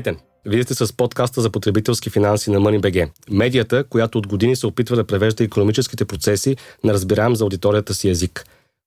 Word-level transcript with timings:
Здравейте! 0.00 0.24
Вие 0.46 0.62
сте 0.62 0.74
с 0.74 0.92
подкаста 0.92 1.40
за 1.40 1.50
потребителски 1.50 2.10
финанси 2.10 2.50
на 2.50 2.60
MoneyBG. 2.60 3.10
Медията, 3.30 3.84
която 3.84 4.18
от 4.18 4.26
години 4.26 4.56
се 4.56 4.66
опитва 4.66 4.96
да 4.96 5.04
превежда 5.04 5.44
економическите 5.44 6.04
процеси 6.04 6.56
на 6.84 6.92
разбираем 6.92 7.36
за 7.36 7.44
аудиторията 7.44 7.94
си 7.94 8.08
език. 8.08 8.44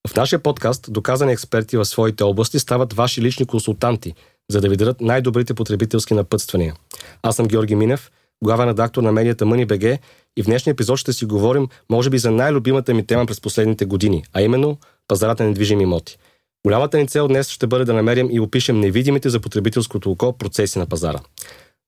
В 0.08 0.16
нашия 0.16 0.38
подкаст 0.38 0.92
доказани 0.92 1.32
експерти 1.32 1.76
в 1.76 1.84
своите 1.84 2.24
области 2.24 2.58
стават 2.58 2.92
ваши 2.92 3.22
лични 3.22 3.46
консултанти, 3.46 4.14
за 4.50 4.60
да 4.60 4.68
ви 4.68 4.76
дадат 4.76 5.00
най-добрите 5.00 5.54
потребителски 5.54 6.14
напътствания. 6.14 6.74
Аз 7.22 7.36
съм 7.36 7.46
Георги 7.46 7.74
Минев, 7.74 8.10
главен 8.44 8.68
редактор 8.68 9.02
на 9.02 9.12
медията 9.12 9.44
MoneyBG 9.44 9.98
и 10.36 10.42
в 10.42 10.46
днешния 10.46 10.72
епизод 10.72 10.98
ще 10.98 11.12
си 11.12 11.24
говорим, 11.24 11.68
може 11.90 12.10
би, 12.10 12.18
за 12.18 12.30
най-любимата 12.30 12.94
ми 12.94 13.06
тема 13.06 13.26
през 13.26 13.40
последните 13.40 13.84
години, 13.84 14.24
а 14.32 14.42
именно 14.42 14.78
пазарата 15.08 15.42
на 15.42 15.48
недвижими 15.48 15.82
имоти. 15.82 16.18
Голямата 16.66 16.98
ни 16.98 17.08
цел 17.08 17.28
днес 17.28 17.48
ще 17.48 17.66
бъде 17.66 17.84
да 17.84 17.94
намерим 17.94 18.28
и 18.30 18.40
опишем 18.40 18.80
невидимите 18.80 19.28
за 19.28 19.40
потребителското 19.40 20.10
око 20.10 20.38
процеси 20.38 20.78
на 20.78 20.86
пазара. 20.86 21.20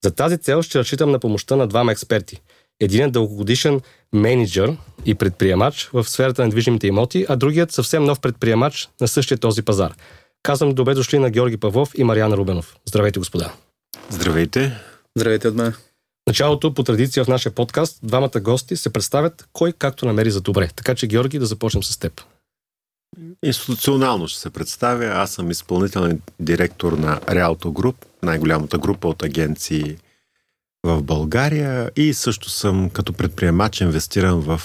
За 0.04 0.10
тази 0.10 0.38
цел 0.38 0.62
ще 0.62 0.78
разчитам 0.78 1.10
на 1.10 1.18
помощта 1.18 1.56
на 1.56 1.66
двама 1.66 1.92
експерти. 1.92 2.40
Един 2.80 3.04
е 3.04 3.10
дългогодишен 3.10 3.80
менеджер 4.14 4.76
и 5.04 5.14
предприемач 5.14 5.90
в 5.92 6.04
сферата 6.04 6.42
на 6.42 6.46
недвижимите 6.46 6.86
имоти, 6.86 7.26
а 7.28 7.36
другият 7.36 7.72
съвсем 7.72 8.04
нов 8.04 8.20
предприемач 8.20 8.88
на 9.00 9.08
същия 9.08 9.38
този 9.38 9.62
пазар. 9.62 9.94
Казвам 10.42 10.74
добре 10.74 10.94
дошли 10.94 11.18
на 11.18 11.30
Георги 11.30 11.56
Павлов 11.56 11.92
и 11.96 12.04
Мариана 12.04 12.36
Рубенов. 12.36 12.76
Здравейте, 12.88 13.18
господа. 13.18 13.52
Здравейте. 14.10 14.72
Здравейте 15.16 15.48
от 15.48 15.54
мен. 15.54 15.74
Началото, 16.26 16.74
по 16.74 16.82
традиция 16.82 17.24
в 17.24 17.28
нашия 17.28 17.52
подкаст, 17.52 17.98
двамата 18.02 18.40
гости 18.40 18.76
се 18.76 18.92
представят 18.92 19.48
кой 19.52 19.72
както 19.72 20.06
намери 20.06 20.30
за 20.30 20.40
добре. 20.40 20.70
Така 20.76 20.94
че, 20.94 21.06
Георги, 21.06 21.38
да 21.38 21.46
започнем 21.46 21.82
с 21.82 21.98
теб. 21.98 22.20
Институционално 23.44 24.28
ще 24.28 24.40
се 24.40 24.50
представя. 24.50 25.06
Аз 25.06 25.30
съм 25.30 25.50
изпълнителен 25.50 26.20
директор 26.40 26.92
на 26.92 27.20
Realto 27.20 27.64
Group, 27.64 27.94
най-голямата 28.22 28.78
група 28.78 29.08
от 29.08 29.22
агенции 29.22 29.96
в 30.84 31.02
България 31.02 31.90
и 31.96 32.14
също 32.14 32.50
съм 32.50 32.90
като 32.90 33.12
предприемач 33.12 33.80
инвестиран 33.80 34.40
в 34.40 34.60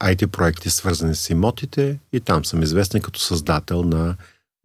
IT 0.00 0.26
проекти, 0.26 0.70
свързани 0.70 1.14
с 1.14 1.30
имотите 1.30 1.98
и 2.12 2.20
там 2.20 2.44
съм 2.44 2.62
известен 2.62 3.00
като 3.00 3.20
създател 3.20 3.82
на 3.82 4.16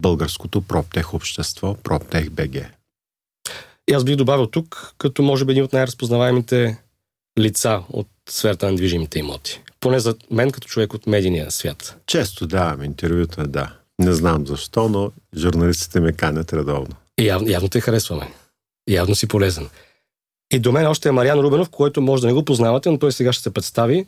българското 0.01 0.61
проптех 0.61 1.13
общество, 1.13 1.75
проптех 1.75 2.29
БГ. 2.29 2.55
И 3.87 3.93
аз 3.93 4.03
бих 4.03 4.15
добавил 4.15 4.47
тук, 4.47 4.93
като 4.97 5.23
може 5.23 5.45
би 5.45 5.51
един 5.51 5.63
от 5.63 5.73
най-разпознаваемите 5.73 6.77
лица 7.39 7.83
от 7.89 8.07
сферата 8.29 8.71
на 8.71 8.75
движимите 8.75 9.19
имоти. 9.19 9.61
Поне 9.79 9.99
за 9.99 10.15
мен 10.31 10.51
като 10.51 10.67
човек 10.67 10.93
от 10.93 11.07
медийния 11.07 11.51
свят. 11.51 11.97
Често 12.05 12.47
давам 12.47 12.83
интервюта, 12.83 13.47
да. 13.47 13.73
Не 13.99 14.11
знам 14.11 14.47
защо, 14.47 14.89
но 14.89 15.11
журналистите 15.35 15.99
ме 15.99 16.13
канят 16.13 16.53
редовно. 16.53 16.95
И 17.19 17.27
явно, 17.27 17.49
явно 17.49 17.69
те 17.69 17.81
харесваме. 17.81 18.33
Явно 18.89 19.15
си 19.15 19.27
полезен. 19.27 19.69
И 20.53 20.59
до 20.59 20.71
мен 20.71 20.87
още 20.87 21.09
е 21.09 21.11
Мариан 21.11 21.39
Рубенов, 21.39 21.69
който 21.69 22.01
може 22.01 22.21
да 22.21 22.27
не 22.27 22.33
го 22.33 22.45
познавате, 22.45 22.89
но 22.89 22.99
той 22.99 23.11
сега 23.11 23.33
ще 23.33 23.43
се 23.43 23.53
представи. 23.53 24.05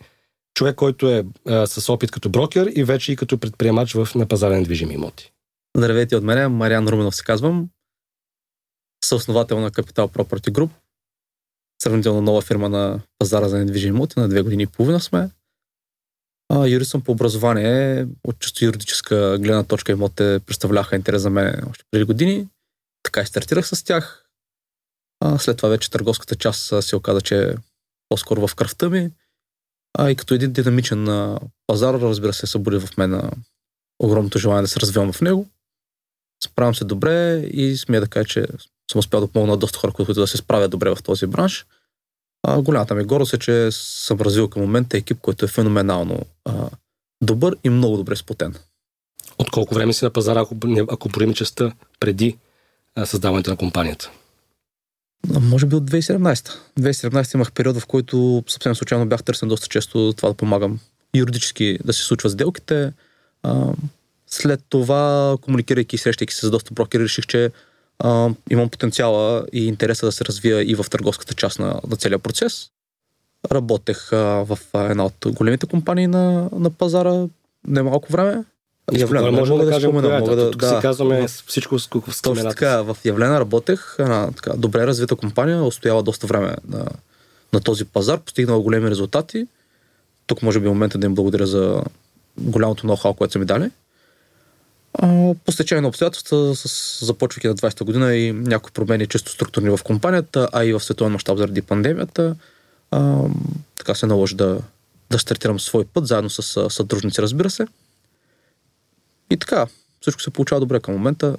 Човек, 0.55 0.75
който 0.75 1.09
е 1.09 1.25
а, 1.47 1.67
с 1.67 1.89
опит 1.89 2.11
като 2.11 2.29
брокер 2.29 2.71
и 2.75 2.83
вече 2.83 3.11
и 3.11 3.15
като 3.15 3.37
предприемач 3.37 3.93
в 3.93 4.07
на 4.15 4.25
пазара 4.25 4.55
на 4.55 4.63
движими 4.63 4.93
имоти. 4.93 5.31
Здравейте 5.77 6.15
от 6.15 6.23
мен, 6.23 6.51
Мариан 6.51 6.87
Рубенов 6.87 7.15
се 7.15 7.23
казвам. 7.23 7.69
Съосновател 9.05 9.59
на 9.59 9.71
Capital 9.71 10.07
Property 10.07 10.51
Group. 10.51 10.69
Сравнително 11.83 12.21
нова 12.21 12.41
фирма 12.41 12.69
на 12.69 12.99
пазара 13.19 13.49
за 13.49 13.57
недвижими 13.57 13.97
имоти. 13.97 14.19
На 14.19 14.29
две 14.29 14.41
години 14.41 14.63
и 14.63 14.67
половина 14.67 14.99
сме. 14.99 15.29
А, 16.49 16.67
юрист 16.67 16.91
съм 16.91 17.01
по 17.01 17.11
образование. 17.11 18.07
От 18.23 18.39
чисто 18.39 18.65
юридическа 18.65 19.37
гледна 19.39 19.63
точка 19.63 19.91
имотите 19.91 20.39
представляха 20.45 20.95
интерес 20.95 21.21
за 21.21 21.29
мен 21.29 21.63
още 21.69 21.83
преди 21.91 22.03
години. 22.05 22.47
Така 23.03 23.21
и 23.21 23.25
стартирах 23.25 23.67
с 23.67 23.83
тях. 23.83 24.25
А, 25.19 25.37
след 25.37 25.57
това 25.57 25.69
вече 25.69 25.89
търговската 25.89 26.35
част 26.35 26.83
се 26.83 26.95
оказа, 26.95 27.21
че 27.21 27.43
е 27.43 27.55
по-скоро 28.09 28.47
в 28.47 28.55
кръвта 28.55 28.89
ми. 28.89 29.11
А 29.97 30.11
и 30.11 30.15
като 30.15 30.33
един 30.33 30.51
динамичен 30.51 31.37
пазар, 31.67 31.93
разбира 31.93 32.33
се, 32.33 32.47
събуди 32.47 32.79
в 32.79 32.97
мен 32.97 33.31
огромното 33.99 34.39
желание 34.39 34.61
да 34.61 34.67
се 34.67 34.79
развивам 34.79 35.13
в 35.13 35.21
него. 35.21 35.47
Справям 36.43 36.75
се 36.75 36.85
добре 36.85 37.37
и 37.37 37.77
смея 37.77 38.01
да 38.01 38.07
кажа, 38.07 38.25
че 38.25 38.47
съм 38.91 38.99
успял 38.99 39.21
да 39.21 39.27
помогна 39.27 39.57
доста 39.57 39.79
хора, 39.79 39.91
които 39.91 40.13
да 40.13 40.27
се 40.27 40.37
справят 40.37 40.71
добре 40.71 40.95
в 40.95 41.03
този 41.03 41.27
бранш. 41.27 41.65
А, 42.43 42.61
голямата 42.61 42.95
ми 42.95 43.03
горест 43.03 43.33
е, 43.33 43.39
че 43.39 43.69
съм 43.71 44.21
развил 44.21 44.47
към 44.47 44.61
момента 44.61 44.97
екип, 44.97 45.17
който 45.21 45.45
е 45.45 45.47
феноменално 45.47 46.19
а, 46.45 46.69
добър 47.21 47.55
и 47.63 47.69
много 47.69 47.97
добре 47.97 48.15
сплотен. 48.15 48.55
От 49.37 49.51
колко 49.51 49.75
време 49.75 49.93
си 49.93 50.05
на 50.05 50.11
пазара, 50.11 50.39
ако, 50.39 50.55
ако 50.89 51.09
броим 51.09 51.33
частта 51.33 51.71
преди 51.99 52.37
а, 52.95 53.05
създаването 53.05 53.49
на 53.49 53.57
компанията? 53.57 54.11
А, 55.35 55.39
може 55.39 55.65
би 55.65 55.75
от 55.75 55.91
2017. 55.91 56.51
2017 56.79 57.35
имах 57.35 57.51
период, 57.51 57.77
в 57.77 57.85
който 57.85 58.43
съвсем 58.47 58.75
случайно 58.75 59.05
бях 59.05 59.23
търсен 59.23 59.49
доста 59.49 59.67
често 59.67 60.13
това 60.17 60.29
да 60.29 60.35
помагам 60.35 60.79
юридически 61.15 61.79
да 61.85 61.93
се 61.93 62.03
случват 62.03 62.31
сделките. 62.31 62.93
А, 63.43 63.73
след 64.27 64.61
това, 64.69 65.35
комуникирайки 65.41 65.95
и 65.95 65.99
срещайки 65.99 66.33
се 66.33 66.45
с 66.45 66.51
доста 66.51 66.73
брокери, 66.73 67.03
реших, 67.03 67.25
че 67.25 67.51
а, 67.99 68.29
имам 68.49 68.69
потенциала 68.69 69.45
и 69.53 69.67
интереса 69.67 70.05
да 70.05 70.11
се 70.11 70.25
развия 70.25 70.71
и 70.71 70.75
в 70.75 70.85
търговската 70.91 71.33
част 71.33 71.59
на, 71.59 71.81
на 71.87 71.95
целия 71.95 72.19
процес. 72.19 72.69
Работех 73.51 74.13
а, 74.13 74.17
в 74.45 74.59
една 74.73 75.05
от 75.05 75.25
големите 75.27 75.65
компании 75.65 76.07
на, 76.07 76.49
на 76.51 76.69
пазара 76.69 77.27
немалко 77.67 78.11
време. 78.11 78.43
Явлена, 78.91 79.31
може 79.31 79.53
да, 79.53 79.65
да 79.65 79.71
кажем 79.71 79.91
спомена, 79.91 80.19
мога 80.19 80.35
да, 80.35 80.51
тук 80.51 80.61
да, 80.61 80.69
си 80.69 80.75
казваме 80.81 81.27
в, 81.27 81.43
всичко 81.47 81.79
с 81.79 81.87
Точно 82.21 82.49
така, 82.49 82.81
в 82.81 82.97
Явлена 83.05 83.39
работех, 83.39 83.95
една 83.99 84.31
така, 84.31 84.53
добре 84.57 84.87
развита 84.87 85.15
компания, 85.15 85.63
устоява 85.63 86.03
доста 86.03 86.27
време 86.27 86.55
на, 86.67 86.85
на 87.53 87.61
този 87.61 87.85
пазар, 87.85 88.19
постигнала 88.19 88.61
големи 88.61 88.89
резултати. 88.89 89.47
Тук 90.27 90.41
може 90.41 90.59
би 90.59 90.65
е 90.65 90.69
момента 90.69 90.97
да 90.97 91.05
им 91.05 91.15
благодаря 91.15 91.47
за 91.47 91.83
голямото 92.37 92.87
ноу-хау, 92.87 93.15
което 93.15 93.31
са 93.31 93.39
ми 93.39 93.45
дали. 93.45 93.71
По 95.45 95.51
стечение 95.51 95.81
на 95.81 95.87
обстоятелства, 95.87 96.55
с, 96.55 97.05
започвайки 97.05 97.47
на 97.47 97.55
20-та 97.55 97.85
година 97.85 98.15
и 98.15 98.31
някои 98.31 98.71
промени 98.71 99.07
често 99.07 99.31
структурни 99.31 99.69
в 99.69 99.79
компанията, 99.83 100.49
а 100.53 100.65
и 100.65 100.73
в 100.73 100.79
световен 100.79 101.13
мащаб 101.13 101.37
заради 101.37 101.61
пандемията, 101.61 102.35
а, 102.91 103.23
така 103.77 103.95
се 103.95 104.05
наложи 104.05 104.35
да, 104.35 104.59
да 105.09 105.19
стартирам 105.19 105.59
свой 105.59 105.85
път, 105.85 106.07
заедно 106.07 106.29
с 106.29 106.69
съдружници, 106.69 107.21
разбира 107.21 107.49
се. 107.49 107.67
И 109.29 109.37
така, 109.37 109.67
всичко 110.01 110.21
се 110.21 110.29
получава 110.29 110.61
добре 110.61 110.79
към 110.79 110.93
момента. 110.93 111.37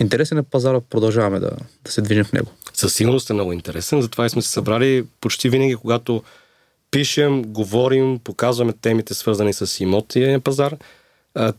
Интересен 0.00 0.38
е 0.38 0.42
пазара, 0.42 0.80
продължаваме 0.80 1.40
да, 1.40 1.50
да 1.84 1.92
се 1.92 2.02
движим 2.02 2.24
в 2.24 2.32
него. 2.32 2.50
Със 2.74 2.94
сигурност 2.94 3.30
е 3.30 3.32
много 3.34 3.52
интересен, 3.52 4.02
затова 4.02 4.26
и 4.26 4.30
сме 4.30 4.42
се 4.42 4.48
събрали 4.48 5.06
почти 5.20 5.48
винаги, 5.48 5.76
когато 5.76 6.22
пишем, 6.90 7.42
говорим, 7.42 8.18
показваме 8.18 8.72
темите 8.72 9.14
свързани 9.14 9.52
с 9.52 9.80
имотия 9.80 10.40
пазар, 10.40 10.76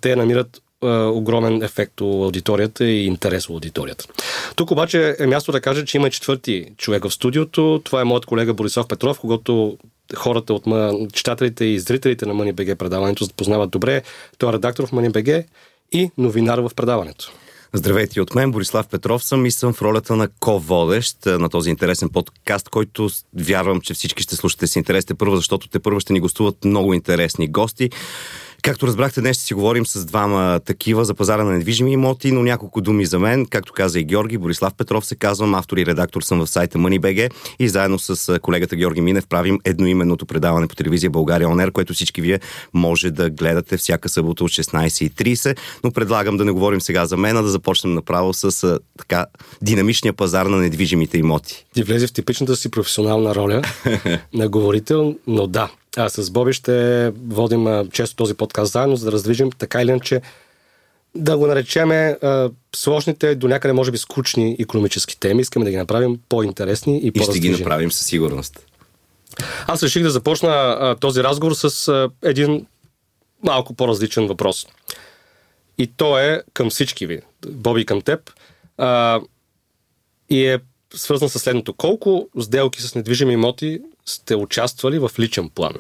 те 0.02 0.16
намират 0.16 0.62
огромен 0.84 1.64
ефект 1.64 2.02
у 2.02 2.24
аудиторията 2.24 2.86
и 2.86 3.06
интерес 3.06 3.50
у 3.50 3.54
аудиторията. 3.54 4.06
Тук 4.56 4.72
обаче 4.72 5.16
е 5.20 5.28
място 5.28 5.52
да 5.52 5.62
кажа, 5.62 5.86
че 5.86 5.98
има 5.98 6.10
четвърти 6.10 6.66
човек 6.78 7.04
в 7.04 7.14
студиото. 7.14 7.82
Това 7.84 8.02
е 8.02 8.04
моят 8.04 8.26
колега 8.26 8.54
Борисов 8.54 8.88
Петров, 8.88 9.20
когато 9.20 9.78
хората 10.16 10.54
от 10.54 10.64
читателите 11.14 11.66
и 11.66 11.80
зрителите 11.80 12.26
на 12.26 12.34
MoneyBG 12.34 12.76
предаването 12.76 13.28
познават 13.38 13.70
добре. 13.70 14.02
Той 14.38 14.50
е 14.50 14.54
редактор 14.54 14.88
в 14.88 14.92
MoneyBG 14.92 15.46
и 15.92 16.12
новинар 16.18 16.60
в 16.60 16.72
предаването. 16.76 17.32
Здравейте 17.74 18.22
от 18.22 18.36
мен, 18.36 18.52
Борислав 18.52 18.88
Петров 18.88 19.24
съм 19.24 19.46
и 19.46 19.52
съм 19.52 19.74
в 19.74 19.82
ролята 19.82 20.16
на 20.16 20.28
ко-водещ 20.40 21.26
на 21.26 21.50
този 21.50 21.70
интересен 21.70 22.10
подкаст, 22.10 22.70
който 22.70 23.10
вярвам, 23.34 23.82
че 23.82 23.94
всички 23.94 24.24
ще 24.24 24.36
слушате 24.36 24.68
с 24.68 24.76
интерес 24.76 25.06
те 25.06 25.14
първо, 25.14 25.36
защото 25.36 25.68
те 25.68 25.80
първо 25.80 26.00
ще 26.00 26.14
ни 26.14 26.20
гостуват 26.20 26.66
много 26.66 26.94
интересни 26.94 27.48
гости. 27.48 27.90
Както 28.66 28.88
разбрахте, 28.88 29.22
днес 29.22 29.38
ще 29.38 29.46
си 29.46 29.54
говорим 29.54 29.86
с 29.86 30.06
двама 30.06 30.60
такива 30.66 31.06
за 31.06 31.14
пазара 31.14 31.44
на 31.44 31.52
недвижими 31.52 31.94
имоти, 31.94 32.32
но 32.32 32.44
няколко 32.44 32.82
думи 32.82 33.06
за 33.06 33.20
мен. 33.20 33.46
Както 33.46 33.74
каза 33.74 34.00
и 34.00 34.04
Георги, 34.04 34.38
Борислав 34.38 34.74
Петров 34.74 35.06
се 35.06 35.16
казвам, 35.16 35.56
автор 35.56 35.78
и 35.78 35.86
редактор 35.86 36.22
съм 36.22 36.40
в 36.40 36.48
сайта 36.48 36.78
MoneyBG 36.78 37.32
и 37.60 37.70
заедно 37.70 38.00
с 38.00 38.40
колегата 38.40 38.76
Георги 38.76 39.02
Минев 39.02 39.28
правим 39.28 39.60
едноименното 39.66 40.26
предаване 40.26 40.68
по 40.68 40.76
телевизия 40.76 41.10
България 41.10 41.50
Онер, 41.50 41.72
което 41.72 41.94
всички 41.94 42.22
вие 42.22 42.40
може 42.74 43.12
да 43.12 43.30
гледате 43.30 43.78
всяка 43.78 44.10
събота 44.10 44.44
от 44.44 44.52
16.30. 44.52 45.58
Но 45.84 45.92
предлагам 45.92 46.38
да 46.38 46.46
не 46.46 46.52
говорим 46.52 46.82
сега 46.82 47.06
за 47.06 47.18
мен, 47.18 47.38
а 47.38 47.42
да 47.42 47.50
започнем 47.50 47.94
направо 47.94 48.34
с 48.34 48.80
така 48.98 49.26
динамичния 49.62 50.14
пазар 50.14 50.46
на 50.46 50.58
недвижимите 50.58 51.18
имоти. 51.18 51.66
Ти 51.74 51.84
влезе 51.84 52.08
в 52.08 52.14
типичната 52.14 52.56
си 52.56 52.72
професионална 52.72 53.36
роля 53.36 53.62
на 54.34 54.50
говорител, 54.50 55.16
но 55.28 55.48
да, 55.48 55.70
а, 55.98 56.10
с 56.10 56.32
Боби 56.32 56.54
ще 56.54 57.12
водим 57.28 57.90
често 57.92 58.16
този 58.16 58.34
подкаст 58.34 58.72
заедно, 58.72 58.96
за 58.96 59.06
да 59.06 59.12
раздвижим 59.12 59.52
така 59.52 59.82
или 59.82 59.90
иначе 59.90 60.22
да 61.16 61.38
го 61.38 61.48
наречеме 61.48 62.18
а, 62.22 62.50
сложните, 62.76 63.36
до 63.36 63.48
някъде 63.48 63.74
може 63.74 63.92
би 63.92 63.98
скучни 63.98 64.56
економически 64.60 65.20
теми. 65.20 65.42
Искаме 65.42 65.66
да 65.66 65.72
ги 65.72 65.78
направим 65.78 66.20
по-интересни 66.30 66.98
и, 66.98 67.08
и 67.08 67.12
по 67.12 67.20
И 67.20 67.24
ще 67.24 67.40
ги 67.40 67.50
направим 67.50 67.92
със 67.92 68.06
сигурност. 68.06 68.66
Аз 69.68 69.84
реших 69.84 70.04
да 70.04 70.10
започна 70.10 70.50
а, 70.50 70.96
този 70.96 71.24
разговор 71.24 71.54
с 71.54 71.88
а, 71.88 72.10
един 72.24 72.66
малко 73.44 73.74
по-различен 73.74 74.28
въпрос. 74.28 74.68
И 75.78 75.88
то 75.88 76.20
е 76.20 76.42
към 76.54 76.70
всички 76.70 77.06
ви, 77.06 77.22
Боби 77.48 77.86
към 77.86 78.02
теб. 78.02 78.32
А, 78.78 79.22
и 80.30 80.46
е 80.46 80.60
свързан 80.94 81.30
с 81.30 81.40
следното. 81.40 81.74
Колко 81.74 82.30
сделки 82.40 82.82
с 82.82 82.96
недвижими 82.96 83.34
имоти 83.34 83.80
сте 84.06 84.36
участвали 84.36 85.00
в 85.00 85.12
личен 85.20 85.50
план? 85.50 85.74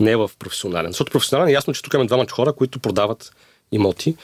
Не 0.00 0.16
в 0.16 0.30
професионален. 0.38 0.90
Защото 0.90 1.12
професионален 1.12 1.48
е 1.48 1.52
ясно, 1.52 1.74
че 1.74 1.82
тук 1.82 1.94
имаме 1.94 2.06
двама 2.06 2.26
хора, 2.30 2.52
които 2.52 2.78
продават 2.78 3.32
имоти. 3.72 4.16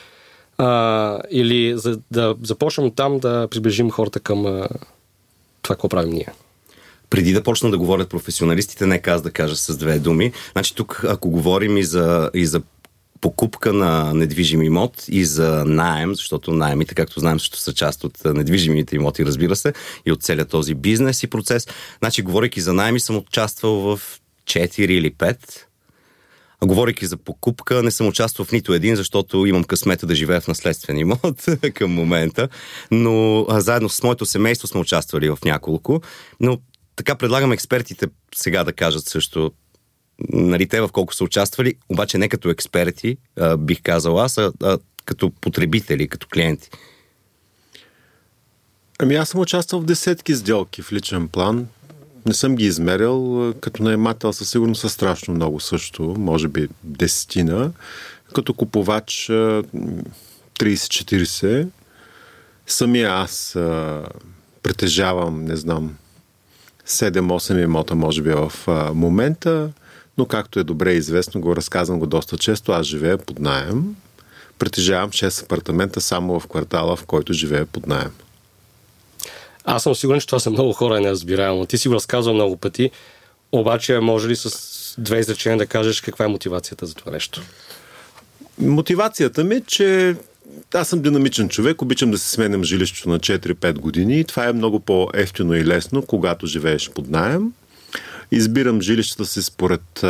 А, 0.59 1.21
или 1.31 1.79
за 1.79 2.01
да 2.11 2.37
започнем 2.43 2.91
там 2.91 3.19
да 3.19 3.49
приближим 3.51 3.91
хората 3.91 4.21
към 4.21 4.47
а, 4.47 4.69
това, 5.63 5.77
какво 5.77 5.89
правим 5.89 6.11
ние. 6.13 6.33
Преди 7.11 7.33
да 7.33 7.43
почна 7.43 7.71
да 7.71 7.79
говорят 7.79 8.09
професионалистите, 8.09 8.87
нека 8.87 9.11
аз 9.11 9.23
да 9.23 9.31
кажа 9.31 9.57
с 9.57 9.77
две 9.77 9.99
думи. 9.99 10.33
Значи 10.53 10.75
тук, 10.75 11.05
ако 11.09 11.31
говорим 11.31 11.77
и 11.77 11.85
за, 11.85 12.31
и 12.35 12.47
за 12.47 12.63
покупка 13.25 13.73
на 13.73 14.15
недвижим 14.15 14.63
имот 14.63 15.05
и 15.09 15.25
за 15.25 15.65
найем, 15.65 16.15
защото 16.15 16.53
найемите, 16.53 16.95
както 16.95 17.21
знаем, 17.21 17.41
също 17.41 17.59
са 17.59 17.75
част 17.75 18.05
от 18.05 18.25
недвижимите 18.25 18.97
имоти, 18.97 19.25
разбира 19.25 19.57
се, 19.57 19.73
и 20.07 20.13
от 20.13 20.23
целият 20.23 20.51
този 20.51 20.75
бизнес 20.75 21.23
и 21.23 21.27
процес. 21.27 21.67
Значи, 21.99 22.23
говорейки 22.23 22.61
за 22.61 22.73
найеми, 22.73 23.01
съм 23.01 23.17
участвал 23.17 23.75
в 23.75 24.01
4 24.47 24.79
или 24.79 25.15
5. 25.15 25.37
А 26.61 26.67
говорейки 26.67 27.07
за 27.07 27.17
покупка, 27.17 27.83
не 27.83 27.91
съм 27.91 28.07
участвал 28.07 28.47
в 28.47 28.53
нито 28.53 28.75
един, 28.75 28.97
защото 28.97 29.47
имам 29.47 29.65
късмета 29.65 30.07
да 30.07 30.15
живея 30.15 30.41
в 30.41 30.49
наследствен 30.49 30.99
имот 30.99 31.45
към 31.75 31.91
момента. 31.91 32.49
Но 32.91 33.47
а, 33.49 33.61
заедно 33.61 33.89
с 33.89 34.03
моето 34.03 34.27
семейство 34.27 34.69
сме 34.69 34.81
участвали 34.81 35.31
в 35.31 35.39
няколко. 35.45 36.01
Но 36.41 36.59
така 36.97 37.15
предлагам 37.15 37.53
експертите 37.53 38.07
сега 38.35 38.65
да 38.65 38.73
кажат 38.73 39.05
също 39.05 39.53
нали, 40.19 40.69
те 40.69 40.81
в 40.81 40.89
колко 40.89 41.15
са 41.15 41.25
участвали, 41.25 41.75
обаче 41.89 42.19
не 42.19 42.29
като 42.29 42.51
експерти, 42.51 43.17
а, 43.39 43.57
бих 43.57 43.83
казал 43.83 44.21
аз, 44.21 44.39
а, 44.39 44.53
а 44.63 44.79
като 45.05 45.31
потребители, 45.31 46.09
като 46.09 46.27
клиенти. 46.33 46.71
Ами 48.99 49.15
аз 49.15 49.29
съм 49.29 49.41
участвал 49.41 49.81
в 49.81 49.85
десетки 49.85 50.35
сделки 50.35 50.83
в 50.83 50.93
личен 50.93 51.29
план. 51.29 51.67
Не 52.27 52.35
съм 52.35 52.57
ги 52.57 52.65
измерил. 52.65 53.55
Като 53.61 53.83
наемател 53.83 54.33
със 54.33 54.51
сигурност 54.51 54.81
са 54.81 54.89
страшно 54.89 55.35
много 55.35 55.61
също, 55.61 56.03
може 56.19 56.49
би 56.49 56.69
десетина. 56.85 57.73
Като 58.35 58.55
купувач 58.55 59.31
30-40. 60.61 61.69
Самия 62.67 63.11
аз 63.11 63.57
а, 63.57 64.03
притежавам, 64.63 65.45
не 65.45 65.57
знам, 65.57 65.97
7-8 66.87 67.63
имота, 67.63 67.95
може 67.95 68.23
би, 68.23 68.31
в 68.31 68.53
а, 68.67 68.95
момента 68.95 69.71
но 70.19 70.27
както 70.27 70.61
е 70.61 70.65
добре 70.65 70.93
известно, 70.93 71.41
го 71.41 71.57
разказвам 71.57 71.99
го 71.99 72.07
доста 72.07 72.39
често, 72.39 72.73
аз 72.73 72.87
живея 72.87 73.19
под 73.19 73.39
найем. 73.39 73.97
Притежавам 74.59 75.11
6 75.11 75.43
апартамента 75.43 76.01
само 76.01 76.41
в 76.41 76.47
квартала, 76.47 76.97
в 76.97 77.05
който 77.05 77.33
живея 77.33 77.67
под 77.67 77.87
найем. 77.87 78.11
Аз 79.65 79.83
съм 79.83 79.95
сигурен, 79.95 80.21
че 80.21 80.27
това 80.27 80.39
са 80.39 80.51
много 80.51 80.73
хора 80.73 81.01
неразбираемо. 81.01 81.67
Ти 81.67 81.79
си 81.79 81.89
го 81.89 81.95
разказвал 81.95 82.35
много 82.35 82.57
пъти, 82.57 82.91
обаче 83.53 84.01
може 84.01 84.29
ли 84.29 84.37
с 84.37 84.95
две 84.99 85.19
изречения 85.19 85.59
да 85.59 85.67
кажеш 85.67 86.01
каква 86.01 86.25
е 86.25 86.29
мотивацията 86.29 86.87
за 86.87 86.95
това 86.95 87.13
нещо? 87.13 87.43
Мотивацията 88.59 89.45
ми 89.45 89.55
е, 89.55 89.61
че 89.61 90.17
аз 90.75 90.89
съм 90.89 91.03
динамичен 91.03 91.49
човек, 91.49 91.83
обичам 91.83 92.11
да 92.11 92.19
се 92.19 92.31
сменям 92.31 92.65
жилището 92.65 93.09
на 93.09 93.21
4-5 93.21 93.79
години 93.79 94.21
и 94.21 94.25
това 94.25 94.45
е 94.49 94.53
много 94.53 94.81
по-ефтино 94.81 95.55
и 95.55 95.65
лесно, 95.65 96.03
когато 96.03 96.47
живееш 96.47 96.91
под 96.91 97.11
найем. 97.11 97.53
Избирам 98.31 98.81
жилищата 98.81 99.25
си 99.25 99.43
според 99.43 100.05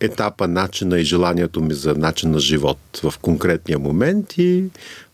етапа, 0.00 0.48
начина 0.48 1.00
и 1.00 1.04
желанието 1.04 1.60
ми 1.60 1.74
за 1.74 1.94
начин 1.94 2.30
на 2.30 2.38
живот 2.38 2.78
в 3.02 3.14
конкретния 3.22 3.78
момент 3.78 4.38
и 4.38 4.64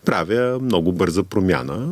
правя 0.05 0.59
много 0.61 0.91
бърза 0.91 1.23
промяна. 1.23 1.89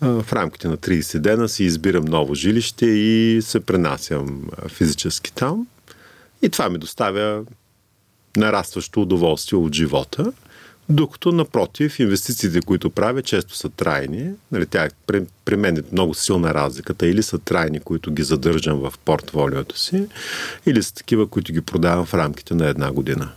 В 0.00 0.26
рамките 0.32 0.68
на 0.68 0.76
30 0.76 1.18
дена 1.18 1.48
си 1.48 1.64
избирам 1.64 2.04
ново 2.04 2.34
жилище 2.34 2.86
и 2.86 3.42
се 3.42 3.60
пренасям 3.60 4.48
физически 4.68 5.32
там. 5.32 5.66
И 6.42 6.48
това 6.48 6.68
ми 6.68 6.78
доставя 6.78 7.44
нарастващо 8.36 9.02
удоволствие 9.02 9.58
от 9.58 9.74
живота. 9.74 10.32
Докато, 10.90 11.32
напротив, 11.32 11.98
инвестициите, 11.98 12.60
които 12.60 12.90
правя, 12.90 13.22
често 13.22 13.56
са 13.56 13.68
трайни. 13.68 14.30
Нали, 14.52 14.66
тя 14.66 14.88
при, 15.06 15.22
при 15.44 15.56
мен 15.56 15.76
е 15.76 15.82
много 15.92 16.14
силна 16.14 16.54
разликата. 16.54 17.06
Или 17.06 17.22
са 17.22 17.38
трайни, 17.38 17.80
които 17.80 18.10
ги 18.10 18.22
задържам 18.22 18.78
в 18.78 18.94
портфолиото 19.04 19.78
си, 19.78 20.06
или 20.66 20.82
са 20.82 20.94
такива, 20.94 21.26
които 21.26 21.52
ги 21.52 21.60
продавам 21.60 22.06
в 22.06 22.14
рамките 22.14 22.54
на 22.54 22.66
една 22.66 22.92
година. 22.92 23.30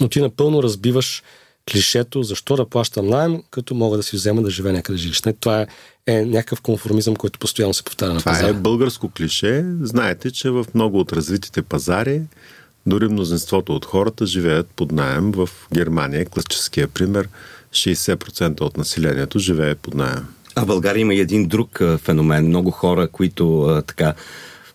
Но 0.00 0.08
ти 0.08 0.20
напълно 0.20 0.62
разбиваш 0.62 1.22
клишето, 1.70 2.22
защо 2.22 2.56
да 2.56 2.68
плащам 2.68 3.06
найем, 3.06 3.42
като 3.50 3.74
мога 3.74 3.96
да 3.96 4.02
си 4.02 4.16
взема 4.16 4.42
да 4.42 4.50
живея 4.50 4.72
някъде 4.72 4.98
жилище. 4.98 5.32
Това 5.32 5.60
е, 5.60 5.66
е 6.06 6.24
някакъв 6.24 6.60
конформизъм, 6.60 7.16
който 7.16 7.38
постоянно 7.38 7.74
се 7.74 7.82
повтаря 7.82 8.14
на 8.14 8.20
пазара. 8.20 8.38
Това 8.38 8.58
е 8.58 8.62
българско 8.62 9.10
клише. 9.10 9.64
Знаете, 9.80 10.30
че 10.30 10.50
в 10.50 10.66
много 10.74 11.00
от 11.00 11.12
развитите 11.12 11.62
пазари 11.62 12.22
дори 12.86 13.08
мнозинството 13.08 13.76
от 13.76 13.84
хората 13.84 14.26
живеят 14.26 14.66
под 14.76 14.92
найем. 14.92 15.32
В 15.32 15.48
Германия, 15.74 16.26
класическия 16.26 16.88
пример, 16.88 17.28
60% 17.72 18.60
от 18.60 18.76
населението 18.76 19.38
живее 19.38 19.74
под 19.74 19.94
найем. 19.94 20.26
А 20.54 20.62
в 20.62 20.66
България 20.66 21.00
има 21.00 21.14
и 21.14 21.20
един 21.20 21.48
друг 21.48 21.80
феномен. 21.98 22.46
Много 22.46 22.70
хора, 22.70 23.08
които 23.08 23.62
а, 23.62 23.82
така 23.82 24.14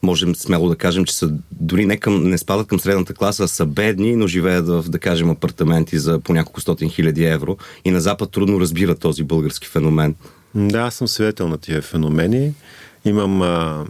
можем 0.04 0.36
смело 0.36 0.69
да 0.69 0.75
кажем, 0.75 1.06
че 1.06 1.15
са 1.15 1.31
дори 1.51 1.86
не, 1.86 1.98
към, 1.98 2.24
не 2.24 2.38
спадат 2.38 2.68
към 2.68 2.80
средната 2.80 3.13
класа, 3.13 3.44
а 3.44 3.48
са 3.48 3.65
бедни, 3.65 4.15
но 4.15 4.27
живеят 4.27 4.68
в, 4.68 4.86
да 4.88 5.00
кажем, 5.00 5.30
апартаменти 5.30 6.00
за 6.00 6.19
по 6.19 6.33
няколко 6.33 6.62
стотин 6.62 6.89
хиляди 6.89 7.25
евро. 7.25 7.57
И 7.86 7.92
на 7.92 8.01
Запад 8.01 8.31
трудно 8.31 8.60
разбират 8.60 9.00
този 9.00 9.24
български 9.24 9.68
феномен. 9.68 10.15
Да, 10.56 10.80
аз 10.80 10.95
съм 10.95 11.07
свидетел 11.07 11.48
на 11.48 11.57
тия 11.57 11.81
феномени. 11.81 12.53
Имам 13.06 13.42
а, 13.42 13.86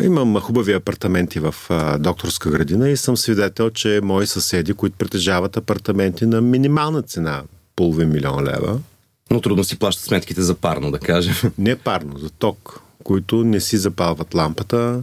Имам 0.00 0.40
хубави 0.40 0.72
апартаменти 0.72 1.40
в 1.40 1.54
а, 1.68 1.98
докторска 1.98 2.50
градина 2.50 2.90
и 2.90 2.96
съм 2.96 3.16
свидетел, 3.16 3.70
че 3.70 4.00
мои 4.02 4.26
съседи, 4.26 4.74
които 4.74 4.96
притежават 4.96 5.56
апартаменти 5.56 6.26
на 6.26 6.40
минимална 6.40 7.02
цена, 7.02 7.42
половин 7.76 8.08
милион 8.08 8.44
лева. 8.44 8.78
Но 9.30 9.40
трудно 9.40 9.64
си 9.64 9.78
плащат 9.78 10.04
сметките 10.04 10.42
за 10.42 10.54
парно, 10.54 10.90
да 10.90 10.98
кажем. 10.98 11.34
Не 11.58 11.76
парно, 11.76 12.18
за 12.18 12.30
ток, 12.30 12.80
които 13.04 13.44
не 13.44 13.60
си 13.60 13.76
запалват 13.76 14.34
лампата 14.34 15.02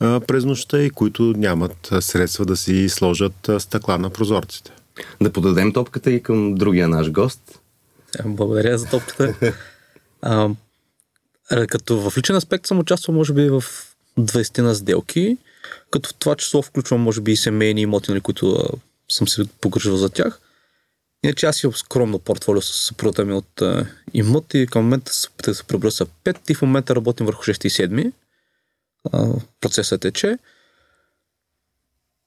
а, 0.00 0.20
през 0.20 0.44
нощта 0.44 0.82
и 0.82 0.90
които 0.90 1.22
нямат 1.22 1.92
средства 2.00 2.44
да 2.44 2.56
си 2.56 2.88
сложат 2.88 3.48
а, 3.48 3.60
стъкла 3.60 3.98
на 3.98 4.10
прозорците. 4.10 4.70
Да 5.20 5.32
подадем 5.32 5.72
топката 5.72 6.10
и 6.10 6.22
към 6.22 6.54
другия 6.54 6.88
наш 6.88 7.10
гост. 7.10 7.60
Благодаря 8.24 8.78
за 8.78 8.86
топката. 8.86 9.34
а, 10.22 10.48
като 11.68 12.10
в 12.10 12.18
личен 12.18 12.36
аспект 12.36 12.66
съм 12.66 12.78
участвал, 12.78 13.14
може 13.14 13.32
би, 13.32 13.48
в 13.50 13.64
20 14.18 14.62
на 14.62 14.74
сделки, 14.74 15.36
като 15.90 16.08
в 16.08 16.14
това 16.14 16.36
число 16.36 16.62
включвам, 16.62 17.00
може 17.00 17.20
би, 17.20 17.32
и 17.32 17.36
семейни 17.36 17.80
имоти, 17.80 18.10
нали, 18.10 18.20
които 18.20 18.68
съм 19.08 19.28
се 19.28 19.44
погрижил 19.60 19.96
за 19.96 20.08
тях. 20.08 20.40
Иначе 21.24 21.46
аз 21.46 21.62
имам 21.62 21.74
скромно 21.74 22.18
портфолио 22.18 22.62
с 22.62 22.86
съпругата 22.86 23.24
ми 23.24 23.32
от 23.32 23.62
а, 23.62 23.86
имоти. 24.14 24.66
Към 24.66 24.82
момента 24.82 25.14
се 25.14 25.28
опитах 25.28 25.52
да 25.52 25.54
се 25.54 25.64
преброя 25.64 25.92
са 25.92 26.06
5 26.06 26.50
и 26.50 26.54
в 26.54 26.62
момента 26.62 26.96
работим 26.96 27.26
върху 27.26 27.42
6 27.42 27.66
и 27.66 27.70
7. 27.70 28.12
А, 29.12 29.32
процесът 29.60 30.00
тече. 30.00 30.38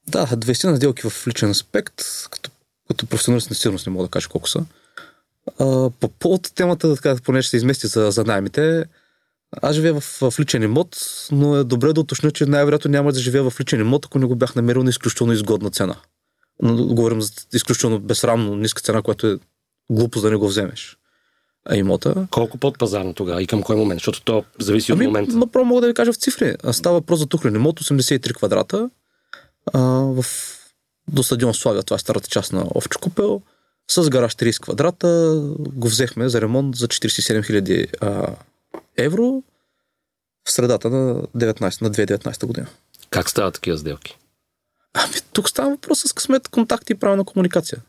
Да, 0.08 0.28
20 0.28 0.70
на 0.70 0.78
сделки 0.78 1.10
в 1.10 1.28
личен 1.28 1.50
аспект, 1.50 2.02
като, 2.32 2.52
като 2.88 3.06
професионалист 3.06 3.50
на 3.50 3.56
сигурност 3.56 3.88
не 3.88 3.94
мога 3.94 4.06
да 4.06 4.12
кажа 4.12 4.30
колко 4.30 4.50
са. 4.50 4.66
А, 5.60 5.90
по 5.90 6.08
повод 6.08 6.52
темата, 6.56 6.96
така, 6.96 7.16
понеже 7.24 7.50
се 7.50 7.58
измести 7.58 7.88
за, 7.88 8.12
за 8.12 8.24
наймите, 8.24 8.86
аз 9.62 9.76
живея 9.76 9.94
в, 9.94 10.32
в 10.32 10.40
личен 10.40 10.64
имот, 10.64 10.98
но 11.32 11.56
е 11.56 11.64
добре 11.64 11.94
да 11.94 12.02
уточня, 12.02 12.32
че 12.32 12.46
най-вероятно 12.46 12.92
няма 12.92 13.12
да 13.12 13.20
живея 13.20 13.50
в 13.50 13.60
личен 13.60 13.80
имот, 13.80 14.06
ако 14.06 14.20
не 14.20 14.26
го 14.26 14.36
бях 14.36 14.56
намерил 14.56 14.84
на 14.84 14.90
изключително 14.90 15.34
изгодна 15.34 15.72
цена. 15.72 15.96
Но 16.62 16.86
говорим 16.88 17.22
за 17.22 17.32
изключително 17.54 18.00
безсрамно 18.00 18.56
ниска 18.56 18.82
цена, 18.82 19.02
която 19.02 19.28
е 19.28 19.38
глупо 19.90 20.22
да 20.22 20.30
не 20.32 20.36
го 20.36 20.48
вземеш. 20.48 20.98
А 21.66 21.76
имота. 21.76 22.28
Колко 22.32 22.58
под 22.58 22.78
пазарно 22.78 23.14
тогава 23.14 23.42
и 23.42 23.48
към 23.48 23.64
кой 23.64 23.76
момент? 23.76 24.00
Защото 24.00 24.22
то 24.22 24.44
зависи 24.60 24.92
ами, 24.92 25.06
от 25.06 25.08
момента. 25.08 25.38
Направо 25.38 25.66
мога 25.66 25.82
да 25.82 25.88
ви 25.88 25.94
кажа 25.94 26.14
в 26.14 26.18
цифри. 26.18 26.56
Става 26.72 26.96
въпрос 26.96 27.20
за 27.20 27.26
тухлен 27.26 27.56
имот, 27.56 27.80
83 27.80 28.34
квадрата. 28.34 28.90
А, 29.74 29.80
в, 29.82 30.26
до 31.08 31.24
стадион 31.24 31.54
Славия, 31.54 31.84
това 31.84 31.96
е 31.96 32.00
старата 32.00 32.28
част 32.28 32.54
на 32.54 32.66
Овчо 32.76 33.00
Купел. 33.00 33.42
С 33.92 34.10
гараж 34.10 34.36
30 34.36 34.62
квадрата 34.62 35.40
го 35.60 35.88
взехме 35.88 36.30
за 36.30 36.42
ремонт 36.42 36.76
за 36.76 36.88
47 36.88 37.88
000 38.00 38.36
евро 38.98 39.44
в 40.48 40.52
средата 40.52 40.90
на, 40.90 41.24
19, 41.24 41.82
на 41.82 41.92
2019 41.92 42.46
година. 42.46 42.68
Как 43.10 43.30
стават 43.30 43.54
такива 43.54 43.78
сделки? 43.78 44.18
Ами, 44.94 45.14
тук 45.34 45.50
става 45.50 45.70
въпрос 45.70 46.00
с 46.00 46.14
късмет, 46.14 46.48
контакти 46.48 46.94
и 46.94 46.96
правилна 46.96 47.26
комуникация. 47.26 47.82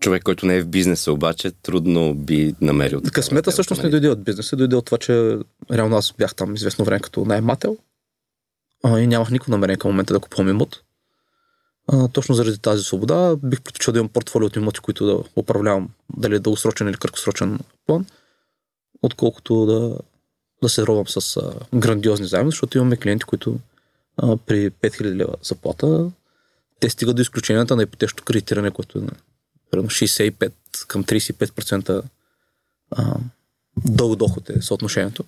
Човек, 0.00 0.22
който 0.22 0.46
не 0.46 0.56
е 0.56 0.62
в 0.62 0.66
бизнеса, 0.66 1.12
обаче, 1.12 1.50
трудно 1.50 2.14
би 2.14 2.54
намерил. 2.60 3.00
Късмета 3.12 3.50
всъщност 3.50 3.82
не 3.82 3.90
дойде 3.90 4.08
от 4.08 4.24
бизнеса, 4.24 4.56
дойде 4.56 4.76
от 4.76 4.84
това, 4.84 4.98
че 4.98 5.38
реално 5.72 5.96
аз 5.96 6.12
бях 6.12 6.34
там 6.34 6.54
известно 6.54 6.84
време 6.84 7.00
като 7.00 7.24
наймател 7.24 7.76
а, 8.84 9.00
и 9.00 9.06
нямах 9.06 9.30
никакво 9.30 9.50
намерение 9.50 9.78
към 9.78 9.90
момента 9.90 10.14
да 10.14 10.20
купувам 10.20 10.48
имот. 10.48 10.82
А, 11.88 12.08
точно 12.08 12.34
заради 12.34 12.58
тази 12.58 12.84
свобода 12.84 13.36
бих 13.36 13.62
предпочел 13.62 13.92
да 13.92 13.98
имам 13.98 14.08
портфолио 14.08 14.46
от 14.46 14.56
имоти, 14.56 14.80
които 14.80 15.06
да 15.06 15.22
управлявам, 15.36 15.88
дали 16.16 16.34
е 16.34 16.38
дългосрочен 16.38 16.88
или 16.88 16.96
краткосрочен 16.96 17.58
план 17.86 18.06
отколкото 19.02 19.66
да, 19.66 19.96
да 20.62 20.68
се 20.68 20.86
робам 20.86 21.08
с 21.08 21.36
а, 21.36 21.52
грандиозни 21.78 22.26
заеми, 22.26 22.50
защото 22.50 22.78
имаме 22.78 22.96
клиенти, 22.96 23.24
които 23.24 23.58
а, 24.16 24.36
при 24.36 24.70
5000 24.70 25.14
лева 25.14 25.34
заплата 25.42 26.10
те 26.80 26.90
стигат 26.90 27.16
до 27.16 27.22
изключенията 27.22 27.76
на 27.76 27.82
ипотечното 27.82 28.24
кредитиране, 28.24 28.70
което 28.70 28.98
е 28.98 29.02
примерно 29.70 29.90
65 29.90 30.52
към 30.88 31.04
35% 31.04 32.02
а, 32.90 33.16
дълг 33.86 34.16
доход 34.16 34.50
е 34.50 34.62
съотношението. 34.62 35.24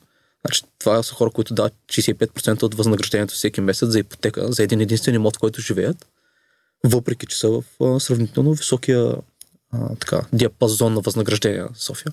Значи, 0.46 0.62
това 0.78 1.02
са 1.02 1.14
хора, 1.14 1.30
които 1.30 1.54
дават 1.54 1.74
65% 1.88 2.62
от 2.62 2.74
възнаграждението 2.74 3.34
всеки 3.34 3.60
месец 3.60 3.88
за 3.88 3.98
ипотека, 3.98 4.52
за 4.52 4.62
един 4.62 4.80
единствен 4.80 5.14
имот, 5.14 5.36
в 5.36 5.40
който 5.40 5.60
живеят, 5.60 6.06
въпреки 6.84 7.26
че 7.26 7.38
са 7.38 7.48
в 7.48 7.64
а, 7.80 8.00
сравнително 8.00 8.52
високия 8.52 9.16
а, 9.72 9.96
така, 9.96 10.26
диапазон 10.32 10.94
на 10.94 11.00
възнаграждения 11.00 11.68
в 11.74 11.82
София. 11.82 12.12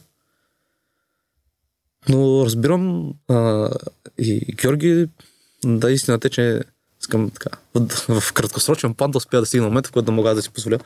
Но 2.10 2.46
разбирам 2.46 3.14
а, 3.28 3.70
и 4.18 4.56
Георги, 4.62 5.08
да, 5.66 5.92
истината 5.92 6.28
е, 6.28 6.32
че 6.32 6.62
искам 7.02 7.30
така, 7.30 7.50
в, 7.76 8.22
в 8.22 8.34
краткосрочен 8.34 8.94
план 8.94 9.12
да 9.12 9.18
успея 9.18 9.42
да 9.42 9.46
стигна 9.46 9.68
момента, 9.68 9.90
в 9.90 9.92
който 9.92 10.06
да 10.06 10.12
мога 10.12 10.36
да 10.36 10.42
си 10.42 10.50
позволя 10.50 10.78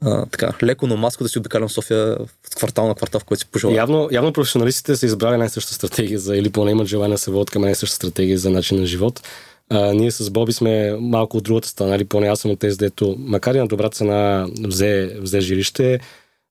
а, 0.00 0.26
така, 0.26 0.52
леко 0.62 0.86
на 0.86 0.96
маско 0.96 1.22
да 1.22 1.28
си 1.28 1.38
обикалям 1.38 1.68
София 1.68 2.16
в 2.52 2.56
квартал 2.56 2.88
на 2.88 2.94
квартал, 2.94 3.20
в 3.20 3.24
който 3.24 3.40
си 3.40 3.46
пожелая. 3.50 3.76
Явно, 3.76 4.08
явно 4.12 4.32
професионалистите 4.32 4.96
са 4.96 5.06
избрали 5.06 5.36
най-съща 5.36 5.74
стратегия 5.74 6.18
за, 6.18 6.36
или 6.36 6.50
поне 6.50 6.70
имат 6.70 6.86
желание 6.86 7.14
да 7.14 7.18
се 7.18 7.30
водят 7.30 7.50
към 7.50 7.62
най-съща 7.62 7.96
стратегия 7.96 8.38
за 8.38 8.50
начин 8.50 8.80
на 8.80 8.86
живот. 8.86 9.22
А, 9.70 9.92
ние 9.92 10.10
с 10.10 10.30
Боби 10.30 10.52
сме 10.52 10.96
малко 11.00 11.36
от 11.36 11.44
другата 11.44 11.68
страна, 11.68 11.96
или 11.96 12.04
поне 12.04 12.28
аз 12.28 12.40
съм 12.40 12.50
от 12.50 12.58
тези, 12.58 12.76
дето, 12.78 13.16
макар 13.18 13.54
и 13.54 13.58
на 13.58 13.66
добра 13.66 13.90
цена 13.90 14.46
взе, 14.64 15.16
взе 15.20 15.40
жилище, 15.40 16.00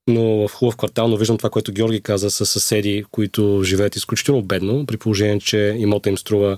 но 0.08 0.48
в 0.48 0.52
хубав 0.54 0.76
квартал, 0.76 1.08
но 1.08 1.18
виждам 1.18 1.38
това, 1.38 1.50
което 1.50 1.72
Георги 1.72 2.02
каза 2.02 2.32
с 2.32 2.46
съседи, 2.46 3.06
които 3.12 3.62
живеят 3.64 3.96
изключително 3.96 4.42
бедно, 4.42 4.86
при 4.86 4.98
положение, 4.98 5.40
че 5.40 5.76
имота 5.80 6.10
им 6.10 6.18
струва 6.18 6.58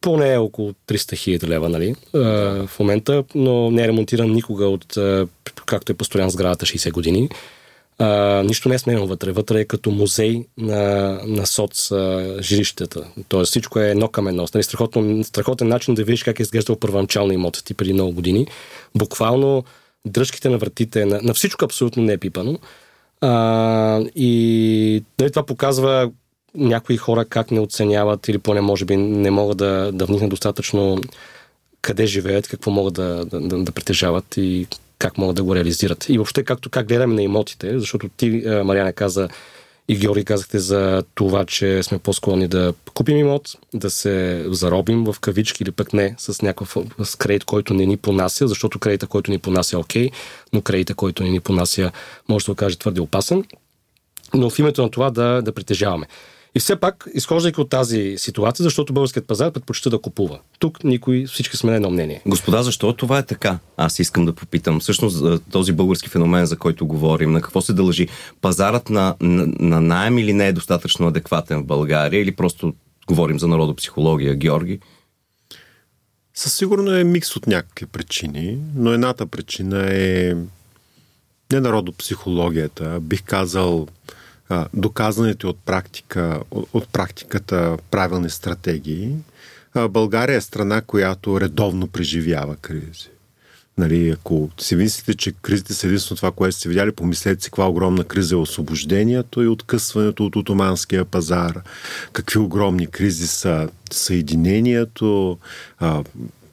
поне 0.00 0.36
около 0.36 0.74
300 0.88 1.16
хиляди 1.16 1.46
лева, 1.46 1.68
нали, 1.68 1.94
в 2.12 2.70
момента, 2.78 3.24
но 3.34 3.70
не 3.70 3.84
е 3.84 3.88
ремонтиран 3.88 4.32
никога 4.32 4.66
от, 4.66 4.98
както 5.66 5.92
е 5.92 5.96
постоянно 5.96 6.30
сградата 6.30 6.66
60 6.66 6.92
години. 6.92 7.28
А, 7.98 8.42
нищо 8.42 8.68
не 8.68 8.74
е 8.74 8.78
сменено 8.78 9.06
вътре. 9.06 9.32
Вътре 9.32 9.60
е 9.60 9.64
като 9.64 9.90
музей 9.90 10.44
на, 10.58 11.20
на 11.26 11.46
соц 11.46 11.90
а, 11.90 12.36
жилищата. 12.40 13.04
Тоест 13.28 13.50
всичко 13.50 13.80
е 13.80 13.90
едно 13.90 14.08
към 14.08 14.28
едно. 14.28 14.46
Нали, 14.54 14.62
страхотен, 15.24 15.68
начин 15.68 15.94
да 15.94 16.04
видиш 16.04 16.24
как 16.24 16.40
е 16.40 16.42
изглеждал 16.42 16.76
първоначално 16.76 17.32
имотът 17.32 17.64
ти 17.64 17.74
преди 17.74 17.92
много 17.92 18.12
години. 18.12 18.46
Буквално 18.94 19.64
дръжките 20.06 20.48
на 20.48 20.58
вратите, 20.58 21.04
на, 21.04 21.20
на 21.22 21.34
всичко 21.34 21.64
абсолютно 21.64 22.02
не 22.02 22.12
е 22.12 22.18
пипано. 22.18 22.58
А, 23.20 24.00
и 24.14 25.04
нали, 25.20 25.30
това 25.30 25.46
показва 25.46 26.10
някои 26.54 26.96
хора 26.96 27.24
как 27.24 27.50
не 27.50 27.60
оценяват 27.60 28.28
или 28.28 28.38
поне 28.38 28.60
може 28.60 28.84
би 28.84 28.96
не 28.96 29.30
могат 29.30 29.56
да, 29.56 29.90
да 29.92 30.06
вникнат 30.06 30.30
достатъчно 30.30 31.00
къде 31.82 32.06
живеят, 32.06 32.48
какво 32.48 32.70
могат 32.70 32.94
да, 32.94 33.24
да, 33.24 33.40
да, 33.40 33.58
да 33.58 33.72
притежават 33.72 34.36
и 34.36 34.66
как 34.98 35.18
могат 35.18 35.36
да 35.36 35.44
го 35.44 35.54
реализират. 35.54 36.08
И 36.08 36.18
въобще 36.18 36.44
както 36.44 36.70
как 36.70 36.88
гледаме 36.88 37.14
на 37.14 37.22
имотите, 37.22 37.78
защото 37.78 38.08
ти, 38.08 38.42
Мариана, 38.64 38.92
каза 38.92 39.28
и 39.88 39.96
Георги 39.96 40.24
казахте 40.24 40.58
за 40.58 41.04
това, 41.14 41.44
че 41.44 41.82
сме 41.82 41.98
по-склонни 41.98 42.48
да 42.48 42.74
купим 42.94 43.16
имот, 43.16 43.48
да 43.74 43.90
се 43.90 44.44
заробим 44.48 45.04
в 45.04 45.16
кавички 45.20 45.62
или 45.62 45.72
пък 45.72 45.92
не 45.92 46.14
с 46.18 46.42
някакъв 46.42 46.76
с 47.04 47.16
кредит, 47.16 47.44
който 47.44 47.74
не 47.74 47.86
ни 47.86 47.96
понася, 47.96 48.48
защото 48.48 48.78
кредита, 48.78 49.06
който 49.06 49.30
ни 49.30 49.38
понася 49.38 49.76
е 49.76 49.78
окей, 49.78 50.10
но 50.52 50.60
кредита, 50.60 50.94
който 50.94 51.22
не 51.22 51.30
ни 51.30 51.40
понася 51.40 51.92
може 52.28 52.42
да 52.42 52.44
се 52.44 52.50
окаже 52.50 52.78
твърде 52.78 53.00
опасен. 53.00 53.44
Но 54.34 54.50
в 54.50 54.58
името 54.58 54.82
на 54.82 54.90
това 54.90 55.10
да, 55.10 55.42
да 55.42 55.52
притежаваме. 55.52 56.06
И 56.56 56.58
все 56.58 56.76
пак, 56.76 57.08
изхождайки 57.14 57.60
от 57.60 57.70
тази 57.70 58.14
ситуация, 58.18 58.64
защото 58.64 58.92
българският 58.92 59.26
пазар 59.26 59.50
предпочита 59.52 59.90
да 59.90 59.98
купува. 59.98 60.38
Тук 60.58 60.84
никой, 60.84 61.26
всички 61.26 61.56
сме 61.56 61.70
на 61.70 61.76
едно 61.76 61.90
мнение. 61.90 62.22
Господа, 62.26 62.62
защо 62.62 62.92
това 62.92 63.18
е 63.18 63.26
така? 63.26 63.58
Аз 63.76 63.98
искам 63.98 64.24
да 64.24 64.32
попитам. 64.32 64.80
Всъщност, 64.80 65.42
този 65.50 65.72
български 65.72 66.08
феномен, 66.08 66.46
за 66.46 66.56
който 66.56 66.86
говорим, 66.86 67.32
на 67.32 67.40
какво 67.40 67.60
се 67.60 67.72
дължи? 67.72 68.08
Пазарът 68.40 68.90
на, 68.90 69.14
на, 69.20 69.46
на 69.60 69.80
найем 69.80 70.18
или 70.18 70.32
не 70.32 70.48
е 70.48 70.52
достатъчно 70.52 71.06
адекватен 71.06 71.62
в 71.62 71.66
България, 71.66 72.22
или 72.22 72.36
просто 72.36 72.74
говорим 73.06 73.38
за 73.38 73.48
народопсихология, 73.48 74.34
Георги? 74.34 74.80
Със 76.34 76.54
сигурно 76.54 76.96
е 76.96 77.04
микс 77.04 77.36
от 77.36 77.46
някакви 77.46 77.86
причини, 77.86 78.58
но 78.74 78.92
едната 78.92 79.26
причина 79.26 79.86
е 79.90 80.34
не 81.52 81.60
народопсихологията, 81.60 83.00
бих 83.00 83.22
казал 83.22 83.86
а, 84.48 84.66
доказаните 84.74 85.46
от, 85.46 85.58
практика, 85.66 86.40
от, 86.50 86.88
практиката 86.88 87.78
правилни 87.90 88.30
стратегии, 88.30 89.14
България 89.90 90.36
е 90.36 90.40
страна, 90.40 90.80
която 90.80 91.40
редовно 91.40 91.86
преживява 91.86 92.56
кризи. 92.56 93.10
Нали, 93.78 94.10
ако 94.10 94.50
си 94.60 94.76
мислите, 94.76 95.14
че 95.14 95.32
кризите 95.32 95.74
са 95.74 95.86
единствено 95.86 96.16
това, 96.16 96.32
което 96.32 96.56
сте 96.56 96.68
видяли, 96.68 96.92
помислете 96.92 97.42
си 97.42 97.50
каква 97.50 97.68
огромна 97.68 98.04
криза 98.04 98.34
е 98.34 98.38
освобождението 98.38 99.42
и 99.42 99.48
откъсването 99.48 100.26
от 100.26 100.36
отоманския 100.36 101.04
пазар, 101.04 101.60
какви 102.12 102.38
огромни 102.38 102.86
кризи 102.86 103.26
са 103.26 103.68
съединението, 103.92 105.38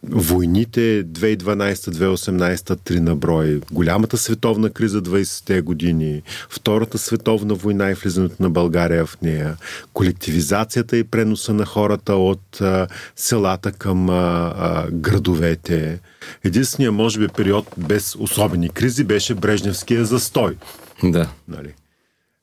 войните 0.09 1.05
2012-2018, 1.05 2.79
три 2.83 2.99
на 2.99 3.15
брой, 3.15 3.61
голямата 3.71 4.17
световна 4.17 4.69
криза 4.69 5.01
20-те 5.01 5.61
години, 5.61 6.21
Втората 6.49 6.97
световна 6.97 7.53
война 7.53 7.91
и 7.91 7.93
влизането 7.93 8.43
на 8.43 8.49
България 8.49 9.05
в 9.05 9.17
нея, 9.21 9.57
колективизацията 9.93 10.97
и 10.97 11.03
преноса 11.03 11.53
на 11.53 11.65
хората 11.65 12.15
от 12.15 12.61
а, 12.61 12.87
селата 13.15 13.71
към 13.71 14.09
а, 14.09 14.53
а, 14.57 14.91
градовете. 14.91 15.99
Единственият, 16.43 16.95
може 16.95 17.19
би, 17.19 17.27
период 17.27 17.67
без 17.77 18.15
особени 18.19 18.69
кризи 18.69 19.03
беше 19.03 19.35
Брежневския 19.35 20.05
застой. 20.05 20.57
Да. 21.03 21.29
Нали? 21.47 21.73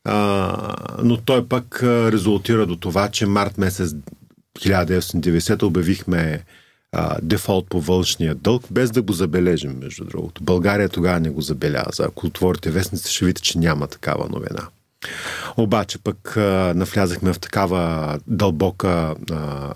А, 0.05 0.77
но 1.03 1.17
той 1.17 1.47
пък 1.49 1.83
резултира 1.83 2.67
до 2.67 2.77
това, 2.77 3.09
че 3.09 3.27
март 3.27 3.59
месец 3.59 3.95
1990 4.59 5.63
обявихме 5.63 6.45
а, 6.93 7.17
дефолт 7.23 7.67
по 7.69 7.81
външния 7.81 8.35
дълг, 8.35 8.63
без 8.71 8.91
да 8.91 9.03
го 9.03 9.13
забележим, 9.13 9.79
между 9.83 10.05
другото. 10.05 10.45
България 10.45 10.89
тогава 10.89 11.21
не 11.21 11.31
го 11.31 11.41
забеляза. 11.41 12.05
Ако 12.05 12.27
отворите 12.27 12.71
вестници, 12.71 13.15
ще 13.15 13.25
видите, 13.25 13.43
че 13.43 13.59
няма 13.59 13.87
такава 13.87 14.29
новина. 14.29 14.69
Обаче 15.57 15.99
пък 15.99 16.37
а, 16.37 16.73
навлязахме 16.77 17.33
в 17.33 17.39
такава 17.39 18.19
дълбока 18.27 19.15
а, 19.31 19.73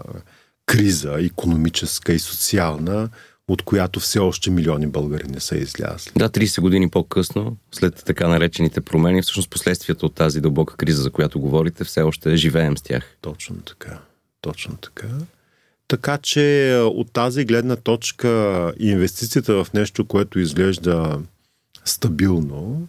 криза, 0.67 1.17
економическа 1.21 2.13
и 2.13 2.19
социална, 2.19 3.09
от 3.49 3.63
която 3.63 4.01
все 4.01 4.19
още 4.19 4.51
милиони 4.51 4.87
българи 4.87 5.29
не 5.29 5.41
са 5.41 5.57
излязли. 5.57 6.13
Да, 6.17 6.29
30 6.29 6.61
години 6.61 6.91
по-късно, 6.91 7.57
след 7.73 8.05
така 8.05 8.29
наречените 8.29 8.81
промени, 8.81 9.23
всъщност 9.23 9.51
последствията 9.51 10.07
от 10.07 10.15
тази 10.15 10.41
дълбока 10.41 10.77
криза, 10.77 11.03
за 11.03 11.11
която 11.11 11.41
говорите, 11.41 11.85
все 11.85 12.03
още 12.03 12.37
живеем 12.37 12.79
с 12.79 12.83
тях. 12.83 13.17
Точно 13.21 13.57
така. 13.57 13.99
Точно 14.41 14.77
така. 14.77 15.09
Така 15.89 16.19
че 16.19 16.71
е, 16.71 16.79
от 16.79 17.13
тази 17.13 17.45
гледна 17.45 17.77
точка 17.77 18.73
инвестицията 18.79 19.65
в 19.65 19.73
нещо, 19.73 20.05
което 20.05 20.39
изглежда 20.39 21.21
стабилно, 21.85 22.89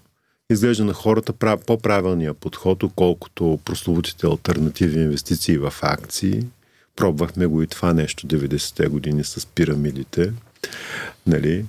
изглежда 0.49 0.85
на 0.85 0.93
хората 0.93 1.33
по-правилния 1.57 2.33
подход, 2.33 2.83
отколкото 2.83 3.59
прословутите 3.65 4.27
альтернативни 4.27 5.03
инвестиции 5.03 5.57
в 5.57 5.73
акции. 5.81 6.43
Пробвахме 6.95 7.45
го 7.45 7.61
и 7.61 7.67
това 7.67 7.93
нещо 7.93 8.27
90-те 8.27 8.87
години 8.87 9.23
с 9.23 9.45
пирамидите. 9.45 10.33
Нали? 11.27 11.65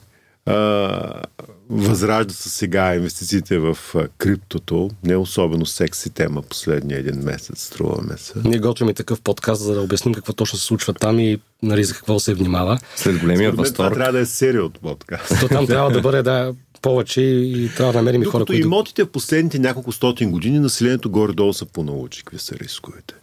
А, 0.47 1.23
възражда 1.71 2.35
се 2.35 2.49
сега 2.49 2.95
инвестициите 2.95 3.59
в 3.59 3.79
криптото. 4.19 4.91
Не 5.05 5.17
особено 5.17 5.67
секси 5.67 6.11
тема 6.11 6.43
последния 6.43 6.99
един 6.99 7.23
месец, 7.23 7.65
струваме 7.65 8.17
се. 8.17 8.33
Ние 8.45 8.59
готвим 8.59 8.89
и 8.89 8.95
такъв 8.95 9.21
подкаст, 9.21 9.63
за 9.63 9.75
да 9.75 9.81
обясним 9.81 10.15
какво 10.15 10.33
точно 10.33 10.59
се 10.59 10.65
случва 10.65 10.95
там 10.95 11.19
и 11.19 11.39
нали, 11.63 11.85
за 11.85 11.95
какво 11.95 12.21
се 12.21 12.35
внимава. 12.35 12.79
След 12.97 13.19
големия 13.19 13.53
възторг. 13.53 13.77
Това 13.77 13.91
трябва 13.91 14.13
да 14.13 14.19
е 14.19 14.27
серия 14.27 14.65
от 14.65 14.81
подкаст. 14.81 15.41
То 15.41 15.49
там 15.49 15.67
трябва 15.67 15.91
да 15.91 16.01
бъде 16.01 16.23
да, 16.23 16.55
повече 16.83 17.21
и 17.21 17.71
трябва 17.77 17.93
да 17.93 17.99
намерим 17.99 18.23
и 18.23 18.25
хора, 18.25 18.45
които... 18.45 18.67
имотите 18.67 19.05
в 19.05 19.11
последните 19.11 19.59
няколко 19.59 19.93
стотин 19.93 20.31
години, 20.31 20.59
населението 20.59 21.11
горе-долу 21.11 21.53
са 21.53 21.67
понаучи 21.67 22.25
какви 22.25 22.39
са 22.39 22.55
рисковете. 22.55 23.15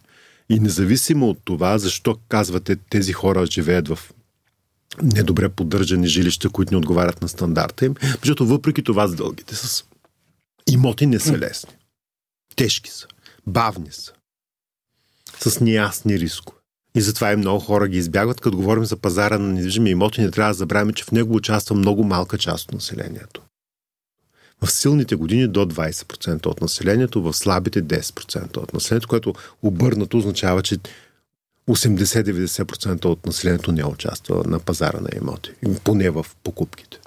И 0.48 0.60
независимо 0.60 1.28
от 1.28 1.38
това, 1.44 1.78
защо 1.78 2.16
казвате 2.28 2.76
тези 2.90 3.12
хора 3.12 3.46
живеят 3.46 3.88
в 3.88 3.98
недобре 5.02 5.48
поддържани 5.48 6.06
жилища, 6.06 6.50
които 6.50 6.72
не 6.74 6.78
отговарят 6.78 7.22
на 7.22 7.28
стандарта 7.28 7.84
им. 7.84 7.94
Защото 8.02 8.46
въпреки 8.46 8.82
това 8.82 9.08
с 9.08 9.14
дългите 9.14 9.54
с 9.54 9.84
имоти 10.72 11.06
не 11.06 11.20
са 11.20 11.38
лесни. 11.38 11.72
Тежки 12.56 12.90
са. 12.90 13.06
Бавни 13.46 13.92
са. 13.92 14.12
С 15.40 15.60
неясни 15.60 16.18
рискове. 16.18 16.58
И 16.96 17.00
затова 17.00 17.32
и 17.32 17.36
много 17.36 17.60
хора 17.60 17.88
ги 17.88 17.98
избягват. 17.98 18.40
Като 18.40 18.56
говорим 18.56 18.84
за 18.84 18.96
пазара 18.96 19.38
на 19.38 19.52
недвижими 19.52 19.90
имоти, 19.90 20.20
не 20.20 20.30
трябва 20.30 20.50
да 20.50 20.54
забравяме, 20.54 20.92
че 20.92 21.04
в 21.04 21.12
него 21.12 21.34
участва 21.34 21.76
много 21.76 22.04
малка 22.04 22.38
част 22.38 22.64
от 22.64 22.72
населението. 22.72 23.42
в 24.62 24.70
силните 24.70 25.14
години 25.16 25.48
до 25.48 25.66
20% 25.66 26.46
от 26.46 26.60
населението, 26.60 27.22
в 27.22 27.32
слабите 27.32 27.82
10% 27.82 28.56
от 28.56 28.74
населението, 28.74 29.08
което 29.08 29.34
обърнато 29.62 30.18
означава, 30.18 30.62
че 30.62 30.78
80-90% 31.68 33.04
от 33.04 33.26
населението 33.26 33.72
не 33.72 33.84
участва 33.84 34.42
на 34.46 34.60
пазара 34.60 35.00
на 35.00 35.08
имоти, 35.16 35.50
поне 35.84 36.10
в 36.10 36.26
покупките. 36.42 36.98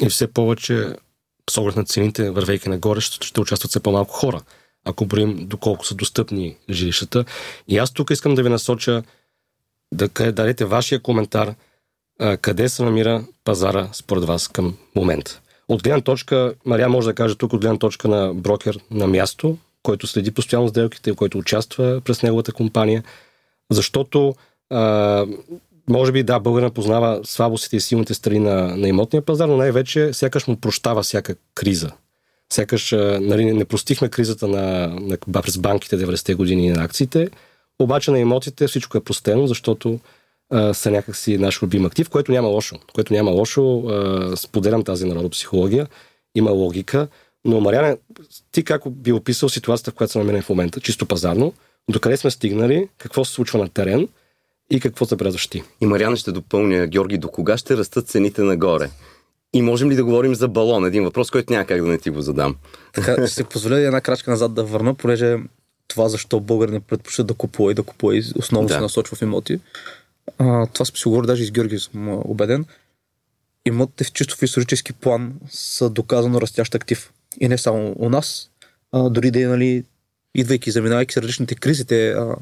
И 0.00 0.08
все 0.08 0.32
повече, 0.32 0.96
с 1.50 1.58
оглед 1.58 1.76
на 1.76 1.84
цените, 1.84 2.30
вървейки 2.30 2.68
нагоре, 2.68 3.00
ще, 3.00 3.40
участват 3.40 3.70
все 3.70 3.80
по-малко 3.80 4.14
хора, 4.14 4.40
ако 4.84 5.06
броим 5.06 5.46
доколко 5.46 5.86
са 5.86 5.94
достъпни 5.94 6.56
жилищата. 6.70 7.24
И 7.68 7.78
аз 7.78 7.90
тук 7.90 8.10
искам 8.10 8.34
да 8.34 8.42
ви 8.42 8.48
насоча 8.48 9.02
да 9.92 10.08
дадете 10.32 10.64
вашия 10.64 11.02
коментар 11.02 11.54
къде 12.40 12.68
се 12.68 12.82
намира 12.82 13.24
пазара 13.44 13.88
според 13.92 14.24
вас 14.24 14.48
към 14.48 14.76
момента. 14.94 15.40
От 15.68 15.82
гледна 15.82 16.00
точка, 16.00 16.54
Мария 16.64 16.88
може 16.88 17.06
да 17.06 17.14
каже 17.14 17.34
тук 17.34 17.52
от 17.52 17.60
гледна 17.60 17.78
точка 17.78 18.08
на 18.08 18.34
брокер 18.34 18.78
на 18.90 19.06
място, 19.06 19.58
който 19.82 20.06
следи 20.06 20.30
постоянно 20.30 20.68
сделките, 20.68 21.14
който 21.14 21.38
участва 21.38 22.00
през 22.04 22.22
неговата 22.22 22.52
компания, 22.52 23.04
защото 23.70 24.34
а, 24.70 25.26
може 25.88 26.12
би 26.12 26.22
да, 26.22 26.38
българина 26.38 26.70
познава 26.70 27.20
слабостите 27.24 27.76
и 27.76 27.80
силните 27.80 28.14
страни 28.14 28.38
на, 28.38 28.76
на 28.76 28.88
имотния 28.88 29.22
пазар, 29.22 29.48
но 29.48 29.56
най-вече 29.56 30.12
сякаш 30.12 30.46
му 30.46 30.56
прощава 30.56 31.02
всяка 31.02 31.34
криза. 31.54 31.90
Сякаш 32.52 32.92
нали, 33.20 33.52
не 33.52 33.64
простихме 33.64 34.08
кризата 34.08 34.48
на, 34.48 34.86
на, 35.00 35.42
през 35.42 35.58
банките 35.58 35.98
90-те 35.98 36.34
години 36.34 36.70
на 36.70 36.84
акциите, 36.84 37.28
обаче 37.78 38.10
на 38.10 38.18
имотите 38.18 38.66
всичко 38.66 38.98
е 38.98 39.04
простено, 39.04 39.46
защото 39.46 39.98
а, 40.50 40.74
са 40.74 40.90
някакси 40.90 41.38
наш 41.38 41.62
любим 41.62 41.86
актив, 41.86 42.08
което 42.08 42.32
няма 42.32 42.48
лошо. 42.48 42.76
Което 42.94 43.12
няма 43.12 43.30
лошо. 43.30 43.78
А, 43.78 44.36
споделям 44.36 44.84
тази 44.84 45.06
народопсихология. 45.06 45.86
Има 46.34 46.50
логика. 46.50 47.08
Но, 47.44 47.60
Мариане, 47.60 47.96
ти 48.52 48.64
как 48.64 48.82
би 48.90 49.12
описал 49.12 49.48
ситуацията, 49.48 49.90
в 49.90 49.94
която 49.94 50.12
се 50.12 50.18
намерим 50.18 50.42
в 50.42 50.48
момента, 50.48 50.80
чисто 50.80 51.06
пазарно, 51.06 51.52
докъде 51.88 52.16
сме 52.16 52.30
стигнали, 52.30 52.88
какво 52.98 53.24
се 53.24 53.32
случва 53.32 53.58
на 53.58 53.68
терен 53.68 54.08
и 54.70 54.80
какво 54.80 55.04
забелязваш 55.04 55.46
ти? 55.46 55.62
И 55.80 55.86
Мариана 55.86 56.16
ще 56.16 56.32
допълня, 56.32 56.86
Георги, 56.86 57.18
до 57.18 57.28
кога 57.28 57.56
ще 57.56 57.76
растат 57.76 58.08
цените 58.08 58.42
нагоре? 58.42 58.90
И 59.52 59.62
можем 59.62 59.90
ли 59.90 59.94
да 59.94 60.04
говорим 60.04 60.34
за 60.34 60.48
балон? 60.48 60.86
Един 60.86 61.04
въпрос, 61.04 61.30
който 61.30 61.52
няма 61.52 61.64
как 61.64 61.82
да 61.82 61.88
не 61.88 61.98
ти 61.98 62.10
го 62.10 62.22
задам. 62.22 62.56
Така, 62.94 63.12
ще 63.12 63.28
се 63.28 63.44
позволя 63.44 63.78
една 63.78 64.00
крачка 64.00 64.30
назад 64.30 64.54
да 64.54 64.64
върна, 64.64 64.94
понеже 64.94 65.36
това 65.88 66.08
защо 66.08 66.40
българ 66.40 66.68
не 66.68 66.80
предпочита 66.80 67.24
да 67.24 67.34
купува 67.34 67.70
и 67.70 67.74
да 67.74 67.82
купува 67.82 68.16
и 68.16 68.22
основно 68.36 68.68
да. 68.68 68.74
се 68.74 68.80
насочва 68.80 69.16
в 69.16 69.22
имоти. 69.22 69.60
А, 70.38 70.66
това 70.66 70.84
сме 70.84 70.98
си 70.98 71.08
говорили 71.08 71.26
даже 71.26 71.42
и 71.42 71.46
с 71.46 71.50
Георги, 71.50 71.78
съм 71.78 72.08
убеден. 72.08 72.64
Имотите 73.66 74.04
в 74.04 74.12
чисто 74.12 74.36
в 74.36 74.42
исторически 74.42 74.92
план 74.92 75.34
са 75.50 75.90
доказано 75.90 76.40
растящ 76.40 76.74
актив. 76.74 77.12
И 77.40 77.48
не 77.48 77.58
само 77.58 77.94
у 77.98 78.08
нас, 78.08 78.50
а, 78.92 79.10
дори 79.10 79.30
да 79.30 79.42
е, 79.42 79.46
нали, 79.46 79.84
идвайки, 80.34 80.70
заминавайки 80.70 81.14
с 81.14 81.16
различните 81.16 81.54
кризи, 81.54 81.84
те 81.84 82.10
а, 82.10 82.36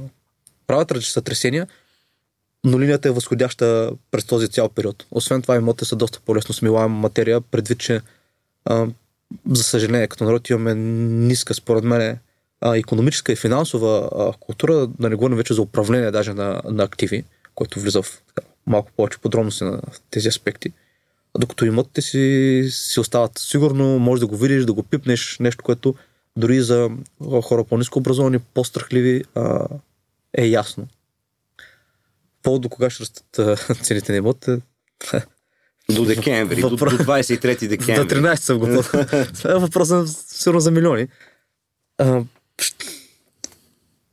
правят 0.66 0.92
различни 0.92 1.12
сътресения, 1.12 1.66
но 2.64 2.80
линията 2.80 3.08
е 3.08 3.12
възходяща 3.12 3.92
през 4.10 4.24
този 4.24 4.48
цял 4.48 4.68
период. 4.68 5.06
Освен 5.10 5.42
това, 5.42 5.56
имотите 5.56 5.84
са 5.84 5.96
доста 5.96 6.20
по-лесно 6.20 6.54
смилаема 6.54 6.88
материя, 6.88 7.40
предвид, 7.40 7.78
че 7.78 8.00
а, 8.64 8.86
за 9.50 9.62
съжаление, 9.62 10.08
като 10.08 10.24
народ 10.24 10.50
имаме 10.50 10.74
ниска, 10.74 11.54
според 11.54 11.84
мен, 11.84 12.18
а, 12.60 12.76
економическа 12.76 13.32
и 13.32 13.36
финансова 13.36 14.10
а, 14.12 14.32
култура, 14.40 14.86
да 14.86 15.10
не 15.10 15.16
говорим 15.16 15.36
вече 15.36 15.54
за 15.54 15.62
управление 15.62 16.10
даже 16.10 16.32
на, 16.32 16.62
на 16.64 16.82
активи, 16.84 17.24
който 17.54 17.80
влиза 17.80 18.02
в 18.02 18.22
така, 18.34 18.48
малко 18.66 18.90
повече 18.96 19.18
подробности 19.18 19.64
на 19.64 19.80
тези 20.10 20.28
аспекти. 20.28 20.72
Докато 21.38 21.64
имотите 21.64 22.02
си, 22.02 22.66
си 22.70 23.00
остават 23.00 23.38
сигурно, 23.38 23.98
може 23.98 24.20
да 24.20 24.26
го 24.26 24.36
видиш, 24.36 24.64
да 24.64 24.72
го 24.72 24.82
пипнеш, 24.82 25.36
нещо, 25.40 25.64
което 25.64 25.94
дори 26.36 26.62
за 26.62 26.90
хора 27.42 27.64
по-низко 27.64 27.98
образовани, 27.98 28.38
по-страхливи 28.38 29.24
а, 29.34 29.66
е 30.38 30.46
ясно. 30.46 30.86
По 32.42 32.58
до 32.58 32.68
кога 32.68 32.90
ще 32.90 33.00
растат 33.00 33.60
цените 33.82 34.12
на 34.12 34.18
имотите? 34.18 34.60
До 35.90 36.04
декември, 36.04 36.62
Въпро... 36.62 36.90
до, 36.90 36.96
до 36.96 37.04
23 37.04 37.68
декември. 37.68 38.04
До 38.04 38.14
13 38.14 38.36
съм 38.36 38.58
го 38.58 38.66
Това 39.34 39.50
е 39.50 39.58
въпросът 39.58 40.08
сигурно 40.08 40.60
за 40.60 40.70
милиони. 40.70 41.08
А, 41.98 42.22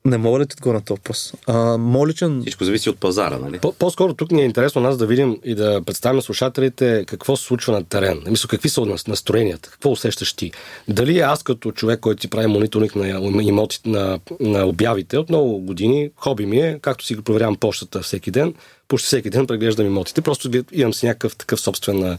не 0.06 0.18
мога 0.18 0.40
да 0.40 0.46
ти 0.46 0.54
отговоря 0.54 0.78
на 0.78 0.84
този 0.86 0.98
въпрос. 0.98 1.34
А, 1.48 1.78
моличен... 1.78 2.42
Всичко 2.42 2.64
зависи 2.64 2.90
от 2.90 2.98
пазара, 2.98 3.38
нали? 3.38 3.60
По-скоро 3.80 4.14
тук 4.14 4.32
ни 4.32 4.42
е 4.42 4.46
интересно 4.46 4.82
нас 4.82 4.98
да 4.98 5.06
видим 5.06 5.40
и 5.44 5.56
да 5.56 5.82
представим 5.86 6.22
слушателите 6.22 7.04
какво 7.08 7.36
се 7.36 7.44
случва 7.44 7.74
на 7.74 7.84
терен. 7.84 8.24
Мисля, 8.30 8.48
какви 8.48 8.70
са 8.70 8.82
настроенията, 9.08 9.70
какво 9.70 9.92
усещаш 9.92 10.34
ти. 10.34 10.52
Дали 10.88 11.20
аз 11.20 11.44
като 11.44 11.72
човек, 11.72 12.00
който 12.00 12.22
ти 12.22 12.28
прави 12.28 12.48
мониторинг 12.48 12.96
на 12.96 13.44
имотите, 13.44 13.90
на, 13.90 14.20
на 14.40 14.66
обявите 14.66 15.18
от 15.18 15.30
много 15.30 15.60
години, 15.60 16.10
хоби 16.16 16.46
ми 16.46 16.60
е, 16.60 16.80
както 16.82 17.06
си 17.06 17.16
го 17.16 17.22
проверявам 17.22 17.56
почтата 17.56 18.02
всеки 18.02 18.32
ден, 18.32 18.54
почти 18.88 19.08
всеки 19.08 19.30
ден 19.30 19.48
преглеждам 19.48 19.86
имотите. 19.86 20.22
Просто 20.22 20.50
имам 20.72 20.94
си 20.94 21.06
някакъв 21.06 21.36
такъв 21.36 21.62
собствен 21.62 22.18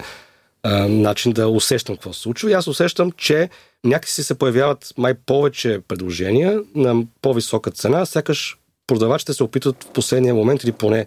а, 0.63 0.89
начин 0.89 1.33
да 1.33 1.49
усещам 1.49 1.97
какво 1.97 2.13
се 2.13 2.21
случва. 2.21 2.51
И 2.51 2.55
аз 2.55 2.67
усещам, 2.67 3.13
че 3.13 3.49
някакси 3.85 4.23
се 4.23 4.35
появяват 4.35 4.95
май 4.99 5.15
повече 5.15 5.81
предложения 5.89 6.61
на 6.75 7.05
по-висока 7.23 7.71
цена, 7.71 8.07
сякаш 8.07 8.59
продавачите 8.87 9.33
се 9.33 9.43
опитват 9.43 9.85
в 9.85 9.89
последния 9.89 10.35
момент 10.35 10.65
или 10.65 10.73
поне 10.73 11.07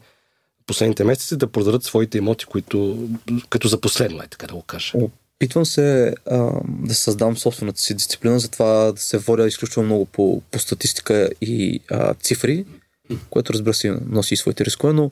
последните 0.67 1.03
месеци 1.03 1.37
да 1.37 1.47
продадат 1.47 1.83
своите 1.83 2.17
имоти, 2.17 2.45
които 2.45 3.07
като 3.49 3.67
за 3.67 3.81
последно 3.81 4.23
е, 4.23 4.27
така 4.27 4.47
да 4.47 4.53
го 4.53 4.61
кажа. 4.61 4.91
Опитвам 5.35 5.65
се 5.65 6.15
а, 6.25 6.51
да 6.67 6.95
създам 6.95 7.37
собствената 7.37 7.81
си 7.81 7.95
дисциплина, 7.95 8.39
затова 8.39 8.91
да 8.91 9.01
се 9.01 9.17
водя 9.17 9.47
изключително 9.47 9.85
много 9.85 10.05
по, 10.05 10.41
по 10.51 10.59
статистика 10.59 11.29
и 11.41 11.79
а, 11.91 12.13
цифри, 12.13 12.65
което 13.29 13.53
разбира 13.53 13.73
се 13.73 13.97
носи 14.05 14.33
и 14.33 14.37
своите 14.37 14.65
рискове, 14.65 14.93
но 14.93 15.11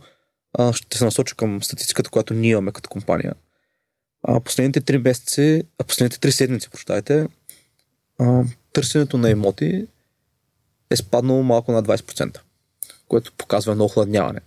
а, 0.58 0.74
ще 0.74 0.98
се 0.98 1.06
насоча 1.06 1.36
към 1.36 1.64
статистиката, 1.64 2.10
която 2.10 2.34
ние 2.34 2.52
имаме 2.52 2.72
като 2.72 2.90
компания. 2.90 3.34
А, 4.24 4.40
последните 4.40 4.82
три 4.82 4.98
месеци, 4.98 5.64
а 5.80 5.84
последните 5.84 6.20
три 6.20 6.32
седмици, 6.32 6.70
прощайте, 6.70 7.28
а, 8.20 8.44
търсенето 8.74 9.18
на 9.18 9.30
имоти 9.30 9.88
е 10.90 10.96
спаднало 10.96 11.44
малко 11.44 11.72
на 11.72 11.84
20%, 11.84 12.40
което 13.08 13.32
показва 13.38 13.72
едно 13.72 13.86
охладняване. 13.86 14.40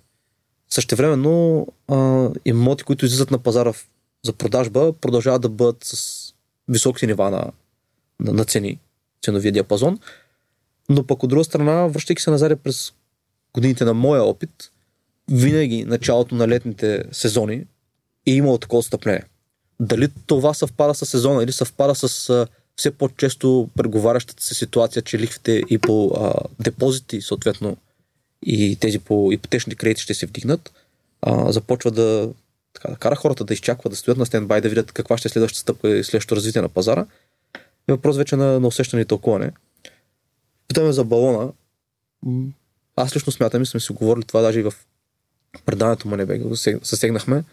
Същевременно 0.70 1.66
а, 1.88 2.28
имоти, 2.44 2.84
които 2.84 3.04
излизат 3.04 3.30
на 3.30 3.38
пазара 3.38 3.72
за 4.24 4.32
продажба, 4.32 4.92
продължават 4.92 5.42
да 5.42 5.48
бъдат 5.48 5.84
с 5.84 6.24
високи 6.68 7.06
нива 7.06 7.30
на, 7.30 7.52
на, 8.20 8.32
на 8.32 8.44
цени, 8.44 8.78
ценовия 9.24 9.52
диапазон. 9.52 9.98
Но 10.88 11.06
пък 11.06 11.22
от 11.22 11.30
друга 11.30 11.44
страна, 11.44 11.86
връщайки 11.86 12.22
се 12.22 12.30
назад 12.30 12.60
през 12.62 12.92
годините 13.54 13.84
на 13.84 13.94
моя 13.94 14.22
опит, 14.22 14.70
винаги 15.30 15.84
началото 15.84 16.34
на 16.34 16.48
летните 16.48 17.04
сезони 17.12 17.64
е 18.26 18.30
имало 18.30 18.58
такова 18.58 18.82
стъпление. 18.82 19.24
Дали 19.80 20.08
това 20.26 20.54
съвпада 20.54 20.94
с 20.94 21.06
сезона 21.06 21.42
или 21.42 21.52
съвпада 21.52 21.94
с 21.94 22.46
все 22.78 22.90
по-често 22.90 23.68
преговарящата 23.76 24.44
се 24.44 24.54
ситуация, 24.54 25.02
че 25.02 25.18
лихвите 25.18 25.62
и 25.68 25.78
по 25.78 26.12
а, 26.16 26.34
депозити, 26.60 27.20
съответно, 27.20 27.76
и 28.42 28.76
тези 28.76 28.98
по 28.98 29.32
ипотечни 29.32 29.76
кредити 29.76 30.02
ще 30.02 30.14
се 30.14 30.26
вдигнат, 30.26 30.72
а, 31.22 31.52
започва 31.52 31.90
да, 31.90 32.30
така, 32.72 32.88
да 32.88 32.96
кара 32.96 33.16
хората 33.16 33.44
да 33.44 33.54
изчакват, 33.54 33.90
да 33.90 33.96
стоят 33.96 34.18
на 34.18 34.26
стендбай, 34.26 34.60
да 34.60 34.68
видят 34.68 34.92
каква 34.92 35.18
ще 35.18 35.28
е 35.28 35.30
следващата 35.30 35.60
стъпка 35.60 35.96
и 35.96 36.04
следващото 36.04 36.36
развитие 36.36 36.62
на 36.62 36.68
пазара. 36.68 37.06
И 37.88 37.92
въпрос 37.92 38.16
вече 38.16 38.36
на, 38.36 38.60
на 38.60 38.66
усещане 38.66 39.02
и 39.02 39.06
тълкуване. 39.06 39.52
Питаме 40.68 40.92
за 40.92 41.04
балона. 41.04 41.52
Аз 42.96 43.16
лично 43.16 43.32
смятам 43.32 43.62
и 43.62 43.66
сме 43.66 43.80
си 43.80 43.92
говорили 43.92 44.24
това 44.24 44.40
даже 44.40 44.60
и 44.60 44.62
в 44.62 44.74
предаването 45.64 46.08
Манебег, 46.08 46.42
засегнахме. 46.82 47.44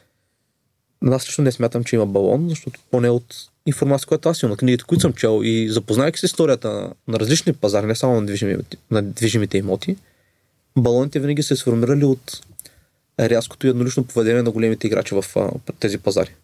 Аз 1.05 1.27
лично 1.27 1.43
не 1.43 1.51
смятам, 1.51 1.83
че 1.83 1.95
има 1.95 2.05
балон, 2.05 2.49
защото 2.49 2.79
поне 2.91 3.09
от 3.09 3.49
информация, 3.65 4.07
която 4.07 4.29
аз 4.29 4.41
имам 4.41 4.51
на 4.51 4.57
книгите, 4.57 4.83
които 4.83 5.01
съм 5.01 5.13
чел 5.13 5.41
и 5.43 5.69
запознайки 5.69 6.19
с 6.19 6.23
историята 6.23 6.93
на, 7.07 7.19
различни 7.19 7.53
пазари, 7.53 7.85
не 7.85 7.95
само 7.95 8.21
на, 8.21 8.25
движими, 8.25 8.57
на 8.91 9.01
движимите 9.01 9.57
имоти, 9.57 9.97
балоните 10.77 11.19
винаги 11.19 11.43
се 11.43 11.55
сформирали 11.55 12.05
от 12.05 12.41
рязкото 13.19 13.67
и 13.67 13.69
еднолично 13.69 14.03
поведение 14.03 14.41
на 14.41 14.51
големите 14.51 14.87
играчи 14.87 15.15
в 15.15 15.25
а, 15.35 15.51
тези 15.79 15.97
пазари. 15.97 16.35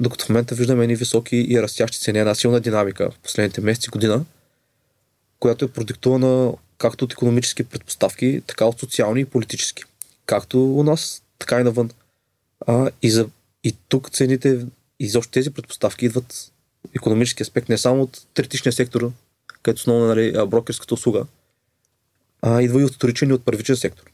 Докато 0.00 0.24
в 0.24 0.28
момента 0.28 0.54
виждаме 0.54 0.84
едни 0.84 0.96
високи 0.96 1.36
и 1.36 1.62
растящи 1.62 2.00
цени, 2.00 2.18
една 2.18 2.34
силна 2.34 2.60
динамика 2.60 3.10
в 3.10 3.18
последните 3.18 3.60
месеци, 3.60 3.90
година, 3.90 4.24
която 5.40 5.64
е 5.64 5.68
продиктувана 5.68 6.52
както 6.78 7.04
от 7.04 7.12
економически 7.12 7.64
предпоставки, 7.64 8.42
така 8.46 8.64
от 8.64 8.80
социални 8.80 9.20
и 9.20 9.24
политически. 9.24 9.84
Както 10.26 10.74
у 10.74 10.82
нас, 10.82 11.22
така 11.38 11.60
и 11.60 11.64
навън. 11.64 11.90
А, 12.66 12.90
и, 13.02 13.10
за, 13.10 13.28
и 13.64 13.74
тук 13.88 14.10
цените, 14.10 14.66
изобщо 15.00 15.32
тези 15.32 15.50
предпоставки 15.50 16.06
идват 16.06 16.52
економически 16.96 17.42
аспект, 17.42 17.68
не 17.68 17.78
само 17.78 18.02
от 18.02 18.26
третичния 18.34 18.72
сектор, 18.72 19.12
където 19.62 19.78
основно 19.78 20.06
нали, 20.06 20.32
брокерската 20.46 20.94
услуга, 20.94 21.24
а 22.42 22.62
идва 22.62 22.80
и 22.80 22.84
от 22.84 22.94
вторичен 22.94 23.30
и 23.30 23.32
от 23.32 23.44
първичен 23.44 23.76
сектор. 23.76 24.04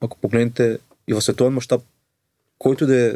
Ако 0.00 0.18
погледнете 0.18 0.78
и 1.08 1.14
в 1.14 1.22
световен 1.22 1.52
мащаб, 1.52 1.82
който 2.58 2.86
да 2.86 3.06
е, 3.06 3.12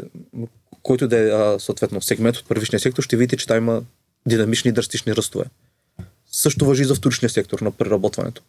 който 0.83 1.07
да 1.07 1.17
е 1.55 1.59
съответно 1.59 2.01
сегмент 2.01 2.37
от 2.37 2.47
първичния 2.47 2.79
сектор, 2.79 3.03
ще 3.03 3.17
видите, 3.17 3.37
че 3.37 3.47
там 3.47 3.57
има 3.57 3.81
динамични 4.27 4.69
и 4.69 4.71
драстични 4.71 5.15
ръстове. 5.15 5.45
Също 6.31 6.65
въжи 6.65 6.83
за 6.83 6.95
вторичния 6.95 7.29
сектор 7.29 7.59
на 7.59 7.71
преработването. 7.71 8.41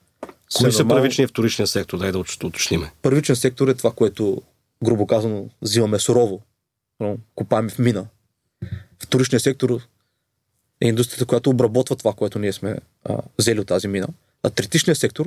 Кои 0.56 0.72
са 0.72 0.78
нормално- 0.78 0.88
първичния 0.88 1.24
и 1.24 1.28
вторичния 1.28 1.66
сектор? 1.66 1.98
Дай 1.98 2.12
да 2.12 2.18
уточ- 2.18 2.44
уточниме. 2.44 2.92
Първичен 3.02 3.36
сектор 3.36 3.68
е 3.68 3.74
това, 3.74 3.92
което, 3.92 4.42
грубо 4.84 5.06
казано, 5.06 5.48
взимаме 5.62 5.98
сурово. 5.98 6.42
Копаем 7.34 7.70
в 7.70 7.78
мина. 7.78 8.06
Вторичният 9.02 9.42
сектор 9.42 9.80
е 10.84 10.88
индустрията, 10.88 11.26
която 11.26 11.50
обработва 11.50 11.96
това, 11.96 12.12
което 12.12 12.38
ние 12.38 12.52
сме 12.52 12.76
а, 13.04 13.18
взели 13.38 13.60
от 13.60 13.66
тази 13.66 13.88
мина. 13.88 14.08
А 14.42 14.50
третичният 14.50 14.98
сектор 14.98 15.26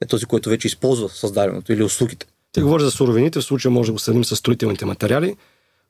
е 0.00 0.06
този, 0.06 0.26
който 0.26 0.48
вече 0.48 0.66
използва 0.66 1.08
създаденото 1.08 1.72
или 1.72 1.82
услугите. 1.82 2.26
Ти 2.52 2.60
говориш 2.60 2.84
за 2.84 2.90
суровините, 2.90 3.40
в 3.40 3.44
случая 3.44 3.72
може 3.72 3.88
да 3.88 3.92
го 3.92 3.98
сравним 3.98 4.24
с 4.24 4.36
строителните 4.36 4.84
материали. 4.84 5.36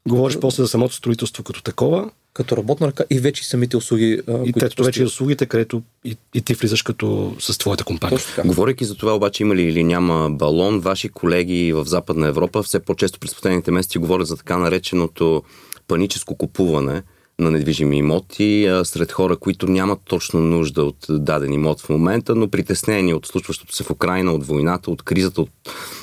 Говориш 0.09 0.39
после 0.41 0.63
за 0.63 0.69
самото 0.69 0.95
строителство 0.95 1.45
като 1.45 1.63
такова. 1.63 2.11
Като 2.33 2.57
работна 2.57 2.87
ръка 2.87 3.05
и 3.11 3.19
вече 3.19 3.43
и 3.43 3.45
самите 3.45 3.77
услуги. 3.77 4.21
А, 4.29 4.33
И 4.33 4.37
които 4.37 4.59
третото 4.59 4.85
вече 4.85 5.05
услугите, 5.05 5.47
където 5.47 5.83
и, 6.05 6.17
и 6.35 6.41
ти 6.41 6.55
влизаш 6.55 6.83
като 6.83 7.37
с 7.39 7.59
твоята 7.59 7.85
компания. 7.85 8.21
Говорейки 8.45 8.85
за 8.85 8.95
това, 8.95 9.15
обаче 9.15 9.43
има 9.43 9.55
ли 9.55 9.63
или 9.63 9.85
няма 9.85 10.31
балон, 10.31 10.81
ваши 10.81 11.09
колеги 11.09 11.73
в 11.73 11.85
Западна 11.85 12.29
Европа 12.29 12.63
все 12.63 12.81
по-често 12.81 13.21
през 13.21 13.35
последните 13.35 13.71
месеци 13.71 13.99
говорят 13.99 14.27
за 14.27 14.37
така 14.37 14.57
нареченото 14.57 15.43
паническо 15.89 16.35
купуване 16.35 17.03
на 17.38 17.51
недвижими 17.51 17.99
имоти 17.99 18.66
а, 18.66 18.85
сред 18.85 19.12
хора, 19.12 19.37
които 19.37 19.66
нямат 19.66 19.99
точно 20.05 20.40
нужда 20.40 20.85
от 20.85 21.07
даден 21.09 21.53
имот 21.53 21.81
в 21.81 21.88
момента, 21.88 22.35
но 22.35 22.49
притеснени 22.49 23.14
от 23.14 23.27
случващото 23.27 23.75
се 23.77 23.85
в 23.85 23.90
Украина, 23.90 24.33
от 24.33 24.46
войната, 24.46 24.90
от 24.90 25.03
кризата, 25.03 25.40
от 25.40 25.51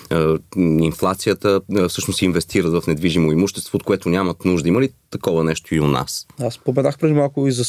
а, 0.10 0.38
инфлацията, 0.58 1.62
а, 1.76 1.90
всъщност 1.90 2.22
инвестират 2.22 2.84
в 2.84 2.88
недвижимо 2.88 3.32
имущество, 3.32 3.76
от 3.76 3.84
което 3.84 4.10
нямат 4.10 4.46
нужда. 4.46 4.70
Има 4.70 4.82
ли 4.82 4.90
такова 5.10 5.44
нещо 5.44 5.76
и 5.76 5.80
у 5.80 5.88
нас? 5.88 6.28
Аз 6.40 6.54
споменах 6.54 7.00
преди 7.00 7.14
малко 7.14 7.48
и 7.48 7.52
за 7.52 7.64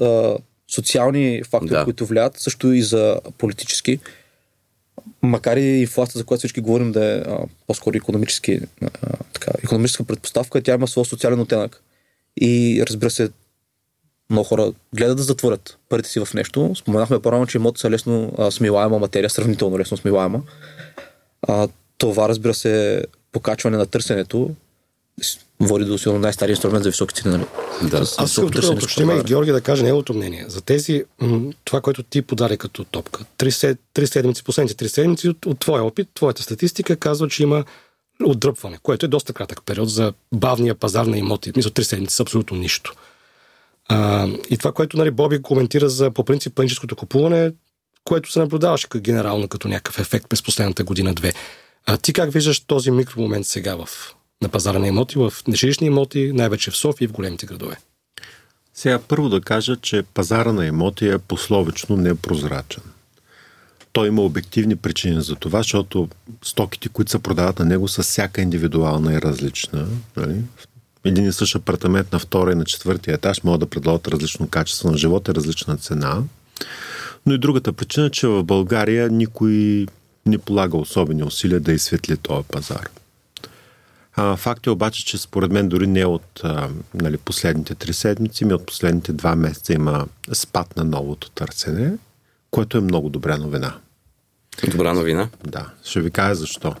а, 0.00 0.36
социални 0.68 1.42
фактори, 1.50 1.70
Да. 1.70 1.78
да. 1.78 1.84
които 1.84 2.06
влияят, 2.06 2.40
също 2.40 2.72
и 2.72 2.82
за 2.82 3.20
политически. 3.38 3.98
Макар 5.22 5.56
и 5.56 5.80
инфлацията, 5.80 6.18
за 6.18 6.24
която 6.24 6.38
всички 6.38 6.60
говорим 6.60 6.92
да 6.92 7.04
е 7.04 7.16
а, 7.16 7.38
по-скоро 7.66 7.96
економически, 7.96 8.60
а, 8.82 8.88
така, 9.32 9.52
економическа 9.64 10.04
предпоставка, 10.04 10.62
тя 10.62 10.74
има 10.74 10.88
своя 10.88 11.04
социален 11.04 11.40
оттенък. 11.40 11.82
И 12.40 12.82
разбира 12.88 13.10
се, 13.10 13.30
много 14.30 14.44
хора 14.48 14.72
гледат 14.94 15.16
да 15.16 15.22
затворят 15.22 15.78
парите 15.88 16.08
си 16.08 16.20
в 16.24 16.34
нещо. 16.34 16.74
Споменахме 16.74 17.18
по-рано, 17.18 17.46
че 17.46 17.58
имоти 17.58 17.80
са 17.80 17.90
лесно 17.90 18.32
а, 18.38 18.50
смилаема 18.50 18.98
материя, 18.98 19.30
сравнително 19.30 19.78
лесно 19.78 19.96
смилаема. 19.96 20.42
А, 21.48 21.68
това, 21.98 22.28
разбира 22.28 22.54
се, 22.54 23.04
покачване 23.32 23.76
на 23.76 23.86
търсенето 23.86 24.50
води 25.60 25.84
до 25.84 25.98
силно 25.98 26.18
най-стария 26.18 26.52
инструмент 26.52 26.84
за 26.84 26.90
високи 26.90 27.14
цени. 27.14 27.36
Нали? 27.36 27.46
Да. 27.90 27.98
Аз 27.98 28.30
искам 28.30 28.50
тук 28.50 28.60
да 28.60 28.70
уточним 28.70 29.10
и. 29.10 29.22
Георги 29.22 29.52
да 29.52 29.60
каже 29.60 29.82
неговото 29.82 30.14
мнение. 30.14 30.44
За 30.48 30.60
тези, 30.60 31.04
м, 31.20 31.52
това, 31.64 31.80
което 31.80 32.02
ти 32.02 32.22
подаде 32.22 32.56
като 32.56 32.84
топка. 32.84 33.24
Три 33.94 34.06
седмици, 34.06 34.44
последните 34.44 34.76
три 34.76 34.88
седмици 34.88 35.28
от, 35.28 35.46
от 35.46 35.58
твоя 35.58 35.84
опит, 35.84 36.08
твоята 36.14 36.42
статистика 36.42 36.96
казва, 36.96 37.28
че 37.28 37.42
има 37.42 37.64
отдръпване, 38.24 38.78
което 38.82 39.06
е 39.06 39.08
доста 39.08 39.32
кратък 39.32 39.62
период 39.66 39.90
за 39.90 40.12
бавния 40.32 40.74
пазар 40.74 41.06
на 41.06 41.18
имоти. 41.18 41.52
Мисля, 41.56 41.70
три 41.70 41.84
седмици 41.84 42.16
са 42.16 42.22
абсолютно 42.22 42.56
нищо. 42.56 42.94
А, 43.88 44.28
и 44.50 44.58
това, 44.58 44.72
което 44.72 44.96
нали, 44.96 45.10
Боби 45.10 45.42
коментира 45.42 45.88
за 45.88 46.10
по 46.10 46.24
принцип 46.24 46.54
паническото 46.54 46.96
купуване, 46.96 47.52
което 48.04 48.32
се 48.32 48.38
наблюдаваше 48.38 48.88
като 48.88 49.02
генерално 49.02 49.48
като 49.48 49.68
някакъв 49.68 49.98
ефект 49.98 50.28
през 50.28 50.42
последната 50.42 50.84
година-две. 50.84 51.32
А 51.86 51.96
ти 51.96 52.12
как 52.12 52.32
виждаш 52.32 52.60
този 52.60 52.90
микромомент 52.90 53.46
сега 53.46 53.76
в, 53.76 53.88
на 54.42 54.48
пазара 54.48 54.78
на 54.78 54.88
имоти, 54.88 55.18
в 55.18 55.32
нежилищни 55.48 55.86
имоти, 55.86 56.32
най-вече 56.34 56.70
в 56.70 56.76
София 56.76 57.06
и 57.06 57.08
в 57.08 57.12
големите 57.12 57.46
градове? 57.46 57.76
Сега 58.74 58.98
първо 58.98 59.28
да 59.28 59.40
кажа, 59.40 59.76
че 59.76 60.02
пазара 60.02 60.52
на 60.52 60.66
имоти 60.66 61.08
е 61.08 61.18
пословично 61.18 61.96
непрозрачен. 61.96 62.82
Той 63.94 64.08
има 64.08 64.22
обективни 64.22 64.76
причини 64.76 65.22
за 65.22 65.34
това, 65.34 65.58
защото 65.58 66.08
стоките, 66.42 66.88
които 66.88 67.10
се 67.10 67.18
продават 67.18 67.58
на 67.58 67.64
него, 67.64 67.88
са 67.88 68.02
всяка 68.02 68.42
индивидуална 68.42 69.14
и 69.14 69.22
различна. 69.22 69.86
Нали? 70.16 70.40
Един 71.04 71.26
и 71.26 71.32
същ 71.32 71.56
апартамент 71.56 72.12
на 72.12 72.18
втория 72.18 72.52
и 72.52 72.56
на 72.56 72.64
четвъртия 72.64 73.14
етаж 73.14 73.42
могат 73.42 73.60
да 73.60 73.66
предлагат 73.66 74.08
различно 74.08 74.48
качество 74.48 74.90
на 74.90 74.98
живота 74.98 75.30
и 75.30 75.34
различна 75.34 75.76
цена. 75.76 76.22
Но 77.26 77.34
и 77.34 77.38
другата 77.38 77.72
причина, 77.72 78.06
е, 78.06 78.10
че 78.10 78.26
в 78.26 78.44
България 78.44 79.10
никой 79.10 79.86
не 80.26 80.38
полага 80.38 80.76
особени 80.76 81.22
усилия 81.22 81.60
да 81.60 81.72
изсветли 81.72 82.16
този 82.16 82.44
пазар. 82.48 82.88
А, 84.16 84.36
факт 84.36 84.66
е 84.66 84.70
обаче, 84.70 85.04
че 85.06 85.18
според 85.18 85.52
мен 85.52 85.68
дори 85.68 85.86
не 85.86 86.04
от 86.04 86.40
а, 86.44 86.68
нали, 86.94 87.16
последните 87.16 87.74
три 87.74 87.92
седмици, 87.92 88.44
ми 88.44 88.54
от 88.54 88.66
последните 88.66 89.12
два 89.12 89.36
месеца 89.36 89.72
има 89.72 90.06
спад 90.32 90.76
на 90.76 90.84
новото 90.84 91.30
търсене, 91.30 91.92
което 92.50 92.78
е 92.78 92.80
много 92.80 93.08
добра 93.08 93.36
новина. 93.36 93.74
Добра 94.70 94.94
новина. 94.94 95.28
Да, 95.46 95.70
ще 95.84 96.00
ви 96.00 96.10
кажа 96.10 96.34
защо. 96.34 96.74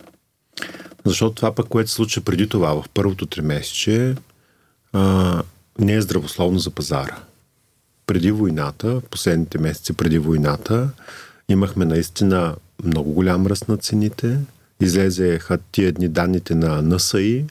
Защото 1.04 1.34
това 1.34 1.54
пък, 1.54 1.68
което 1.68 1.90
се 1.90 1.96
случи 1.96 2.20
преди 2.20 2.48
това, 2.48 2.74
в 2.74 2.84
първото 2.94 3.26
три 3.26 3.42
месече, 3.42 4.14
а, 4.92 5.42
не 5.78 5.94
е 5.94 6.00
здравословно 6.00 6.58
за 6.58 6.70
пазара. 6.70 7.16
Преди 8.06 8.30
войната, 8.30 9.00
последните 9.10 9.58
месеци 9.58 9.92
преди 9.92 10.18
войната, 10.18 10.88
имахме 11.48 11.84
наистина 11.84 12.56
много 12.84 13.12
голям 13.12 13.46
ръст 13.46 13.68
на 13.68 13.76
цените. 13.76 14.38
Излезеха 14.80 15.58
тия 15.72 15.92
дни 15.92 16.08
данните 16.08 16.54
на 16.54 16.82
НСАИ 16.82 17.44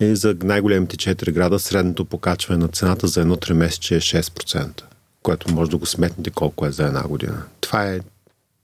и 0.00 0.16
за 0.16 0.36
най-големите 0.42 0.96
4 0.96 1.32
града 1.32 1.58
средното 1.58 2.04
покачване 2.04 2.62
на 2.62 2.68
цената 2.68 3.06
за 3.06 3.20
едно 3.20 3.36
3 3.36 3.52
месече 3.52 3.96
е 3.96 4.00
6%, 4.00 4.82
което 5.22 5.54
може 5.54 5.70
да 5.70 5.76
го 5.76 5.86
сметнете 5.86 6.30
колко 6.30 6.66
е 6.66 6.70
за 6.70 6.84
една 6.84 7.02
година. 7.02 7.42
Това 7.60 7.86
е 7.86 8.00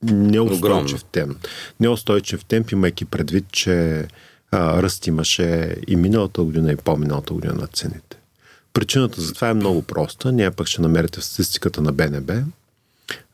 неустойчив 0.03 1.05
темп. 1.05 1.39
Неустойчив 1.81 2.45
темп, 2.45 2.71
имайки 2.71 3.05
предвид, 3.05 3.45
че 3.53 4.07
а, 4.51 4.83
ръст 4.83 5.07
имаше 5.07 5.77
и 5.89 5.97
миналата 5.97 6.43
година, 6.43 6.73
и 6.73 6.77
по-миналата 6.77 7.35
година 7.35 7.55
на 7.55 7.67
цените. 7.67 8.17
Причината 8.73 9.21
за 9.21 9.35
това 9.35 9.49
е 9.49 9.55
много 9.55 9.83
проста. 9.83 10.33
Ние 10.33 10.51
пък 10.51 10.67
ще 10.67 10.83
намерите 10.83 11.21
в 11.21 11.25
статистиката 11.25 11.83
на 11.83 11.93
БНБ. 11.93 12.43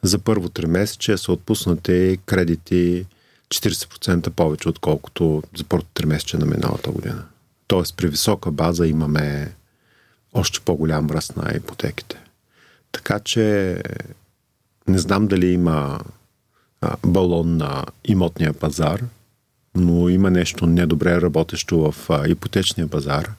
За 0.02 0.18
първо 0.18 0.48
три 0.48 0.66
месече 0.66 1.18
са 1.18 1.32
отпуснати 1.32 2.18
кредити 2.26 3.06
40% 3.48 4.30
повече, 4.30 4.68
отколкото 4.68 5.42
за 5.56 5.64
първото 5.64 5.90
три 5.94 6.06
месече 6.06 6.36
на 6.36 6.46
миналата 6.46 6.90
година. 6.90 7.24
Тоест 7.66 7.96
при 7.96 8.08
висока 8.08 8.50
база 8.50 8.86
имаме 8.86 9.54
още 10.34 10.60
по-голям 10.60 11.10
ръст 11.10 11.36
на 11.36 11.56
ипотеките. 11.56 12.16
Така 12.92 13.18
че 13.18 13.76
не 14.88 14.98
знам 14.98 15.26
дали 15.26 15.46
има 15.46 16.00
балон 17.06 17.56
на 17.56 17.84
имотния 18.04 18.52
пазар, 18.52 19.04
но 19.74 20.08
има 20.08 20.30
нещо 20.30 20.66
недобре 20.66 21.20
работещо 21.20 21.92
в 21.92 22.10
ипотечния 22.28 22.88
пазар. 22.88 23.30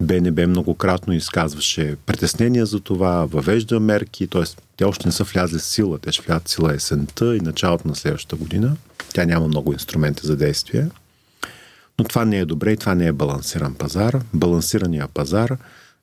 БНБ 0.00 0.46
многократно 0.46 1.14
изказваше 1.14 1.96
притеснения 2.06 2.66
за 2.66 2.80
това, 2.80 3.24
въвежда 3.24 3.80
мерки, 3.80 4.26
т.е. 4.26 4.42
те 4.76 4.84
още 4.84 5.08
не 5.08 5.12
са 5.12 5.24
влязли 5.24 5.58
в 5.58 5.62
сила, 5.62 5.98
те 5.98 6.12
ще 6.12 6.22
влязат 6.22 6.48
сила 6.48 6.74
есента 6.74 7.36
и 7.36 7.40
началото 7.40 7.88
на 7.88 7.94
следващата 7.94 8.36
година. 8.36 8.76
Тя 9.14 9.24
няма 9.24 9.48
много 9.48 9.72
инструменти 9.72 10.26
за 10.26 10.36
действие. 10.36 10.88
Но 11.98 12.04
това 12.04 12.24
не 12.24 12.38
е 12.38 12.44
добре 12.44 12.72
и 12.72 12.76
това 12.76 12.94
не 12.94 13.06
е 13.06 13.12
балансиран 13.12 13.74
пазар. 13.74 14.20
Балансирания 14.34 15.08
пазар 15.08 15.56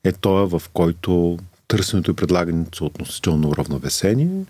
е 0.04 0.12
той, 0.12 0.46
в 0.46 0.62
който 0.74 1.40
търсенето 1.68 2.12
и 2.12 2.16
предлагането 2.16 2.78
са 2.78 2.86
относително 2.86 3.50
уравновесени 3.50 4.46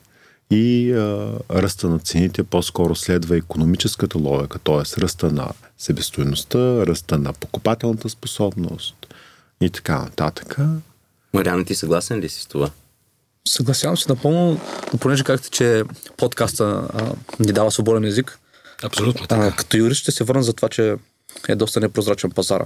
и 0.51 0.91
а, 0.91 1.33
ръста 1.51 1.89
на 1.89 1.99
цените 1.99 2.43
по-скоро 2.43 2.95
следва 2.95 3.37
економическата 3.37 4.17
логика, 4.17 4.59
т.е. 4.59 5.01
ръста 5.01 5.31
на 5.31 5.49
себестоеността, 5.77 6.85
ръста 6.85 7.17
на 7.17 7.33
покупателната 7.33 8.09
способност 8.09 8.95
и 9.61 9.69
така 9.69 10.01
нататък. 10.01 10.57
Мариана, 11.33 11.65
ти 11.65 11.75
съгласен 11.75 12.19
ли 12.19 12.29
си 12.29 12.41
с 12.41 12.45
това? 12.45 12.69
Съгласявам 13.47 13.97
се 13.97 14.05
напълно, 14.09 14.59
но 14.93 14.99
понеже 14.99 15.23
казахте, 15.23 15.49
че 15.49 15.83
подкаста 16.17 16.87
а, 16.93 17.13
ни 17.39 17.51
дава 17.53 17.71
свободен 17.71 18.03
език, 18.03 18.39
Абсолютно 18.83 19.23
а, 19.23 19.27
така. 19.27 19.55
като 19.55 19.77
юрист 19.77 20.01
ще 20.01 20.11
се 20.11 20.23
върна 20.23 20.43
за 20.43 20.53
това, 20.53 20.69
че 20.69 20.95
е 21.47 21.55
доста 21.55 21.79
непрозрачен 21.79 22.31
пазара. 22.31 22.65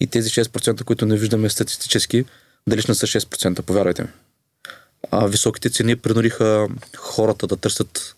И 0.00 0.06
тези 0.06 0.30
6%, 0.30 0.84
които 0.84 1.06
не 1.06 1.16
виждаме 1.16 1.50
статистически, 1.50 2.24
не 2.66 2.82
са 2.82 3.06
6%, 3.06 3.62
повярвайте 3.62 4.02
ми. 4.02 4.08
А, 5.10 5.26
високите 5.26 5.70
цени 5.70 5.96
принудиха 5.96 6.68
хората 6.96 7.46
да 7.46 7.56
търсят 7.56 8.16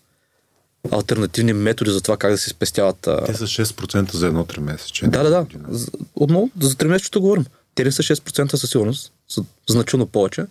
альтернативни 0.93 1.53
методи 1.53 1.91
за 1.91 2.01
това 2.01 2.17
как 2.17 2.31
да 2.31 2.39
се 2.39 2.51
спестяват. 2.51 3.07
А... 3.07 3.25
Те 3.25 3.35
са 3.35 3.45
6% 3.45 4.15
за 4.15 4.27
едно 4.27 4.45
3 4.45 4.59
месече. 4.59 5.07
Да, 5.07 5.23
да, 5.23 5.31
да. 5.31 5.47
За- 5.69 5.91
Отново, 6.15 6.51
за 6.61 6.75
3 6.75 6.87
месеца 6.87 7.21
говорим. 7.21 7.47
Те 7.75 7.85
не 7.85 7.93
са 7.93 8.03
6% 8.03 8.55
със 8.55 8.71
сигурност, 8.71 9.13
са 9.29 9.45
значително 9.71 10.07
повече. 10.07 10.47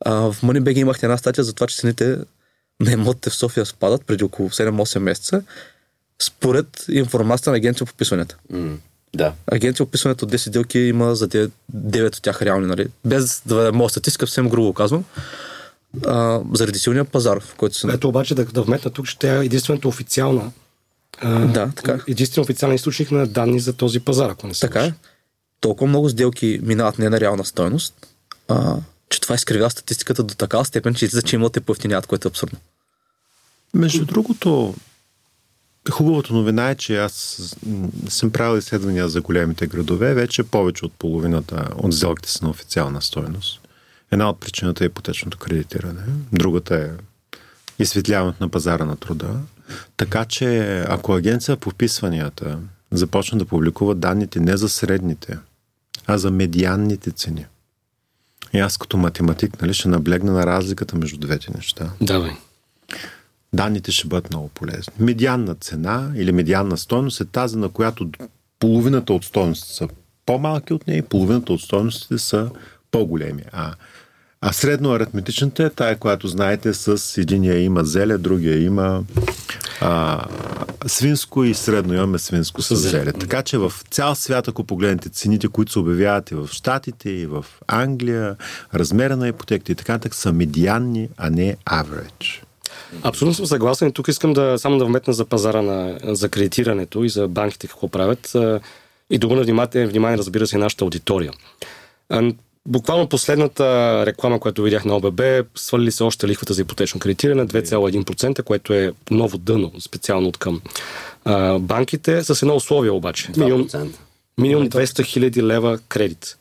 А, 0.00 0.14
в 0.14 0.36
MoneyBag 0.42 0.78
имахте 0.78 1.06
една 1.06 1.16
статия 1.18 1.44
за 1.44 1.52
това, 1.52 1.66
че 1.66 1.76
цените 1.76 2.18
на 2.80 2.92
имотите 2.92 3.30
в 3.30 3.34
София 3.34 3.66
спадат 3.66 4.04
преди 4.06 4.24
около 4.24 4.50
7-8 4.50 4.98
месеца, 4.98 5.42
според 6.22 6.84
информацията 6.88 7.50
на 7.50 7.56
агенция 7.56 7.86
по 7.86 7.92
вписванията. 7.92 8.36
М. 8.50 8.76
Да. 9.14 9.32
Агенция 9.46 9.84
описването 9.84 10.26
10 10.26 10.36
сделки 10.36 10.78
има 10.78 11.14
за 11.14 11.28
9 11.28 12.06
от 12.06 12.22
тях 12.22 12.42
реални, 12.42 12.66
нали? 12.66 12.86
Без 13.04 13.42
да 13.46 13.68
е 13.68 13.70
моя 13.70 13.90
статистика, 13.90 14.26
съвсем 14.26 14.48
грубо 14.48 14.72
казвам. 14.72 15.04
А, 16.06 16.40
заради 16.52 16.78
силния 16.78 17.04
пазар, 17.04 17.40
в 17.40 17.54
който 17.56 17.76
се... 17.76 17.86
Ето 17.92 18.08
обаче 18.08 18.34
да, 18.34 18.44
да 18.44 18.62
вметна 18.62 18.90
тук, 18.90 19.08
че 19.08 19.18
тя 19.18 19.36
е 19.36 19.44
единствената 19.44 19.88
официална 19.88 20.52
а, 21.20 21.46
Да, 21.46 21.70
така. 21.76 21.98
единствен 22.08 22.42
официален 22.42 22.74
източник 22.74 23.10
на 23.10 23.26
данни 23.26 23.60
за 23.60 23.72
този 23.72 24.00
пазар, 24.00 24.30
ако 24.30 24.46
не 24.46 24.54
се 24.54 24.60
Така 24.60 24.84
е. 24.84 24.92
Толкова 25.60 25.88
много 25.88 26.08
сделки 26.08 26.60
минават 26.62 26.98
не 26.98 27.08
на 27.08 27.20
реална 27.20 27.44
стойност, 27.44 28.06
а, 28.48 28.76
че 29.08 29.20
това 29.20 29.34
изкривява 29.34 29.70
статистиката 29.70 30.22
до 30.22 30.34
такава 30.34 30.64
степен, 30.64 30.94
че 30.94 31.04
излиза, 31.04 31.22
че 31.22 31.36
имат 31.36 31.52
те 31.52 31.60
поевтиняват, 31.60 32.06
което 32.06 32.28
е 32.28 32.30
абсурдно. 32.30 32.58
Между 33.74 34.04
другото, 34.04 34.74
хубавата 35.90 36.34
новина 36.34 36.70
е, 36.70 36.74
че 36.74 36.96
аз 36.98 37.42
съм 38.08 38.30
правил 38.30 38.58
изследвания 38.58 39.08
за 39.08 39.20
големите 39.20 39.66
градове. 39.66 40.14
Вече 40.14 40.42
повече 40.42 40.84
от 40.84 40.92
половината 40.92 41.68
от 41.76 41.94
сделките 41.94 42.30
са 42.30 42.44
на 42.44 42.50
официална 42.50 43.02
стойност. 43.02 43.60
Една 44.14 44.30
от 44.30 44.40
причината 44.40 44.84
е 44.84 44.86
ипотечното 44.86 45.38
кредитиране. 45.38 46.02
Другата 46.32 46.76
е 46.76 46.90
изсветляването 47.82 48.44
на 48.44 48.48
пазара 48.48 48.84
на 48.84 48.96
труда. 48.96 49.40
Така 49.96 50.24
че, 50.24 50.78
ако 50.88 51.14
агенция 51.14 51.56
по 51.56 51.70
вписванията 51.70 52.58
започна 52.90 53.38
да 53.38 53.44
публикува 53.44 53.94
данните 53.94 54.40
не 54.40 54.56
за 54.56 54.68
средните, 54.68 55.38
а 56.06 56.18
за 56.18 56.30
медианните 56.30 57.10
цени. 57.10 57.46
И 58.52 58.58
аз 58.58 58.76
като 58.76 58.96
математик 58.96 59.62
нали, 59.62 59.74
ще 59.74 59.88
наблегна 59.88 60.32
на 60.32 60.46
разликата 60.46 60.96
между 60.96 61.18
двете 61.18 61.52
неща 61.54 61.90
Давай. 62.00 62.32
данните 63.52 63.92
ще 63.92 64.08
бъдат 64.08 64.30
много 64.30 64.48
полезни. 64.48 64.94
Медианна 64.98 65.54
цена 65.54 66.12
или 66.16 66.32
медианна 66.32 66.76
стойност 66.76 67.20
е 67.20 67.24
тази, 67.24 67.58
на 67.58 67.68
която 67.68 68.10
половината 68.58 69.12
от 69.12 69.24
стойностите 69.24 69.74
са 69.74 69.88
по-малки 70.26 70.72
от 70.72 70.86
нея 70.86 70.98
и 70.98 71.02
половината 71.02 71.52
от 71.52 71.60
стойностите 71.60 72.18
са 72.18 72.50
по-големи. 72.90 73.42
А, 73.52 73.74
а 74.46 74.52
средно 74.52 74.92
аритметичната 74.92 75.64
е 75.64 75.70
тая, 75.70 75.96
която 75.96 76.28
знаете 76.28 76.74
с 76.74 77.20
единия 77.20 77.62
има 77.62 77.84
зеле, 77.84 78.18
другия 78.18 78.64
има 78.64 79.04
а, 79.80 80.24
свинско 80.86 81.44
и 81.44 81.54
средно 81.54 81.94
имаме 81.94 82.18
свинско 82.18 82.62
с 82.62 82.76
зеле. 82.76 83.12
Така 83.12 83.42
че 83.42 83.58
в 83.58 83.72
цял 83.90 84.14
свят, 84.14 84.48
ако 84.48 84.64
погледнете 84.64 85.08
цените, 85.08 85.48
които 85.48 85.72
се 85.72 85.78
обявяват 85.78 86.30
и 86.30 86.34
в 86.34 86.48
Штатите, 86.52 87.10
и 87.10 87.26
в 87.26 87.44
Англия, 87.66 88.36
размера 88.74 89.16
на 89.16 89.28
ипотеките 89.28 89.72
и 89.72 89.74
така 89.74 89.92
нататък 89.92 90.14
са 90.14 90.32
медианни, 90.32 91.08
а 91.16 91.30
не 91.30 91.56
average. 91.66 92.42
Абсолютно 93.02 93.34
съм 93.34 93.46
съгласен. 93.46 93.88
И 93.88 93.92
тук 93.92 94.08
искам 94.08 94.32
да 94.32 94.58
само 94.58 94.78
да 94.78 94.84
вметна 94.84 95.12
за 95.12 95.24
пазара 95.24 95.62
на, 95.62 95.98
за 96.02 96.28
кредитирането 96.28 97.04
и 97.04 97.08
за 97.08 97.28
банките 97.28 97.66
какво 97.66 97.88
правят. 97.88 98.36
И 99.10 99.18
да 99.18 99.28
го 99.28 99.34
внимание, 99.34 99.86
внимание, 99.86 100.18
разбира 100.18 100.46
се, 100.46 100.58
нашата 100.58 100.84
аудитория. 100.84 101.32
Буквално 102.68 103.08
последната 103.08 104.02
реклама, 104.06 104.40
която 104.40 104.62
видях 104.62 104.84
на 104.84 104.96
ОББ, 104.96 105.20
свалили 105.54 105.92
се 105.92 106.02
още 106.02 106.28
лихвата 106.28 106.54
за 106.54 106.62
ипотечно 106.62 107.00
кредитиране 107.00 107.46
2,1%, 107.46 108.42
което 108.42 108.72
е 108.72 108.92
ново 109.10 109.38
дъно, 109.38 109.72
специално 109.80 110.28
от 110.28 110.36
към 110.36 110.60
а, 111.24 111.58
банките, 111.58 112.24
с 112.24 112.42
едно 112.42 112.56
условие 112.56 112.90
обаче. 112.90 113.28
Минимум, 113.36 113.68
2%. 113.68 113.88
минимум 114.38 114.68
200 114.68 115.04
хиляди 115.04 115.42
лева 115.42 115.78
кредит. 115.88 116.36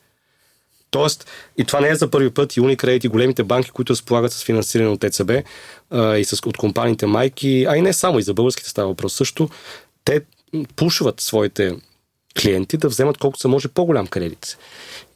Тоест, 0.91 1.27
и 1.57 1.65
това 1.65 1.79
не 1.79 1.89
е 1.89 1.95
за 1.95 2.09
първи 2.09 2.29
път, 2.29 2.57
и 2.57 2.61
Unicredit 2.61 3.05
и 3.05 3.07
големите 3.07 3.43
банки, 3.43 3.69
които 3.69 3.93
разполагат 3.93 4.33
с 4.33 4.43
финансиране 4.43 4.89
от 4.89 5.03
ЕЦБ 5.03 5.31
а, 5.89 6.17
и 6.17 6.25
с, 6.25 6.33
от 6.45 6.57
компаниите 6.57 7.05
майки, 7.05 7.65
а 7.69 7.77
и 7.77 7.81
не 7.81 7.93
само, 7.93 8.19
и 8.19 8.23
за 8.23 8.33
българските 8.33 8.69
става 8.69 8.87
въпрос 8.87 9.13
също, 9.13 9.49
те 10.05 10.21
пушват 10.75 11.21
своите 11.21 11.75
клиенти 12.41 12.77
да 12.77 12.87
вземат 12.87 13.17
колкото 13.17 13.41
се 13.41 13.47
може 13.47 13.67
по-голям 13.67 14.07
кредит. 14.07 14.57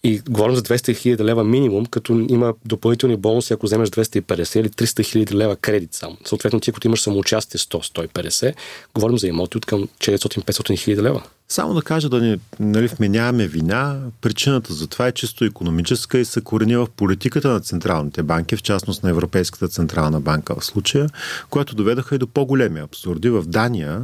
И 0.07 0.19
говорим 0.29 0.55
за 0.55 0.61
200 0.61 0.95
хиляди 0.95 1.23
лева 1.23 1.43
минимум, 1.43 1.85
като 1.85 2.25
има 2.29 2.53
допълнителни 2.65 3.15
бонуси, 3.15 3.53
ако 3.53 3.65
вземеш 3.65 3.89
250 3.89 4.59
или 4.59 4.69
300 4.69 5.05
хиляди 5.05 5.35
лева 5.35 5.55
кредит 5.55 5.93
само. 5.93 6.17
Съответно, 6.25 6.59
ти, 6.59 6.71
като 6.71 6.87
имаш 6.87 7.01
самоучастие 7.01 7.59
100-150, 7.59 8.53
говорим 8.95 9.17
за 9.17 9.27
имоти 9.27 9.57
от 9.57 9.65
към 9.65 9.87
400-500 9.99 10.77
хиляди 10.77 11.01
лева. 11.01 11.23
Само 11.49 11.73
да 11.73 11.81
кажа 11.81 12.09
да 12.09 12.21
ни 12.21 12.39
нали, 12.59 12.87
вменяваме 12.87 13.47
вина, 13.47 13.99
причината 14.21 14.73
за 14.73 14.87
това 14.87 15.07
е 15.07 15.11
чисто 15.11 15.45
економическа 15.45 16.19
и 16.19 16.25
се 16.25 16.41
корени 16.41 16.75
в 16.75 16.87
политиката 16.97 17.47
на 17.47 17.59
централните 17.59 18.23
банки, 18.23 18.55
в 18.55 18.63
частност 18.63 19.03
на 19.03 19.09
Европейската 19.09 19.67
централна 19.67 20.21
банка 20.21 20.55
в 20.59 20.65
случая, 20.65 21.09
което 21.49 21.75
доведаха 21.75 22.15
и 22.15 22.17
до 22.17 22.27
по-големи 22.27 22.79
абсурди. 22.79 23.29
В 23.29 23.43
Дания 23.47 24.03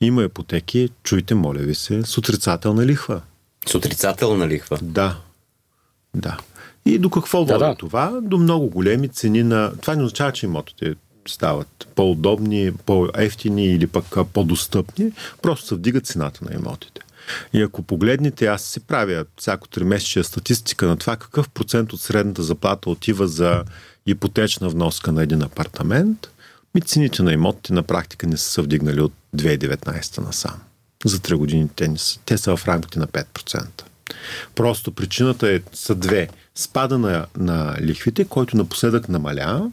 има 0.00 0.22
ипотеки, 0.24 0.88
чуйте, 1.02 1.34
моля 1.34 1.58
ви 1.58 1.74
се, 1.74 2.02
с 2.02 2.18
отрицателна 2.18 2.86
лихва. 2.86 3.20
С 3.66 3.74
отрицателна 3.74 4.48
лихва. 4.48 4.78
Да. 4.82 5.16
Да. 6.14 6.38
И 6.86 6.98
до 6.98 7.10
какво 7.10 7.44
Да, 7.44 7.52
води 7.52 7.64
да. 7.64 7.74
това? 7.74 8.20
До 8.22 8.38
много 8.38 8.68
големи 8.68 9.08
цени 9.08 9.42
на... 9.42 9.72
Това 9.80 9.96
не 9.96 10.02
означава, 10.02 10.32
че 10.32 10.46
имотите 10.46 10.94
стават 11.28 11.88
по-удобни, 11.94 12.72
по-ефтини 12.86 13.66
или 13.66 13.86
пък 13.86 14.04
по-достъпни. 14.32 15.12
Просто 15.42 15.66
се 15.66 15.74
вдига 15.74 16.00
цената 16.00 16.44
на 16.44 16.54
имотите. 16.54 17.00
И 17.52 17.62
ако 17.62 17.82
погледнете, 17.82 18.46
аз 18.46 18.62
си 18.62 18.80
правя 18.80 19.24
всяко 19.36 19.68
тримесечие 19.68 20.24
статистика 20.24 20.86
на 20.86 20.96
това 20.96 21.16
какъв 21.16 21.48
процент 21.48 21.92
от 21.92 22.00
средната 22.00 22.42
заплата 22.42 22.90
отива 22.90 23.28
за 23.28 23.64
ипотечна 24.06 24.68
вноска 24.68 25.12
на 25.12 25.22
един 25.22 25.42
апартамент, 25.42 26.28
ми 26.74 26.80
цените 26.80 27.22
на 27.22 27.32
имотите 27.32 27.72
на 27.72 27.82
практика 27.82 28.26
не 28.26 28.36
са 28.36 28.50
се 28.50 28.62
вдигнали 28.62 29.00
от 29.00 29.12
2019 29.36 30.18
насам. 30.18 30.60
За 31.04 31.18
3 31.18 31.34
години 31.34 31.68
те, 31.76 31.94
те 32.24 32.38
са 32.38 32.56
в 32.56 32.68
рамките 32.68 32.98
на 32.98 33.06
5%. 33.06 33.66
Просто 34.54 34.92
причината 34.92 35.52
е, 35.52 35.60
са 35.72 35.94
две. 35.94 36.28
Спада 36.54 36.98
на, 36.98 37.26
на 37.36 37.76
лихвите, 37.80 38.24
който 38.24 38.56
напоследък 38.56 39.08
намаля. 39.08 39.70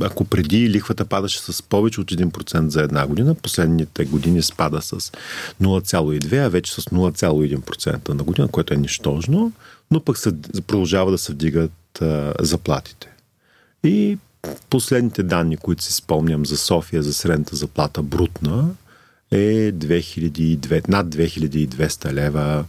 Ако 0.00 0.24
преди 0.24 0.70
лихвата 0.70 1.04
падаше 1.04 1.40
с 1.40 1.62
повече 1.62 2.00
от 2.00 2.10
1% 2.10 2.68
за 2.68 2.82
една 2.82 3.06
година, 3.06 3.34
последните 3.34 4.04
години 4.04 4.42
спада 4.42 4.82
с 4.82 4.90
0,2, 5.62 6.46
а 6.46 6.48
вече 6.48 6.72
с 6.72 6.80
0,1% 6.80 8.08
на 8.08 8.22
година, 8.22 8.48
което 8.48 8.74
е 8.74 8.76
нищожно, 8.76 9.52
но 9.90 10.00
пък 10.00 10.18
се, 10.18 10.32
продължава 10.66 11.10
да 11.10 11.18
се 11.18 11.32
вдигат 11.32 12.02
а, 12.02 12.34
заплатите. 12.40 13.08
И 13.84 14.18
последните 14.70 15.22
данни, 15.22 15.56
които 15.56 15.84
си 15.84 15.92
спомням 15.92 16.46
за 16.46 16.56
София, 16.56 17.02
за 17.02 17.14
средната 17.14 17.56
заплата 17.56 18.02
брутна, 18.02 18.68
е 19.30 19.72
2200, 19.72 20.88
над 20.88 21.06
2200 21.06 22.12
лева 22.12 22.64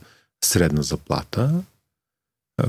средна 0.45 0.81
заплата, 0.81 1.61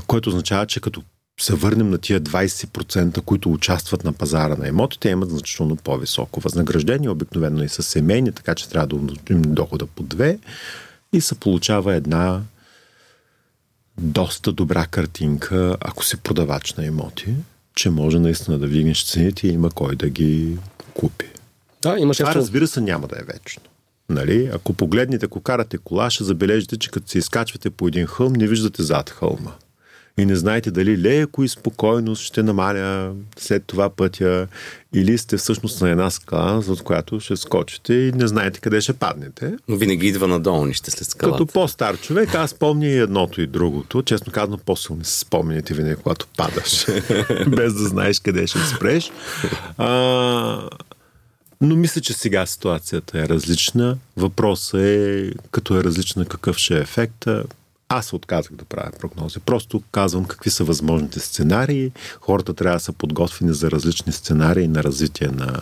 което 0.07 0.29
означава, 0.29 0.65
че 0.65 0.81
като 0.81 1.03
се 1.39 1.55
върнем 1.55 1.89
на 1.89 1.97
тия 1.97 2.21
20%, 2.21 3.21
които 3.21 3.51
участват 3.51 4.03
на 4.03 4.13
пазара 4.13 4.55
на 4.55 4.67
имоти, 4.67 4.99
те 4.99 5.09
имат 5.09 5.29
значително 5.29 5.75
по-високо 5.75 6.39
възнаграждение, 6.39 7.09
обикновено 7.09 7.63
и 7.63 7.69
са 7.69 7.83
семейни, 7.83 8.31
така 8.31 8.55
че 8.55 8.69
трябва 8.69 8.87
да 8.87 8.95
умножим 8.95 9.41
дохода 9.41 9.85
по 9.85 10.03
две 10.03 10.39
и 11.13 11.21
се 11.21 11.35
получава 11.35 11.95
една 11.95 12.41
доста 13.97 14.51
добра 14.51 14.85
картинка, 14.85 15.77
ако 15.79 16.05
си 16.05 16.17
продавач 16.17 16.73
на 16.73 16.85
имоти, 16.85 17.35
че 17.75 17.89
може 17.89 18.19
наистина 18.19 18.59
да 18.59 18.67
вдигнеш 18.67 19.05
цените 19.05 19.47
и 19.47 19.51
има 19.51 19.71
кой 19.71 19.95
да 19.95 20.09
ги 20.09 20.57
купи. 20.93 21.25
Да, 21.81 21.99
имаше 21.99 22.23
Това, 22.23 22.35
разбира 22.35 22.67
се, 22.67 22.81
няма 22.81 23.07
да 23.07 23.19
е 23.19 23.23
вечно. 23.23 23.61
Нали? 24.09 24.49
Ако 24.53 24.73
погледнете, 24.73 25.25
ако 25.25 25.41
карате 25.41 25.77
кола, 25.77 26.09
ще 26.09 26.23
забележите, 26.23 26.77
че 26.77 26.91
като 26.91 27.09
се 27.09 27.17
изкачвате 27.17 27.69
по 27.69 27.87
един 27.87 28.05
хълм, 28.05 28.33
не 28.33 28.47
виждате 28.47 28.83
зад 28.83 29.09
хълма. 29.09 29.51
И 30.17 30.25
не 30.25 30.35
знаете 30.35 30.71
дали 30.71 30.97
леко 30.97 31.43
и 31.43 31.47
спокойно 31.47 32.15
ще 32.15 32.43
намаля 32.43 33.13
след 33.37 33.63
това 33.67 33.89
пътя 33.89 34.47
или 34.93 35.17
сте 35.17 35.37
всъщност 35.37 35.81
на 35.81 35.89
една 35.89 36.09
скала, 36.09 36.61
за 36.61 36.75
която 36.75 37.19
ще 37.19 37.35
скочите 37.35 37.93
и 37.93 38.11
не 38.11 38.27
знаете 38.27 38.59
къде 38.59 38.81
ще 38.81 38.93
паднете. 38.93 39.53
Но 39.67 39.75
винаги 39.75 40.07
идва 40.07 40.27
надолу 40.27 40.65
нище 40.65 40.91
след 40.91 41.07
скалата. 41.07 41.37
Като 41.37 41.53
по-стар 41.53 41.97
човек, 41.97 42.35
аз 42.35 42.53
помня 42.53 42.85
и 42.85 42.97
едното 42.97 43.41
и 43.41 43.47
другото. 43.47 44.01
Честно 44.01 44.33
казано, 44.33 44.57
по-силни 44.57 45.03
се 45.03 45.19
спомените 45.19 45.73
винаги, 45.73 45.95
когато 45.95 46.27
падаш, 46.37 46.85
без 47.47 47.73
да 47.73 47.87
знаеш 47.87 48.19
къде 48.19 48.47
ще 48.47 48.59
спреш. 48.59 49.11
А, 49.77 50.69
но 51.63 51.75
мисля, 51.75 52.01
че 52.01 52.13
сега 52.13 52.45
ситуацията 52.45 53.19
е 53.19 53.29
различна. 53.29 53.97
Въпросът 54.17 54.79
е, 54.79 55.31
като 55.51 55.77
е 55.77 55.83
различна, 55.83 56.25
какъв 56.25 56.57
ще 56.57 56.77
е 56.77 56.81
ефекта. 56.81 57.43
Аз 57.89 58.05
се 58.05 58.15
отказах 58.15 58.51
да 58.51 58.65
правя 58.65 58.91
прогнози. 58.99 59.39
Просто 59.39 59.83
казвам 59.91 60.25
какви 60.25 60.49
са 60.49 60.63
възможните 60.63 61.19
сценарии. 61.19 61.91
Хората 62.21 62.53
трябва 62.53 62.77
да 62.77 62.83
са 62.83 62.93
подготвени 62.93 63.53
за 63.53 63.71
различни 63.71 64.13
сценарии 64.13 64.67
на 64.67 64.83
развитие 64.83 65.27
на, 65.27 65.61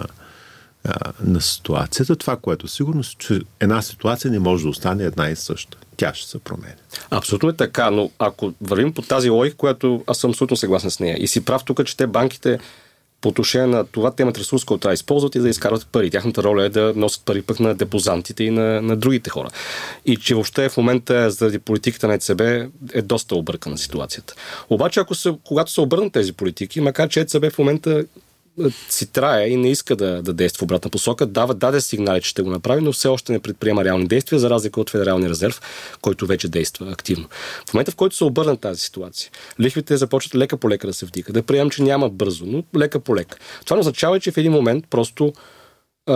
на 1.24 1.42
ситуацията. 1.42 2.16
Това, 2.16 2.36
което 2.38 2.68
сигурно, 2.68 3.04
че 3.18 3.42
една 3.60 3.82
ситуация 3.82 4.32
не 4.32 4.40
може 4.40 4.64
да 4.64 4.70
остане 4.70 5.04
една 5.04 5.30
и 5.30 5.36
съща. 5.36 5.78
Тя 5.98 6.14
ще 6.14 6.30
се 6.30 6.40
променя. 6.40 6.76
Абсолютно 7.12 7.50
е 7.50 7.56
така, 7.56 7.92
но 7.92 8.12
ако 8.20 8.54
вървим 8.62 8.94
по 8.94 9.02
тази 9.02 9.30
логика, 9.30 9.58
която 9.58 10.04
аз 10.08 10.18
съм 10.18 10.32
абсолютно 10.32 10.58
съгласен 10.58 10.92
с 10.92 11.00
нея 11.00 11.18
и 11.20 11.28
си 11.28 11.46
прав 11.46 11.64
тук, 11.66 11.86
че 11.86 11.98
те 11.98 12.08
банките 12.08 12.60
по 13.21 13.29
отношение 13.29 13.67
на 13.67 13.86
това, 13.86 14.12
те 14.12 14.23
имат 14.23 14.38
ресурс, 14.38 14.63
който 14.63 14.88
да 14.88 14.93
използват 14.93 15.36
и 15.36 15.39
да 15.39 15.49
изкарват 15.49 15.88
пари. 15.88 16.10
Тяхната 16.10 16.43
роля 16.43 16.65
е 16.65 16.69
да 16.69 16.93
носят 16.95 17.25
пари 17.25 17.41
пък 17.41 17.60
на 17.60 17.75
депозантите 17.75 18.43
и 18.43 18.49
на, 18.49 18.81
на 18.81 18.95
другите 18.95 19.29
хора. 19.29 19.49
И 20.05 20.17
че 20.17 20.34
въобще 20.34 20.69
в 20.69 20.77
момента 20.77 21.31
заради 21.31 21.60
политиката 21.60 22.07
на 22.07 22.13
ЕЦБ 22.13 22.41
е 22.93 23.01
доста 23.01 23.36
объркана 23.36 23.77
ситуацията. 23.77 24.34
Обаче, 24.69 24.99
ако 24.99 25.15
се, 25.15 25.34
когато 25.43 25.71
се 25.71 25.81
обърнат 25.81 26.13
тези 26.13 26.34
политики, 26.34 26.81
макар 26.81 27.10
че 27.10 27.19
ЕЦБ 27.19 27.51
в 27.51 27.57
момента 27.57 28.05
си 28.90 29.08
трае 29.08 29.48
и 29.48 29.56
не 29.56 29.72
иска 29.72 29.96
да, 29.96 30.22
да 30.22 30.34
действа 30.34 30.60
в 30.60 30.64
обратна 30.64 30.92
посока. 30.92 31.26
Дава, 31.26 31.54
даде 31.54 31.82
сигнали, 31.82 32.22
че 32.22 32.30
ще 32.30 32.42
го 32.42 32.50
направи, 32.50 32.82
но 32.82 32.92
все 32.92 33.08
още 33.08 33.32
не 33.32 33.40
предприема 33.40 33.84
реални 33.84 34.08
действия, 34.08 34.40
за 34.40 34.50
разлика 34.50 34.82
от 34.82 34.90
Федералния 34.90 35.30
резерв, 35.30 35.62
който 36.02 36.26
вече 36.26 36.48
действа 36.48 36.92
активно. 36.92 37.28
В 37.70 37.74
момента, 37.74 37.92
в 37.92 37.96
който 37.96 38.16
се 38.16 38.24
обърна 38.24 38.58
тази 38.58 38.80
ситуация, 38.80 39.32
лихвите 39.60 39.98
започват 39.98 40.36
лека 40.36 40.58
по 40.58 40.70
лека 40.70 40.88
да 40.88 40.94
се 40.94 41.06
вдига. 41.06 41.34
Да 41.34 41.44
приемам, 41.44 41.70
че 41.70 41.84
няма 41.84 42.10
бързо, 42.10 42.46
но 42.46 42.64
лека 42.78 43.00
по 43.00 43.16
лека. 43.16 43.38
Това 43.66 43.80
означава, 43.80 44.20
че 44.20 44.32
в 44.32 44.38
един 44.38 44.52
момент 44.52 44.86
просто 44.90 45.34
а, 46.06 46.16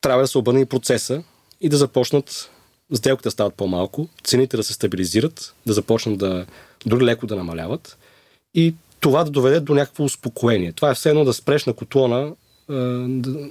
трябва 0.00 0.22
да 0.22 0.28
се 0.28 0.38
обърне 0.38 0.60
и 0.60 0.66
процеса 0.66 1.22
и 1.60 1.68
да 1.68 1.76
започнат 1.76 2.50
сделките 2.94 3.26
да 3.26 3.30
стават 3.30 3.54
по-малко, 3.54 4.08
цените 4.24 4.56
да 4.56 4.62
се 4.62 4.72
стабилизират, 4.72 5.54
да 5.66 5.72
започнат 5.72 6.18
да 6.18 6.46
дори 6.86 7.04
леко 7.04 7.26
да 7.26 7.36
намаляват 7.36 7.98
и 8.54 8.74
това 9.02 9.24
да 9.24 9.30
доведе 9.30 9.60
до 9.60 9.74
някакво 9.74 10.04
успокоение. 10.04 10.72
Това 10.72 10.90
е 10.90 10.94
все 10.94 11.08
едно 11.08 11.24
да 11.24 11.32
спреш 11.32 11.64
на 11.64 11.72
котлона 11.72 12.32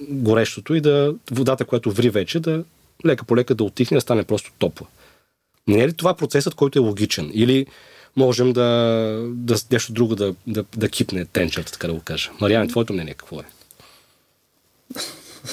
горещото 0.09 0.75
и 0.75 0.81
да 0.81 1.15
водата, 1.31 1.65
която 1.65 1.91
ври 1.91 2.09
вече, 2.09 2.39
да 2.39 2.63
лека 3.05 3.25
по 3.25 3.37
лека 3.37 3.55
да 3.55 3.63
отихне, 3.63 3.97
да 3.97 4.01
стане 4.01 4.23
просто 4.23 4.51
топла. 4.59 4.87
Не 5.67 5.83
е 5.83 5.87
ли 5.87 5.93
това 5.93 6.13
процесът, 6.13 6.55
който 6.55 6.79
е 6.79 6.81
логичен? 6.81 7.31
Или 7.33 7.65
можем 8.15 8.53
да, 8.53 8.65
да 9.27 9.55
нещо 9.71 9.93
друго 9.93 10.15
да, 10.15 10.35
да, 10.47 10.63
да 10.77 10.89
кипне 10.89 11.25
тенчата, 11.25 11.71
така 11.71 11.87
да 11.87 11.93
го 11.93 12.01
кажа. 12.01 12.31
Мариан, 12.41 12.67
твоето 12.67 12.93
мнение 12.93 13.13
какво 13.13 13.39
е? 13.39 13.45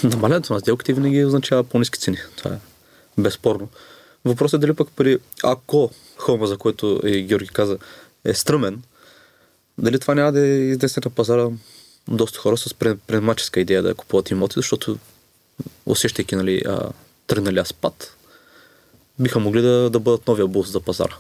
Намалянето 0.05 0.53
на 0.53 0.61
сделките 0.61 0.93
винаги 0.93 1.25
означава 1.25 1.65
по-низки 1.65 1.99
цени. 1.99 2.19
Това 2.37 2.51
е 2.55 2.59
безспорно. 3.19 3.69
Въпросът 4.25 4.59
е 4.59 4.67
дали 4.67 4.77
пък 4.77 4.89
при 4.97 5.19
ако 5.45 5.91
хома, 6.17 6.47
за 6.47 6.59
който 6.59 7.01
и 7.05 7.23
Георги 7.23 7.49
каза, 7.49 7.79
е 8.25 8.35
стръмен, 8.35 8.83
дали 9.79 9.99
това 9.99 10.15
няма 10.15 10.33
да 10.33 10.47
изнесе 10.47 11.01
на 11.05 11.11
пазара 11.11 11.49
доста 12.09 12.39
хора 12.39 12.57
с 12.57 12.75
предмаческа 13.07 13.61
идея 13.61 13.83
да 13.83 13.95
купуват 13.95 14.31
имоти, 14.31 14.55
защото 14.57 14.99
усещайки 15.87 16.37
нали, 16.37 16.63
тръгналия 17.27 17.65
спад, 17.65 18.17
биха 19.19 19.39
могли 19.39 19.63
да, 19.63 19.91
да 19.91 20.01
бъдат 20.01 20.27
новия 20.27 20.47
буст 20.47 20.73
за 20.73 20.81
пазара. 20.81 21.17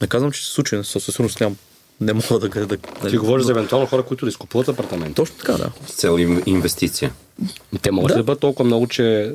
Не 0.00 0.06
казвам, 0.06 0.32
че 0.32 0.46
се 0.46 0.52
случи, 0.52 0.80
със 0.84 1.04
сигурност 1.04 1.40
нямам 1.40 1.56
не 2.00 2.12
мога 2.12 2.38
да... 2.38 2.48
да, 2.48 2.66
да 2.66 3.10
Ти 3.10 3.16
говориш 3.16 3.44
за 3.44 3.52
евентуално 3.52 3.86
хора, 3.86 4.02
които 4.02 4.24
да 4.24 4.28
изкупуват 4.28 4.68
апартамент. 4.68 5.16
Точно 5.16 5.36
така, 5.36 5.52
да. 5.52 5.70
С 5.86 5.94
цел 5.94 6.18
инвестиция. 6.46 7.12
Те 7.82 7.90
могат 7.90 8.08
да. 8.08 8.14
да 8.14 8.22
бъдат 8.22 8.40
толкова 8.40 8.64
много, 8.64 8.86
че 8.86 9.34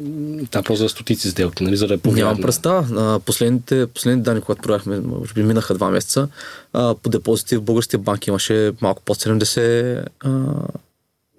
та 0.52 0.63
просто 0.63 0.84
за 0.84 0.89
стотици 0.89 1.30
сделки, 1.30 1.63
нали, 1.63 1.78
за 1.78 1.88
да 1.88 1.93
е 1.93 2.00
Нямам 2.06 2.41
представа. 2.41 3.19
Последните, 3.19 3.88
последните 3.88 4.24
данни, 4.24 4.41
когато 4.41 4.62
проявихме, 4.62 5.00
може 5.00 5.34
би 5.34 5.43
минаха 5.43 5.74
два 5.74 5.89
месеца, 5.89 6.28
а, 6.74 6.95
по 6.95 7.10
депозити 7.10 7.58
в 7.58 7.62
българските 7.62 7.97
банки 7.97 8.30
имаше 8.30 8.74
малко 8.82 9.02
под 9.02 9.17
70 9.17 10.06
а, 10.19 10.30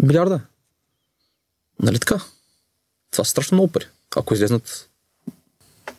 милиарда. 0.02 0.40
Нали 1.82 1.98
така? 1.98 2.20
Това 3.10 3.24
са 3.24 3.30
страшно 3.30 3.54
много 3.54 3.72
пари. 3.72 3.84
Ако 4.16 4.34
излезнат 4.34 4.88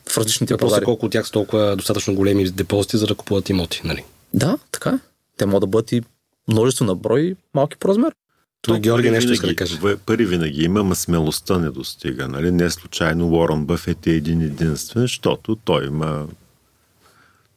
в 0.08 0.18
различните 0.18 0.54
Въпросът 0.54 0.82
е 0.82 0.84
колко 0.84 1.06
от 1.06 1.12
тях 1.12 1.26
са 1.26 1.32
толкова 1.32 1.76
достатъчно 1.76 2.14
големи 2.14 2.50
депозити, 2.50 2.96
за 2.96 3.06
да 3.06 3.14
купуват 3.14 3.48
имоти, 3.48 3.80
нали? 3.84 4.04
Да, 4.34 4.58
така 4.72 4.90
е. 4.90 5.13
Те 5.36 5.46
могат 5.46 5.60
да 5.60 5.66
бъдат 5.66 5.92
и 5.92 6.02
множество 6.48 6.84
на 6.84 6.94
брой 6.94 7.36
малки 7.54 7.76
по 7.76 7.88
размер. 7.88 8.14
Той 8.62 8.80
Георги 8.80 9.10
нещо 9.10 9.32
иска 9.32 9.46
да 9.46 9.56
каже. 9.56 9.78
Пари 10.06 10.24
винаги 10.24 10.62
има, 10.62 10.82
ма 10.84 10.94
смелостта 10.94 11.58
не 11.58 11.70
достига. 11.70 12.28
Нали? 12.28 12.50
Не 12.50 12.70
случайно 12.70 13.28
Уорън 13.28 13.66
Бъфет 13.66 14.06
е 14.06 14.10
един 14.10 14.40
единствен, 14.40 15.02
защото 15.02 15.56
той 15.56 15.86
има 15.86 16.26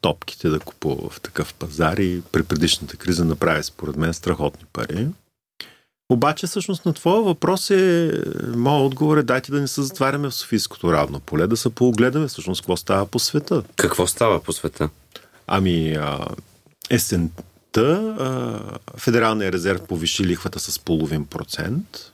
топките 0.02 0.50
да 0.50 0.60
купува 0.60 1.10
в 1.10 1.22
такъв 1.22 1.54
пазар 1.54 1.98
и 1.98 2.22
при 2.32 2.44
предишната 2.44 2.98
криза 2.98 3.26
направи 3.26 3.64
според 3.64 3.96
мен 3.96 4.14
страхотни 4.14 4.66
пари. 4.74 5.08
Обаче 6.10 6.48
всъщност 6.48 6.86
на 6.86 6.94
твоя 6.94 7.22
въпрос 7.22 7.70
е, 7.70 8.12
моят 8.56 8.86
отговор 8.86 9.18
е 9.18 9.24
дайте 9.24 9.52
да 9.52 9.62
не 9.62 9.68
се 9.68 9.82
затваряме 9.82 10.30
в 10.30 10.36
Софийското 10.36 10.94
равно 10.94 11.20
поле, 11.20 11.48
да 11.48 11.58
се 11.58 11.70
поогледаме 11.70 12.28
всъщност 12.28 12.62
какво 12.62 12.78
става 12.78 13.06
по 13.06 13.20
света. 13.20 13.64
Какво 13.76 14.08
става 14.08 14.44
по 14.44 14.54
света? 14.54 14.90
Ами, 15.48 15.94
а, 15.94 16.28
есента 17.78 18.80
Федералния 18.98 19.52
резерв 19.52 19.88
повиши 19.88 20.26
лихвата 20.26 20.60
с 20.60 20.80
половин 20.80 21.26
процент 21.26 22.14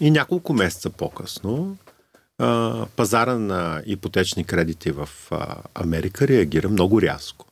и 0.00 0.10
няколко 0.10 0.52
месеца 0.52 0.90
по-късно 0.90 1.76
пазара 2.96 3.38
на 3.38 3.82
ипотечни 3.86 4.44
кредити 4.44 4.90
в 4.90 5.08
Америка 5.74 6.28
реагира 6.28 6.68
много 6.68 7.02
рязко. 7.02 7.46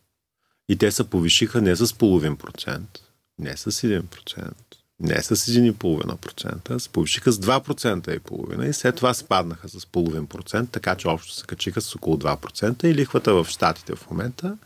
И 0.69 0.77
те 0.77 0.93
се 0.93 1.11
повишиха 1.11 1.61
не 1.61 1.77
с 1.77 1.95
половин 1.95 2.37
процент, 2.37 2.89
не 3.39 3.57
с 3.57 3.71
1%, 3.71 4.53
не 5.01 5.23
с 5.23 5.37
1,5%, 5.37 6.79
се 6.79 6.89
повишиха 6.89 7.33
с 7.33 7.39
2% 7.39 8.17
и 8.17 8.19
половина 8.19 8.67
и 8.67 8.73
след 8.73 8.97
това 8.97 9.15
спаднаха 9.15 9.69
с 9.69 9.87
половин 9.87 10.27
процент, 10.27 10.71
така 10.71 10.95
че 10.95 11.09
общо 11.09 11.35
се 11.35 11.47
качиха 11.47 11.81
с 11.81 11.95
около 11.95 12.17
2% 12.17 12.85
и 12.85 12.95
лихвата 12.95 13.35
в 13.35 13.47
Штатите 13.49 13.95
в 13.95 14.11
момента 14.11 14.57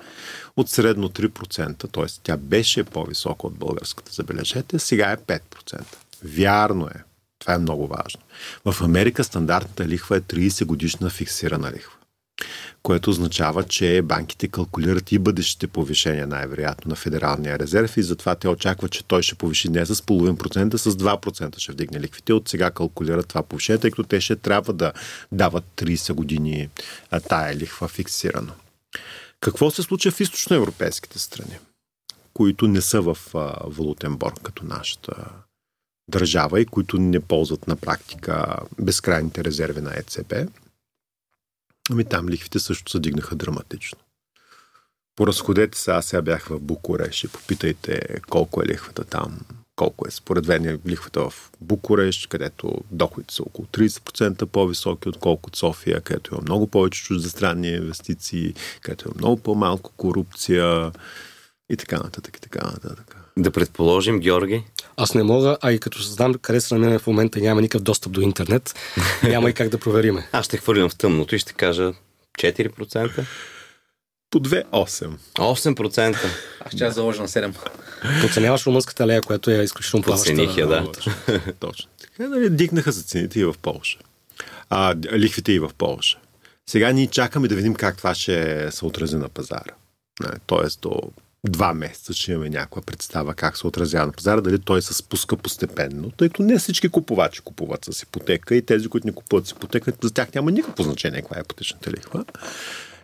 от 0.56 0.70
средно 0.70 1.08
3%, 1.08 1.92
т.е. 1.92 2.20
тя 2.22 2.36
беше 2.36 2.84
по-висока 2.84 3.46
от 3.46 3.54
българската, 3.54 4.12
забележете, 4.12 4.78
сега 4.78 5.12
е 5.12 5.16
5%. 5.16 5.84
Вярно 6.24 6.86
е. 6.86 7.02
Това 7.38 7.54
е 7.54 7.58
много 7.58 7.86
важно. 7.86 8.20
В 8.64 8.82
Америка 8.82 9.24
стандартната 9.24 9.86
лихва 9.86 10.16
е 10.16 10.20
30 10.20 10.64
годишна 10.64 11.10
фиксирана 11.10 11.72
лихва 11.72 11.92
което 12.82 13.10
означава, 13.10 13.64
че 13.64 14.02
банките 14.02 14.48
калкулират 14.48 15.12
и 15.12 15.18
бъдещите 15.18 15.66
повишения 15.66 16.26
най-вероятно 16.26 16.88
на 16.88 16.96
Федералния 16.96 17.58
резерв 17.58 17.96
и 17.96 18.02
затова 18.02 18.34
те 18.34 18.48
очакват, 18.48 18.92
че 18.92 19.04
той 19.04 19.22
ще 19.22 19.34
повиши 19.34 19.68
не 19.68 19.86
с 19.86 20.02
половин 20.02 20.36
процента, 20.36 20.78
с 20.78 20.92
2% 20.92 21.58
ще 21.58 21.72
вдигне 21.72 22.00
ликвите. 22.00 22.32
От 22.32 22.48
сега 22.48 22.70
калкулират 22.70 23.28
това 23.28 23.42
повишение, 23.42 23.80
тъй 23.80 23.90
като 23.90 24.02
те 24.02 24.20
ще 24.20 24.36
трябва 24.36 24.72
да 24.72 24.92
дават 25.32 25.64
30 25.76 26.12
години 26.12 26.68
тая 27.28 27.56
лихва 27.56 27.88
фиксирано. 27.88 28.52
Какво 29.40 29.70
се 29.70 29.82
случва 29.82 30.10
в 30.10 30.20
източноевропейските 30.20 31.18
страни, 31.18 31.58
които 32.34 32.68
не 32.68 32.80
са 32.80 33.00
в 33.00 33.18
валутен 33.66 34.16
борг 34.16 34.40
като 34.42 34.64
нашата 34.64 35.14
държава 36.08 36.60
и 36.60 36.66
които 36.66 36.98
не 36.98 37.20
ползват 37.20 37.66
на 37.68 37.76
практика 37.76 38.56
безкрайните 38.80 39.44
резерви 39.44 39.80
на 39.80 39.92
ЕЦБ? 39.96 40.34
Ами 41.90 42.04
там 42.04 42.28
лихвите 42.28 42.58
също 42.58 42.90
се 42.90 42.98
дигнаха 42.98 43.36
драматично. 43.36 43.98
Поразходете 45.16 45.78
се, 45.78 45.90
аз 45.90 46.06
сега 46.06 46.22
бях 46.22 46.46
в 46.48 46.60
Букуреш 46.60 47.24
и 47.24 47.28
попитайте 47.28 48.20
колко 48.28 48.62
е 48.62 48.66
лихвата 48.66 49.04
там, 49.04 49.40
колко 49.76 50.08
е 50.08 50.10
според 50.10 50.46
мен 50.46 50.80
лихвата 50.86 51.30
в 51.30 51.50
Букуреш, 51.60 52.26
където 52.26 52.80
доходите 52.90 53.34
са 53.34 53.42
около 53.42 53.66
30% 53.66 54.46
по-високи, 54.46 55.08
отколкото 55.08 55.58
София, 55.58 56.00
където 56.00 56.34
има 56.34 56.42
много 56.42 56.66
повече 56.66 57.02
чуждестранни 57.02 57.68
инвестиции, 57.68 58.54
където 58.80 59.08
има 59.08 59.14
много 59.18 59.42
по-малко 59.42 59.92
корупция 59.96 60.92
и 61.70 61.76
така 61.76 61.98
нататък, 61.98 62.36
и 62.36 62.40
така 62.40 62.66
нататък. 62.66 63.16
Да 63.36 63.50
предположим, 63.50 64.20
Георги? 64.20 64.64
Аз 64.96 65.14
не 65.14 65.22
мога, 65.22 65.56
а 65.60 65.72
и 65.72 65.78
като 65.80 66.02
знам 66.02 66.34
къде 66.34 66.60
се 66.60 66.74
намираме 66.74 66.98
в 66.98 67.06
момента 67.06 67.40
няма 67.40 67.60
никакъв 67.60 67.82
достъп 67.82 68.12
до 68.12 68.20
интернет, 68.20 68.74
няма 69.22 69.50
и 69.50 69.52
как 69.52 69.68
да 69.68 69.78
провериме. 69.78 70.28
Аз 70.32 70.46
ще 70.46 70.56
хвърлям 70.56 70.90
в 70.90 70.96
тъмното 70.96 71.34
и 71.34 71.38
ще 71.38 71.52
кажа 71.52 71.92
4%. 72.38 73.24
По 74.30 74.40
2,8. 74.40 75.10
8%. 75.34 76.16
Аз 76.60 76.72
ще 76.72 76.90
заложа 76.90 77.22
на 77.22 77.28
7. 77.28 77.54
Подценяваш 78.20 78.66
румънската 78.66 79.06
лея, 79.06 79.22
която 79.22 79.50
е 79.50 79.62
изключително 79.62 80.02
плаваща. 80.02 80.30
Подцених 80.30 80.56
я, 80.56 80.66
да. 80.66 80.92
Точно. 81.60 81.90
Така, 82.00 82.28
нали, 82.28 82.50
дигнаха 82.50 82.92
за 82.92 83.02
цените 83.02 83.40
и 83.40 83.44
в 83.44 83.54
Польша. 83.62 83.98
А, 84.70 84.94
лихвите 85.12 85.52
и 85.52 85.58
в 85.58 85.70
Польша. 85.78 86.18
Сега 86.70 86.92
ние 86.92 87.06
чакаме 87.06 87.48
да 87.48 87.54
видим 87.54 87.74
как 87.74 87.96
това 87.96 88.14
ще 88.14 88.68
се 88.70 88.84
отрази 88.84 89.16
на 89.16 89.28
пазара. 89.28 89.74
Тоест 90.46 90.80
до 90.80 91.00
два 91.44 91.74
месеца 91.74 92.12
ще 92.12 92.32
имаме 92.32 92.50
някаква 92.50 92.82
представа 92.82 93.34
как 93.34 93.56
се 93.56 93.66
отразява 93.66 94.06
на 94.06 94.12
пазара, 94.12 94.40
дали 94.40 94.58
той 94.58 94.82
се 94.82 94.94
спуска 94.94 95.36
постепенно, 95.36 96.10
тъй 96.10 96.28
като 96.28 96.42
не 96.42 96.58
всички 96.58 96.88
купувачи 96.88 97.40
купуват 97.40 97.84
с 97.84 98.02
ипотека 98.02 98.54
и 98.54 98.62
тези, 98.62 98.88
които 98.88 99.06
не 99.06 99.12
купуват 99.12 99.46
с 99.46 99.50
ипотека, 99.50 99.92
за 100.02 100.14
тях 100.14 100.34
няма 100.34 100.50
никакво 100.50 100.82
значение 100.82 101.20
каква 101.20 101.36
е 101.36 101.40
ипотечната 101.40 101.90
лихва. 101.90 102.24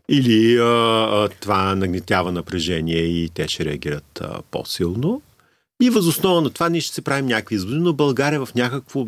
Или 0.08 0.56
а, 0.56 0.64
а, 0.64 1.28
това 1.40 1.74
нагнетява 1.74 2.32
напрежение 2.32 2.98
и 2.98 3.30
те 3.34 3.48
ще 3.48 3.64
реагират 3.64 4.20
а, 4.20 4.42
по-силно. 4.50 5.22
И 5.82 5.90
възоснова 5.90 6.40
на 6.40 6.50
това 6.50 6.68
ние 6.68 6.80
ще 6.80 6.94
се 6.94 7.02
правим 7.02 7.26
някакви 7.26 7.54
изводи, 7.54 7.78
но 7.78 7.92
България 7.92 8.46
в 8.46 8.54
някакво 8.54 9.06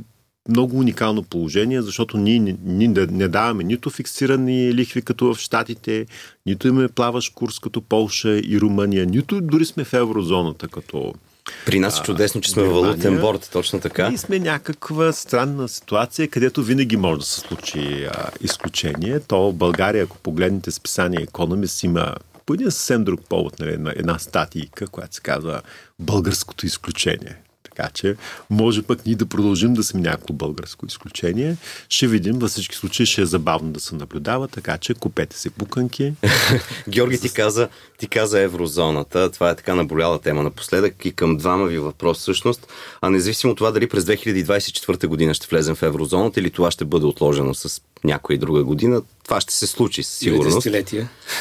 много 0.49 0.79
уникално 0.79 1.23
положение, 1.23 1.83
защото 1.83 2.17
ние, 2.17 2.57
ние 2.65 2.89
не, 2.89 3.07
не 3.07 3.29
даваме 3.29 3.65
нито 3.65 3.91
фиксирани 3.91 4.75
лихви 4.75 5.03
като 5.03 5.35
в 5.35 5.39
Штатите, 5.39 6.07
нито 6.47 6.69
имаме 6.69 6.89
плаващ 6.89 7.35
курс 7.35 7.59
като 7.59 7.81
Полша 7.81 8.39
и 8.39 8.59
Румъния, 8.61 9.07
нито 9.07 9.41
дори 9.41 9.65
сме 9.65 9.85
в 9.85 9.93
еврозоната 9.93 10.69
като 10.69 11.15
При 11.67 11.79
нас 11.79 12.01
е 12.01 12.03
чудесно, 12.03 12.41
че 12.41 12.51
сме 12.51 12.63
във 12.63 12.73
валутен 12.73 13.21
борт, 13.21 13.49
точно 13.53 13.81
така. 13.81 14.11
И 14.15 14.19
сме 14.19 14.39
някаква 14.39 15.13
странна 15.13 15.69
ситуация, 15.69 16.29
където 16.29 16.63
винаги 16.63 16.97
може 16.97 17.21
да 17.21 17.27
се 17.27 17.41
случи 17.41 18.05
а, 18.05 18.31
изключение. 18.41 19.21
То 19.21 19.53
България, 19.53 20.05
ако 20.05 20.19
погледнете 20.19 20.71
списание 20.71 21.27
Economist, 21.27 21.85
има 21.85 22.15
по 22.47 22.55
един 22.55 22.71
съвсем 22.71 23.05
друг 23.05 23.21
повод, 23.29 23.59
нали, 23.59 23.71
една, 23.71 23.93
една 23.97 24.19
статийка, 24.19 24.87
която 24.87 25.15
се 25.15 25.21
казва 25.21 25.63
Българското 25.99 26.67
изключение. 26.67 27.42
Така 27.77 27.91
че 27.95 28.17
може 28.51 28.83
пък 28.83 29.07
ние 29.07 29.15
да 29.15 29.27
продължим 29.27 29.75
да 29.75 29.83
сме 29.83 30.01
някакво 30.01 30.35
българско 30.35 30.87
изключение. 30.87 31.57
Ще 31.89 32.07
видим, 32.07 32.39
във 32.39 32.51
всички 32.51 32.77
случаи 32.77 33.07
ще 33.07 33.23
е 33.23 33.27
забавно 33.27 33.71
да 33.71 33.81
се 33.81 33.95
наблюдава, 33.95 34.49
така 34.49 34.79
че 34.79 34.95
купете 34.95 35.39
си 35.39 35.51
пуканки. 35.51 36.13
Георги 36.89 37.21
ти 37.21 37.33
каза, 37.33 37.69
ти 37.99 38.07
каза 38.09 38.41
еврозоната. 38.41 39.31
Това 39.31 39.51
е 39.51 39.57
така 39.57 39.75
наболяла 39.75 40.21
тема 40.21 40.43
напоследък 40.43 41.05
и 41.05 41.13
към 41.13 41.37
двама 41.37 41.67
ви 41.67 41.79
въпрос 41.79 42.19
всъщност. 42.19 42.67
А 43.01 43.11
независимо 43.11 43.51
от 43.51 43.59
това 43.59 43.71
дали 43.71 43.89
през 43.89 44.05
2024 44.05 45.07
година 45.07 45.35
ще 45.35 45.47
влезем 45.51 45.75
в 45.75 45.83
еврозоната 45.83 46.41
или 46.41 46.51
това 46.51 46.71
ще 46.71 46.85
бъде 46.85 47.07
отложено 47.07 47.55
с 47.55 47.83
някоя 48.05 48.39
друга 48.39 48.65
година, 48.65 49.03
това 49.25 49.41
ще 49.41 49.55
се 49.55 49.67
случи 49.67 50.03
със 50.03 50.19
сигурност. 50.19 50.55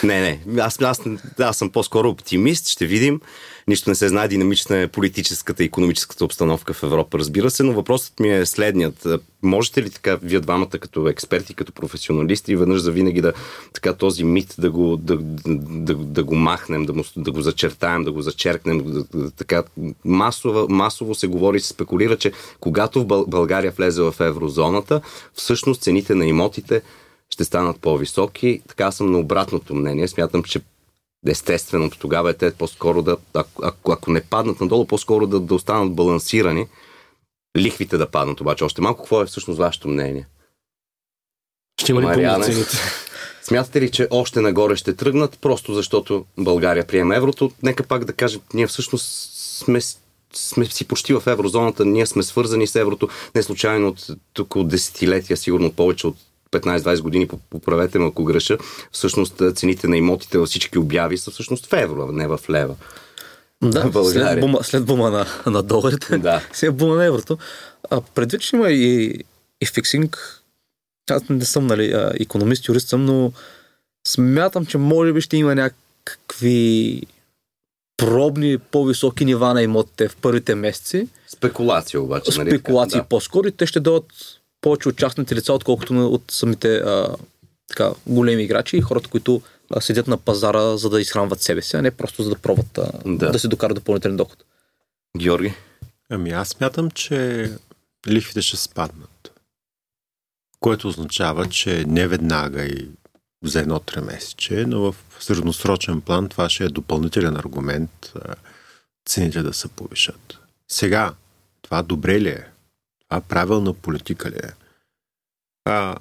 Не, 0.03 0.39
не. 0.45 0.61
Аз, 0.61 0.81
аз, 0.81 1.01
аз 1.39 1.57
съм 1.57 1.69
по-скоро 1.69 2.09
оптимист. 2.09 2.67
Ще 2.67 2.85
видим. 2.85 3.21
Нищо 3.67 3.89
не 3.89 3.95
се 3.95 4.09
знае. 4.09 4.27
Динамична 4.27 4.77
е 4.77 4.87
политическата 4.87 5.63
и 5.63 5.65
економическата 5.65 6.25
обстановка 6.25 6.73
в 6.73 6.83
Европа, 6.83 7.19
разбира 7.19 7.51
се, 7.51 7.63
но 7.63 7.73
въпросът 7.73 8.19
ми 8.19 8.29
е 8.29 8.45
следният. 8.45 9.07
Можете 9.43 9.83
ли 9.83 9.89
така, 9.89 10.19
вие 10.21 10.39
двамата 10.39 10.69
като 10.69 11.07
експерти, 11.07 11.53
като 11.53 11.71
професионалисти, 11.71 12.55
веднъж 12.55 12.81
за 12.81 12.91
винаги 12.91 13.21
да 13.21 13.33
така 13.73 13.93
този 13.93 14.23
мит 14.23 14.55
да 14.57 14.71
го, 14.71 14.97
да, 14.97 15.17
да, 15.47 15.95
да, 15.95 16.23
го 16.23 16.35
махнем, 16.35 16.85
да, 16.85 16.93
му, 16.93 17.03
да 17.17 17.31
го 17.31 17.41
зачертаем, 17.41 18.03
да 18.03 18.11
го 18.11 18.21
зачеркнем, 18.21 18.83
да, 18.83 19.03
да, 19.03 19.31
така 19.31 19.63
масово, 20.05 20.67
масово 20.69 21.15
се 21.15 21.27
говори, 21.27 21.59
се 21.59 21.67
спекулира, 21.67 22.17
че 22.17 22.31
когато 22.59 23.03
в 23.03 23.25
България 23.27 23.71
влезе 23.71 24.01
в 24.01 24.15
еврозоната, 24.19 25.01
всъщност 25.33 25.81
цените 25.81 26.15
на 26.15 26.25
имотите 26.25 26.81
ще 27.29 27.43
станат 27.43 27.79
по-високи. 27.81 28.61
Така 28.67 28.91
съм 28.91 29.11
на 29.11 29.19
обратното 29.19 29.75
мнение. 29.75 30.07
Смятам, 30.07 30.43
че 30.43 30.61
естественото 31.27 31.99
тогава 31.99 32.29
е 32.29 32.33
те 32.33 32.53
по-скоро 32.53 33.01
да, 33.01 33.17
ако, 33.33 33.91
ако 33.91 34.11
не 34.11 34.21
паднат 34.21 34.61
надолу, 34.61 34.85
по-скоро 34.85 35.27
да, 35.27 35.39
да 35.39 35.55
останат 35.55 35.95
балансирани. 35.95 36.67
Лихвите 37.57 37.97
да 37.97 38.09
паднат 38.09 38.41
обаче 38.41 38.63
още 38.63 38.81
малко. 38.81 39.01
Какво 39.01 39.21
е 39.21 39.25
всъщност 39.25 39.57
вашето 39.59 39.87
мнение? 39.87 40.27
Ще 41.81 41.91
има 41.91 42.01
ли 42.01 42.05
Мариане, 42.05 42.45
Смятате 43.43 43.81
ли, 43.81 43.91
че 43.91 44.07
още 44.11 44.41
нагоре 44.41 44.75
ще 44.75 44.95
тръгнат, 44.95 45.37
просто 45.41 45.73
защото 45.73 46.25
България 46.37 46.87
приема 46.87 47.15
еврото? 47.15 47.51
Нека 47.63 47.83
пак 47.83 48.05
да 48.05 48.13
кажем, 48.13 48.41
ние 48.53 48.67
всъщност 48.67 49.31
сме, 49.57 49.79
сме 50.33 50.65
си 50.65 50.87
почти 50.87 51.13
в 51.13 51.23
еврозоната, 51.27 51.85
ние 51.85 52.05
сме 52.05 52.23
свързани 52.23 52.67
с 52.67 52.75
еврото, 52.75 53.09
не 53.35 53.43
случайно 53.43 53.87
от 53.87 54.07
тук 54.33 54.55
от 54.55 54.67
десетилетия, 54.67 55.37
сигурно 55.37 55.71
повече 55.71 56.07
от 56.07 56.15
15-20 56.51 57.01
години, 57.01 57.27
поправете 57.49 57.99
ме 57.99 58.07
ако 58.07 58.23
греша, 58.23 58.57
всъщност 58.91 59.41
цените 59.55 59.87
на 59.87 59.97
имотите 59.97 60.37
във 60.37 60.49
всички 60.49 60.77
обяви 60.77 61.17
са 61.17 61.31
всъщност 61.31 61.65
в 61.65 61.73
евро, 61.73 62.11
не 62.11 62.27
в 62.27 62.39
лева. 62.49 62.75
Да, 63.61 64.03
след 64.03 64.39
бума, 64.39 64.63
след 64.63 64.85
бума 64.85 65.11
на, 65.11 65.25
на 65.45 65.63
доларите, 65.63 66.17
да. 66.17 66.41
сега 66.53 66.71
бума 66.71 66.95
на 66.95 67.05
еврото. 67.05 67.37
А, 67.89 68.01
предвид, 68.01 68.41
че 68.41 68.55
има 68.55 68.69
и, 68.69 69.19
и 69.61 69.65
фиксинг, 69.65 70.41
аз 71.09 71.29
не 71.29 71.45
съм 71.45 71.67
нали, 71.67 72.11
економист, 72.19 72.67
юрист 72.67 72.87
съм, 72.87 73.05
но 73.05 73.31
смятам, 74.07 74.65
че 74.65 74.77
може 74.77 75.13
би 75.13 75.21
ще 75.21 75.37
има 75.37 75.55
някакви 75.55 77.01
пробни 77.97 78.57
по-високи 78.57 79.25
нива 79.25 79.53
на 79.53 79.61
имотите 79.61 80.07
в 80.07 80.15
първите 80.15 80.55
месеци. 80.55 81.07
Спекулации 81.27 81.99
обаче. 81.99 82.31
Нали? 82.37 82.49
Спекулации 82.49 82.99
да. 82.99 83.05
по-скоро 83.05 83.47
и 83.47 83.51
те 83.51 83.65
ще 83.65 83.79
дадат 83.79 84.05
повече 84.61 84.89
от 84.89 84.97
частните 84.97 85.35
лица, 85.35 85.53
отколкото 85.53 86.07
от 86.07 86.23
самите 86.31 86.75
а, 86.75 87.15
така, 87.71 87.91
големи 88.07 88.43
играчи 88.43 88.77
и 88.77 88.81
хората, 88.81 89.09
които 89.09 89.41
а, 89.69 89.81
седят 89.81 90.07
на 90.07 90.17
пазара, 90.17 90.77
за 90.77 90.89
да 90.89 91.01
изхранват 91.01 91.41
себе 91.41 91.61
си, 91.61 91.77
а 91.77 91.81
не 91.81 91.91
просто 91.91 92.23
за 92.23 92.29
да 92.29 92.35
пробват 92.35 92.77
а, 92.77 92.91
да. 93.05 93.31
да 93.31 93.39
си 93.39 93.47
докарат 93.47 93.75
допълнителен 93.75 94.17
доход. 94.17 94.43
Георги? 95.17 95.53
Ами 96.09 96.31
аз 96.31 96.49
смятам, 96.49 96.91
че 96.91 97.51
лихвите 98.07 98.41
ще 98.41 98.57
спаднат. 98.57 99.31
Което 100.59 100.87
означава, 100.87 101.49
че 101.49 101.85
не 101.87 102.07
веднага 102.07 102.63
и 102.63 102.89
за 103.43 103.59
едно 103.59 103.79
тремесече, 103.79 104.65
но 104.67 104.91
в 104.91 104.95
средносрочен 105.19 106.01
план 106.01 106.29
това 106.29 106.49
ще 106.49 106.63
е 106.63 106.69
допълнителен 106.69 107.37
аргумент 107.37 108.13
цените 109.05 109.41
да 109.41 109.53
се 109.53 109.67
повишат. 109.67 110.39
Сега, 110.67 111.13
това 111.61 111.81
добре 111.81 112.21
ли 112.21 112.29
е? 112.29 112.47
Това 113.09 113.21
правилна 113.21 113.73
политика 113.73 114.29
ли 114.29 114.39
е? 114.43 114.51
А, 115.65 115.95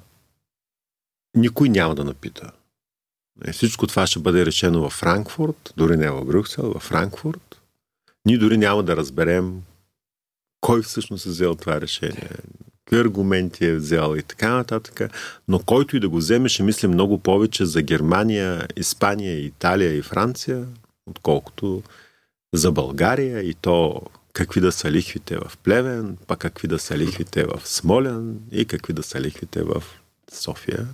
никой 1.35 1.69
няма 1.69 1.95
да 1.95 2.03
напита. 2.03 2.51
И 3.47 3.51
всичко 3.51 3.87
това 3.87 4.07
ще 4.07 4.19
бъде 4.19 4.45
решено 4.45 4.89
в 4.89 4.93
Франкфурт, 4.93 5.73
дори 5.77 5.97
не 5.97 6.11
в 6.11 6.25
Брюксел, 6.25 6.73
в 6.73 6.79
Франкфурт. 6.79 7.61
Ние 8.25 8.37
дори 8.37 8.57
няма 8.57 8.83
да 8.83 8.95
разберем 8.95 9.61
кой 10.61 10.81
всъщност 10.81 11.25
е 11.25 11.29
взел 11.29 11.55
това 11.55 11.81
решение, 11.81 12.29
какви 12.85 12.99
аргументи 13.01 13.65
е 13.65 13.75
взел 13.75 14.15
и 14.17 14.23
така 14.23 14.49
нататък. 14.49 15.11
Но 15.47 15.59
който 15.59 15.95
и 15.95 15.99
да 15.99 16.09
го 16.09 16.17
вземе, 16.17 16.49
ще 16.49 16.63
мисли 16.63 16.87
много 16.87 17.17
повече 17.17 17.65
за 17.65 17.81
Германия, 17.81 18.67
Испания, 18.77 19.39
Италия 19.39 19.97
и 19.97 20.01
Франция, 20.01 20.67
отколкото 21.05 21.83
за 22.53 22.71
България 22.71 23.41
и 23.41 23.53
то 23.53 24.01
какви 24.33 24.61
да 24.61 24.71
са 24.71 24.91
лихвите 24.91 25.37
в 25.37 25.57
Плевен, 25.63 26.17
пък 26.27 26.39
какви 26.39 26.67
да 26.67 26.79
са 26.79 26.97
лихвите 26.97 27.43
в 27.43 27.61
Смолян 27.65 28.39
и 28.51 28.65
какви 28.65 28.93
да 28.93 29.03
са 29.03 29.21
лихвите 29.21 29.63
в 29.63 29.83
София. 30.31 30.87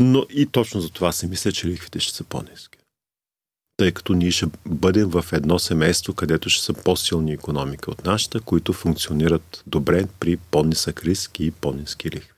Но 0.00 0.26
и 0.30 0.46
точно 0.46 0.80
за 0.80 0.90
това 0.90 1.12
се 1.12 1.26
мисля, 1.26 1.52
че 1.52 1.68
лихвите 1.68 2.00
ще 2.00 2.16
са 2.16 2.24
по-низки. 2.24 2.78
Тъй 3.76 3.92
като 3.92 4.12
ние 4.12 4.30
ще 4.30 4.46
бъдем 4.66 5.08
в 5.08 5.24
едно 5.32 5.58
семейство, 5.58 6.14
където 6.14 6.50
ще 6.50 6.64
са 6.64 6.72
по-силни 6.72 7.32
економика 7.32 7.90
от 7.90 8.04
нашата, 8.04 8.40
които 8.40 8.72
функционират 8.72 9.62
добре 9.66 10.06
при 10.20 10.36
по-нисък 10.36 11.04
риск 11.04 11.40
и 11.40 11.50
по-низки 11.50 12.10
лихви. 12.10 12.32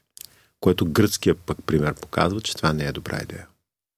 Което 0.61 0.87
гръцкият 0.87 1.39
пък 1.39 1.59
пример 1.67 1.95
показва, 1.95 2.41
че 2.41 2.57
това 2.57 2.73
не 2.73 2.85
е 2.85 2.93
добра 2.93 3.21
идея. 3.23 3.47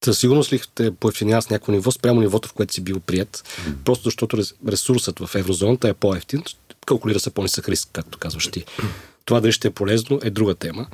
Със 0.05 0.19
сигурност 0.19 0.53
лихвите 0.53 0.91
поевтинява 0.91 1.43
с 1.43 1.51
някакво 1.51 1.73
ниво 1.73 1.91
спрямо 1.91 2.21
нивото, 2.21 2.49
в 2.49 2.53
което 2.53 2.75
си 2.75 2.81
бил 2.81 3.01
прият, 3.01 3.37
mm. 3.37 3.75
просто 3.85 4.05
защото 4.05 4.39
ресурсът 4.69 5.19
в 5.19 5.35
еврозоната 5.35 5.89
е 5.89 5.95
по-ефтин, 5.95 6.43
калкулира 6.87 7.21
се 7.21 7.31
по-нисък 7.31 7.69
риск, 7.69 7.89
както 7.93 8.19
казваш 8.19 8.49
ти. 8.49 8.65
Това 9.25 9.41
дали 9.41 9.53
ще 9.53 9.69
е 9.69 9.71
полезно 9.71 10.21
е 10.23 10.31
друга 10.31 10.55
тема. 10.55 10.87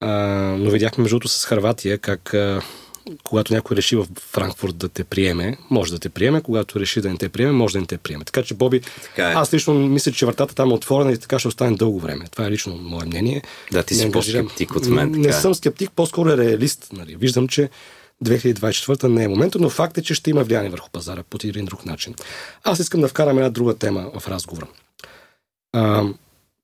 А, 0.00 0.08
но 0.58 0.70
видяхме 0.70 1.02
между 1.02 1.14
другото 1.14 1.28
с 1.28 1.44
Харватия 1.44 1.98
как 1.98 2.34
а, 2.34 2.62
когато 3.24 3.54
някой 3.54 3.76
реши 3.76 3.96
в 3.96 4.06
Франкфурт 4.20 4.76
да 4.76 4.88
те 4.88 5.04
приеме, 5.04 5.56
може 5.70 5.92
да 5.92 5.98
те 5.98 6.08
приеме, 6.08 6.40
когато 6.40 6.80
реши 6.80 7.00
да 7.00 7.10
не 7.10 7.18
те 7.18 7.28
приеме, 7.28 7.52
може 7.52 7.72
да 7.72 7.80
не 7.80 7.86
те 7.86 7.98
приеме. 7.98 8.24
Така 8.24 8.42
че, 8.42 8.54
Боби, 8.54 8.80
така 8.80 9.30
е. 9.30 9.32
аз 9.32 9.54
лично 9.54 9.74
мисля, 9.74 10.12
че 10.12 10.26
вратата 10.26 10.54
там 10.54 10.70
е 10.70 10.74
отворена 10.74 11.12
и 11.12 11.18
така 11.18 11.38
ще 11.38 11.48
остане 11.48 11.76
дълго 11.76 12.00
време. 12.00 12.24
Това 12.30 12.46
е 12.46 12.50
лично 12.50 12.76
мое 12.76 13.06
мнение. 13.06 13.42
Да, 13.72 13.82
ти 13.82 13.94
си 13.94 14.12
по-скептик 14.12 14.76
от 14.76 14.86
мен. 14.86 15.10
Не, 15.10 15.18
не 15.18 15.32
съм 15.32 15.54
скептик, 15.54 15.90
по-скоро 15.96 16.30
е 16.30 16.36
реалист. 16.36 16.88
Нали. 16.92 17.16
Виждам, 17.16 17.48
че 17.48 17.70
2024 18.24 19.04
не 19.04 19.24
е 19.24 19.28
момента, 19.28 19.58
но 19.58 19.68
факт 19.70 19.98
е, 19.98 20.02
че 20.02 20.14
ще 20.14 20.30
има 20.30 20.44
влияние 20.44 20.70
върху 20.70 20.90
пазара 20.90 21.22
по 21.22 21.38
един 21.44 21.64
друг 21.64 21.86
начин. 21.86 22.14
Аз 22.64 22.78
искам 22.78 23.00
да 23.00 23.08
вкарам 23.08 23.38
една 23.38 23.50
друга 23.50 23.74
тема 23.74 24.10
в 24.18 24.28
разговора. 24.28 24.66
А, 25.72 26.04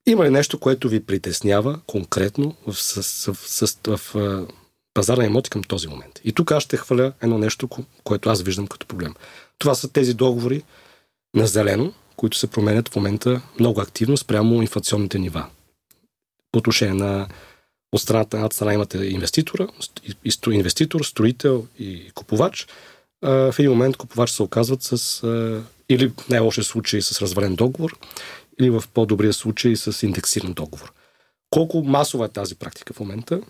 има 0.07 0.25
ли 0.25 0.31
нещо, 0.31 0.59
което 0.59 0.89
ви 0.89 1.07
притеснява 1.07 1.81
конкретно 1.87 2.57
в, 2.67 2.83
с, 2.83 3.03
с, 3.03 3.35
с, 3.35 3.79
в, 3.87 3.97
в 4.15 4.47
пазара 4.95 5.21
на 5.21 5.27
имоти 5.27 5.51
към 5.51 5.63
този 5.63 5.89
момент? 5.89 6.21
И 6.25 6.33
тук 6.33 6.53
аз 6.53 6.63
ще 6.63 6.77
хваля 6.77 7.13
едно 7.23 7.39
нещо, 7.39 7.69
което 8.05 8.31
аз 8.31 8.43
виждам 8.43 8.67
като 8.67 8.87
проблем. 8.87 9.15
Това 9.59 9.75
са 9.75 9.93
тези 9.93 10.15
договори 10.15 10.63
на 11.35 11.47
зелено, 11.47 11.93
които 12.17 12.39
се 12.39 12.47
променят 12.47 12.89
в 12.89 12.97
момента 12.97 13.43
много 13.61 13.81
активно 13.81 14.17
спрямо 14.17 14.63
инфлационните 14.63 15.19
нива. 15.19 15.47
По 16.53 16.59
отношение 16.59 16.95
на 16.95 17.29
от 17.93 18.01
страната 18.01 18.39
на 18.39 18.53
страна 18.53 18.75
имате 18.75 18.99
инвеститора, 18.99 19.69
инвеститор, 20.51 21.05
строител 21.05 21.67
и 21.79 22.11
купувач. 22.15 22.67
В 23.23 23.55
един 23.59 23.71
момент 23.71 23.97
купувач 23.97 24.31
се 24.31 24.43
оказват 24.43 24.83
с 24.83 25.23
или 25.89 26.09
в 26.09 26.29
най-лошия 26.29 26.65
случай 26.65 27.03
с 27.03 27.23
развален 27.23 27.55
договор, 27.55 27.99
или 28.61 28.71
в 28.71 28.85
по-добрия 28.95 29.33
случай 29.33 29.77
с 29.77 30.07
индексиран 30.07 30.53
договор. 30.53 30.93
Колко 31.51 31.83
масова 31.83 32.25
е 32.25 32.29
тази 32.29 32.55
практика 32.55 32.95
в 32.95 33.01
момента? 33.01 33.41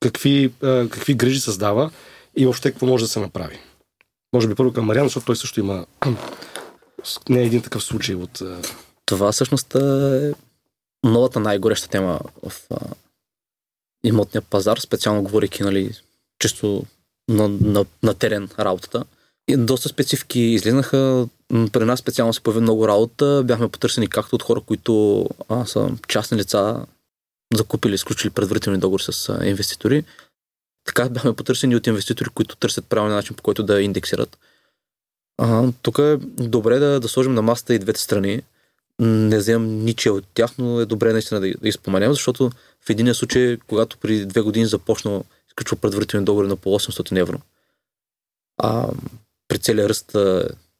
Какви, 0.00 0.52
какви 0.60 1.14
грижи 1.14 1.40
създава 1.40 1.90
и 2.36 2.44
въобще 2.44 2.70
какво 2.70 2.86
може 2.86 3.04
да 3.04 3.08
се 3.08 3.20
направи? 3.20 3.58
Може 4.32 4.48
би 4.48 4.54
първо 4.54 4.72
към 4.72 4.84
Мариан, 4.84 5.06
защото 5.06 5.26
той 5.26 5.36
също 5.36 5.60
има 5.60 5.86
не 7.28 7.40
е 7.40 7.44
един 7.44 7.62
такъв 7.62 7.84
случай 7.84 8.14
от... 8.14 8.42
Това 9.06 9.32
всъщност 9.32 9.74
е 9.74 10.32
новата 11.04 11.40
най-гореща 11.40 11.88
тема 11.88 12.20
в 12.42 12.52
имотния 14.04 14.42
пазар, 14.42 14.78
специално 14.78 15.22
говорейки, 15.22 15.62
нали, 15.62 15.90
чисто 16.38 16.84
на, 17.28 17.48
на, 17.48 17.86
на 18.02 18.14
терен 18.14 18.48
работата. 18.58 19.04
Доста 19.50 19.88
специфики 19.88 20.40
излизнаха. 20.40 21.28
При 21.72 21.84
нас 21.84 22.00
специално 22.00 22.32
се 22.32 22.40
появи 22.40 22.60
много 22.60 22.88
работа. 22.88 23.42
Бяхме 23.44 23.68
потърсени 23.68 24.08
както 24.08 24.36
от 24.36 24.42
хора, 24.42 24.60
които 24.60 25.26
а, 25.48 25.66
са 25.66 25.90
частни 26.08 26.38
лица, 26.38 26.86
закупили, 27.54 27.94
изключили 27.94 28.30
предварителни 28.30 28.78
договори 28.78 29.02
с 29.02 29.28
а, 29.28 29.46
инвеститори. 29.46 30.04
Така 30.84 31.08
бяхме 31.08 31.32
потърсени 31.32 31.76
от 31.76 31.86
инвеститори, 31.86 32.28
които 32.34 32.56
търсят 32.56 32.86
правилния 32.86 33.16
начин, 33.16 33.36
по 33.36 33.42
който 33.42 33.62
да 33.62 33.82
индексират. 33.82 34.38
А, 35.38 35.72
тук 35.82 35.98
е 35.98 36.16
добре 36.38 36.78
да, 36.78 37.00
да 37.00 37.08
сложим 37.08 37.34
на 37.34 37.42
масата 37.42 37.74
и 37.74 37.78
двете 37.78 38.00
страни. 38.00 38.42
Не 38.98 39.38
вземам 39.38 39.84
ничия 39.84 40.12
от 40.12 40.24
тях, 40.34 40.50
но 40.58 40.80
е 40.80 40.86
добре 40.86 41.12
наистина 41.12 41.40
да, 41.40 41.48
ги- 41.48 41.72
споменем, 41.72 42.12
защото 42.12 42.50
в 42.86 42.90
един 42.90 43.14
случай, 43.14 43.58
когато 43.66 43.98
преди 43.98 44.26
две 44.26 44.40
години 44.40 44.66
започна 44.66 45.22
изключва 45.48 45.76
предварителни 45.76 46.24
договори 46.24 46.48
на 46.48 46.56
по 46.56 46.78
800 46.78 47.20
евро, 47.20 47.40
а, 48.58 48.88
при 49.52 49.58
целия 49.58 49.88
ръст 49.88 50.16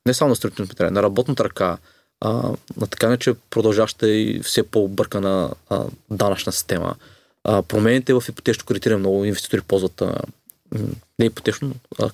не 0.07 0.15
само 0.15 0.29
на 0.29 0.37
строителните 0.37 0.73
материали, 0.73 0.95
на 0.95 1.03
работната 1.03 1.45
ръка, 1.45 1.79
а, 2.21 2.31
на 2.77 2.87
така 2.91 3.17
че 3.17 3.35
продължаща 3.51 4.09
и 4.11 4.41
все 4.43 4.63
по-бъркана 4.63 5.55
а, 5.71 5.85
данъчна 6.11 6.53
система. 6.53 6.97
А, 7.45 7.63
промените 7.63 8.15
в 8.15 8.25
ипотечно 8.29 8.65
кредитиране 8.65 8.99
много 8.99 9.25
инвеститори 9.25 9.61
ползват 9.61 10.03
а, 10.03 10.21
не 11.19 11.27
ипотечно, 11.27 11.75
а 12.01 12.11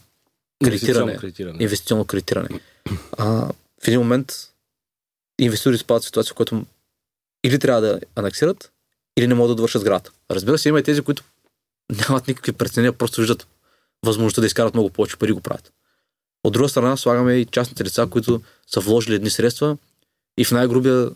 кредитиране, 0.64 1.16
кредитиране. 1.16 1.59
инвестиционно 1.62 2.04
кредитиране. 2.04 2.48
А, 3.18 3.24
в 3.84 3.88
един 3.88 4.00
момент 4.00 4.32
инвеститорите 5.40 5.84
спадат 5.84 6.02
в 6.02 6.06
ситуация, 6.06 6.32
в 6.32 6.36
която 6.36 6.64
или 7.44 7.59
трябва 7.59 7.80
да 7.80 8.00
анексират, 8.16 8.72
или 9.18 9.26
не 9.26 9.34
могат 9.34 9.50
да 9.50 9.54
довършат 9.54 9.82
сградата. 9.82 10.12
Разбира 10.30 10.59
се, 10.59 10.68
има 10.68 10.80
и 10.80 10.82
тези, 10.82 11.02
които 11.02 11.22
нямат 12.09 12.28
никакви 12.28 12.52
преценения, 12.52 12.92
просто 12.92 13.20
виждат 13.20 13.46
възможността 14.06 14.40
да 14.40 14.46
изкарат 14.46 14.74
много 14.74 14.90
повече 14.90 15.16
пари 15.16 15.32
го 15.32 15.40
правят. 15.40 15.72
От 16.45 16.53
друга 16.53 16.68
страна, 16.68 16.97
слагаме 16.97 17.34
и 17.34 17.47
частните 17.47 17.84
лица, 17.84 18.07
които 18.11 18.43
са 18.66 18.80
вложили 18.80 19.14
едни 19.14 19.30
средства 19.30 19.76
и 20.39 20.45
в 20.45 20.51
най-грубия, 20.51 21.11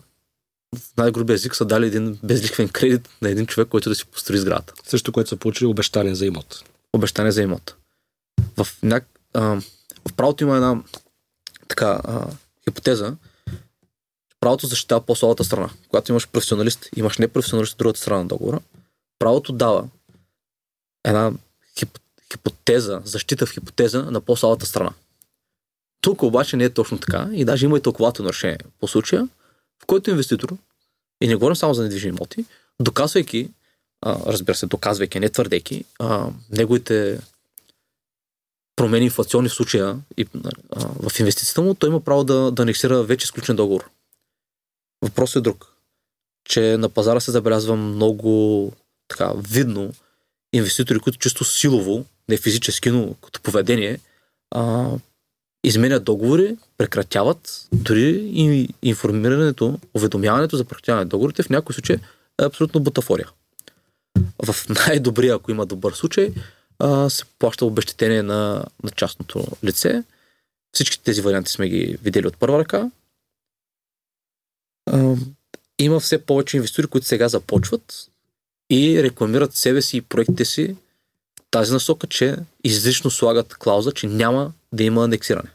в 0.75 0.97
най-грубия 0.97 1.33
език 1.33 1.55
са 1.55 1.65
дали 1.65 1.87
един 1.87 2.19
безликвен 2.23 2.69
кредит 2.69 3.09
на 3.21 3.29
един 3.29 3.47
човек, 3.47 3.67
който 3.67 3.89
да 3.89 3.95
си 3.95 4.05
построи 4.05 4.37
сградата. 4.37 4.73
Също, 4.85 5.11
което 5.11 5.29
са 5.29 5.37
получили 5.37 5.65
обещания 5.65 6.15
за 6.15 6.25
имот. 6.25 6.63
Обещание 6.93 7.31
за 7.31 7.41
имот. 7.41 7.75
В, 8.57 8.67
няк... 8.83 9.07
а, 9.33 9.41
в 10.09 10.13
правото 10.17 10.43
има 10.43 10.55
една 10.55 10.83
така 11.67 12.01
а, 12.03 12.27
хипотеза, 12.63 13.15
правото 14.39 14.67
защитава 14.67 15.01
по-слабата 15.01 15.43
страна. 15.43 15.69
Когато 15.89 16.11
имаш 16.11 16.27
професионалист, 16.27 16.89
имаш 16.95 17.17
непрофесионалист 17.17 17.73
от 17.73 17.77
другата 17.77 17.99
страна 17.99 18.19
на 18.19 18.27
договора, 18.27 18.59
правото 19.19 19.53
дава 19.53 19.87
една 21.03 21.31
хип, 21.79 21.99
хипотеза, 22.31 23.01
защита 23.05 23.45
в 23.45 23.51
хипотеза 23.51 24.01
на 24.01 24.21
по-слабата 24.21 24.65
страна. 24.65 24.93
Тук 26.03 26.23
обаче 26.23 26.57
не 26.57 26.63
е 26.63 26.69
точно 26.69 26.97
така 26.97 27.29
и 27.33 27.45
даже 27.45 27.65
има 27.65 27.77
и 27.77 27.81
тълкователно 27.81 28.29
решение 28.29 28.57
по 28.79 28.87
случая, 28.87 29.27
в 29.83 29.85
който 29.85 30.09
инвеститор, 30.09 30.57
и 31.21 31.27
не 31.27 31.35
говорим 31.35 31.55
само 31.55 31.73
за 31.73 31.83
недвижими 31.83 32.09
имоти, 32.09 32.45
доказвайки, 32.79 33.49
а, 34.01 34.19
разбира 34.25 34.55
се, 34.55 34.65
доказвайки, 34.65 35.19
не 35.19 35.29
твърдейки, 35.29 35.85
а, 35.99 36.29
неговите 36.51 37.19
промени 38.75 39.05
инфлационни 39.05 39.49
в 39.49 39.53
случая 39.53 39.99
и, 40.17 40.27
а, 40.71 41.09
в 41.09 41.19
инвестицията 41.19 41.61
му, 41.61 41.73
той 41.73 41.89
има 41.89 41.99
право 41.99 42.23
да, 42.23 42.51
да 42.51 42.63
анексира 42.63 43.03
вече 43.03 43.23
изключен 43.23 43.55
договор. 43.55 43.89
Въпросът 45.01 45.35
е 45.35 45.41
друг. 45.41 45.73
Че 46.49 46.77
на 46.77 46.89
пазара 46.89 47.19
се 47.19 47.31
забелязва 47.31 47.75
много 47.75 48.71
така 49.07 49.33
видно 49.37 49.93
инвеститори, 50.53 50.99
които 50.99 51.17
чисто 51.17 51.43
силово, 51.43 52.05
не 52.29 52.37
физически, 52.37 52.89
но 52.89 53.13
като 53.13 53.41
поведение, 53.41 53.99
а, 54.51 54.89
изменят 55.63 56.03
договори, 56.03 56.57
прекратяват, 56.77 57.67
дори 57.73 58.09
и 58.33 58.69
информирането, 58.81 59.79
уведомяването 59.93 60.57
за 60.57 60.65
прекратяване 60.65 61.03
на 61.03 61.09
договорите 61.09 61.43
в 61.43 61.49
някои 61.49 61.73
случаи 61.75 61.95
е 62.41 62.45
абсолютно 62.45 62.79
бутафория. 62.79 63.29
В 64.45 64.55
най-добрия, 64.69 65.35
ако 65.35 65.51
има 65.51 65.65
добър 65.65 65.93
случай, 65.93 66.33
се 67.09 67.23
плаща 67.39 67.65
обещетение 67.65 68.23
на, 68.23 68.65
на 68.83 68.89
частното 68.89 69.47
лице. 69.63 70.03
Всички 70.73 71.03
тези 71.03 71.21
варианти 71.21 71.51
сме 71.51 71.69
ги 71.69 71.97
видели 72.03 72.27
от 72.27 72.37
първа 72.37 72.59
ръка. 72.59 72.91
Има 75.79 75.99
все 75.99 76.25
повече 76.25 76.57
инвеститори, 76.57 76.87
които 76.87 77.07
сега 77.07 77.27
започват 77.27 78.09
и 78.69 79.03
рекламират 79.03 79.55
себе 79.55 79.81
си 79.81 79.97
и 79.97 80.01
проектите 80.01 80.45
си 80.45 80.75
в 81.39 81.43
тази 81.51 81.73
насока, 81.73 82.07
че 82.07 82.37
излишно 82.63 83.11
слагат 83.11 83.53
клауза, 83.53 83.91
че 83.91 84.07
няма 84.07 84.51
да 84.73 84.83
има 84.83 85.03
анексиране. 85.03 85.49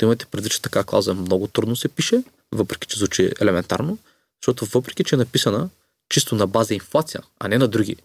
Като 0.00 0.06
имате 0.06 0.26
предвид, 0.26 0.52
че 0.52 0.62
така 0.62 0.84
клауза 0.84 1.14
много 1.14 1.46
трудно 1.46 1.76
се 1.76 1.88
пише, 1.88 2.22
въпреки 2.52 2.86
че 2.86 2.98
звучи 2.98 3.32
елементарно, 3.40 3.98
защото 4.42 4.66
въпреки, 4.66 5.04
че 5.04 5.14
е 5.14 5.18
написана 5.18 5.68
чисто 6.08 6.34
на 6.34 6.46
база 6.46 6.74
инфлация, 6.74 7.22
а 7.38 7.48
не 7.48 7.58
на 7.58 7.68
други 7.68 7.96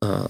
а, 0.00 0.28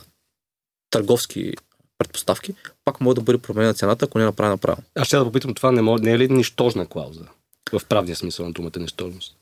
търговски 0.91 1.53
предпоставки, 1.99 2.55
пак 2.85 3.01
може 3.01 3.14
да 3.14 3.21
бъде 3.21 3.39
променена 3.39 3.75
цената, 3.75 4.05
ако 4.05 4.19
не 4.19 4.25
е 4.25 4.27
направена 4.27 4.59
правилно. 4.59 4.85
Аз 4.95 5.07
ще 5.07 5.16
да 5.16 5.25
попитам, 5.25 5.55
това 5.55 5.73
не, 5.73 5.83
може, 5.83 6.03
не 6.03 6.12
е 6.12 6.19
ли 6.19 6.29
нищожна 6.29 6.87
клауза? 6.87 7.25
В 7.73 7.85
правния 7.89 8.16
смисъл 8.16 8.47
на 8.47 8.53
думата 8.53 8.79
нищожност. 8.79 9.37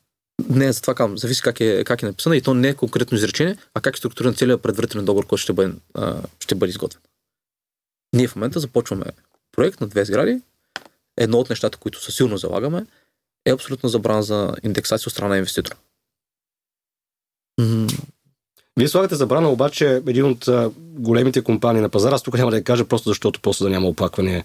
Не, 0.49 0.73
за 0.73 0.81
това 0.81 0.95
казвам, 0.95 1.17
зависи 1.17 1.41
как 1.41 1.59
е, 1.59 1.83
как 1.83 2.03
е 2.03 2.05
написана 2.05 2.37
и 2.37 2.41
то 2.41 2.53
не 2.53 2.67
е 2.67 2.75
конкретно 2.75 3.17
изречение, 3.17 3.57
а 3.73 3.81
как 3.81 3.95
е 3.95 3.97
структуриран 3.97 4.35
целият 4.35 4.61
предварителен 4.61 5.05
договор, 5.05 5.27
който 5.27 5.41
ще 5.41 5.53
бъде, 5.53 5.73
а, 5.93 6.21
ще 6.39 6.55
бъде 6.55 6.69
изготвен. 6.69 7.01
Ние 8.13 8.27
в 8.27 8.35
момента 8.35 8.59
започваме 8.59 9.05
проект 9.51 9.81
на 9.81 9.87
две 9.87 10.05
сгради. 10.05 10.41
Едно 11.17 11.37
от 11.37 11.49
нещата, 11.49 11.77
които 11.77 12.03
със 12.03 12.15
силно 12.15 12.37
залагаме, 12.37 12.85
е 13.45 13.51
абсолютно 13.51 13.89
забрана 13.89 14.23
за 14.23 14.55
индексация 14.63 15.07
от 15.07 15.13
страна 15.13 15.29
на 15.29 15.37
инвеститора. 15.37 15.75
М, 17.59 17.87
Вие 18.77 18.87
слагате 18.87 19.15
забрана, 19.15 19.49
обаче 19.49 20.01
един 20.07 20.25
от 20.25 20.47
а, 20.47 20.71
големите 20.77 21.41
компании 21.41 21.81
на 21.81 21.89
пазара, 21.89 22.15
аз 22.15 22.23
тук 22.23 22.37
няма 22.37 22.51
да 22.51 22.57
я 22.57 22.63
кажа, 22.63 22.85
просто 22.85 23.09
защото 23.09 23.39
после 23.39 23.63
да 23.63 23.69
няма 23.69 23.87
оплакване 23.87 24.43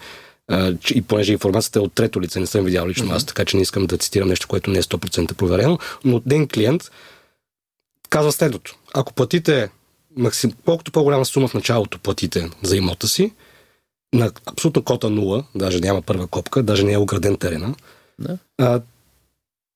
а, 0.49 0.75
и 0.95 1.03
понеже 1.03 1.33
информацията 1.33 1.79
е 1.79 1.83
от 1.83 1.93
трето 1.93 2.21
лице, 2.21 2.41
не 2.41 2.47
съм 2.47 2.65
видял 2.65 2.87
лично 2.87 3.15
аз, 3.15 3.27
така 3.27 3.45
че 3.45 3.57
не 3.57 3.63
искам 3.63 3.87
да 3.87 3.99
цитирам 3.99 4.29
нещо, 4.29 4.49
което 4.49 4.71
не 4.71 4.79
е 4.79 4.83
100% 4.83 5.35
проверено, 5.35 5.79
но 6.05 6.17
от 6.17 6.23
един 6.27 6.49
клиент 6.49 6.91
казва 8.11 8.33
следното. 8.33 8.77
Ако 8.95 9.13
платите 9.13 9.71
максим, 10.17 10.53
колкото 10.65 10.93
по-голяма 10.93 11.25
сума 11.25 11.49
в 11.49 11.55
началото 11.55 11.99
платите 11.99 12.51
за 12.63 12.77
имота 12.77 13.09
си, 13.09 13.33
на 14.13 14.31
абсолютно 14.47 14.83
кота 14.83 15.09
нула, 15.09 15.45
даже 15.55 15.81
няма 15.81 16.03
първа 16.03 16.27
копка, 16.27 16.63
даже 16.63 16.85
не 16.85 16.93
е 16.93 16.99
ограден 16.99 17.37
терена, 17.37 17.75
Да. 18.19 18.39
а, 18.59 18.81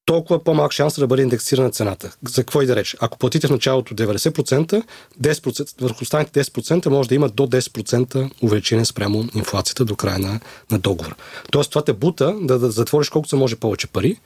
толкова 0.06 0.44
по-малък 0.44 0.72
шанс 0.72 1.00
да 1.00 1.06
бъде 1.06 1.22
индексирана 1.22 1.70
цената. 1.70 2.16
За 2.28 2.42
какво 2.42 2.62
и 2.62 2.66
да 2.66 2.76
реч? 2.76 2.96
Ако 3.00 3.18
платите 3.18 3.46
в 3.46 3.50
началото 3.50 3.94
90%, 3.94 4.82
10%, 5.22 5.80
върху 5.80 6.02
останалите 6.02 6.44
10% 6.44 6.86
може 6.88 7.08
да 7.08 7.14
има 7.14 7.28
до 7.28 7.46
10% 7.46 8.30
увеличение 8.42 8.84
спрямо 8.84 9.24
инфлацията 9.34 9.84
до 9.84 9.96
края 9.96 10.18
на, 10.18 10.40
на 10.70 10.78
договора. 10.78 11.14
Тоест 11.52 11.70
това 11.70 11.82
те 11.84 11.92
бута 11.92 12.34
да, 12.40 12.58
да 12.58 12.70
затвориш 12.70 13.08
колкото 13.08 13.28
се 13.28 13.36
може 13.36 13.56
повече 13.56 13.86
пари 13.86 14.16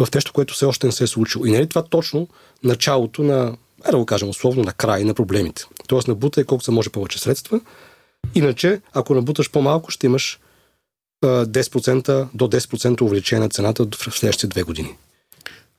в 0.00 0.14
нещо, 0.14 0.32
което 0.32 0.54
все 0.54 0.64
още 0.64 0.86
не 0.86 0.92
се 0.92 1.04
е 1.04 1.06
случило. 1.06 1.46
И 1.46 1.50
не 1.50 1.56
е 1.56 1.60
ли 1.60 1.68
това 1.68 1.82
точно 1.82 2.28
началото 2.64 3.22
на, 3.22 3.56
е 3.88 3.90
да 3.90 3.96
го 3.96 4.06
кажем 4.06 4.28
условно, 4.28 4.62
на 4.62 4.72
край 4.72 5.04
на 5.04 5.14
проблемите? 5.14 5.64
Тоест 5.88 6.08
набутай 6.08 6.44
колкото 6.44 6.64
се 6.64 6.70
може 6.70 6.90
повече 6.90 7.18
средства, 7.18 7.60
иначе 8.34 8.80
ако 8.92 9.14
набуташ 9.14 9.50
по-малко, 9.50 9.90
ще 9.90 10.06
имаш 10.06 10.40
а, 11.24 11.46
10% 11.46 12.28
до 12.34 12.48
10% 12.48 13.00
увеличение 13.00 13.42
на 13.42 13.48
цената 13.48 13.84
в 13.84 14.18
следващите 14.18 14.46
две 14.46 14.62
години. 14.62 14.96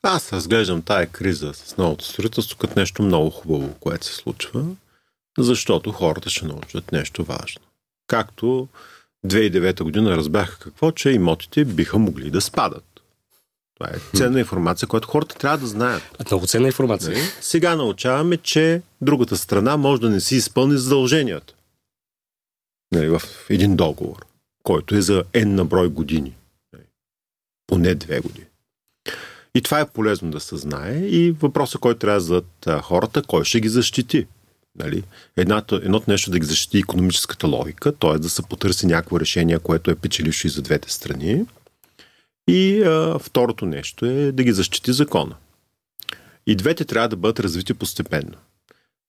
Аз 0.04 0.34
разглеждам 0.34 0.82
тая 0.82 1.08
криза 1.08 1.54
с 1.54 1.78
новото 1.78 2.06
строителство 2.06 2.58
като 2.58 2.80
нещо 2.80 3.04
много 3.04 3.30
хубаво, 3.30 3.74
което 3.80 4.06
се 4.06 4.16
случва, 4.16 4.66
защото 5.38 5.92
хората 5.92 6.30
ще 6.30 6.46
научат 6.46 6.92
нещо 6.92 7.24
важно. 7.24 7.62
Както 8.08 8.68
2009 9.28 9.84
година 9.84 10.18
разбраха 10.18 10.60
какво, 10.60 10.92
че 10.92 11.10
имотите 11.10 11.66
биха 11.66 11.98
могли 11.98 12.30
да 12.30 12.42
спадат. 12.42 12.84
Това 13.80 13.90
е 13.90 14.18
ценна 14.18 14.40
информация, 14.40 14.88
която 14.88 15.08
хората 15.08 15.36
трябва 15.36 15.58
да 15.58 15.68
знаят. 15.68 16.04
А, 16.20 16.24
Много 16.32 16.48
ценна 16.48 16.68
информация. 16.68 17.10
Нали? 17.10 17.22
Сега 17.42 17.76
научаваме, 17.76 18.38
че 18.38 18.82
другата 19.02 19.38
страна 19.38 19.78
може 19.78 20.02
да 20.02 20.10
не 20.10 20.20
си 20.20 20.36
изпълни 20.36 20.78
задълженията. 20.78 21.54
Нали, 22.92 23.10
в 23.10 23.22
един 23.50 23.76
договор, 23.76 24.26
който 24.64 24.96
е 24.96 25.02
за 25.02 25.24
N 25.24 25.46
на 25.46 25.66
брой 25.66 25.90
години. 25.90 26.36
Нали, 26.74 26.84
поне 27.68 27.96
две 27.96 28.20
години. 28.20 28.46
И 29.56 29.62
това 29.62 29.80
е 29.80 29.90
полезно 29.90 30.32
да 30.32 30.40
се 30.40 30.58
знае. 30.58 30.98
И 30.98 31.32
въпросът, 31.32 31.82
който 31.82 32.00
трябва 32.00 32.20
да 32.20 32.26
зададат 32.26 32.84
хората, 32.84 33.24
кой 33.24 33.46
ще 33.46 33.60
ги 33.60 33.70
защити. 33.70 34.28
Нали? 34.76 35.04
Едното, 35.38 35.76
едното 35.76 36.12
нещо 36.12 36.32
да 36.32 36.40
ги 36.40 36.46
защити 36.46 36.78
економическата 36.78 37.48
логика, 37.48 37.92
т.е. 37.92 38.20
да 38.20 38.30
се 38.30 38.42
потърси 38.44 38.86
някакво 38.86 39.20
решение, 39.20 39.60
което 39.60 39.92
е 39.92 39.96
печелившо 39.96 40.48
и 40.48 40.50
за 40.50 40.62
двете 40.62 40.94
страни. 40.94 41.46
И 42.48 42.84
а, 42.84 43.20
второто 43.20 43.66
нещо 43.66 44.06
е 44.06 44.32
да 44.32 44.44
ги 44.44 44.52
защити 44.52 44.94
закона. 44.94 45.36
И 46.48 46.56
двете 46.56 46.86
трябва 46.86 47.10
да 47.10 47.16
бъдат 47.16 47.40
развити 47.40 47.74
постепенно. 47.74 48.38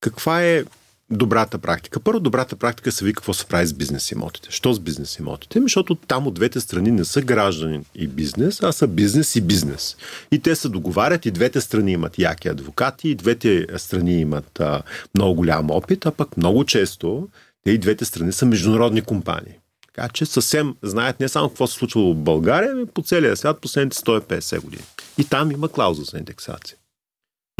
Каква 0.00 0.42
е 0.42 0.64
добрата 1.12 1.58
практика? 1.58 2.00
Първо, 2.00 2.20
добрата 2.20 2.56
практика 2.56 2.92
се 2.92 3.04
вика 3.04 3.16
какво 3.16 3.34
се 3.34 3.46
прави 3.46 3.66
с 3.66 3.72
бизнес 3.72 4.10
имотите. 4.10 4.48
Що 4.50 4.72
с 4.72 4.80
бизнес 4.80 5.18
имотите? 5.18 5.58
Ами, 5.58 5.64
защото 5.64 5.94
там 5.94 6.26
от 6.26 6.34
двете 6.34 6.60
страни 6.60 6.90
не 6.90 7.04
са 7.04 7.22
граждани 7.22 7.80
и 7.94 8.06
бизнес, 8.06 8.62
а 8.62 8.72
са 8.72 8.86
бизнес 8.86 9.36
и 9.36 9.40
бизнес. 9.40 9.96
И 10.30 10.38
те 10.38 10.56
се 10.56 10.68
договарят, 10.68 11.26
и 11.26 11.30
двете 11.30 11.60
страни 11.60 11.92
имат 11.92 12.18
яки 12.18 12.48
адвокати, 12.48 13.08
и 13.08 13.14
двете 13.14 13.66
страни 13.76 14.20
имат 14.20 14.60
а, 14.60 14.82
много 15.14 15.34
голям 15.34 15.70
опит, 15.70 16.06
а 16.06 16.10
пък 16.10 16.36
много 16.36 16.64
често 16.64 17.28
те 17.64 17.70
и 17.70 17.78
двете 17.78 18.04
страни 18.04 18.32
са 18.32 18.46
международни 18.46 19.02
компании. 19.02 19.54
Така 19.94 20.08
че 20.08 20.26
съвсем 20.26 20.74
знаят 20.82 21.20
не 21.20 21.28
само 21.28 21.48
какво 21.48 21.66
се 21.66 21.74
случва 21.74 22.12
в 22.12 22.16
България, 22.16 22.70
ами 22.72 22.86
по 22.86 23.02
целия 23.02 23.36
свят 23.36 23.60
последните 23.60 23.96
150 23.96 24.60
години. 24.60 24.84
И 25.18 25.24
там 25.24 25.50
има 25.50 25.68
клауза 25.68 26.02
за 26.02 26.18
индексация. 26.18 26.76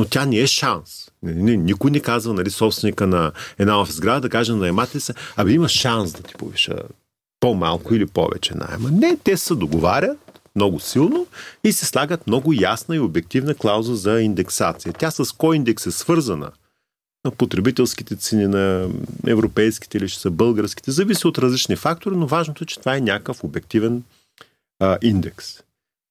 Но 0.02 0.08
тя 0.08 0.26
не 0.26 0.36
е 0.36 0.46
шанс. 0.46 1.10
Никой 1.22 1.90
не 1.90 2.00
казва, 2.00 2.34
нали, 2.34 2.50
собственика 2.50 3.06
на 3.06 3.32
една 3.58 3.80
офис 3.80 3.94
сграда 3.94 4.20
да 4.20 4.28
каже 4.28 4.52
на 4.52 4.58
наематели 4.58 5.00
се, 5.00 5.14
абе 5.36 5.52
има 5.52 5.68
шанс 5.68 6.12
да 6.12 6.22
ти 6.22 6.34
повиша 6.34 6.74
по-малко 7.40 7.94
или 7.94 8.06
повече 8.06 8.54
найема. 8.54 8.90
Не, 8.90 9.16
те 9.24 9.36
се 9.36 9.54
договарят 9.54 10.40
много 10.56 10.80
силно 10.80 11.26
и 11.64 11.72
се 11.72 11.86
слагат 11.86 12.26
много 12.26 12.52
ясна 12.52 12.96
и 12.96 13.00
обективна 13.00 13.54
клауза 13.54 13.96
за 13.96 14.20
индексация. 14.20 14.92
Тя 14.92 15.10
с 15.10 15.32
кой 15.32 15.56
индекс 15.56 15.86
е 15.86 15.90
свързана? 15.90 16.50
На 17.24 17.30
потребителските 17.30 18.16
цени, 18.16 18.46
на 18.46 18.88
европейските 19.26 19.98
или 19.98 20.08
ще 20.08 20.20
са 20.20 20.30
българските, 20.30 20.90
зависи 20.90 21.26
от 21.26 21.38
различни 21.38 21.76
фактори, 21.76 22.16
но 22.16 22.26
важното 22.26 22.64
е, 22.64 22.66
че 22.66 22.80
това 22.80 22.96
е 22.96 23.00
някакъв 23.00 23.44
обективен 23.44 24.02
а, 24.80 24.98
индекс 25.02 25.62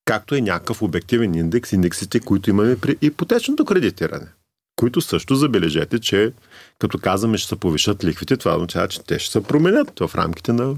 както 0.06 0.36
е 0.36 0.42
някакъв 0.42 0.82
обективен 0.82 1.36
индекс, 1.36 1.72
индексите, 1.72 2.20
които 2.20 2.50
имаме 2.50 2.78
при 2.78 2.98
ипотечното 3.02 3.66
кредитиране, 3.66 4.28
които 4.76 5.02
също 5.02 5.36
забележете, 5.36 6.00
че 6.00 6.34
като 6.80 7.00
казваме 7.00 7.38
ще 7.38 7.48
се 7.48 7.56
повишат 7.56 8.04
лихвите, 8.04 8.38
това 8.38 8.56
означава, 8.56 8.88
че 8.88 9.02
те 9.04 9.20
ще 9.20 9.32
се 9.32 9.44
променят 9.44 10.00
в 10.00 10.12
рамките 10.16 10.54
на, 10.54 10.76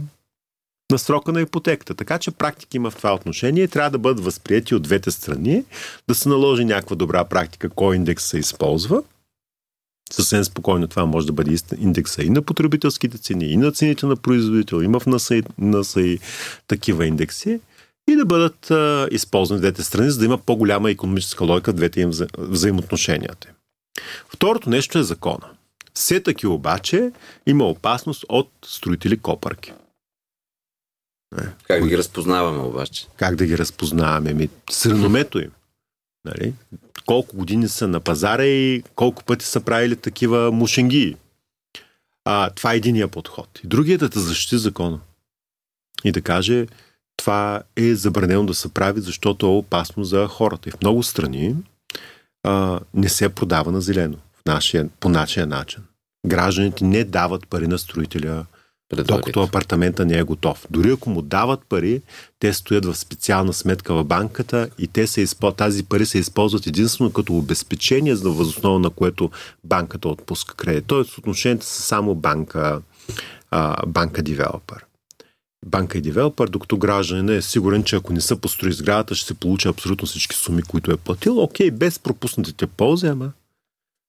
на 0.91 0.99
срока 0.99 1.31
на 1.31 1.41
ипотеката. 1.41 1.93
Така 1.93 2.19
че 2.19 2.31
практики 2.31 2.77
има 2.77 2.91
в 2.91 2.95
това 2.95 3.13
отношение. 3.13 3.67
Трябва 3.67 3.89
да 3.89 3.97
бъдат 3.97 4.25
възприяти 4.25 4.75
от 4.75 4.83
двете 4.83 5.11
страни, 5.11 5.63
да 6.07 6.15
се 6.15 6.29
наложи 6.29 6.65
някаква 6.65 6.95
добра 6.95 7.23
практика, 7.25 7.69
кой 7.69 7.95
индекс 7.95 8.23
се 8.23 8.37
използва. 8.37 9.03
Съвсем 10.11 10.43
спокойно 10.43 10.87
това 10.87 11.05
може 11.05 11.27
да 11.27 11.33
бъде 11.33 11.57
индекса 11.77 12.23
и 12.23 12.29
на 12.29 12.41
потребителските 12.41 13.17
цени, 13.17 13.45
и 13.45 13.57
на 13.57 13.71
цените 13.71 14.05
на 14.05 14.15
производител. 14.15 14.81
Има 14.81 14.99
в 14.99 15.05
НАСА 15.05 15.35
и, 15.35 15.43
НАСА 15.57 16.01
и 16.01 16.19
такива 16.67 17.05
индекси 17.05 17.59
и 18.07 18.15
да 18.15 18.25
бъдат 18.25 18.71
а, 18.71 19.07
използвани 19.11 19.61
двете 19.61 19.83
страни, 19.83 20.11
за 20.11 20.19
да 20.19 20.25
има 20.25 20.37
по-голяма 20.37 20.91
економическа 20.91 21.45
логика 21.45 21.71
в 21.71 21.75
двете 21.75 22.01
им 22.01 22.09
вза... 22.09 22.27
взаимоотношенията. 22.37 23.47
Второто 24.29 24.69
нещо 24.69 24.99
е 24.99 25.03
закона. 25.03 25.49
Все 25.93 26.23
таки 26.23 26.47
обаче 26.47 27.11
има 27.45 27.65
опасност 27.65 28.25
от 28.29 28.49
строители 28.65 29.17
копърки. 29.17 29.73
Как 31.67 31.81
да 31.81 31.87
ги 31.87 31.97
разпознаваме 31.97 32.59
обаче? 32.59 33.07
Как 33.17 33.35
да 33.35 33.45
ги 33.45 33.57
разпознаваме? 33.57 34.33
Ми, 34.33 34.49
с 34.69 34.85
реномето 34.85 35.39
им. 35.39 35.51
Нали? 36.25 36.53
Колко 37.05 37.37
години 37.37 37.67
са 37.67 37.87
на 37.87 37.99
пазара 37.99 38.45
и 38.45 38.83
колко 38.95 39.23
пъти 39.23 39.45
са 39.45 39.61
правили 39.61 39.95
такива 39.95 40.51
мушенги. 40.51 41.17
А, 42.25 42.49
това 42.49 42.73
е 42.73 42.77
единия 42.77 43.07
подход. 43.07 43.59
И 43.63 43.67
другият 43.67 44.01
е 44.01 44.07
да 44.07 44.19
защити 44.19 44.57
закона. 44.57 44.99
И 46.03 46.11
да 46.11 46.21
каже, 46.21 46.67
това 47.17 47.61
е 47.75 47.95
забранено 47.95 48.45
да 48.45 48.53
се 48.53 48.73
прави, 48.73 49.01
защото 49.01 49.45
е 49.45 49.49
опасно 49.49 50.03
за 50.03 50.27
хората. 50.27 50.69
И 50.69 50.71
в 50.71 50.81
много 50.81 51.03
страни 51.03 51.55
а, 52.43 52.79
не 52.93 53.09
се 53.09 53.29
продава 53.29 53.71
на 53.71 53.81
зелено 53.81 54.17
в 54.17 54.45
нашия, 54.45 54.89
по 54.99 55.09
нашия 55.09 55.47
начин. 55.47 55.83
Гражданите 56.27 56.85
не 56.85 57.03
дават 57.03 57.47
пари 57.47 57.67
на 57.67 57.77
строителя, 57.77 58.45
докато 58.95 59.43
апартамента 59.43 60.05
не 60.05 60.17
е 60.17 60.23
готов. 60.23 60.65
Дори 60.69 60.91
ако 60.91 61.09
му 61.09 61.21
дават 61.21 61.59
пари, 61.69 62.01
те 62.39 62.53
стоят 62.53 62.85
в 62.85 62.95
специална 62.95 63.53
сметка 63.53 63.93
в 63.93 64.03
банката 64.03 64.69
и 64.79 64.87
те 64.87 65.07
се 65.07 65.21
използват, 65.21 65.57
тази 65.57 65.83
пари 65.83 66.05
се 66.05 66.17
използват 66.17 66.67
единствено 66.67 67.11
като 67.11 67.37
обезпечение, 67.37 68.15
за 68.15 68.29
възоснова 68.29 68.79
на 68.79 68.89
което 68.89 69.31
банката 69.63 70.09
отпуска 70.09 70.55
кредит. 70.55 70.85
Тоест 70.87 71.17
отношенията 71.17 71.65
са 71.65 71.81
само 71.81 72.15
банка, 72.15 72.81
а, 73.51 73.85
банка 73.85 74.23
девелопър 74.23 74.85
банка 75.65 75.97
и 75.97 76.01
девелопър, 76.01 76.47
докато 76.47 76.77
гражданин 76.77 77.29
е 77.29 77.41
сигурен, 77.41 77.83
че 77.83 77.95
ако 77.95 78.13
не 78.13 78.21
са 78.21 78.35
построи 78.35 78.73
сградата, 78.73 79.15
ще 79.15 79.27
се 79.27 79.33
получи 79.33 79.67
абсолютно 79.67 80.07
всички 80.07 80.35
суми, 80.35 80.61
които 80.61 80.91
е 80.91 80.97
платил. 80.97 81.43
Окей, 81.43 81.71
без 81.71 81.99
пропуснатите 81.99 82.67
ползи, 82.67 83.07
ама 83.07 83.31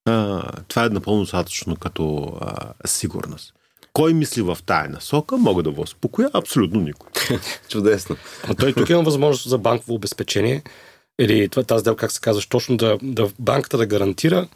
а, 0.04 0.42
това 0.68 0.84
е 0.84 0.88
напълно 0.88 1.20
достатъчно 1.20 1.76
като 1.76 2.32
а, 2.40 2.72
сигурност. 2.86 3.54
Кой 3.92 4.14
мисли 4.14 4.42
в 4.42 4.58
тая 4.66 4.88
насока, 4.88 5.36
мога 5.36 5.62
да 5.62 5.70
ви 5.70 5.80
успокоя 5.80 6.30
абсолютно 6.32 6.80
никой. 6.80 7.10
Чудесно. 7.68 8.16
А 8.48 8.54
той 8.54 8.72
тук 8.72 8.90
има 8.90 9.02
възможност 9.02 9.48
за 9.48 9.58
банково 9.58 9.94
обезпечение 9.94 10.62
или 11.20 11.48
това, 11.48 11.62
тази 11.62 11.84
дел, 11.84 11.96
как 11.96 12.12
се 12.12 12.20
казваш, 12.20 12.46
точно 12.46 12.76
да, 12.76 12.98
да 13.02 13.30
банката 13.38 13.78
да 13.78 13.86
гарантира 13.86 14.48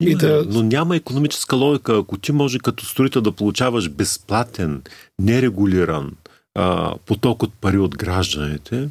и 0.00 0.14
да... 0.14 0.44
Но 0.48 0.62
няма 0.62 0.96
економическа 0.96 1.56
логика. 1.56 1.96
Ако 1.98 2.18
ти 2.18 2.32
може 2.32 2.58
като 2.58 2.86
строител 2.86 3.22
да 3.22 3.32
получаваш 3.32 3.88
безплатен, 3.88 4.82
нерегулиран 5.18 6.12
а, 6.54 6.94
поток 7.06 7.42
от 7.42 7.52
пари 7.60 7.78
от 7.78 7.96
гражданите, 7.96 8.88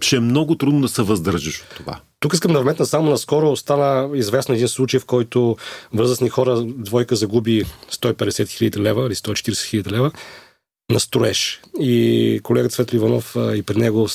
ще 0.00 0.16
е 0.16 0.20
много 0.20 0.54
трудно 0.54 0.80
да 0.80 0.88
се 0.88 1.02
въздържиш 1.02 1.60
от 1.60 1.76
това. 1.76 2.00
Тук 2.20 2.34
искам 2.34 2.52
да 2.52 2.60
вметна 2.60 2.86
само 2.86 3.10
наскоро 3.10 3.56
стана 3.56 4.16
известно 4.16 4.54
един 4.54 4.68
случай, 4.68 5.00
в 5.00 5.04
който 5.04 5.56
възрастни 5.92 6.28
хора, 6.28 6.64
двойка 6.64 7.16
загуби 7.16 7.64
150 7.92 8.48
хиляди 8.48 8.80
лева 8.80 9.06
или 9.06 9.14
140 9.14 9.68
хиляди 9.68 9.90
лева 9.90 10.12
на 10.90 11.00
строеж. 11.00 11.60
И 11.80 12.40
колегата 12.42 12.74
Светли 12.74 12.96
Иванов 12.96 13.36
и 13.54 13.62
при 13.62 13.76
него 13.76 14.08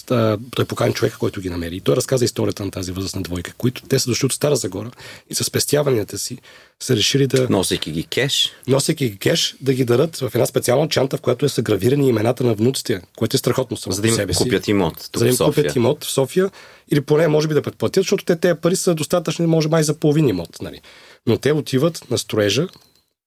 той 0.55 0.65
покани 0.65 0.93
човека, 0.93 1.17
който 1.17 1.41
ги 1.41 1.49
намери. 1.49 1.75
И 1.75 1.81
той 1.81 1.95
разказа 1.95 2.25
историята 2.25 2.65
на 2.65 2.71
тази 2.71 2.91
възрастна 2.91 3.21
двойка, 3.21 3.53
които 3.57 3.81
те 3.81 3.99
са 3.99 4.09
дошли 4.09 4.25
от 4.25 4.33
Стара 4.33 4.55
Загора 4.55 4.91
и 5.29 5.35
с 5.35 5.43
спестяванията 5.43 6.17
си 6.17 6.37
са 6.79 6.95
решили 6.95 7.27
да... 7.27 7.47
Носейки 7.49 7.91
ги 7.91 8.03
кеш. 8.03 8.51
Nосейки 8.67 9.09
ги 9.09 9.17
кеш, 9.17 9.55
да 9.61 9.73
ги 9.73 9.85
дадат 9.85 10.17
в 10.17 10.31
една 10.33 10.45
специална 10.45 10.89
чанта, 10.89 11.17
в 11.17 11.21
която 11.21 11.45
е 11.45 11.49
съгравирани 11.49 12.09
имената 12.09 12.43
на 12.43 12.53
внуците, 12.53 13.01
което 13.15 13.35
е 13.35 13.37
страхотно 13.37 13.77
само 13.77 13.93
За 13.93 14.01
да 14.01 14.07
им 14.07 14.13
себе 14.13 14.33
купят 14.33 14.65
си. 14.65 14.71
имот 14.71 15.09
тук 15.11 15.19
За 15.19 15.25
да 15.25 15.31
им 15.31 15.37
купят 15.37 15.75
имот 15.75 16.03
в 16.03 16.11
София 16.11 16.51
или 16.91 17.01
поне 17.01 17.27
може 17.27 17.47
би 17.47 17.53
да 17.53 17.61
предплатят, 17.61 18.03
защото 18.03 18.25
те 18.25 18.35
тези 18.35 18.59
пари 18.61 18.75
са 18.75 18.95
достатъчни, 18.95 19.45
може 19.45 19.67
май 19.67 19.83
за 19.83 19.93
половин 19.93 20.27
имот. 20.27 20.61
Нали. 20.61 20.81
Но 21.27 21.37
те 21.37 21.51
отиват 21.51 22.09
на 22.09 22.17
строежа, 22.17 22.67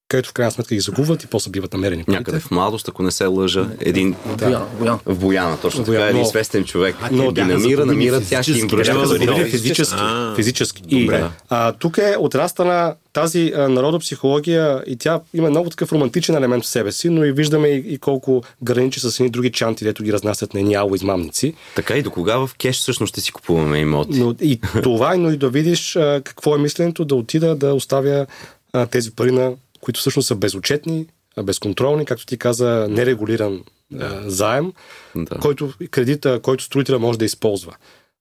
където 0.07 0.29
в 0.29 0.33
крайна 0.33 0.51
сметка 0.51 0.75
ги 0.75 0.81
загубват 0.81 1.23
и 1.23 1.27
после 1.27 1.51
биват 1.51 1.73
намерени. 1.73 2.03
парите. 2.03 2.19
Някъде 2.19 2.39
в 2.39 2.51
младост, 2.51 2.87
ако 2.87 3.03
не 3.03 3.11
се 3.11 3.25
лъжа, 3.25 3.69
един 3.79 4.15
Бояна. 4.37 4.99
в 5.05 5.15
Бояна, 5.15 5.57
точно 5.57 5.79
В 5.79 5.85
така, 5.85 5.91
Бояна, 5.91 6.05
един 6.05 6.21
но- 6.21 6.27
известен 6.27 6.63
човек. 6.63 6.95
А, 7.01 7.09
Но 7.11 7.31
ги 7.31 7.41
намира, 7.41 7.85
намира 7.85 8.21
тях 8.21 8.47
и 8.47 8.51
им 8.51 8.55
физически, 8.69 8.75
връща 8.75 9.45
физически. 9.45 9.95
А, 9.99 10.33
физически. 10.35 10.81
И 10.89 11.01
добре. 11.01 11.23
а, 11.49 11.71
тук 11.71 11.97
е 11.97 12.15
отраснала 12.19 12.95
тази 13.13 13.53
а, 13.55 13.69
народопсихология 13.69 14.83
и 14.87 14.95
тя 14.95 15.19
има 15.33 15.49
много 15.49 15.69
такъв 15.69 15.91
романтичен 15.91 16.35
елемент 16.35 16.63
в 16.63 16.67
себе 16.67 16.91
си, 16.91 17.09
но 17.09 17.23
и 17.23 17.31
виждаме 17.31 17.67
и, 17.67 17.83
и 17.87 17.97
колко 17.97 18.43
граничи 18.63 18.99
с 18.99 19.19
едни 19.19 19.29
други 19.29 19.51
чанти, 19.51 19.83
дето 19.83 20.03
ги 20.03 20.13
разнасят 20.13 20.53
на 20.53 20.73
ало 20.75 20.95
измамници. 20.95 21.53
Така 21.75 21.95
и 21.95 22.01
до 22.01 22.11
кога 22.11 22.37
в 22.37 22.49
кеш 22.57 22.77
всъщност 22.77 23.11
ще 23.11 23.21
си 23.21 23.31
купуваме 23.31 23.77
имоти? 23.79 24.19
Но 24.19 24.35
и 24.41 24.59
това, 24.83 25.15
но 25.17 25.31
и 25.31 25.37
да 25.37 25.49
видиш 25.49 25.95
а, 25.95 26.21
какво 26.23 26.55
е 26.55 26.59
мисленето, 26.59 27.05
да 27.05 27.15
отида 27.15 27.55
да 27.55 27.73
оставя 27.73 28.25
а, 28.73 28.85
тези 28.85 29.11
пари 29.11 29.31
на 29.31 29.51
които 29.85 29.99
всъщност 29.99 30.27
са 30.27 30.35
безочетни, 30.35 31.07
безконтролни, 31.43 32.05
както 32.05 32.25
ти 32.25 32.37
каза, 32.37 32.87
нерегулиран 32.89 33.63
а, 33.99 34.29
заем, 34.29 34.73
Да. 35.15 35.39
който 35.39 35.73
кредита, 35.91 36.39
който 36.39 36.63
строителя 36.63 36.99
може 36.99 37.19
да 37.19 37.25
използва. 37.25 37.75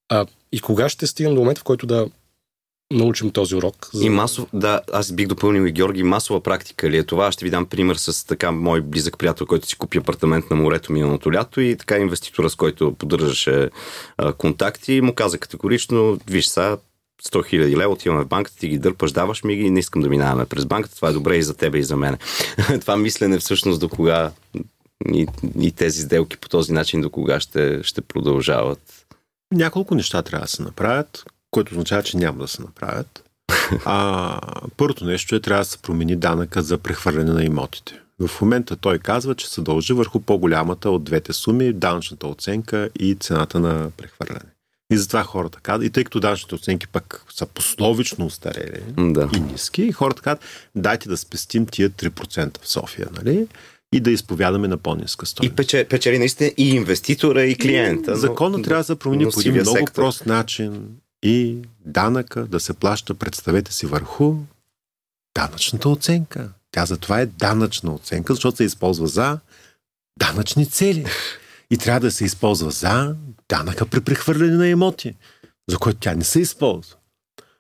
А, 0.08 0.26
и 0.52 0.60
кога 0.60 0.88
ще 0.88 1.06
стигнем 1.06 1.34
до 1.34 1.40
момента, 1.40 1.60
в 1.60 1.64
който 1.64 1.86
да 1.86 2.08
научим 2.92 3.30
този 3.30 3.54
урок? 3.54 3.90
И 4.00 4.08
масов, 4.08 4.48
да, 4.52 4.80
аз 4.92 5.12
бих 5.12 5.26
допълнил 5.26 5.66
и 5.66 5.72
Георги, 5.72 6.02
масова 6.02 6.40
практика 6.42 6.90
ли 6.90 6.96
е 6.96 7.04
това? 7.04 7.26
Аз 7.26 7.34
ще 7.34 7.44
ви 7.44 7.50
дам 7.50 7.66
пример 7.66 7.96
с 7.96 8.26
така 8.26 8.50
мой 8.52 8.80
близък 8.80 9.18
приятел, 9.18 9.46
който 9.46 9.66
си 9.66 9.76
купи 9.76 9.98
апартамент 9.98 10.50
на 10.50 10.56
морето 10.56 10.92
миналото 10.92 11.32
лято 11.32 11.60
и 11.60 11.76
така 11.76 11.98
инвеститора, 11.98 12.50
с 12.50 12.54
който 12.54 12.94
поддържаше 12.94 13.70
а, 14.16 14.32
контакти, 14.32 15.00
му 15.00 15.14
каза 15.14 15.38
категорично, 15.38 16.18
виж 16.26 16.46
са, 16.46 16.78
100 17.22 17.46
хиляди 17.46 17.76
лева, 17.76 17.92
отиваме 17.92 18.24
в 18.24 18.28
банката, 18.28 18.56
ти 18.56 18.68
ги 18.68 18.78
дърпаш, 18.78 19.12
даваш 19.12 19.44
ми 19.44 19.56
ги, 19.56 19.70
не 19.70 19.80
искам 19.80 20.02
да 20.02 20.08
минаваме 20.08 20.46
през 20.46 20.66
банката, 20.66 20.96
това 20.96 21.08
е 21.08 21.12
добре 21.12 21.36
и 21.36 21.42
за 21.42 21.54
тебе 21.54 21.78
и 21.78 21.82
за 21.82 21.96
мен. 21.96 22.16
това 22.80 22.96
мислене 22.96 23.38
всъщност 23.38 23.80
до 23.80 23.88
кога 23.88 24.30
и, 25.12 25.26
и 25.60 25.72
тези 25.72 26.02
сделки 26.02 26.36
по 26.36 26.48
този 26.48 26.72
начин 26.72 27.00
до 27.00 27.10
кога 27.10 27.40
ще, 27.40 27.82
ще 27.82 28.00
продължават. 28.00 29.06
Няколко 29.52 29.94
неща 29.94 30.22
трябва 30.22 30.44
да 30.44 30.50
се 30.50 30.62
направят, 30.62 31.24
което 31.50 31.72
означава, 31.72 32.02
че 32.02 32.16
няма 32.16 32.38
да 32.38 32.48
се 32.48 32.62
направят. 32.62 33.20
А, 33.84 34.40
първото 34.76 35.04
нещо 35.04 35.34
е 35.34 35.40
трябва 35.40 35.60
да 35.60 35.70
се 35.70 35.78
промени 35.78 36.16
данъка 36.16 36.62
за 36.62 36.78
прехвърляне 36.78 37.32
на 37.32 37.44
имотите. 37.44 38.00
В 38.20 38.40
момента 38.40 38.76
той 38.76 38.98
казва, 38.98 39.34
че 39.34 39.48
се 39.48 39.60
дължи 39.60 39.92
върху 39.92 40.20
по-голямата 40.20 40.90
от 40.90 41.04
двете 41.04 41.32
суми, 41.32 41.72
данъчната 41.72 42.26
оценка 42.26 42.90
и 42.98 43.14
цената 43.14 43.60
на 43.60 43.90
прехвърляне. 43.96 44.53
И 44.92 44.96
затова 44.96 45.22
хората 45.24 45.60
казват, 45.60 45.86
и 45.86 45.90
тъй 45.90 46.04
като 46.04 46.20
данъчните 46.20 46.54
оценки 46.54 46.88
пък 46.88 47.24
са 47.30 47.46
пословично 47.46 48.26
устарели 48.26 48.82
Да. 48.98 49.30
и 49.36 49.40
ниски, 49.42 49.92
хората 49.92 50.22
казват, 50.22 50.44
дайте 50.74 51.08
да 51.08 51.16
спестим 51.16 51.66
тия 51.66 51.90
3% 51.90 52.58
в 52.58 52.68
София, 52.68 53.08
нали? 53.14 53.46
И 53.92 54.00
да 54.00 54.10
изповядаме 54.10 54.68
на 54.68 54.76
по-ниска 54.76 55.24
И 55.24 55.26
стоеност. 55.26 55.56
пече, 55.56 55.86
печели 55.90 56.18
наистина 56.18 56.50
и 56.56 56.70
инвеститора, 56.70 57.42
и 57.42 57.54
клиента. 57.56 58.10
но- 58.10 58.16
Закона 58.16 58.62
трябва 58.62 58.80
да 58.80 58.84
се 58.84 58.96
промени 58.96 59.24
но 59.24 59.30
по 59.30 59.40
един 59.40 59.52
много 59.52 59.76
сектор. 59.78 59.92
прост 59.94 60.26
начин 60.26 60.88
и 61.22 61.56
данъка 61.80 62.40
да 62.42 62.60
се 62.60 62.74
плаща, 62.74 63.14
представете 63.14 63.72
си, 63.72 63.86
върху 63.86 64.34
данъчната 65.34 65.88
оценка. 65.88 66.48
Тя 66.70 66.86
затова 66.86 67.20
е 67.20 67.26
данъчна 67.26 67.94
оценка, 67.94 68.34
защото 68.34 68.56
се 68.56 68.64
използва 68.64 69.06
за 69.06 69.38
данъчни 70.18 70.66
цели. 70.66 71.06
И 71.74 71.78
трябва 71.78 72.00
да 72.00 72.10
се 72.10 72.24
използва 72.24 72.70
за 72.70 73.14
данъка 73.48 73.86
при 73.86 74.00
прехвърляне 74.00 74.56
на 74.56 74.68
имоти, 74.68 75.14
за 75.68 75.78
който 75.78 75.98
тя 76.00 76.14
не 76.14 76.24
се 76.24 76.40
използва. 76.40 76.96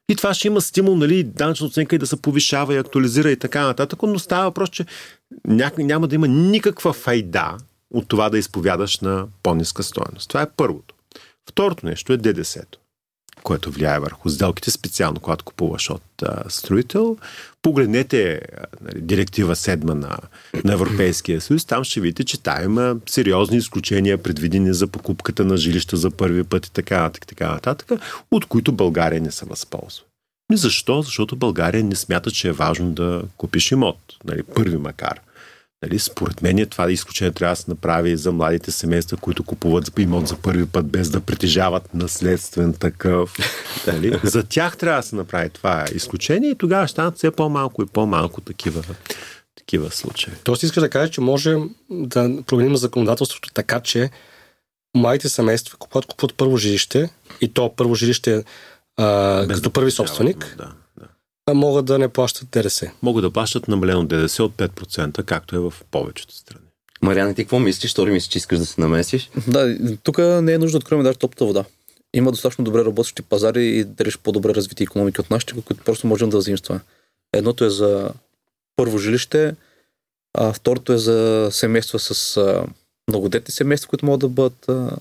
И 0.08 0.16
това 0.16 0.34
ще 0.34 0.48
има 0.48 0.60
стимул, 0.60 0.96
нали, 0.96 1.24
данъчна 1.24 1.66
оценка 1.66 1.96
и 1.96 1.98
да 1.98 2.06
се 2.06 2.22
повишава 2.22 2.74
и 2.74 2.78
актуализира 2.78 3.30
и 3.30 3.38
така 3.38 3.62
нататък, 3.62 4.02
но 4.02 4.18
става 4.18 4.44
въпрос, 4.44 4.70
че 4.70 4.86
ня- 5.48 5.82
няма 5.82 6.08
да 6.08 6.14
има 6.14 6.28
никаква 6.28 6.92
файда 6.92 7.56
от 7.90 8.08
това 8.08 8.30
да 8.30 8.38
изповядаш 8.38 9.00
на 9.00 9.26
по-ниска 9.42 9.82
стоеност. 9.82 10.28
Това 10.28 10.42
е 10.42 10.50
първото. 10.56 10.94
Второто 11.50 11.86
нещо 11.86 12.12
е 12.12 12.16
ДДС-то, 12.16 12.78
което 13.44 13.70
влияе 13.70 13.98
върху 13.98 14.30
сделките, 14.30 14.70
специално 14.70 15.20
когато 15.20 15.44
купуваш 15.44 15.90
от 15.90 16.02
а, 16.22 16.50
строител. 16.50 17.16
Погледнете 17.62 18.40
нали, 18.80 19.00
директива 19.00 19.54
7 19.54 19.84
на, 19.84 20.18
на 20.64 20.72
Европейския 20.72 21.40
съюз, 21.40 21.64
там 21.64 21.84
ще 21.84 22.00
видите, 22.00 22.24
че 22.24 22.42
там 22.42 22.64
има 22.64 22.96
сериозни 23.06 23.56
изключения, 23.56 24.22
предвидени 24.22 24.74
за 24.74 24.86
покупката 24.86 25.44
на 25.44 25.56
жилища 25.56 25.96
за 25.96 26.10
първи 26.10 26.44
път 26.44 26.66
и 26.66 26.72
така 26.72 27.00
нататък, 27.00 27.26
така 27.26 27.52
нататък, 27.52 27.92
от 28.30 28.44
които 28.46 28.72
България 28.72 29.20
не 29.20 29.30
се 29.30 29.46
възползва. 29.46 30.04
И 30.52 30.56
защо? 30.56 31.02
Защото 31.02 31.36
България 31.36 31.84
не 31.84 31.94
смята, 31.94 32.30
че 32.30 32.48
е 32.48 32.52
важно 32.52 32.90
да 32.90 33.22
купиш 33.36 33.72
имот. 33.72 33.98
Нали, 34.24 34.42
първи 34.42 34.76
макар. 34.76 35.20
Нали, 35.84 35.98
според 35.98 36.42
мен 36.42 36.66
това 36.66 36.90
изключение 36.90 37.32
трябва 37.32 37.52
да 37.52 37.56
се 37.56 37.70
направи 37.70 38.16
за 38.16 38.32
младите 38.32 38.70
семейства, 38.70 39.16
които 39.16 39.42
купуват 39.42 39.98
имот 39.98 40.28
за 40.28 40.36
първи 40.36 40.66
път, 40.66 40.86
без 40.86 41.10
да 41.10 41.20
притежават 41.20 41.94
наследствен 41.94 42.74
такъв. 42.74 43.36
Нали? 43.86 44.20
За 44.22 44.42
тях 44.42 44.76
трябва 44.76 45.02
да 45.02 45.08
се 45.08 45.16
направи 45.16 45.50
това 45.50 45.84
изключение 45.94 46.50
и 46.50 46.54
тогава 46.54 46.88
станат 46.88 47.16
все 47.16 47.30
по-малко 47.30 47.82
и 47.82 47.86
по-малко 47.86 48.40
такива, 48.40 48.82
такива 49.56 49.90
случаи. 49.90 50.32
Тоест 50.44 50.62
искаш 50.62 50.80
да 50.80 50.90
кажеш, 50.90 51.10
че 51.10 51.20
може 51.20 51.56
да 51.90 52.42
променим 52.46 52.76
законодателството 52.76 53.50
така, 53.54 53.80
че 53.80 54.10
младите 54.96 55.28
семейства, 55.28 55.76
когато 55.78 56.08
купуват 56.08 56.36
първо 56.36 56.56
жилище, 56.56 57.10
и 57.40 57.52
то 57.52 57.74
първо 57.76 57.94
жилище 57.94 58.44
а, 58.96 59.46
Без 59.46 59.56
като 59.56 59.68
да 59.68 59.72
първи 59.72 59.90
собственик, 59.90 60.54
да. 60.58 60.72
А 61.46 61.54
могат 61.54 61.84
да 61.84 61.98
не 61.98 62.08
плащат 62.08 62.48
ДДС. 62.50 62.92
Могат 63.02 63.24
да 63.24 63.30
плащат 63.30 63.68
намалено 63.68 64.04
ДДС 64.04 64.44
от 64.44 64.52
5%, 64.52 65.24
както 65.24 65.56
е 65.56 65.58
в 65.58 65.74
повечето 65.90 66.34
страни. 66.34 66.64
Мариана, 67.02 67.34
ти 67.34 67.44
какво 67.44 67.58
мислиш? 67.58 67.90
Що 67.90 68.06
ли 68.06 68.10
мислиш, 68.10 68.32
че 68.32 68.38
искаш 68.38 68.58
да 68.58 68.66
се 68.66 68.80
намесиш? 68.80 69.30
Да, 69.46 69.78
тук 70.02 70.18
не 70.18 70.52
е 70.52 70.58
нужда 70.58 70.78
да 70.78 70.82
откриваме 70.82 71.04
даже 71.04 71.18
топлата 71.18 71.44
вода. 71.44 71.64
Има 72.14 72.30
достатъчно 72.30 72.64
добре 72.64 72.84
работещи 72.84 73.22
пазари 73.22 73.66
и 73.66 73.84
далеч 73.84 74.18
по-добре 74.18 74.54
развити 74.54 74.82
економики 74.82 75.20
от 75.20 75.30
нашите, 75.30 75.60
които 75.62 75.84
просто 75.84 76.06
можем 76.06 76.30
да 76.30 76.40
заимстваме. 76.40 76.80
Едното 77.32 77.64
е 77.64 77.70
за 77.70 78.10
първо 78.76 78.98
жилище, 78.98 79.54
а 80.38 80.52
второто 80.52 80.92
е 80.92 80.98
за 80.98 81.48
семейства 81.52 81.98
с 81.98 82.36
а, 82.36 82.66
многодетни 83.08 83.52
семейства, 83.52 83.88
които 83.88 84.06
могат 84.06 84.20
да 84.20 84.28
бъдат 84.28 84.68
а, 84.68 84.96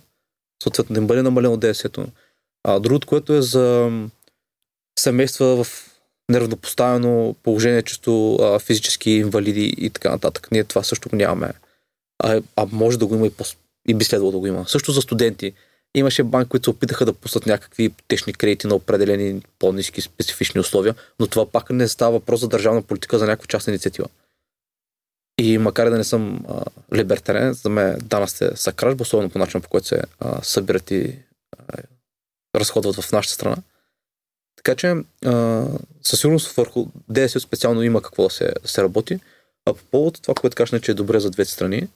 съответно 0.63 0.93
да 0.93 0.99
им 0.99 1.07
бъде 1.07 1.21
намалено 1.21 1.57
ДС-то. 1.57 2.07
А 2.63 2.79
другото, 2.79 3.07
което 3.07 3.33
е 3.33 3.41
за 3.41 3.91
семейства 4.99 5.63
в 5.63 5.92
неравнопоставено 6.29 7.35
положение, 7.43 7.81
чисто 7.81 8.35
а, 8.35 8.59
физически 8.59 9.11
инвалиди 9.11 9.75
и 9.77 9.89
така 9.89 10.09
нататък. 10.09 10.47
Ние 10.51 10.63
това 10.63 10.83
също 10.83 11.09
го 11.09 11.15
нямаме. 11.15 11.51
А, 12.19 12.41
а 12.55 12.67
може 12.71 12.99
да 12.99 13.05
го 13.05 13.15
има 13.15 13.27
и, 13.27 13.29
по, 13.29 13.43
и 13.87 13.93
би 13.93 14.05
следвало 14.05 14.31
да 14.31 14.39
го 14.39 14.47
има. 14.47 14.65
Също 14.67 14.91
за 14.91 15.01
студенти. 15.01 15.53
Имаше 15.95 16.23
банки, 16.23 16.49
които 16.49 16.63
се 16.63 16.69
опитаха 16.69 17.05
да 17.05 17.13
пуснат 17.13 17.45
някакви 17.45 17.83
ипотечни 17.83 18.33
кредити 18.33 18.67
на 18.67 18.75
определени 18.75 19.41
по-низки 19.59 20.01
специфични 20.01 20.61
условия, 20.61 20.95
но 21.19 21.27
това 21.27 21.45
пак 21.45 21.69
не 21.69 21.87
става 21.87 22.11
въпрос 22.11 22.39
за 22.39 22.47
държавна 22.47 22.81
политика, 22.81 23.19
за 23.19 23.25
някаква 23.25 23.47
частна 23.47 23.71
инициатива. 23.71 24.07
И 25.39 25.57
макар 25.57 25.89
да 25.89 25.97
не 25.97 26.03
съм 26.03 26.45
а, 26.49 26.63
либертарен, 26.95 27.53
за 27.53 27.69
мен 27.69 27.97
данъците 28.03 28.51
са 28.55 28.71
кражба, 28.71 29.01
особено 29.01 29.29
по 29.29 29.39
начин, 29.39 29.61
по 29.61 29.69
който 29.69 29.87
се 29.87 30.01
а, 30.19 30.43
събират 30.43 30.91
и 30.91 31.19
а, 31.57 31.77
разходват 32.55 32.95
в 32.95 33.11
нашата 33.11 33.33
страна. 33.33 33.57
Така 34.63 34.75
че 34.75 34.95
а, 35.25 35.65
със 36.03 36.19
сигурност 36.19 36.51
върху 36.51 36.85
ДСО 37.09 37.39
специално 37.39 37.83
има 37.83 38.01
какво 38.01 38.23
да 38.23 38.29
се, 38.29 38.53
се 38.65 38.83
работи. 38.83 39.19
А 39.65 39.73
по 39.73 39.83
повод 39.83 40.21
това, 40.21 40.33
което 40.33 40.55
кажеш, 40.55 40.81
че 40.81 40.91
е 40.91 40.95
добре 40.95 41.19
за 41.19 41.29
двете 41.29 41.51
страни, 41.51 41.87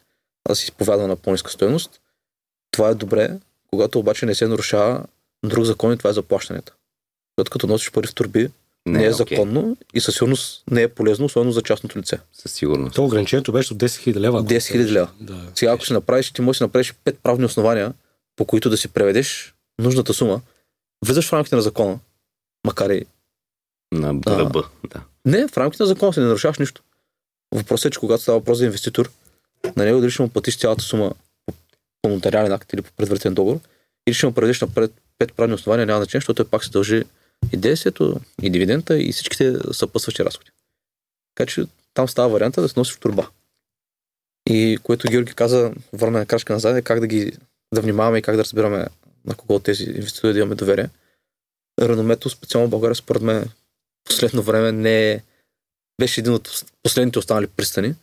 да 0.47 0.55
се 0.55 0.63
изповяда 0.63 1.07
на 1.07 1.15
по-ниска 1.15 1.51
стоеност, 1.51 1.99
това 2.72 2.89
е 2.89 2.95
добре, 2.95 3.38
когато 3.70 3.99
обаче 3.99 4.26
не 4.26 4.36
се 4.36 4.47
нарушава 4.47 5.03
друг 5.45 5.65
закон 5.65 5.93
и 5.93 5.97
това 5.97 6.09
е 6.09 6.13
заплащането. 6.13 6.74
Защото 7.38 7.51
като 7.51 7.68
носиш 7.68 7.91
пари 7.91 8.07
в 8.07 8.15
турби, 8.15 8.49
не, 8.86 8.99
не 8.99 9.05
е 9.05 9.11
законно 9.11 9.78
и 9.93 10.01
със 10.01 10.15
сигурност 10.15 10.63
не 10.72 10.82
е 10.82 10.88
полезно, 10.88 11.26
особено 11.26 11.51
за 11.51 11.61
частното 11.61 11.99
лице. 11.99 12.20
Със 12.34 12.51
сигурност. 12.51 12.95
То 12.95 13.05
ограничението 13.05 13.51
беше 13.51 13.74
от 13.74 13.80
10 13.80 13.86
000 13.86 14.20
лева. 14.20 14.39
ако 14.39 14.47
10 14.47 14.57
000 14.57 14.91
лева. 14.91 15.09
Да. 15.20 15.41
Сега, 15.55 15.72
ако 15.72 15.86
си 15.86 15.93
направиш, 15.93 16.32
ти 16.32 16.41
можеш 16.41 16.57
да 16.57 16.57
си 16.57 16.63
направиш 16.63 16.93
пет 17.03 17.20
правни 17.24 17.45
основания, 17.45 17.93
по 18.36 18.45
които 18.45 18.70
да 18.70 18.78
си 18.78 18.88
преведеш 18.88 19.55
нужната 19.80 20.13
сума, 20.13 20.41
влизаш 21.05 21.30
в 21.30 21.34
рамките 21.34 21.55
на 21.55 21.61
закона, 21.61 21.99
макар 22.68 22.89
и 22.89 23.05
На 23.91 24.13
ръба, 24.28 24.70
да. 24.93 25.01
Не, 25.26 25.47
в 25.47 25.57
рамките 25.57 25.84
на 25.84 25.88
закона 25.88 26.13
си 26.13 26.20
не 26.20 26.26
нарушаваш 26.26 26.57
нищо. 26.57 26.84
Въпросът 27.55 27.86
е, 27.86 27.93
че 27.93 27.99
когато 27.99 28.24
става 28.24 28.39
въпрос 28.39 28.57
за 28.57 28.65
инвеститор, 28.65 29.11
на 29.76 29.86
него 29.86 29.99
дали 29.99 30.11
ще 30.11 30.22
му 30.22 30.30
платиш 30.30 30.57
цялата 30.57 30.84
сума 30.84 31.13
по, 32.01 32.09
нотариален 32.09 32.51
акт 32.51 32.74
или 32.74 32.82
по 32.82 32.91
предварителен 32.91 33.34
договор, 33.34 33.59
или 34.07 34.13
ще 34.13 34.26
му 34.26 34.34
предадеш 34.34 34.61
напред 34.61 34.91
пет 35.18 35.34
правни 35.34 35.55
основания, 35.55 35.86
няма 35.86 35.99
значение, 35.99 36.20
защото 36.20 36.43
той 36.43 36.49
пак 36.49 36.63
се 36.63 36.72
дължи 36.72 37.03
и 37.53 37.57
действието, 37.57 38.20
и 38.41 38.49
дивидента, 38.49 38.99
и 38.99 39.11
всичките 39.11 39.55
съпъсващи 39.72 40.26
разходи. 40.26 40.51
Така 41.36 41.51
че 41.51 41.65
там 41.93 42.07
става 42.07 42.30
варианта 42.30 42.61
да 42.61 42.70
се 42.70 42.80
носиш 42.80 42.95
в 42.95 42.99
турба. 42.99 43.28
И 44.49 44.78
което 44.84 45.07
Георги 45.07 45.34
каза, 45.34 45.74
върна 45.93 46.26
крачка 46.26 46.53
назад, 46.53 46.78
е 46.78 46.82
как 46.82 46.99
да 46.99 47.07
ги 47.07 47.32
да 47.74 47.82
внимаваме 47.82 48.18
и 48.18 48.22
как 48.22 48.36
да 48.36 48.43
разбираме 48.43 48.86
на 49.26 49.36
кого 49.36 49.55
от 49.55 49.63
тези 49.63 49.84
инвеститори 49.84 50.34
да 50.34 50.39
имаме 50.39 50.55
доверие. 50.55 50.89
Реномето, 51.82 52.30
специално 52.30 52.67
в 52.67 52.71
България, 52.71 52.95
според 52.95 53.21
мен, 53.21 53.49
последно 54.05 54.41
време 54.41 54.71
не 54.71 55.11
е 55.11 55.21
беше 56.01 56.21
един 56.21 56.34
от 56.34 56.65
последните 56.84 57.19
останали 57.19 57.47
пристани, 57.47 57.95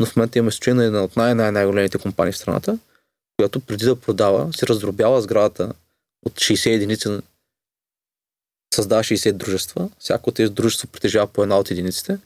но 0.00 0.06
в 0.06 0.16
момента 0.16 0.38
имаме 0.38 0.52
случай 0.52 0.74
на 0.74 0.84
една 0.84 1.04
от 1.04 1.16
най-най-най-големите 1.16 1.98
компании 1.98 2.32
в 2.32 2.38
страната, 2.38 2.78
която 3.38 3.60
преди 3.60 3.84
да 3.84 4.00
продава, 4.00 4.52
се 4.52 4.66
раздробява 4.66 5.22
сградата 5.22 5.72
от 6.26 6.32
60 6.32 6.74
единици, 6.74 7.08
създава 8.74 9.02
60 9.02 9.32
дружества, 9.32 9.90
всяко 9.98 10.30
от 10.30 10.36
тези 10.36 10.52
дружества 10.52 10.88
притежава 10.92 11.26
по 11.26 11.42
една 11.42 11.58
от 11.58 11.70
единиците 11.70 12.18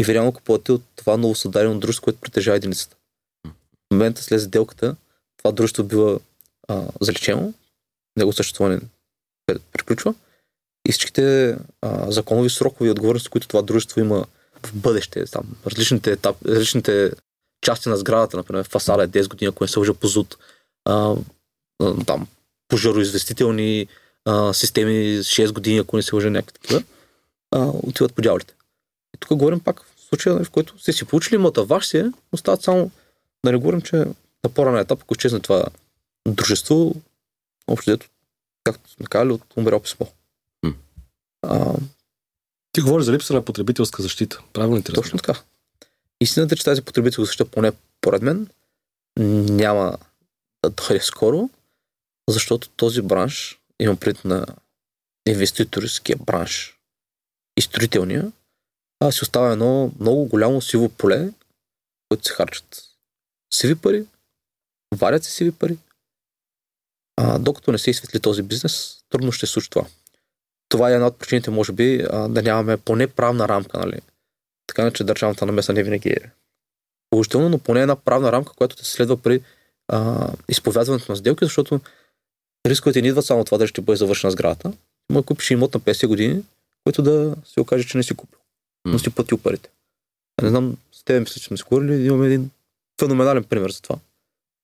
и 0.00 0.04
ви 0.04 0.14
реално 0.14 0.32
купувате 0.32 0.72
от 0.72 0.82
това 0.96 1.16
ново 1.16 1.34
създадено 1.34 1.78
дружество, 1.78 2.04
което 2.04 2.20
притежава 2.20 2.56
единицата. 2.56 2.96
В 3.46 3.50
момента 3.90 4.22
след 4.22 4.40
сделката 4.40 4.96
това 5.36 5.52
дружество 5.52 5.84
бива 5.84 6.20
а, 6.68 6.88
заличено, 7.00 7.54
него 8.16 8.32
съществуване 8.32 8.80
приключва 9.72 10.14
и 10.88 10.92
всичките 10.92 11.56
а, 11.82 12.10
законови 12.10 12.50
срокови 12.50 12.90
отговорности, 12.90 13.28
които 13.28 13.48
това 13.48 13.62
дружество 13.62 14.00
има 14.00 14.26
в 14.66 14.74
бъдеще, 14.74 15.24
там, 15.24 15.44
различните, 15.66 16.10
етап, 16.10 16.36
различните 16.46 17.10
части 17.60 17.88
на 17.88 17.96
сградата, 17.96 18.36
например, 18.36 18.68
фасада 18.68 19.02
е 19.02 19.08
10 19.08 19.28
години, 19.28 19.48
ако 19.48 19.64
не 19.64 19.68
се 19.68 19.78
лъжа 19.78 19.94
по 19.94 20.06
ЗУД, 20.06 20.38
а, 20.84 21.14
там, 22.06 22.26
пожароизвестителни 22.68 23.86
а, 24.24 24.54
системи 24.54 25.18
6 25.18 25.52
години, 25.52 25.78
ако 25.78 25.96
не 25.96 26.02
се 26.02 26.14
лъжа 26.14 26.30
някакви 26.30 26.60
такива, 26.60 26.82
а, 27.50 27.70
отиват 27.82 28.14
по 28.14 28.22
дяволите. 28.22 28.54
И 29.14 29.18
тук 29.18 29.38
говорим 29.38 29.60
пак 29.60 29.82
в 29.82 30.00
случая, 30.08 30.44
в 30.44 30.50
който 30.50 30.78
сте 30.78 30.92
си 30.92 31.04
получили 31.04 31.34
имота, 31.34 31.64
ваш 31.64 31.86
си 31.86 31.98
е, 31.98 32.12
остават 32.32 32.62
само, 32.62 32.90
да 33.44 33.52
не 33.52 33.58
говорим, 33.58 33.80
че 33.80 33.96
на 34.44 34.50
по-ранен 34.54 34.80
етап, 34.80 35.02
ако 35.02 35.14
изчезне 35.14 35.40
това 35.40 35.64
дружество, 36.28 36.94
общо 37.68 37.90
дето, 37.90 38.06
както 38.64 38.90
сме 38.90 39.06
казали, 39.06 39.32
от 39.32 39.42
умрял 39.56 39.80
писмо. 39.80 40.06
А, 41.48 41.74
Ти 42.72 42.80
говориш 42.80 43.04
за 43.04 43.12
липса 43.12 43.34
на 43.34 43.44
потребителска 43.44 44.02
защита. 44.02 44.42
Правилно 44.52 44.76
ли 44.76 44.82
точно 44.82 45.18
така. 45.18 45.40
Истината 46.20 46.54
е, 46.54 46.56
че 46.56 46.64
тази 46.64 46.82
потребителска 46.82 47.24
защита, 47.24 47.50
поне 47.50 47.72
поред 48.00 48.22
мен, 48.22 48.48
няма 49.18 49.98
да 50.64 50.70
дойде 50.70 51.00
скоро, 51.00 51.50
защото 52.28 52.68
този 52.68 53.02
бранш, 53.02 53.60
имам 53.80 53.96
пред 53.96 54.24
на 54.24 54.46
инвеститорския 55.28 56.16
бранш 56.16 56.78
и 57.56 57.62
строителния, 57.62 58.32
а 59.00 59.12
си 59.12 59.22
остава 59.22 59.52
едно 59.52 59.92
много 60.00 60.24
голямо 60.24 60.62
сиво 60.62 60.88
поле, 60.88 61.32
което 62.08 62.28
се 62.28 62.34
харчат 62.34 62.82
сиви 63.54 63.74
пари, 63.74 64.06
варят 64.94 65.24
се 65.24 65.30
сиви 65.30 65.52
пари 65.52 65.78
А, 67.16 67.38
докато 67.38 67.72
не 67.72 67.78
се 67.78 67.90
изсветли 67.90 68.20
този 68.20 68.42
бизнес, 68.42 68.98
трудно 69.08 69.32
ще 69.32 69.46
се 69.46 69.52
случи 69.52 69.70
това. 69.70 69.86
Това 70.68 70.90
е 70.90 70.94
една 70.94 71.06
от 71.06 71.18
причините, 71.18 71.50
може 71.50 71.72
би, 71.72 71.98
да 72.28 72.42
нямаме 72.42 72.76
поне 72.76 73.06
правна 73.06 73.48
рамка, 73.48 73.78
нали? 73.78 74.00
Така 74.66 74.90
че 74.90 75.04
държавната 75.04 75.46
намеса 75.46 75.72
не 75.72 75.82
винаги 75.82 76.08
е 76.08 76.30
положително, 77.10 77.48
но 77.48 77.58
поне 77.58 77.80
една 77.80 77.96
правна 77.96 78.32
рамка, 78.32 78.52
която 78.52 78.76
да 78.76 78.84
се 78.84 78.92
следва 78.92 79.16
при 79.16 79.42
а, 79.88 80.28
изповядването 80.48 81.12
на 81.12 81.16
сделки, 81.16 81.44
защото 81.44 81.80
рисковете 82.66 83.02
не 83.02 83.08
идват 83.08 83.24
само 83.24 83.44
това 83.44 83.58
дали 83.58 83.68
ще 83.68 83.80
бъде 83.80 83.96
завършена 83.96 84.30
сградата. 84.30 84.72
Да 85.12 85.22
купиш 85.22 85.50
имот 85.50 85.74
на 85.74 85.80
50 85.80 86.06
години, 86.06 86.42
който 86.84 87.02
да 87.02 87.36
се 87.44 87.60
окаже, 87.60 87.88
че 87.88 87.96
не 87.96 88.02
си 88.02 88.14
купил. 88.14 88.38
Но 88.84 88.98
си 88.98 89.10
платил 89.10 89.38
парите. 89.38 89.70
А 90.40 90.44
не 90.44 90.48
знам, 90.48 90.76
с 90.92 91.04
теб 91.04 91.20
мисля, 91.20 91.40
че 91.40 91.46
сме 91.46 91.56
си 91.56 91.62
говорили, 91.62 92.06
имаме 92.06 92.26
един 92.26 92.50
феноменален 93.00 93.44
пример 93.44 93.70
за 93.70 93.82
това. 93.82 93.96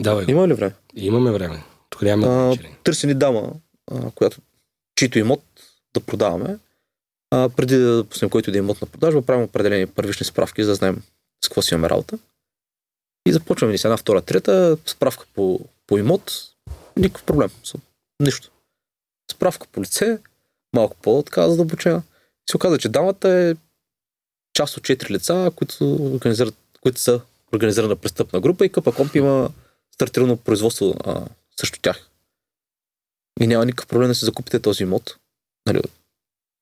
Давай. 0.02 0.24
Има 0.28 0.48
ли 0.48 0.54
време? 0.54 0.74
Имаме 0.94 1.32
време. 1.32 1.62
Тук 1.90 2.02
нямаме 2.02 2.56
търси 2.84 3.06
ни 3.06 3.14
дама, 3.14 3.52
а, 3.90 4.10
която, 4.10 4.40
чийто 4.96 5.18
имот 5.18 5.42
да 5.94 6.00
продаваме. 6.00 6.58
А, 7.30 7.48
преди 7.48 7.76
да 7.76 8.04
пуснем 8.04 8.30
който 8.30 8.50
да 8.50 8.58
е 8.58 8.60
имот 8.60 8.80
на 8.80 8.86
продажба, 8.86 9.22
правим 9.22 9.44
определени 9.44 9.86
първични 9.86 10.26
справки, 10.26 10.64
за 10.64 10.70
да 10.70 10.74
знаем 10.74 11.02
с 11.44 11.48
какво 11.48 11.62
си 11.62 11.74
имаме 11.74 11.90
работа. 11.90 12.18
И 13.26 13.32
започваме 13.32 13.72
ни 13.72 13.78
с 13.78 13.84
една, 13.84 13.96
втора, 13.96 14.22
трета, 14.22 14.76
справка 14.86 15.26
по, 15.34 15.60
по 15.86 15.98
имот, 15.98 16.32
никакъв 16.96 17.24
проблем. 17.24 17.50
Нищо. 18.20 18.50
Справка 19.32 19.66
по 19.72 19.82
лице, 19.82 20.18
малко 20.72 20.96
по-така 21.02 21.50
задълбочена. 21.50 22.02
Се 22.50 22.56
оказа, 22.56 22.78
че 22.78 22.88
дамата 22.88 23.28
е 23.28 23.54
част 24.54 24.76
от 24.76 24.84
четири 24.84 25.14
лица, 25.14 25.52
които, 25.56 25.94
организират, 25.94 26.54
които 26.80 27.00
са 27.00 27.20
организирана 27.54 27.96
престъпна 27.96 28.40
група 28.40 28.66
и 28.66 28.72
КПКОМП 28.72 29.14
има 29.14 29.50
стартирано 29.94 30.36
производство 30.36 30.94
а, 31.04 31.26
срещу 31.60 31.78
тях. 31.82 32.08
И 33.40 33.46
няма 33.46 33.66
никакъв 33.66 33.86
проблем 33.86 34.08
да 34.08 34.14
се 34.14 34.24
закупите 34.24 34.60
този 34.60 34.82
имот. 34.82 35.16
Нали, 35.66 35.82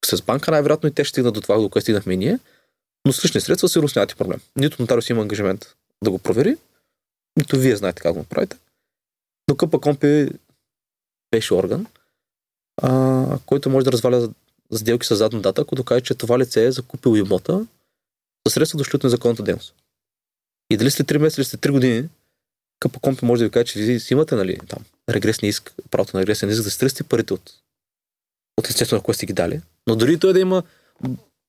с 0.06 0.22
банка 0.22 0.50
най-вероятно 0.50 0.88
и 0.88 0.92
те 0.92 1.04
ще 1.04 1.10
стигнат 1.10 1.34
до 1.34 1.40
това, 1.40 1.58
до 1.58 1.68
което 1.68 1.82
стигнахме 1.82 2.16
ние, 2.16 2.38
но 3.06 3.12
с 3.12 3.24
лични 3.24 3.40
средства 3.40 3.68
сигурно 3.68 3.88
нямате 3.96 4.14
проблем. 4.14 4.40
Нито 4.56 4.82
нотариус 4.82 5.10
има 5.10 5.22
ангажимент 5.22 5.74
да 6.04 6.10
го 6.10 6.18
провери, 6.18 6.56
нито 7.36 7.56
вие 7.56 7.76
знаете 7.76 8.02
как 8.02 8.12
го 8.12 8.18
направите. 8.18 8.56
Но 9.48 9.56
КПКОМП 9.56 10.04
беше 11.30 11.54
орган, 11.54 11.86
а, 12.82 13.38
който 13.46 13.70
може 13.70 13.84
да 13.84 13.92
разваля 13.92 14.28
сделки 14.72 15.06
с 15.06 15.16
задна 15.16 15.40
дата, 15.40 15.60
ако 15.60 15.74
докаже, 15.74 16.00
че 16.00 16.14
това 16.14 16.38
лице 16.38 16.64
е 16.64 16.72
закупило 16.72 17.16
имота 17.16 17.66
със 18.46 18.54
средства 18.54 18.76
дошли 18.76 18.96
от 18.96 19.04
незаконната 19.04 19.42
дейност. 19.42 19.74
И 20.70 20.76
дали 20.76 20.90
след 20.90 21.06
3 21.06 21.18
месеца 21.18 21.40
или 21.40 21.46
след 21.46 21.60
3 21.60 21.70
години 21.70 22.08
КПКОМП 22.80 23.22
може 23.22 23.40
да 23.40 23.44
ви 23.44 23.50
каже, 23.50 23.64
че 23.64 23.80
вие 23.80 24.00
си 24.00 24.14
имате 24.14 24.34
нали, 24.34 24.58
там, 24.68 24.84
регресни 25.08 25.48
иск, 25.48 25.72
правото 25.90 26.16
на 26.16 26.20
регресен 26.20 26.50
иск 26.50 26.62
да 26.62 26.70
стръсти 26.70 27.04
парите 27.04 27.34
от, 27.34 27.52
от 28.60 28.70
лицето, 28.70 28.94
на 28.94 29.00
което 29.00 29.16
сте 29.16 29.26
ги 29.26 29.32
дали. 29.32 29.60
Но 29.86 29.96
дори 29.96 30.18
той 30.18 30.32
да 30.32 30.40
има 30.40 30.62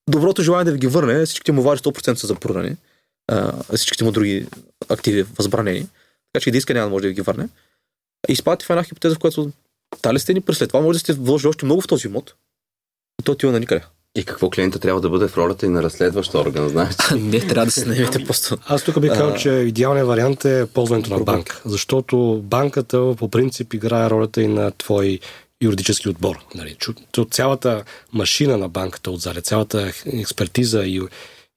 доброто 0.10 0.42
желание 0.42 0.66
да 0.66 0.72
ви 0.72 0.80
ги 0.80 0.88
върне, 0.88 1.26
всичките 1.26 1.52
му 1.52 1.62
важи 1.62 1.82
100% 1.82 2.14
са 2.14 2.28
запорани, 2.28 2.78
а, 3.28 3.64
всичките 3.76 4.04
му 4.04 4.12
други 4.12 4.48
активи 4.90 5.24
възбранени, 5.24 5.88
така 6.34 6.44
че 6.44 6.50
и 6.50 6.52
да 6.52 6.58
иска 6.58 6.74
няма 6.74 6.86
да 6.86 6.92
може 6.92 7.02
да 7.02 7.08
ви 7.08 7.14
ги 7.14 7.22
върне. 7.22 7.50
И 8.30 8.34
изпадате 8.34 8.66
в 8.66 8.70
една 8.70 8.84
хипотеза, 8.84 9.16
в 9.16 9.20
която 9.20 9.52
дали 10.04 10.20
сте 10.20 10.34
ни 10.34 10.42
през 10.42 10.60
това 10.60 10.82
може 10.82 10.96
да 10.96 11.00
сте 11.00 11.14
вложили 11.14 11.50
още 11.50 11.66
много 11.66 11.82
в 11.82 11.88
този 11.88 12.08
имот. 12.08 12.36
И 13.22 13.24
то 13.24 13.32
отива 13.32 13.52
на 13.52 13.60
никъде. 13.60 13.84
И 14.16 14.26
какво 14.26 14.50
клиента 14.50 14.80
трябва 14.80 15.02
да 15.02 15.10
бъде 15.10 15.28
в 15.28 15.38
ролята 15.38 15.66
и 15.66 15.70
на 15.70 15.84
разследващ 15.84 16.36
орган, 16.36 16.70
знаеш? 16.70 16.96
Не, 17.16 17.40
трябва 17.40 17.66
да 17.66 17.72
се 17.72 17.86
наемете 17.86 18.26
просто. 18.26 18.58
Аз 18.68 18.84
тук 18.84 19.00
бих 19.00 19.12
казал, 19.12 19.36
че 19.36 19.50
идеалният 19.50 20.08
вариант 20.08 20.46
е 20.46 20.66
ползването 20.66 21.10
на 21.10 21.20
банка. 21.20 21.62
Защото 21.66 22.42
банката 22.44 23.16
по 23.18 23.30
принцип 23.30 23.74
играе 23.74 24.10
ролята 24.10 24.42
и 24.42 24.48
на 24.48 24.72
твой 24.72 25.20
юридически 25.62 26.10
отбор. 26.10 26.46
Нали, 26.56 26.78
цялата 27.32 27.84
машина 28.14 28.58
на 28.58 28.70
банката 28.70 29.12
отзаде, 29.12 29.42
цялата 29.42 29.94
експертиза 30.06 30.84
и, 30.84 31.02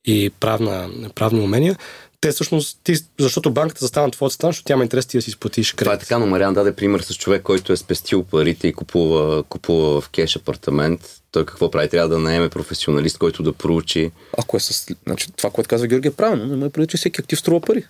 и 0.04 0.30
правна, 0.40 0.90
правни 1.14 1.40
умения, 1.40 1.76
те 2.24 2.32
всъщност, 2.32 2.78
ти, 2.84 2.94
защото 3.18 3.50
банката 3.50 3.80
застава 3.80 4.06
на 4.06 4.10
твоята 4.10 4.34
страна, 4.34 4.52
защото 4.52 4.64
тя 4.64 4.74
има 4.74 4.82
интерес 4.82 5.06
ти 5.06 5.18
да 5.18 5.22
си 5.22 5.30
изплатиш 5.30 5.72
Това 5.72 5.92
е 5.92 5.94
кредит. 5.94 6.08
така, 6.08 6.18
но 6.18 6.26
Мариан 6.26 6.54
даде 6.54 6.76
пример 6.76 7.00
с 7.00 7.14
човек, 7.14 7.42
който 7.42 7.72
е 7.72 7.76
спестил 7.76 8.22
парите 8.24 8.68
и 8.68 8.72
купува, 8.72 9.42
купува 9.42 10.00
в 10.00 10.08
кеш 10.08 10.36
апартамент. 10.36 11.00
Той 11.30 11.46
какво 11.46 11.70
прави? 11.70 11.88
Трябва 11.88 12.08
да 12.08 12.18
наеме 12.18 12.48
професионалист, 12.48 13.18
който 13.18 13.42
да 13.42 13.52
проучи. 13.52 14.10
Ако 14.38 14.56
е 14.56 14.60
с... 14.60 14.94
Значи, 15.06 15.32
това, 15.36 15.50
което 15.50 15.68
казва 15.68 15.86
Георги 15.86 16.08
е 16.08 16.12
правилно, 16.12 16.46
но 16.46 16.54
има 16.54 16.70
преди, 16.70 16.86
че 16.86 16.96
всеки 16.96 17.20
актив 17.20 17.38
струва 17.38 17.60
пари. 17.60 17.84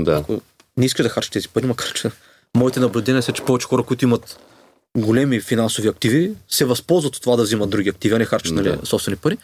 Да. 0.00 0.12
Ако 0.12 0.40
не 0.76 0.86
искаш 0.86 1.02
да 1.02 1.08
харчиш 1.08 1.30
тези 1.30 1.48
пари, 1.48 1.66
макар 1.66 1.92
че 1.92 2.10
моите 2.56 2.80
наблюдения 2.80 3.22
са, 3.22 3.32
че 3.32 3.42
повече 3.44 3.66
хора, 3.66 3.82
които 3.82 4.04
имат 4.04 4.38
големи 5.00 5.40
финансови 5.40 5.88
активи, 5.88 6.32
се 6.48 6.64
възползват 6.64 7.16
от 7.16 7.22
това 7.22 7.36
да 7.36 7.42
взимат 7.42 7.70
други 7.70 7.88
активи, 7.88 8.14
а 8.14 8.18
не 8.18 8.24
харчат 8.24 8.54
нали, 8.54 8.68
Да. 8.68 8.86
собствени 8.86 9.16
пари. 9.16 9.38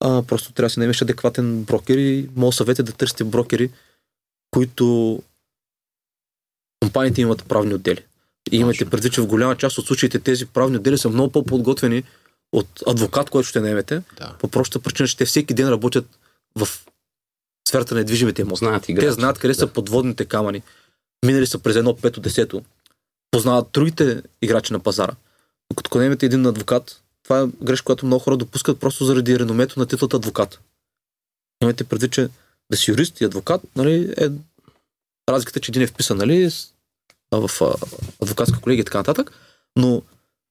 А, 0.00 0.22
просто 0.22 0.52
трябва 0.52 0.66
да 0.66 0.70
си 0.70 0.80
намеш 0.80 1.02
адекватен 1.02 1.62
брокер 1.62 1.98
и 1.98 2.28
моят 2.36 2.54
съвет 2.54 2.78
е 2.78 2.82
да 2.82 2.92
търсите 2.92 3.24
брокери, 3.24 3.70
които 4.50 5.22
компаниите 6.82 7.20
имат 7.20 7.44
правни 7.44 7.74
отдели. 7.74 8.04
И 8.52 8.56
имате 8.56 8.90
предвид, 8.90 9.12
че 9.12 9.20
в 9.20 9.26
голяма 9.26 9.56
част 9.56 9.78
от 9.78 9.86
случаите 9.86 10.18
тези 10.18 10.46
правни 10.46 10.76
отдели 10.76 10.98
са 10.98 11.08
много 11.08 11.32
по-подготвени 11.32 12.02
от 12.52 12.68
адвокат, 12.86 13.30
който 13.30 13.48
ще 13.48 13.60
наемете, 13.60 14.02
Да. 14.18 14.34
по 14.38 14.48
простата 14.48 14.82
причина, 14.82 15.08
че 15.08 15.16
те 15.16 15.24
всеки 15.24 15.54
ден 15.54 15.68
работят 15.68 16.06
в 16.56 16.68
сферата 17.68 17.94
на 17.94 18.00
недвижимите 18.00 18.42
имоти. 18.42 18.58
Знаят 18.58 18.88
играчи. 18.88 19.06
Те 19.06 19.12
знаят 19.12 19.38
къде 19.38 19.54
да. 19.54 19.58
са 19.58 19.66
подводните 19.66 20.24
камъни. 20.24 20.62
Минали 21.26 21.46
са 21.46 21.58
през 21.58 21.76
едно 21.76 21.96
пето, 21.96 22.20
десето. 22.20 22.62
Познават 23.34 23.68
другите 23.72 24.22
играчи 24.42 24.72
на 24.72 24.80
пазара. 24.80 25.12
Докато 25.70 25.88
ако 25.88 25.98
наемете 25.98 26.26
един 26.26 26.46
адвокат, 26.46 27.02
това 27.22 27.40
е 27.40 27.46
грешка, 27.64 27.84
която 27.84 28.06
много 28.06 28.24
хора 28.24 28.36
допускат 28.36 28.80
просто 28.80 29.04
заради 29.04 29.38
реномето 29.38 29.80
на 29.80 29.86
титлата 29.86 30.16
адвокат. 30.16 30.60
Имайте 31.62 31.84
предвид, 31.84 32.12
че 32.12 32.28
да 32.70 32.76
си 32.76 32.90
юрист 32.90 33.20
и 33.20 33.24
адвокат, 33.24 33.60
нали, 33.76 34.14
е 34.16 34.28
разликата, 35.30 35.60
че 35.60 35.70
един 35.70 35.82
е 35.82 35.86
вписан, 35.86 36.18
нали, 36.18 36.50
с- 36.50 36.68
в 37.32 37.50
адвокатска 38.22 38.60
колегия 38.60 38.82
и 38.82 38.84
така 38.84 38.98
нататък, 38.98 39.30
но 39.76 40.02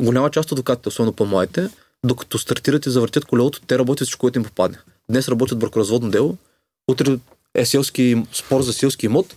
голяма 0.01 0.31
част 0.31 0.47
от 0.47 0.51
адвокатите, 0.51 0.89
особено 0.89 1.13
по-младите, 1.13 1.69
докато 2.05 2.37
стартират 2.37 2.85
и 2.85 2.89
завъртят 2.89 3.25
колелото, 3.25 3.61
те 3.61 3.79
работят 3.79 4.05
всичко, 4.05 4.19
което 4.19 4.39
им 4.39 4.45
попадне. 4.45 4.77
Днес 5.09 5.27
работят 5.27 5.59
бракоразводно 5.59 6.11
дело, 6.11 6.37
утре 6.87 7.19
е 7.55 7.65
селски 7.65 8.23
спор 8.33 8.61
за 8.61 8.73
селски 8.73 9.05
имот, 9.05 9.35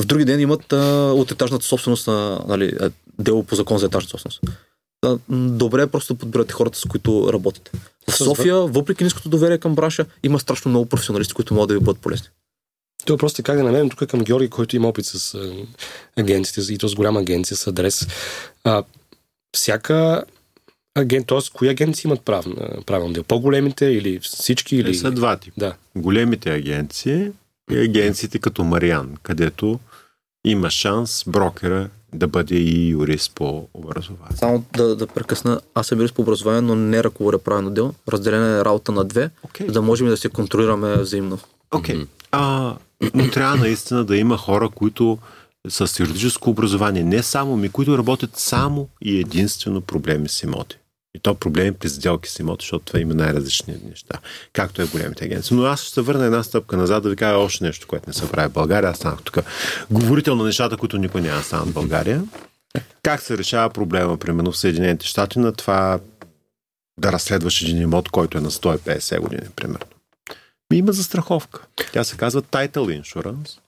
в 0.00 0.06
други 0.06 0.24
ден 0.24 0.40
имат 0.40 0.72
а, 0.72 1.12
от 1.16 1.30
етажната 1.30 1.64
собственост 1.64 2.06
на 2.06 2.44
нали, 2.48 2.72
а, 2.80 2.90
дело 3.18 3.42
по 3.42 3.54
закон 3.54 3.78
за 3.78 3.86
етажна 3.86 4.08
собственост. 4.08 4.40
А, 5.02 5.18
добре 5.28 5.82
е 5.82 5.86
просто 5.86 6.14
да 6.14 6.18
подбирате 6.18 6.52
хората, 6.52 6.78
с 6.78 6.84
които 6.84 7.32
работите. 7.32 7.70
В 8.10 8.14
София, 8.14 8.56
въпреки 8.56 9.04
ниското 9.04 9.28
доверие 9.28 9.58
към 9.58 9.74
бранша, 9.74 10.06
има 10.22 10.40
страшно 10.40 10.68
много 10.68 10.86
професионалисти, 10.86 11.34
които 11.34 11.54
могат 11.54 11.68
да 11.68 11.74
ви 11.74 11.80
бъдат 11.80 12.02
полезни. 12.02 12.28
Това 13.04 13.18
просто 13.18 13.40
е 13.40 13.42
как 13.42 13.56
да 13.56 13.62
намерим 13.62 13.90
тук 13.90 14.08
към 14.08 14.20
Георги, 14.20 14.50
който 14.50 14.76
има 14.76 14.88
опит 14.88 15.06
с 15.06 15.34
а, 15.34 15.52
агенциите, 16.20 16.72
и 16.72 16.78
то 16.78 16.88
с 16.88 16.94
голяма 16.94 17.20
агенция, 17.20 17.56
с 17.56 17.66
адрес. 17.66 18.06
А, 18.64 18.84
всяка 19.56 20.24
агент, 20.94 21.26
т.е. 21.26 21.38
кои 21.52 21.68
агенции 21.68 22.08
имат 22.08 22.20
прав, 22.20 22.46
правилно 22.86 23.12
дел? 23.12 23.22
По-големите 23.22 23.86
или 23.86 24.20
всички? 24.20 24.76
Или... 24.76 24.88
Или... 24.88 24.94
Са 24.94 25.10
два 25.10 25.36
типа. 25.36 25.54
Да. 25.58 25.74
Големите 25.96 26.50
агенции 26.50 27.30
и 27.70 27.78
агенциите 27.78 28.38
като 28.38 28.64
Мариан, 28.64 29.16
където 29.22 29.80
има 30.44 30.70
шанс 30.70 31.24
брокера 31.26 31.88
да 32.14 32.28
бъде 32.28 32.54
и 32.54 32.88
юрист 32.88 33.32
по 33.34 33.68
образование. 33.74 34.36
Само 34.36 34.64
да, 34.76 34.96
да 34.96 35.06
прекъсна, 35.06 35.60
аз 35.74 35.86
съм 35.86 35.98
юрист 35.98 36.14
по 36.14 36.22
образование, 36.22 36.60
но 36.60 36.74
не 36.74 37.04
ръководя 37.04 37.38
правилно 37.38 37.70
дело. 37.70 37.94
Разделена 38.08 38.60
е 38.60 38.64
работа 38.64 38.92
на 38.92 39.04
две, 39.04 39.30
Окей. 39.42 39.66
за 39.66 39.72
да 39.72 39.82
можем 39.82 40.08
да 40.08 40.16
се 40.16 40.28
контролираме 40.28 40.96
взаимно. 40.96 41.38
Окей. 41.70 42.06
А, 42.32 42.74
но 43.14 43.30
трябва 43.30 43.56
наистина 43.56 44.04
да 44.04 44.16
има 44.16 44.36
хора, 44.36 44.68
които 44.68 45.18
с 45.68 46.00
юридическо 46.00 46.50
образование, 46.50 47.02
не 47.02 47.22
само 47.22 47.56
ми, 47.56 47.68
които 47.68 47.98
работят 47.98 48.36
само 48.36 48.88
и 49.02 49.20
единствено 49.20 49.80
проблеми 49.80 50.28
с 50.28 50.42
имоти. 50.42 50.76
И 51.16 51.20
то 51.20 51.34
проблеми 51.34 51.72
при 51.72 51.88
сделки 51.88 52.28
с 52.28 52.38
имоти, 52.38 52.64
защото 52.64 52.84
това 52.84 53.00
има 53.00 53.14
най-различни 53.14 53.76
неща, 53.88 54.18
както 54.52 54.82
е 54.82 54.86
големите 54.86 55.24
агенции. 55.24 55.56
Но 55.56 55.64
аз 55.64 55.82
ще 55.82 55.94
се 55.94 56.00
върна 56.00 56.24
една 56.24 56.42
стъпка 56.42 56.76
назад 56.76 57.02
да 57.02 57.10
ви 57.10 57.16
кажа 57.16 57.38
още 57.38 57.64
нещо, 57.64 57.86
което 57.86 58.04
не 58.10 58.14
се 58.14 58.30
прави 58.30 58.48
в 58.48 58.52
България. 58.52 58.90
Аз 58.90 58.96
станах 58.96 59.22
тук 59.22 59.38
говорител 59.90 60.34
на 60.36 60.44
нещата, 60.44 60.76
които 60.76 60.98
никой 60.98 61.20
няма 61.20 61.38
да 61.38 61.44
станат 61.44 61.68
в 61.68 61.72
България. 61.72 62.24
Как 63.02 63.20
се 63.20 63.38
решава 63.38 63.70
проблема, 63.70 64.16
примерно 64.16 64.52
в 64.52 64.58
Съединените 64.58 65.06
щати, 65.06 65.38
на 65.38 65.52
това 65.52 66.00
да 67.00 67.12
разследваш 67.12 67.62
един 67.62 67.82
имот, 67.82 68.08
който 68.08 68.38
е 68.38 68.40
на 68.40 68.50
150 68.50 69.20
години, 69.20 69.46
примерно. 69.56 69.86
Ми 70.70 70.78
има 70.78 70.92
застраховка. 70.92 71.66
Тя 71.92 72.04
се 72.04 72.16
казва 72.16 72.42
Title 72.42 73.02
Insurance, 73.02 73.58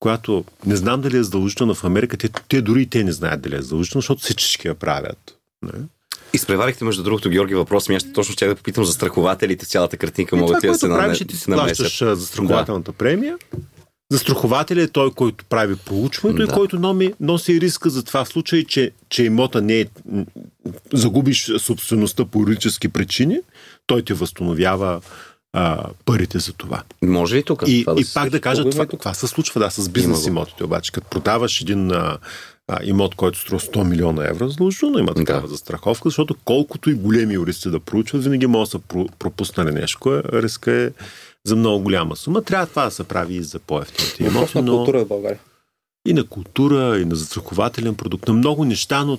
която 0.00 0.44
не 0.66 0.76
знам 0.76 1.00
дали 1.00 1.16
е 1.16 1.22
задължителна 1.22 1.74
в 1.74 1.84
Америка. 1.84 2.16
Те, 2.16 2.28
те 2.48 2.62
дори 2.62 2.82
и 2.82 2.86
те 2.86 3.04
не 3.04 3.12
знаят 3.12 3.40
дали 3.40 3.56
е 3.56 3.62
задължителна, 3.62 4.00
защото 4.00 4.22
всички 4.22 4.68
я 4.68 4.74
правят. 4.74 5.38
Не? 5.62 5.80
Изпреварихте, 6.32 6.84
между 6.84 7.02
другото, 7.02 7.30
Георги, 7.30 7.54
въпрос. 7.54 7.88
Ми 7.88 7.94
аз 7.94 8.12
точно 8.12 8.32
ще 8.32 8.46
да 8.46 8.54
попитам 8.54 8.84
за 8.84 8.92
страхователите. 8.92 9.66
Цялата 9.66 9.96
картинка 9.96 10.36
И 10.36 10.38
могат 10.38 10.60
това, 10.60 10.72
да 10.72 10.78
се 10.78 10.88
правиш, 10.88 11.18
наме- 11.18 11.24
е 11.24 11.26
ти 11.26 11.36
си 11.36 11.44
плащаш 11.46 12.02
а, 12.02 12.16
застрахователната 12.16 12.92
премия, 12.92 13.36
Застрахователя 14.12 14.82
е 14.82 14.88
той, 14.88 15.10
който 15.10 15.44
прави 15.44 15.76
проучването 15.76 16.46
Да. 16.46 16.52
и 16.52 16.56
който 16.56 16.78
носи, 16.78 17.14
носи 17.20 17.60
риска 17.60 17.90
за 17.90 18.02
това 18.02 18.24
в 18.24 18.28
случай, 18.28 18.64
че, 18.64 18.90
че 19.08 19.24
имота 19.24 19.62
не 19.62 19.80
е 19.80 19.86
загубиш 20.92 21.52
собствеността 21.58 22.24
по 22.24 22.40
юридически 22.40 22.88
причини, 22.88 23.38
той 23.86 24.02
ти 24.02 24.12
възстановява 24.12 25.00
а, 25.52 25.84
парите 26.04 26.38
за 26.38 26.52
това. 26.52 26.82
Може 27.02 27.36
ли 27.36 27.42
тук? 27.42 27.62
И, 27.66 27.84
това 27.84 28.00
и 28.00 28.04
се 28.04 28.14
пак 28.14 28.30
да 28.30 28.40
кажа, 28.40 28.70
това, 28.70 28.84
и 28.84 28.98
това 28.98 29.14
се 29.14 29.26
случва 29.26 29.60
да, 29.60 29.70
с 29.70 29.88
бизнес 29.88 30.26
имотите. 30.26 30.64
Обаче, 30.64 30.92
като 30.92 31.06
продаваш 31.08 31.60
един 31.60 31.92
а, 31.92 32.18
а, 32.68 32.78
имот, 32.84 33.14
който 33.14 33.38
струва 33.38 33.60
100 33.60 33.84
милиона 33.84 34.28
евро, 34.28 34.48
задължително 34.48 34.98
има 34.98 35.14
такава 35.14 35.40
Да. 35.40 35.48
застраховка, 35.48 36.08
защото 36.08 36.34
колкото 36.34 36.90
и 36.90 36.94
големи 36.94 37.34
юристи 37.34 37.70
да 37.70 37.80
проучват, 37.80 38.22
винаги 38.24 38.46
може 38.46 38.68
да 38.68 38.70
са 38.70 38.78
про- 38.78 39.12
пропуснали 39.12 39.70
нещо. 39.70 39.98
кое 40.00 40.22
Риска 40.24 40.72
е 40.72 40.90
за 41.44 41.56
много 41.56 41.82
голяма 41.82 42.16
сума. 42.16 42.42
Трябва 42.42 42.66
това 42.66 42.84
да 42.84 42.90
се 42.90 43.04
прави 43.04 43.34
и 43.34 43.42
за 43.42 43.58
по-ефтините 43.58 44.24
имоти, 44.24 44.62
но 44.62 44.76
култура 44.76 45.04
в 45.04 45.08
България. 45.08 45.40
и 46.06 46.12
на 46.12 46.24
култура, 46.24 46.98
и 46.98 47.04
на 47.04 47.16
застрахователен 47.16 47.94
продукт, 47.94 48.28
на 48.28 48.34
много 48.34 48.64
неща, 48.64 49.04
но 49.04 49.18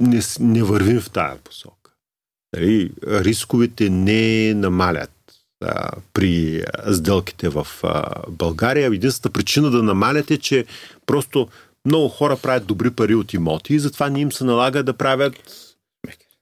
не, 0.00 0.20
не 0.40 0.62
вървим 0.62 1.00
в 1.00 1.10
тая 1.10 1.36
посока. 1.36 1.92
Нали, 2.56 2.90
рисковете 3.04 3.90
не 3.90 4.54
намалят 4.54 5.10
а, 5.64 5.90
при 6.12 6.62
сделките 6.92 7.48
в 7.48 7.66
а, 7.82 8.04
България. 8.28 8.86
Единствената 8.86 9.30
причина 9.30 9.70
да 9.70 9.82
намалят 9.82 10.30
е, 10.30 10.38
че 10.38 10.64
просто 11.06 11.48
много 11.84 12.08
хора 12.08 12.36
правят 12.36 12.66
добри 12.66 12.90
пари 12.90 13.14
от 13.14 13.32
имоти 13.32 13.74
и 13.74 13.78
затова 13.78 14.10
не 14.10 14.20
им 14.20 14.32
се 14.32 14.44
налага 14.44 14.82
да 14.82 14.92
правят 14.92 15.34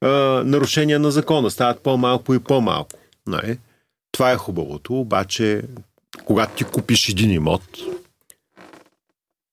а, 0.01 0.09
нарушения 0.45 0.99
на 0.99 1.11
закона. 1.11 1.51
Стават 1.51 1.83
по-малко 1.83 2.35
и 2.35 2.39
по-малко. 2.39 2.99
Нали? 3.27 3.59
Това 4.13 4.33
е 4.33 4.37
хубавото, 4.37 5.01
обаче 5.01 5.63
когато 6.25 6.57
ти 6.57 6.65
купиш 6.65 7.09
един 7.09 7.31
имот, 7.31 7.63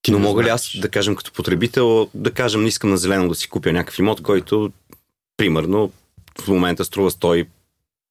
ти 0.01 0.11
Но 0.11 0.19
не 0.19 0.25
мога 0.25 0.43
ли 0.43 0.49
аз 0.49 0.71
да 0.79 0.89
кажем 0.89 1.15
като 1.15 1.31
потребител, 1.31 2.09
да 2.13 2.31
кажем, 2.31 2.61
не 2.61 2.67
искам 2.67 2.89
на 2.89 2.97
зелено 2.97 3.29
да 3.29 3.35
си 3.35 3.49
купя 3.49 3.73
някакъв 3.73 3.99
имот, 3.99 4.21
който 4.21 4.71
примерно 5.37 5.91
в 6.41 6.47
момента 6.47 6.85
струва 6.85 7.11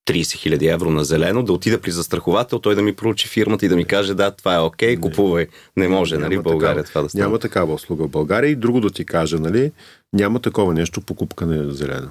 130 0.07 0.33
хиляди 0.37 0.67
евро 0.67 0.91
на 0.91 1.05
зелено, 1.05 1.43
да 1.43 1.53
отида 1.53 1.81
при 1.81 1.91
застраховател, 1.91 2.59
той 2.59 2.75
да 2.75 2.83
ми 2.83 2.93
проучи 2.93 3.29
фирмата 3.29 3.67
и 3.67 3.69
да 3.69 3.77
ми 3.77 3.85
каже 3.85 4.15
да, 4.15 4.31
това 4.31 4.55
е 4.55 4.61
окей, 4.61 4.97
купувай. 4.97 5.47
Не 5.77 5.89
може, 5.89 6.15
Няма 6.15 6.25
нали, 6.27 6.37
в 6.37 6.43
България 6.43 6.85
такава. 6.85 6.89
това 6.89 7.03
да 7.03 7.09
стане. 7.09 7.25
Няма 7.25 7.39
такава 7.39 7.75
услуга 7.75 8.05
в 8.05 8.11
България 8.11 8.51
и 8.51 8.57
друго 8.57 8.81
да 8.81 8.91
ти 8.91 9.05
кажа, 9.05 9.39
нали? 9.39 9.73
Няма 10.13 10.41
такова 10.41 10.75
нещо 10.75 11.01
покупка 11.01 11.47
на 11.47 11.73
зелено. 11.73 12.09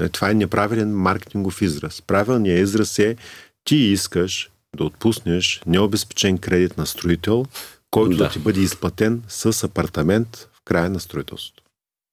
Е, 0.00 0.08
Това 0.08 0.30
е 0.30 0.34
неправилен 0.34 0.96
маркетингов 0.96 1.62
израз. 1.62 2.02
Правилният 2.02 2.60
израз 2.60 2.98
е 2.98 3.16
ти 3.64 3.76
искаш 3.76 4.50
да 4.76 4.84
отпуснеш 4.84 5.62
необезпечен 5.66 6.38
кредит 6.38 6.78
на 6.78 6.86
строител, 6.86 7.44
който 7.90 8.16
да, 8.16 8.24
Да. 8.24 8.30
ти 8.30 8.38
бъде 8.38 8.60
изплатен 8.60 9.22
с 9.28 9.64
апартамент 9.64 10.48
в 10.52 10.60
края 10.64 10.90
на 10.90 11.00
строителството. 11.00 11.61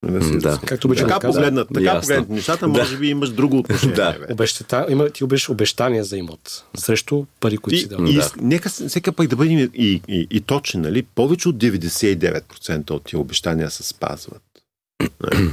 Да. 0.04 0.60
Както 0.66 0.88
обичам 0.88 1.08
така 1.08 1.20
да 1.20 1.28
погледнат, 1.28 1.68
така 1.74 1.86
Ясно. 1.86 2.02
погледнат 2.02 2.30
нещата, 2.30 2.60
Да. 2.60 2.68
може 2.68 2.98
би 2.98 3.08
имаш 3.08 3.30
друго 3.30 3.58
отношение. 3.58 3.96
Да. 3.96 4.16
бе. 4.20 4.34
Обещата, 4.34 4.86
има, 4.90 5.10
ти 5.10 5.24
обеш 5.24 5.50
обещания 5.50 6.04
за 6.04 6.18
имот. 6.18 6.64
Срещу 6.78 7.26
пари, 7.40 7.58
които 7.58 7.76
И, 7.76 7.80
си 7.80 7.88
дал. 7.88 8.06
и, 8.06 8.14
Да. 8.14 8.32
нека 8.42 8.70
всека 8.70 9.12
пък 9.12 9.28
да 9.28 9.36
бъдем 9.36 9.58
и, 9.60 9.70
и, 9.76 10.02
и, 10.08 10.28
и 10.32 10.42
точни, 10.42 10.82
нали? 10.82 11.04
Повече 11.04 11.50
от 11.50 11.56
99% 11.58 12.92
от 12.92 13.04
тия 13.04 13.20
обещания 13.20 13.72
се 13.72 13.84
спазват. 13.84 14.42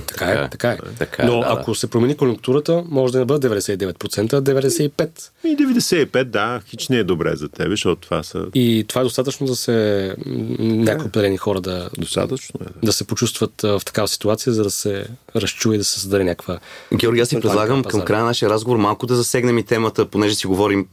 Така 0.06 0.24
е, 0.26 0.50
така 0.50 0.70
е. 0.70 0.78
Така, 0.98 1.26
Но 1.26 1.40
да, 1.40 1.46
ако 1.48 1.74
се 1.74 1.86
промени 1.86 2.16
конъюнктурата, 2.16 2.84
може 2.88 3.12
да 3.12 3.18
не 3.18 3.24
бъде 3.24 3.48
99%, 3.48 4.32
а 4.32 4.42
95%. 4.42 5.30
И 5.44 5.56
95, 5.56 6.24
да, 6.24 6.60
хич 6.66 6.88
не 6.88 6.96
е 6.96 7.04
добре 7.04 7.36
за 7.36 7.48
тебе, 7.48 7.70
защото 7.70 8.00
това 8.00 8.22
са 8.22 8.46
И 8.54 8.84
това 8.88 9.00
е 9.00 9.04
достатъчно 9.04 9.46
да 9.46 9.56
се 9.56 10.14
някои 10.58 11.06
определени 11.06 11.36
хора 11.36 11.60
да, 11.60 11.90
достатъчно. 11.98 12.60
Е, 12.60 12.64
да. 12.64 12.86
да 12.86 12.92
се 12.92 13.06
почувстват 13.06 13.62
в 13.62 13.82
такава 13.86 14.08
ситуация, 14.08 14.52
за 14.52 14.62
да 14.62 14.70
се 14.70 15.06
разчуе 15.36 15.74
и 15.74 15.78
да 15.78 15.84
се 15.84 16.00
създаде 16.00 16.24
някаква... 16.24 16.58
Георги, 16.94 17.20
аз 17.20 17.28
ти 17.28 17.36
е 17.36 17.40
предлагам 17.40 17.84
към 17.84 18.00
края 18.00 18.20
на 18.20 18.26
нашия 18.26 18.50
разговор 18.50 18.76
малко 18.76 19.06
да 19.06 19.16
засегнем 19.16 19.58
и 19.58 19.62
темата, 19.62 20.06
понеже 20.06 20.34
си 20.34 20.46
говорим, 20.46 20.86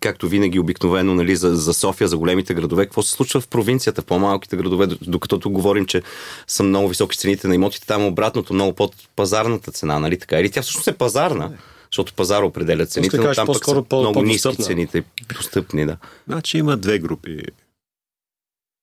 както 0.00 0.28
винаги, 0.28 0.58
обикновено 0.58 1.14
нали, 1.14 1.36
за, 1.36 1.56
за 1.56 1.74
София, 1.74 2.08
за 2.08 2.18
големите 2.18 2.54
градове. 2.54 2.84
Какво 2.84 3.02
се 3.02 3.12
случва 3.12 3.40
в 3.40 3.48
провинцията, 3.48 4.02
в 4.02 4.04
по-малките 4.04 4.56
градове, 4.56 4.86
докато 4.86 5.50
говорим, 5.50 5.86
че 5.86 6.02
са 6.46 6.62
много 6.62 6.88
високи 6.88 7.18
цените 7.18 7.48
на 7.48 7.54
имотите, 7.54 7.85
там 7.86 8.04
обратното, 8.06 8.54
много 8.54 8.72
под 8.72 8.94
пазарната 9.16 9.72
цена, 9.72 9.98
нали 9.98 10.18
така? 10.18 10.40
Или 10.40 10.50
тя 10.50 10.62
всъщност 10.62 10.88
е 10.88 10.98
пазарна, 10.98 11.58
защото 11.90 12.14
пазар 12.14 12.42
определя 12.42 12.86
цените, 12.86 13.16
но 13.18 13.34
там 13.34 13.46
пък 13.46 13.64
са 13.64 13.82
по- 13.82 14.00
много 14.00 14.22
ниски 14.22 14.56
цените, 14.56 15.04
достъпни, 15.34 15.86
да. 15.86 15.96
Значи 16.26 16.58
има 16.58 16.76
две 16.76 16.98
групи 16.98 17.42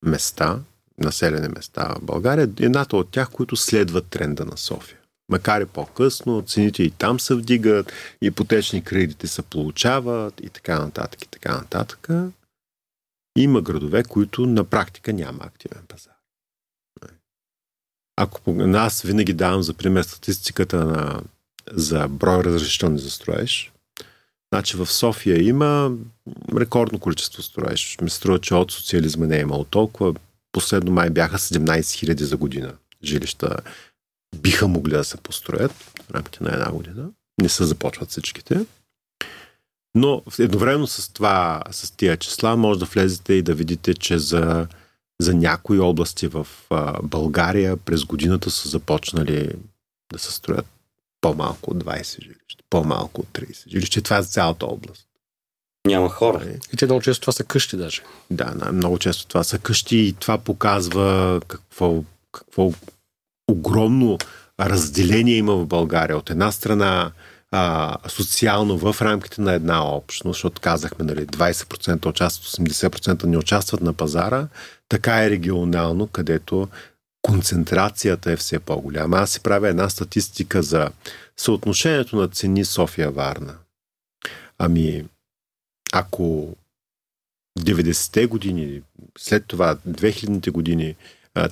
места, 0.05 0.59
населени 0.97 1.47
места 1.47 1.95
в 1.99 2.01
България. 2.01 2.49
Едната 2.59 2.97
от 2.97 3.09
тях, 3.09 3.29
които 3.29 3.55
следват 3.55 4.07
тренда 4.07 4.45
на 4.45 4.57
София. 4.57 4.97
Макар 5.29 5.61
и 5.61 5.65
по-късно, 5.65 6.43
цените 6.47 6.83
и 6.83 6.91
там 6.91 7.19
се 7.19 7.35
вдигат, 7.35 7.91
ипотечни 8.21 8.83
кредити 8.83 9.27
се 9.27 9.41
получават 9.41 10.41
и 10.43 10.49
така 10.49 10.79
нататък 10.79 11.21
и 11.21 11.27
така 11.27 11.53
нататък. 11.57 12.07
Има 13.37 13.61
градове, 13.61 14.03
които 14.03 14.45
на 14.45 14.63
практика 14.63 15.13
няма 15.13 15.39
активен 15.43 15.83
пазар. 15.87 16.12
Ако 18.15 18.55
аз 18.61 19.01
винаги 19.01 19.33
давам 19.33 19.63
за 19.63 19.73
пример 19.73 20.03
статистиката 20.03 20.85
на, 20.85 21.21
за 21.71 22.07
брой 22.07 22.43
разрешителни 22.43 22.99
за 22.99 23.09
строеж, 23.09 23.73
Значи 24.53 24.77
в 24.77 24.85
София 24.85 25.43
има 25.43 25.91
рекордно 26.59 26.99
количество 26.99 27.43
строеж. 27.43 27.97
Ми 28.01 28.09
се 28.09 28.15
струва, 28.15 28.39
че 28.39 28.53
от 28.53 28.71
социализма 28.71 29.25
не 29.25 29.37
е 29.37 29.41
имало 29.41 29.63
толкова. 29.63 30.13
Последно 30.51 30.91
май 30.91 31.09
бяха 31.09 31.37
17 31.37 31.79
000 31.79 32.23
за 32.23 32.37
година 32.37 32.73
жилища 33.03 33.57
биха 34.35 34.67
могли 34.67 34.91
да 34.91 35.03
се 35.03 35.17
построят 35.17 35.71
в 35.71 36.11
рамките 36.15 36.43
на 36.43 36.53
една 36.53 36.71
година. 36.71 37.09
Не 37.41 37.49
се 37.49 37.63
започват 37.63 38.09
всичките. 38.09 38.65
Но 39.95 40.23
едновременно 40.39 40.87
с 40.87 41.13
това, 41.13 41.61
с 41.71 41.91
тия 41.91 42.17
числа, 42.17 42.57
може 42.57 42.79
да 42.79 42.85
влезете 42.85 43.33
и 43.33 43.41
да 43.41 43.53
видите, 43.53 43.93
че 43.93 44.19
за, 44.19 44.67
за 45.21 45.33
някои 45.33 45.79
области 45.79 46.27
в 46.27 46.47
а, 46.69 47.01
България 47.03 47.77
през 47.77 48.05
годината 48.05 48.51
са 48.51 48.69
започнали 48.69 49.49
да 50.13 50.19
се 50.19 50.31
строят 50.31 50.65
по-малко 51.21 51.71
от 51.71 51.83
20 51.83 52.21
жилища, 52.21 52.63
по-малко 52.69 53.21
от 53.21 53.27
30 53.27 53.69
жилища. 53.69 54.01
Това 54.01 54.17
е 54.17 54.21
за 54.21 54.29
цялата 54.29 54.65
област. 54.65 55.07
Няма 55.87 56.09
хора. 56.09 56.39
Нали? 56.39 56.59
И 56.73 56.77
те 56.77 56.85
много 56.85 57.01
често 57.01 57.21
това 57.21 57.33
са 57.33 57.43
къщи 57.43 57.77
даже. 57.77 58.01
Да, 58.31 58.53
да, 58.55 58.71
много 58.71 58.99
често 58.99 59.27
това 59.27 59.43
са 59.43 59.59
къщи 59.59 59.97
и 59.97 60.13
това 60.13 60.37
показва 60.37 61.41
какво, 61.47 62.03
какво 62.31 62.71
огромно 63.51 64.17
разделение 64.59 65.35
има 65.35 65.55
в 65.55 65.65
България. 65.65 66.17
От 66.17 66.29
една 66.29 66.51
страна 66.51 67.11
а, 67.55 67.97
социално 68.07 68.77
в 68.77 69.01
рамките 69.01 69.41
на 69.41 69.53
една 69.53 69.87
общност, 69.87 70.37
защото 70.37 70.61
казахме, 70.61 71.05
нали, 71.05 71.27
20% 71.27 72.05
участват, 72.05 72.67
80% 72.67 73.23
не 73.23 73.37
участват 73.37 73.81
на 73.81 73.93
пазара, 73.93 74.47
така 74.89 75.23
е 75.23 75.29
регионално, 75.29 76.07
където 76.07 76.67
концентрацията 77.21 78.31
е 78.31 78.35
все 78.35 78.59
по-голяма. 78.59 79.17
Аз 79.17 79.31
си 79.31 79.39
правя 79.39 79.69
една 79.69 79.89
статистика 79.89 80.63
за 80.63 80.89
съотношението 81.37 82.15
на 82.15 82.27
цени 82.27 82.65
София-Варна. 82.65 83.55
Ами, 84.57 85.05
ако 85.93 86.55
90-те 87.59 88.25
години, 88.25 88.81
след 89.17 89.45
това 89.47 89.75
2000-те 89.75 90.51
години, 90.51 90.95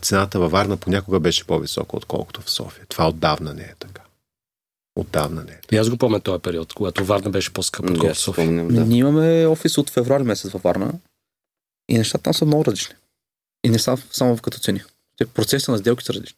цената 0.01 0.39
във 0.39 0.51
Варна 0.51 0.77
понякога 0.77 1.19
беше 1.19 1.47
по-висока, 1.47 1.97
отколкото 1.97 2.41
в 2.41 2.49
София. 2.49 2.85
Това 2.89 3.07
отдавна 3.07 3.53
не 3.53 3.63
е 3.63 3.75
така. 3.79 4.01
Отдавна 4.95 5.43
не 5.43 5.51
е. 5.51 5.59
И 5.71 5.77
аз 5.77 5.89
го 5.89 5.97
помня 5.97 6.19
този 6.19 6.41
период, 6.41 6.73
когато 6.73 7.05
Варна 7.05 7.29
беше 7.29 7.53
по-скъпа, 7.53 7.87
Да, 7.87 7.93
отколкото 7.93 8.19
София. 8.19 8.45
Да. 8.47 8.85
Ние 8.85 8.99
имаме 8.99 9.45
офис 9.45 9.77
от 9.77 9.89
февруари 9.89 10.23
месец 10.23 10.51
във 10.51 10.61
Варна 10.61 10.93
и 11.89 11.97
нещата 11.97 12.23
там 12.23 12.33
са 12.33 12.45
много 12.45 12.65
различни. 12.65 12.95
И 13.63 13.69
не 13.69 13.79
са 13.79 13.97
само 14.11 14.37
като 14.37 14.59
цени. 14.59 14.81
Те 15.17 15.25
процеси 15.25 15.71
на 15.71 15.77
сделки 15.77 16.03
са 16.03 16.13
различни. 16.13 16.37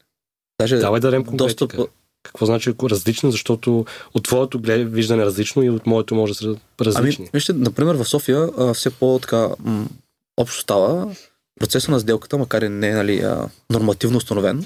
Даже 0.60 0.78
Давай 0.78 0.99
да 0.99 1.08
дадем 1.08 1.26
конкретика. 1.26 1.68
достъп, 1.68 1.89
Какво 2.24 2.45
значи 2.45 2.74
различно, 2.84 3.32
защото 3.32 3.86
от 4.14 4.24
твоето 4.24 4.60
глед- 4.60 4.93
виждане 4.93 5.24
е 5.24 5.26
различно 5.26 5.64
и 5.64 5.70
от 5.70 5.86
моето 5.86 6.16
може 6.16 6.34
да 6.34 6.36
са 6.36 6.56
различни. 6.82 7.24
Ами, 7.24 7.30
вижте, 7.34 7.54
например, 7.54 7.95
в 7.95 8.06
София 8.06 8.49
а, 8.58 8.74
все 8.74 8.89
по-така 8.89 9.49
м- 9.60 9.88
общо 10.38 10.62
става 10.62 11.16
процеса 11.60 11.91
на 11.91 11.99
сделката, 11.99 12.38
макар 12.38 12.62
и 12.62 12.70
не 12.70 12.89
е 12.89 12.93
нали, 12.93 13.20
а, 13.20 13.49
нормативно 13.70 14.18
установен, 14.18 14.66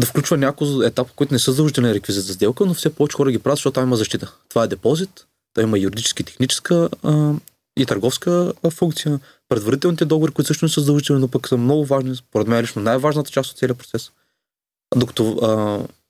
да 0.00 0.06
включва 0.06 0.36
някои 0.36 0.86
етапи, 0.86 1.12
които 1.16 1.34
не 1.34 1.38
са 1.38 1.50
задължителен 1.50 1.92
реквизит 1.92 2.24
за 2.24 2.32
сделка, 2.32 2.66
но 2.66 2.74
все 2.74 2.94
повече 2.94 3.16
хора 3.16 3.30
ги 3.30 3.38
правят, 3.38 3.56
защото 3.56 3.74
там 3.74 3.84
има 3.84 3.96
защита. 3.96 4.34
Това 4.48 4.64
е 4.64 4.68
депозит, 4.68 5.26
той 5.54 5.64
има 5.64 5.78
юридически, 5.78 6.24
техническа 6.24 6.88
а, 7.02 7.32
и 7.76 7.86
търговска 7.86 8.52
функция, 8.70 9.20
предварителните 9.48 10.04
договори, 10.04 10.32
които 10.32 10.46
също 10.46 10.64
не 10.64 10.68
са 10.68 10.80
задължителни, 10.80 11.20
но 11.20 11.28
пък 11.28 11.48
са 11.48 11.56
много 11.56 11.86
важни, 11.86 12.16
според 12.16 12.48
мен 12.48 12.62
лично 12.62 12.82
най-важната 12.82 13.30
част 13.30 13.50
от 13.50 13.58
целия 13.58 13.74
процес. 13.74 14.10
Докато 14.96 15.38
а, 15.42 15.48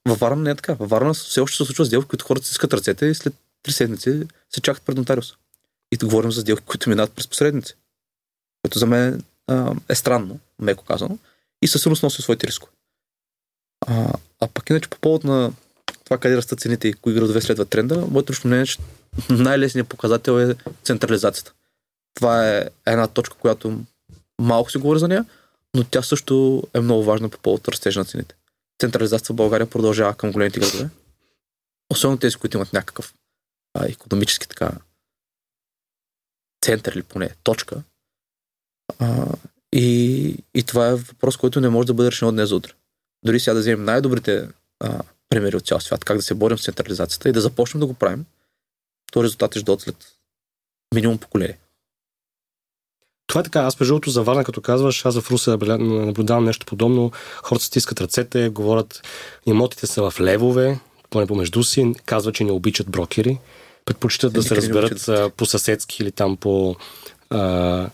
във 0.09 0.19
Варна 0.19 0.43
не 0.43 0.51
е 0.51 0.55
така. 0.55 0.75
Във 0.75 0.91
Варна 0.91 1.15
все 1.15 1.41
още 1.41 1.57
се 1.57 1.65
случва 1.65 1.85
сделки, 1.85 2.09
които 2.09 2.25
хората 2.25 2.47
си 2.47 2.51
искат 2.51 2.75
ръцете 2.75 3.07
и 3.07 3.15
след 3.15 3.35
три 3.63 3.73
седмици 3.73 4.23
се 4.51 4.61
чакат 4.61 4.83
пред 4.83 4.97
нотариуса. 4.97 5.35
И 5.93 5.97
тук 5.97 6.09
говорим 6.09 6.33
за 6.33 6.41
сделки, 6.41 6.65
които 6.65 6.89
минават 6.89 7.13
през 7.13 7.29
посредници. 7.29 7.75
Което 8.63 8.79
за 8.79 8.87
мен 8.87 9.23
а, 9.47 9.75
е 9.89 9.95
странно, 9.95 10.39
меко 10.59 10.85
казано, 10.85 11.19
и 11.63 11.69
със 11.69 11.83
сигурност 11.83 12.03
носи 12.03 12.23
своите 12.23 12.47
рискове. 12.47 12.73
А, 13.87 14.13
а 14.41 14.49
пък 14.49 14.71
иначе 14.71 14.91
по 14.91 14.99
повод 14.99 15.25
на 15.25 15.53
това 16.05 16.19
къде 16.19 16.37
растат 16.37 16.61
цените 16.61 16.89
и 16.89 16.93
кои 16.93 17.15
градове 17.15 17.41
следват 17.41 17.69
тренда, 17.69 18.07
моето 18.11 18.33
лично 18.33 18.49
мнение 18.49 18.63
е, 18.63 18.67
че 18.67 18.79
най-лесният 19.31 19.89
показател 19.89 20.33
е 20.33 20.55
централизацията. 20.85 21.53
Това 22.15 22.51
е 22.51 22.69
една 22.87 23.09
точка, 23.09 23.37
която 23.37 23.81
малко 24.41 24.71
се 24.71 24.79
говори 24.79 24.99
за 24.99 25.09
нея, 25.09 25.25
но 25.75 25.85
тя 25.85 26.03
също 26.03 26.63
е 26.75 26.81
много 26.81 27.05
важна 27.05 27.29
по 27.29 27.39
повод 27.39 27.69
растежа 27.69 28.01
на 28.01 28.05
цените. 28.05 28.35
Централизацията 28.81 29.33
в 29.33 29.37
България 29.37 29.71
продължава 29.71 30.15
към 30.15 30.33
големите 30.33 30.61
градове. 30.61 30.91
Особено 31.91 32.19
тези, 32.19 32.37
които 32.37 32.57
имат 32.57 32.73
някакъв 32.73 33.15
а, 33.75 33.87
економически 33.87 34.49
така 34.49 34.71
център 36.65 36.93
или 36.93 37.03
поне 37.03 37.31
точка. 37.43 37.83
А, 38.99 39.27
и, 39.73 40.37
и 40.55 40.63
това 40.63 40.89
е 40.89 40.95
въпрос, 40.95 41.37
който 41.37 41.61
не 41.61 41.69
може 41.69 41.87
да 41.87 41.95
бъде 41.95 42.11
решен 42.11 42.29
от 42.29 42.35
днес 42.35 42.49
за 42.49 42.57
утре. 42.57 42.73
Дори 43.25 43.41
сега 43.41 43.55
да 43.55 43.61
вземем 43.61 43.85
най-добрите 43.85 44.49
а, 44.81 45.01
примери 45.29 45.57
от 45.57 45.67
цял 45.67 45.81
свят, 45.81 46.05
как 46.05 46.17
да 46.17 46.23
се 46.23 46.35
борим 46.35 46.59
с 46.59 46.65
централизацията 46.65 47.29
и 47.29 47.33
да 47.33 47.41
започнем 47.41 47.81
да 47.81 47.87
го 47.87 47.95
правим, 47.95 48.25
то 49.13 49.25
резултатът 49.25 49.57
ще 49.57 49.65
дойдат 49.65 49.83
след 49.83 49.97
минимум 50.95 51.19
поколение. 51.19 51.59
Това 53.27 53.41
е 53.41 53.45
така. 53.45 53.61
Аз 53.61 53.81
между 53.81 53.95
другото 53.95 54.11
за 54.11 54.23
Варна, 54.23 54.45
като 54.45 54.61
казваш, 54.61 55.07
аз 55.07 55.21
в 55.21 55.31
Руса 55.31 55.59
наблюдавам 55.79 56.45
нещо 56.45 56.67
подобно. 56.67 57.13
Хората 57.43 57.65
стискат 57.65 58.01
ръцете, 58.01 58.49
говорят, 58.49 59.03
имотите 59.47 59.87
са 59.87 60.11
в 60.11 60.21
левове, 60.21 60.81
поне 61.11 61.27
помежду 61.27 61.65
си, 61.65 61.95
казват, 62.07 62.35
че 62.35 62.45
не 62.45 62.53
обичат 62.53 62.91
брокери, 62.91 63.39
предпочитат 63.85 64.33
да 64.33 64.43
се 64.43 64.57
разберат 64.57 65.33
по-съседски 65.37 66.03
или 66.03 66.13
там 66.13 66.37
по 66.37 66.77
а, 67.31 67.91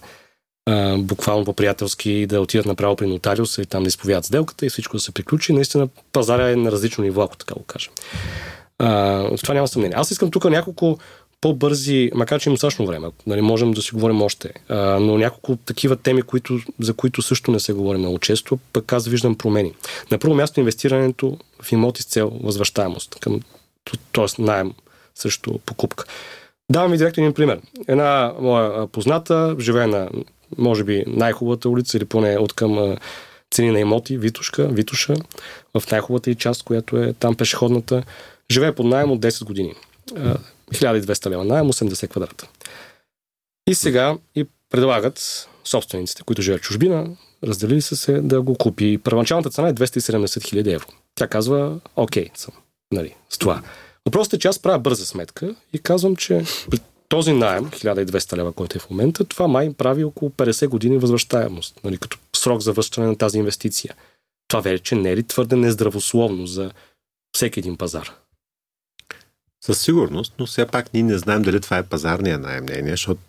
буквално 0.99 1.45
по-приятелски 1.45 2.27
да 2.27 2.41
отидат 2.41 2.67
направо 2.67 2.97
при 2.97 3.07
нотариуса 3.07 3.63
и 3.63 3.67
там 3.67 3.83
да 3.83 3.89
изповядат 3.89 4.25
сделката 4.25 4.67
и 4.67 4.71
всичко 4.71 4.97
да 4.97 5.01
се 5.01 5.13
приключи. 5.13 5.53
Наистина 5.53 5.89
пазара 6.13 6.51
е 6.51 6.57
на 6.57 6.73
различно 6.73 7.05
ниво, 7.05 7.23
ако 7.23 7.37
така 7.37 7.55
го 7.55 7.63
кажем. 7.63 7.93
А, 8.79 9.37
това 9.37 9.55
няма 9.55 9.69
съмнение. 9.69 9.97
Аз 9.99 10.11
искам 10.11 10.31
тук 10.31 10.45
няколко 10.45 10.99
по-бързи, 11.41 12.11
макар 12.15 12.41
че 12.41 12.49
има 12.49 12.55
достатъчно 12.55 12.87
време, 12.87 13.09
нали, 13.27 13.41
можем 13.41 13.73
да 13.73 13.83
си 13.83 13.91
говорим 13.93 14.23
още, 14.23 14.53
а, 14.69 14.77
но 15.01 15.19
няколко 15.19 15.57
такива 15.57 15.97
теми, 15.97 16.23
които, 16.23 16.59
за 16.81 16.95
които 16.95 17.23
също 17.23 17.51
не 17.51 17.61
се 17.61 17.73
говори 17.73 17.99
много 17.99 18.19
често, 18.19 18.59
пък 18.73 18.93
аз 18.93 19.09
виждам 19.09 19.35
промени. 19.35 19.75
На 20.11 20.19
първо 20.19 20.35
място 20.35 20.61
инвестирането 20.61 21.39
в 21.63 21.73
имоти 21.73 22.03
с 22.03 22.07
цел 22.07 22.33
възвръщаемост, 22.43 23.17
към, 23.21 23.41
т.е. 24.13 24.43
найем 24.43 24.73
срещу 25.15 25.59
покупка. 25.59 26.05
Давам 26.71 26.91
ви 26.91 26.99
директно 26.99 27.35
пример. 27.35 27.61
Една 27.89 28.33
моя 28.41 28.87
позната 28.87 29.57
живее 29.59 29.87
на, 29.87 30.09
може 30.59 30.85
би, 30.85 31.05
най-хубавата 31.07 31.69
улица 31.69 31.97
или 31.97 32.05
поне 32.05 32.39
от 32.39 32.53
към 32.53 32.97
цени 33.51 33.71
на 33.71 33.81
имоти, 33.81 34.19
Витушка, 34.19 34.69
Витуша, 34.69 35.15
в 35.79 35.91
най-хубавата 35.91 36.31
и 36.31 36.35
част, 36.35 36.63
която 36.63 36.97
е 36.97 37.13
там 37.13 37.37
пешеходната. 37.37 38.03
Живее 38.51 38.75
под 38.75 38.87
найем 38.87 39.11
от 39.11 39.21
10 39.21 39.45
години. 39.45 39.75
1200 40.73 41.31
лева 41.31 41.45
найем, 41.45 41.67
80 41.67 42.09
квадрата. 42.11 42.49
И 43.67 43.75
сега 43.75 44.19
и 44.35 44.47
предлагат 44.71 45.49
собствениците, 45.65 46.23
които 46.23 46.43
живеят 46.43 46.63
чужбина, 46.63 47.17
разделили 47.45 47.83
са 47.83 47.97
се 47.97 48.13
да 48.13 48.43
го 48.43 48.55
купи. 48.55 48.99
Първоначалната 49.05 49.51
цена 49.51 49.69
е 49.69 49.75
270 49.75 50.45
хиляди 50.45 50.73
евро. 50.73 50.87
Тя 51.15 51.29
казва, 51.29 51.81
окей, 51.97 52.29
съм, 52.35 52.55
нали, 52.93 53.15
с 53.31 53.39
това. 53.39 53.63
Въпросът 54.07 54.33
е, 54.33 54.39
че 54.39 54.49
аз 54.49 54.59
правя 54.59 54.79
бърза 54.79 55.07
сметка 55.07 55.55
и 55.73 55.79
казвам, 55.79 56.17
че 56.17 56.45
този 57.11 57.33
найем, 57.33 57.65
1200 57.65 58.37
лева, 58.37 58.53
който 58.53 58.77
е 58.77 58.81
в 58.81 58.91
момента, 58.91 59.25
това 59.25 59.49
май 59.49 59.73
прави 59.73 60.05
около 60.05 60.31
50 60.31 60.69
години 60.69 60.99
възвръщаемост, 60.99 61.81
нали, 61.85 61.99
като 61.99 62.19
срок 62.37 62.61
за 62.61 62.73
връщане 62.73 63.07
на 63.07 63.17
тази 63.17 63.39
инвестиция. 63.39 63.95
Това 64.49 64.61
вече 64.61 64.95
не 64.95 65.11
е 65.11 65.17
ли 65.17 65.23
твърде 65.23 65.57
нездравословно 65.57 66.47
за 66.47 66.71
всеки 67.37 67.61
един 67.61 67.77
пазар? 67.77 68.11
Със 69.65 69.81
сигурност, 69.81 70.35
но 70.39 70.47
все 70.47 70.67
пак 70.67 70.95
ние 70.95 71.03
не 71.03 71.19
знаем 71.19 71.43
дали 71.43 71.61
това 71.61 71.79
е 71.79 71.87
пазарния 71.87 72.39
найем, 72.39 72.65
не, 72.65 72.83
не 72.83 72.91
защото 72.91 73.21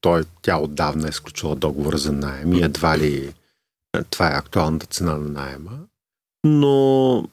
той, 0.00 0.24
тя 0.42 0.58
отдавна 0.58 1.08
е 1.08 1.12
сключила 1.12 1.56
договор 1.56 1.96
за 1.96 2.12
найем 2.12 2.52
и 2.52 2.62
едва 2.62 2.98
ли 2.98 3.34
е, 3.94 4.02
това 4.10 4.26
е 4.26 4.38
актуалната 4.38 4.86
цена 4.86 5.16
на 5.16 5.28
найема. 5.28 5.78
Но 6.44 7.28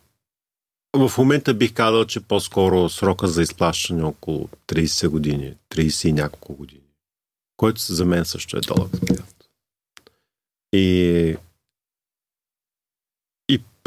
в 0.98 1.18
момента 1.18 1.54
бих 1.54 1.74
казал, 1.74 2.06
че 2.06 2.20
по-скоро 2.20 2.90
срока 2.90 3.28
за 3.28 3.42
изплащане 3.42 4.02
е 4.02 4.06
около 4.06 4.50
30 4.68 5.08
години, 5.08 5.54
30 5.70 6.08
и 6.08 6.14
няколко 6.14 6.56
години, 6.56 6.82
който 7.58 7.82
за 7.82 8.06
мен 8.06 8.26
също 8.26 8.58
е 8.58 8.62
дълъг 8.62 8.92
период. 9.08 9.26
И 10.74 11.38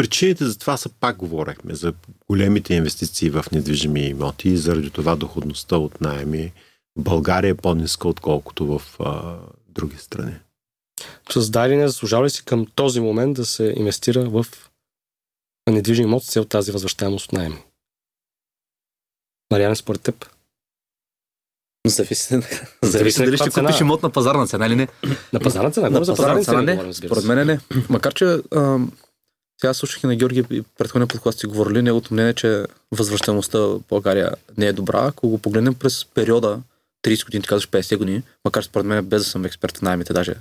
Причините 0.01 0.45
за 0.45 0.59
това 0.59 0.77
са 0.77 0.89
пак 0.89 1.17
говорехме, 1.17 1.75
за 1.75 1.93
големите 2.29 2.75
инвестиции 2.75 3.31
в 3.31 3.45
недвижими 3.53 4.01
имоти 4.01 4.49
и 4.49 4.57
заради 4.57 4.91
това 4.91 5.17
доходността 5.17 5.77
от 5.77 6.01
найеми 6.01 6.53
в 6.99 7.03
България 7.03 7.51
е 7.51 7.55
по-ниска, 7.55 8.09
отколкото 8.09 8.67
в 8.67 8.83
а, 9.01 9.37
други 9.69 9.97
страни. 9.97 10.33
Създаде 11.33 11.77
не 11.77 11.89
заслужава 11.89 12.25
ли 12.25 12.31
си 12.31 12.45
към 12.45 12.67
този 12.75 13.01
момент 13.01 13.37
да 13.37 13.45
се 13.45 13.75
инвестира 13.77 14.31
в 14.31 14.47
недвижим 15.67 16.05
имот 16.05 16.25
с 16.25 16.31
цел 16.31 16.45
тази 16.45 16.73
възвръщаемост 16.73 17.27
от 17.27 17.33
найеми? 17.33 17.65
Мариан, 19.53 19.77
според 19.77 20.03
теб? 20.03 20.27
Зависи, 21.87 22.41
зависи 22.83 23.25
дали 23.25 23.37
ще 23.37 23.51
купиш 23.51 23.81
имот 23.81 24.03
на 24.03 24.11
пазарна 24.11 24.47
цена 24.47 24.67
или 24.67 24.77
не. 24.77 24.89
На 25.33 25.41
пазарна 25.41 25.71
цена? 25.71 25.91
На 25.91 25.99
пазарна 26.07 26.45
цена 26.45 26.63
не. 26.63 26.93
Според 26.95 27.25
мен 27.25 27.47
не. 27.47 27.61
Макар, 27.89 28.15
че 28.15 28.39
сега 29.61 29.75
слушах 29.75 30.03
и 30.03 30.07
на 30.07 30.17
Георги 30.17 30.45
и 30.51 30.63
предходния 30.63 31.07
подкаст 31.07 31.39
си 31.39 31.47
говорили, 31.47 31.83
неговото 31.83 32.15
мнение, 32.15 32.35
че 32.35 32.67
възвръщаемостта 32.93 33.59
в 33.59 33.81
България 33.89 34.35
не 34.57 34.67
е 34.67 34.73
добра. 34.73 35.07
Ако 35.07 35.29
го 35.29 35.39
погледнем 35.39 35.75
през 35.75 36.05
периода 36.05 36.63
30 37.03 37.25
години, 37.25 37.45
казваш 37.45 37.69
50 37.69 37.97
години, 37.97 38.23
макар 38.45 38.63
според 38.63 38.87
мен 38.87 39.07
без 39.07 39.23
да 39.25 39.31
съм 39.31 39.45
експерт 39.45 39.79
в 39.79 39.83
наймите, 39.83 40.13
даже 40.13 40.35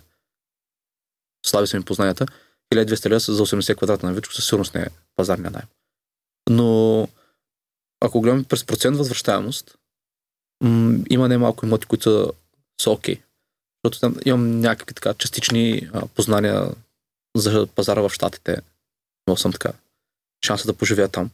слаби 1.45 1.67
са 1.67 1.77
ми 1.77 1.83
познанията, 1.83 2.25
1200 2.73 3.09
лева 3.09 3.19
за 3.19 3.45
80 3.45 3.75
квадрата 3.75 4.05
на 4.05 4.13
вичко 4.13 4.33
със 4.33 4.45
сигурност 4.45 4.75
не 4.75 4.81
е 4.81 4.87
пазарния 5.15 5.51
найем. 5.51 5.67
Но 6.49 7.07
ако 8.01 8.21
гледаме 8.21 8.43
през 8.43 8.65
процент 8.65 8.97
възвръщаемост, 8.97 9.77
м- 10.63 10.99
има 11.09 11.27
немалко 11.27 11.65
имоти, 11.65 11.87
които 11.87 12.03
са, 12.03 12.31
са 12.81 12.91
окей. 12.91 13.21
Защото 13.85 13.99
там 13.99 14.15
имам 14.25 14.59
някакви 14.59 14.93
така 14.93 15.13
частични 15.13 15.89
а, 15.93 16.07
познания 16.07 16.71
за 17.35 17.67
пазара 17.67 18.01
в 18.01 18.09
Штатите, 18.09 18.61
имал 19.27 19.37
съм 19.37 19.51
така 19.51 19.71
шанса 20.45 20.65
да 20.67 20.73
поживея 20.73 21.09
там. 21.09 21.29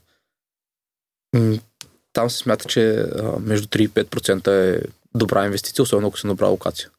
Там 2.14 2.30
се 2.30 2.38
смята, 2.38 2.66
че 2.66 3.06
между 3.40 3.68
3 3.68 3.82
и 3.82 3.90
5% 3.90 4.48
е 4.48 4.82
добра 5.16 5.46
инвестиция, 5.46 5.84
особено 5.84 6.08
ако 6.08 6.20
си 6.20 6.28
добра 6.28 6.48
локация. 6.48 6.90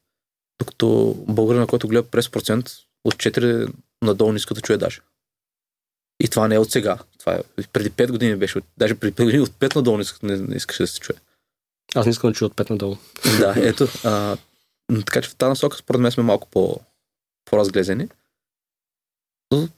Докато 0.59 1.15
българина, 1.27 1.67
който 1.67 1.87
гледа 1.87 2.07
през 2.07 2.29
процент, 2.29 2.69
от 3.03 3.15
4 3.15 3.73
надолу 4.01 4.31
не 4.31 4.37
иска 4.37 4.53
да 4.53 4.61
чуе 4.61 4.77
даже. 4.77 5.01
И 6.19 6.27
това 6.27 6.47
не 6.47 6.55
е 6.55 6.59
от 6.59 6.71
сега. 6.71 6.97
Това 7.19 7.33
е 7.33 7.41
преди 7.73 7.91
5 7.91 8.11
години 8.11 8.35
беше. 8.35 8.61
Даже 8.77 8.95
преди 8.95 9.13
5 9.13 9.23
години 9.23 9.41
от 9.43 9.49
5 9.49 9.75
надолу 9.75 9.97
не, 9.97 10.03
не, 10.23 10.37
не 10.37 10.55
искаше 10.55 10.83
да 10.83 10.87
се 10.87 10.99
чуе. 10.99 11.15
Аз 11.95 12.05
не 12.05 12.09
искам 12.09 12.29
да 12.29 12.33
чуя 12.33 12.47
от 12.47 12.55
5 12.55 12.69
надолу. 12.69 12.97
Да, 13.39 13.53
ето. 13.57 13.87
А, 14.03 14.37
така 15.05 15.21
че 15.21 15.29
в 15.29 15.35
тази 15.35 15.49
насока 15.49 15.77
според 15.77 16.01
мен 16.01 16.11
сме 16.11 16.23
малко 16.23 16.47
по, 16.47 16.79
по-разглезени. 17.45 18.09
Но 19.51 19.69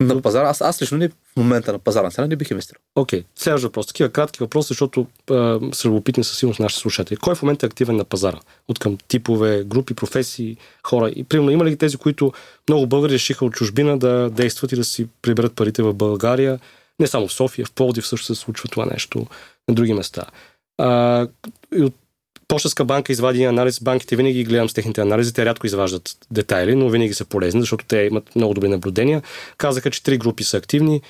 на 0.00 0.22
пазара, 0.22 0.48
аз, 0.48 0.60
аз 0.60 0.82
лично 0.82 0.98
не, 0.98 1.08
в 1.08 1.12
момента 1.36 1.72
на 1.72 1.78
пазарна 1.78 2.10
цена 2.10 2.26
не 2.26 2.36
бих 2.36 2.50
инвестирал. 2.50 2.80
Окей, 2.94 3.20
okay. 3.20 3.24
следващ 3.36 3.64
въпрос. 3.64 3.86
Такива 3.86 4.08
кратки 4.08 4.38
въпроси, 4.40 4.68
защото 4.68 5.06
а, 5.30 5.60
са 5.72 5.88
любопитни 5.88 6.24
със 6.24 6.38
сигурност 6.38 6.60
нашите 6.60 6.80
слушатели. 6.80 7.16
Кой 7.16 7.34
в 7.34 7.42
момента 7.42 7.66
е 7.66 7.68
активен 7.68 7.96
на 7.96 8.04
пазара? 8.04 8.40
От 8.68 8.78
към 8.78 8.98
типове, 9.08 9.64
групи, 9.64 9.94
професии, 9.94 10.56
хора. 10.86 11.08
И 11.16 11.24
примерно 11.24 11.50
има 11.50 11.64
ли 11.64 11.76
тези, 11.76 11.96
които 11.96 12.32
много 12.68 12.86
българи 12.86 13.12
решиха 13.12 13.44
от 13.44 13.54
чужбина 13.54 13.98
да 13.98 14.30
действат 14.30 14.72
и 14.72 14.76
да 14.76 14.84
си 14.84 15.08
приберат 15.22 15.54
парите 15.54 15.82
в 15.82 15.94
България? 15.94 16.58
Не 17.00 17.06
само 17.06 17.28
в 17.28 17.32
София, 17.32 17.66
в 17.66 17.72
Пловдив 17.72 18.06
също 18.06 18.26
се 18.26 18.34
случва 18.34 18.68
това 18.68 18.86
нещо, 18.86 19.26
на 19.68 19.74
други 19.74 19.94
места. 19.94 20.24
А, 20.78 21.26
и 21.76 21.82
от 21.82 21.94
Почтенска 22.48 22.84
банка 22.84 23.12
извади 23.12 23.44
анализ, 23.44 23.80
банките 23.80 24.16
винаги 24.16 24.44
гледам 24.44 24.68
с 24.68 24.74
техните 24.74 25.00
анализи, 25.00 25.34
те 25.34 25.46
рядко 25.46 25.66
изваждат 25.66 26.16
детайли, 26.30 26.74
но 26.74 26.88
винаги 26.88 27.14
са 27.14 27.24
полезни, 27.24 27.60
защото 27.60 27.84
те 27.84 27.96
имат 27.96 28.36
много 28.36 28.54
добри 28.54 28.68
наблюдения. 28.68 29.22
Казаха, 29.56 29.90
че 29.90 30.02
три 30.02 30.18
групи 30.18 30.44
са 30.44 30.56
активни. 30.56 31.02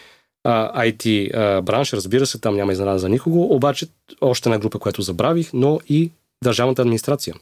IT 0.46 1.60
бранш, 1.60 1.92
разбира 1.92 2.26
се, 2.26 2.38
там 2.38 2.56
няма 2.56 2.72
изненада 2.72 2.98
за 2.98 3.08
никого, 3.08 3.54
обаче 3.54 3.86
още 4.20 4.48
една 4.48 4.58
група, 4.58 4.78
която 4.78 5.02
забравих, 5.02 5.50
но 5.52 5.80
и 5.88 6.10
държавната 6.44 6.82
администрация 6.82 7.34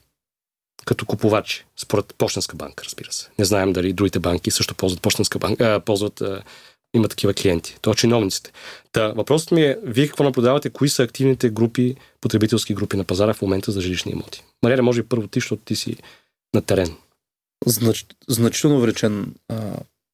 като 0.85 1.07
купувачи, 1.07 1.65
според 1.77 2.15
Почтенска 2.19 2.57
банка, 2.57 2.85
разбира 2.85 3.13
се. 3.13 3.29
Не 3.39 3.45
знаем 3.45 3.73
дали 3.73 3.93
другите 3.93 4.19
банки 4.19 4.51
също 4.51 4.75
ползват 4.75 5.03
Почтенска 5.03 5.39
банка, 5.39 5.81
ползват 5.87 6.23
има 6.95 7.09
такива 7.09 7.35
клиенти. 7.35 7.79
Това 7.83 7.95
чиновниците. 7.95 8.53
Та, 8.93 9.09
въпросът 9.09 9.51
ми 9.51 9.63
е, 9.63 9.79
вие 9.83 10.07
какво 10.07 10.25
наблюдавате, 10.25 10.71
кои 10.71 10.89
са 10.89 11.03
активните 11.03 11.51
групи, 11.51 11.97
потребителски 12.21 12.75
групи 12.75 12.97
на 12.97 13.05
пазара 13.05 13.35
в 13.35 13.43
момента 13.43 13.73
за 13.73 13.81
жилищни 13.81 14.13
имоти? 14.13 14.45
Мария, 14.63 14.83
може 14.83 15.03
би 15.03 15.09
първо 15.09 15.27
ти, 15.27 15.41
защото 15.41 15.63
ти 15.65 15.77
си 15.77 15.97
на 16.55 16.63
терен. 16.63 16.97
знач, 17.67 18.07
значително 18.29 18.77
увеличен 18.77 19.35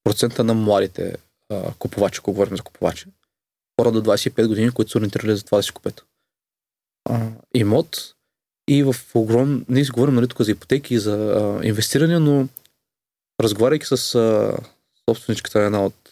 процента 0.05 0.45
на 0.45 0.55
младите 0.55 1.17
а, 1.49 1.73
купувачи, 1.79 2.19
ако 2.19 2.33
говорим 2.33 2.57
за 2.57 2.63
купувачи. 2.63 3.07
Хора 3.81 3.93
до 3.93 4.03
25 4.03 4.47
години, 4.47 4.71
които 4.71 4.91
са 4.91 4.99
ориентирали 4.99 5.37
за 5.37 5.45
това 5.45 5.59
да 5.59 5.63
си 5.63 5.73
купят 5.73 6.05
а, 7.09 7.29
имот. 7.55 8.15
И 8.69 8.83
в 8.83 8.97
огром... 9.15 9.65
Ние 9.69 9.85
си 9.85 9.91
говорим 9.91 10.15
нали, 10.15 10.29
тук 10.29 10.43
за 10.43 10.51
ипотеки 10.51 10.95
и 10.95 10.99
за 10.99 11.17
а, 11.17 11.67
инвестиране, 11.67 12.19
но 12.19 12.49
разговаряйки 13.43 13.87
с 13.87 14.15
а, 14.15 14.57
собственичката 15.09 15.59
на 15.59 15.65
една 15.65 15.85
от 15.85 16.10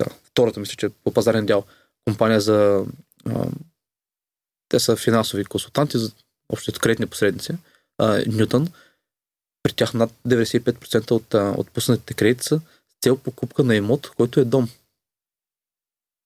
така, 0.00 0.14
втората, 0.24 0.60
мисля, 0.60 0.74
че 0.76 0.88
по 0.88 1.12
пазарен 1.12 1.46
дял 1.46 1.64
компания 2.04 2.40
за 2.40 2.84
а, 3.26 3.46
те 4.68 4.80
са 4.80 4.96
финансови 4.96 5.44
консултанти, 5.44 5.98
за 5.98 6.12
общото 6.48 6.80
кредитни 6.80 7.06
посредници, 7.06 7.52
а, 7.98 8.22
Нютон. 8.26 8.68
При 9.62 9.72
тях 9.72 9.94
над 9.94 10.10
95% 10.28 11.10
от 11.10 11.34
а, 11.34 11.54
отпуснатите 11.58 12.14
кредити 12.14 12.44
са 12.44 12.60
с 12.88 13.02
цел 13.02 13.16
покупка 13.16 13.64
на 13.64 13.76
имот, 13.76 14.10
който 14.16 14.40
е 14.40 14.44
дом. 14.44 14.68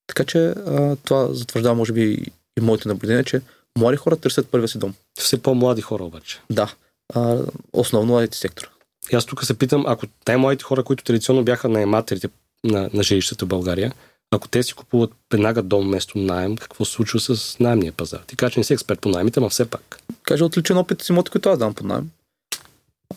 Така 0.06 0.24
че 0.24 0.38
а, 0.48 0.96
това 0.96 1.28
затвърждава, 1.34 1.74
може 1.74 1.92
би, 1.92 2.32
и 2.58 2.60
моите 2.60 2.88
наблюдения, 2.88 3.24
че 3.24 3.42
млади 3.78 3.96
хора 3.96 4.16
търсят 4.16 4.48
първия 4.48 4.68
си 4.68 4.78
дом. 4.78 4.94
Все 5.18 5.42
по-млади 5.42 5.82
хора 5.82 6.04
обаче. 6.04 6.40
Да. 6.50 6.74
А, 7.14 7.38
основно 7.72 8.12
младите 8.12 8.38
сектора. 8.38 8.68
И 9.12 9.16
аз 9.16 9.26
тук 9.26 9.44
се 9.44 9.58
питам, 9.58 9.84
ако 9.86 10.06
най-младите 10.28 10.64
хора, 10.64 10.84
които 10.84 11.04
традиционно 11.04 11.44
бяха 11.44 11.68
наемателите 11.68 12.28
на, 12.64 12.90
на 12.92 13.02
жилищата 13.02 13.44
в 13.44 13.48
България, 13.48 13.92
ако 14.30 14.48
те 14.48 14.62
си 14.62 14.74
купуват 14.74 15.12
веднага 15.32 15.62
дом 15.62 15.86
вместо 15.86 16.18
найем, 16.18 16.56
какво 16.56 16.84
се 16.84 16.92
случва 16.92 17.20
с 17.20 17.58
найемния 17.60 17.92
пазар? 17.92 18.20
Ти 18.26 18.36
кажа, 18.36 18.52
че 18.52 18.60
не 18.60 18.64
си 18.64 18.72
експерт 18.72 19.00
по 19.00 19.08
найемите, 19.08 19.40
но 19.40 19.48
все 19.48 19.70
пак. 19.70 19.98
Кажа 20.22 20.44
от 20.44 20.58
личен 20.58 20.76
опит 20.76 21.02
с 21.02 21.08
имоти, 21.08 21.30
които 21.30 21.48
аз 21.48 21.58
дам 21.58 21.74
под 21.74 21.86
найем. 21.86 22.10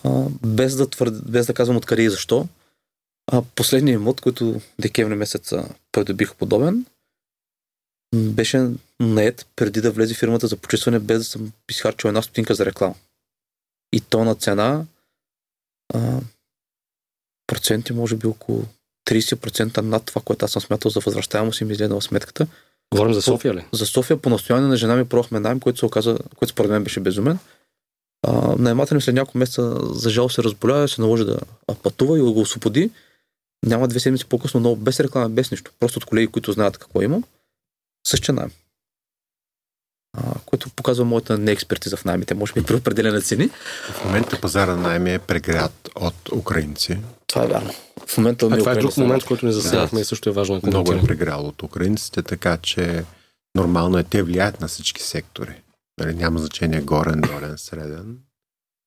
А, 0.04 0.26
без, 0.46 0.76
да 0.76 0.90
твърд, 0.90 1.32
без 1.32 1.48
да 1.48 1.54
казвам 1.54 1.78
откъде 1.78 2.04
и 2.04 2.10
защо. 2.10 2.48
А, 3.32 3.42
последният 3.42 4.00
имот, 4.00 4.22
който 4.22 4.62
декември 4.80 5.16
месец 5.16 5.54
придобих 5.92 6.36
подобен, 6.36 6.86
беше 8.16 8.70
наед 9.00 9.48
преди 9.56 9.82
да 9.82 9.92
влезе 9.92 10.14
фирмата 10.14 10.48
за 10.48 10.58
почистване, 10.58 11.00
без 11.00 11.18
да 11.18 11.24
съм 11.24 11.52
изхарчил 11.70 12.08
една 12.08 12.22
стотинка 12.22 12.56
за 12.56 12.66
реклама. 12.66 12.96
И 13.94 14.02
то 14.02 14.24
на 14.24 14.36
цена 14.36 14.86
а, 15.94 16.20
проценти 17.48 17.94
може 17.94 18.16
би 18.16 18.28
около 18.28 18.66
30% 19.08 19.82
над 19.82 20.06
това, 20.06 20.22
което 20.22 20.46
аз 20.46 20.52
съм 20.52 20.62
смятал 20.62 20.92
за 20.92 21.00
възвръщаемост 21.00 21.62
и 21.62 21.66
ми 21.66 21.72
изгледала 21.72 22.02
сметката. 22.02 22.48
Говорим 22.94 23.14
за 23.14 23.22
София 23.22 23.54
ли? 23.54 23.66
За 23.72 23.86
София 23.86 24.18
по 24.18 24.30
настояние 24.30 24.68
на 24.68 24.78
жена 24.78 24.96
ми 24.96 25.06
пробвахме 25.06 25.40
найем, 25.40 25.60
който 25.60 25.80
се 25.80 25.86
оказа, 25.86 26.18
който 26.36 26.52
според 26.52 26.72
мен 26.72 26.84
беше 26.84 27.00
безумен. 27.00 27.40
Наемата 28.58 28.96
ми 28.96 29.02
след 29.02 29.16
няколко 29.16 29.38
месеца 29.38 29.78
за 29.94 30.10
жал 30.10 30.30
се 30.30 30.44
разболя, 30.44 30.88
се 30.88 31.02
наложи 31.02 31.26
да 31.26 31.40
пътува 31.84 32.18
и 32.18 32.22
го 32.22 32.40
освободи. 32.40 32.92
Няма 33.66 33.88
две 33.88 34.00
седмици 34.00 34.26
по-късно, 34.26 34.60
но 34.60 34.76
без 34.76 35.00
реклама, 35.00 35.30
без 35.30 35.52
нищо. 35.52 35.72
Просто 35.80 35.98
от 35.98 36.06
колеги, 36.06 36.28
които 36.28 36.52
знаят 36.52 36.78
какво 36.78 37.02
имам, 37.02 37.24
същия 38.08 38.36
найем. 38.36 38.52
Което 40.46 40.70
показва 40.70 41.06
моята 41.06 41.38
неекспертиза 41.38 41.98
в 41.98 42.06
наймите, 42.06 42.34
може 42.34 42.54
би 42.54 42.64
при 42.64 42.76
определена 42.76 43.22
цени. 43.22 43.50
В 43.92 44.06
момента 44.06 44.42
пазара 44.42 44.76
на 44.76 44.82
найми 44.82 45.14
е 45.14 45.20
преград 45.20 45.90
от 45.96 46.30
украинци. 46.32 47.00
Това 47.28 47.44
е 47.44 47.48
вярно. 47.48 47.74
В 48.08 48.18
момента 48.18 48.50
А 48.52 48.58
това 48.58 48.72
е 48.72 48.76
друг 48.76 48.98
момент, 48.98 49.24
който 49.24 49.46
не 49.46 49.52
засегнахме 49.52 49.98
Да. 49.98 50.02
и 50.02 50.06
също 50.06 50.30
е 50.30 50.34
важно 50.34 50.60
да 50.60 50.68
Много 50.68 50.94
е 50.94 51.02
прегрял 51.02 51.46
от 51.46 51.64
украинците, 51.64 52.24
така 52.24 52.58
че 52.58 53.04
нормално 53.56 53.98
е 53.98 54.04
те 54.04 54.24
влияят 54.24 54.62
на 54.62 54.68
всички 54.68 55.04
сектори. 55.04 55.62
Нали, 56.00 56.16
няма 56.16 56.40
значение 56.40 56.82
горен, 56.82 57.22
долен, 57.22 57.58
среден. 57.58 58.18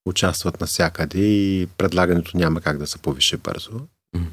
Участват 0.06 0.60
навсякъде 0.60 1.18
и 1.18 1.68
предлагането 1.78 2.36
няма 2.36 2.60
как 2.60 2.78
да 2.78 2.86
се 2.86 2.98
повиши 2.98 3.36
бързо. 3.36 3.70
Мгм. 4.16 4.26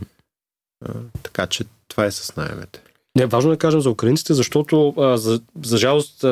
А, 0.85 0.91
така 1.23 1.47
че 1.47 1.65
това 1.87 2.05
е 2.05 2.11
с 2.11 2.35
найемете. 2.35 2.81
Не, 3.15 3.25
важно 3.25 3.51
е 3.51 3.53
да 3.53 3.59
кажем 3.59 3.81
за 3.81 3.89
украинците, 3.89 4.33
защото 4.33 4.93
а, 4.97 5.17
за, 5.17 5.41
за 5.63 5.77
жалост 5.77 6.25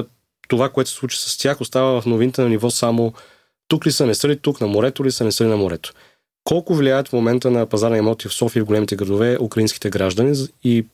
това, 0.48 0.70
което 0.70 0.90
се 0.90 0.96
случи 0.96 1.18
с 1.18 1.38
тях, 1.38 1.62
остава 1.62 2.02
в 2.02 2.06
новините 2.06 2.42
на 2.42 2.50
ниво 2.50 2.70
само 2.70 3.14
тук 3.68 3.86
ли 3.86 3.92
са, 3.92 4.06
не 4.06 4.16
са 4.16 4.28
ли 4.28 4.40
тук, 4.40 4.62
на 4.62 4.68
морето 4.68 5.06
ли 5.06 5.12
са, 5.12 5.24
не 5.24 5.32
са 5.32 5.44
ли 5.44 5.48
на 5.48 5.58
морето. 5.58 5.94
Колко 6.44 6.76
влияят 6.76 7.08
в 7.08 7.14
момента 7.14 7.52
на 7.52 7.66
пазара 7.66 7.98
имоти 7.98 8.28
в 8.28 8.34
София 8.34 8.60
и 8.60 8.64
в 8.64 8.66
големите 8.66 8.96
градове 8.96 9.38
украинските 9.42 9.90
граждани 9.90 10.48
и 10.64 10.86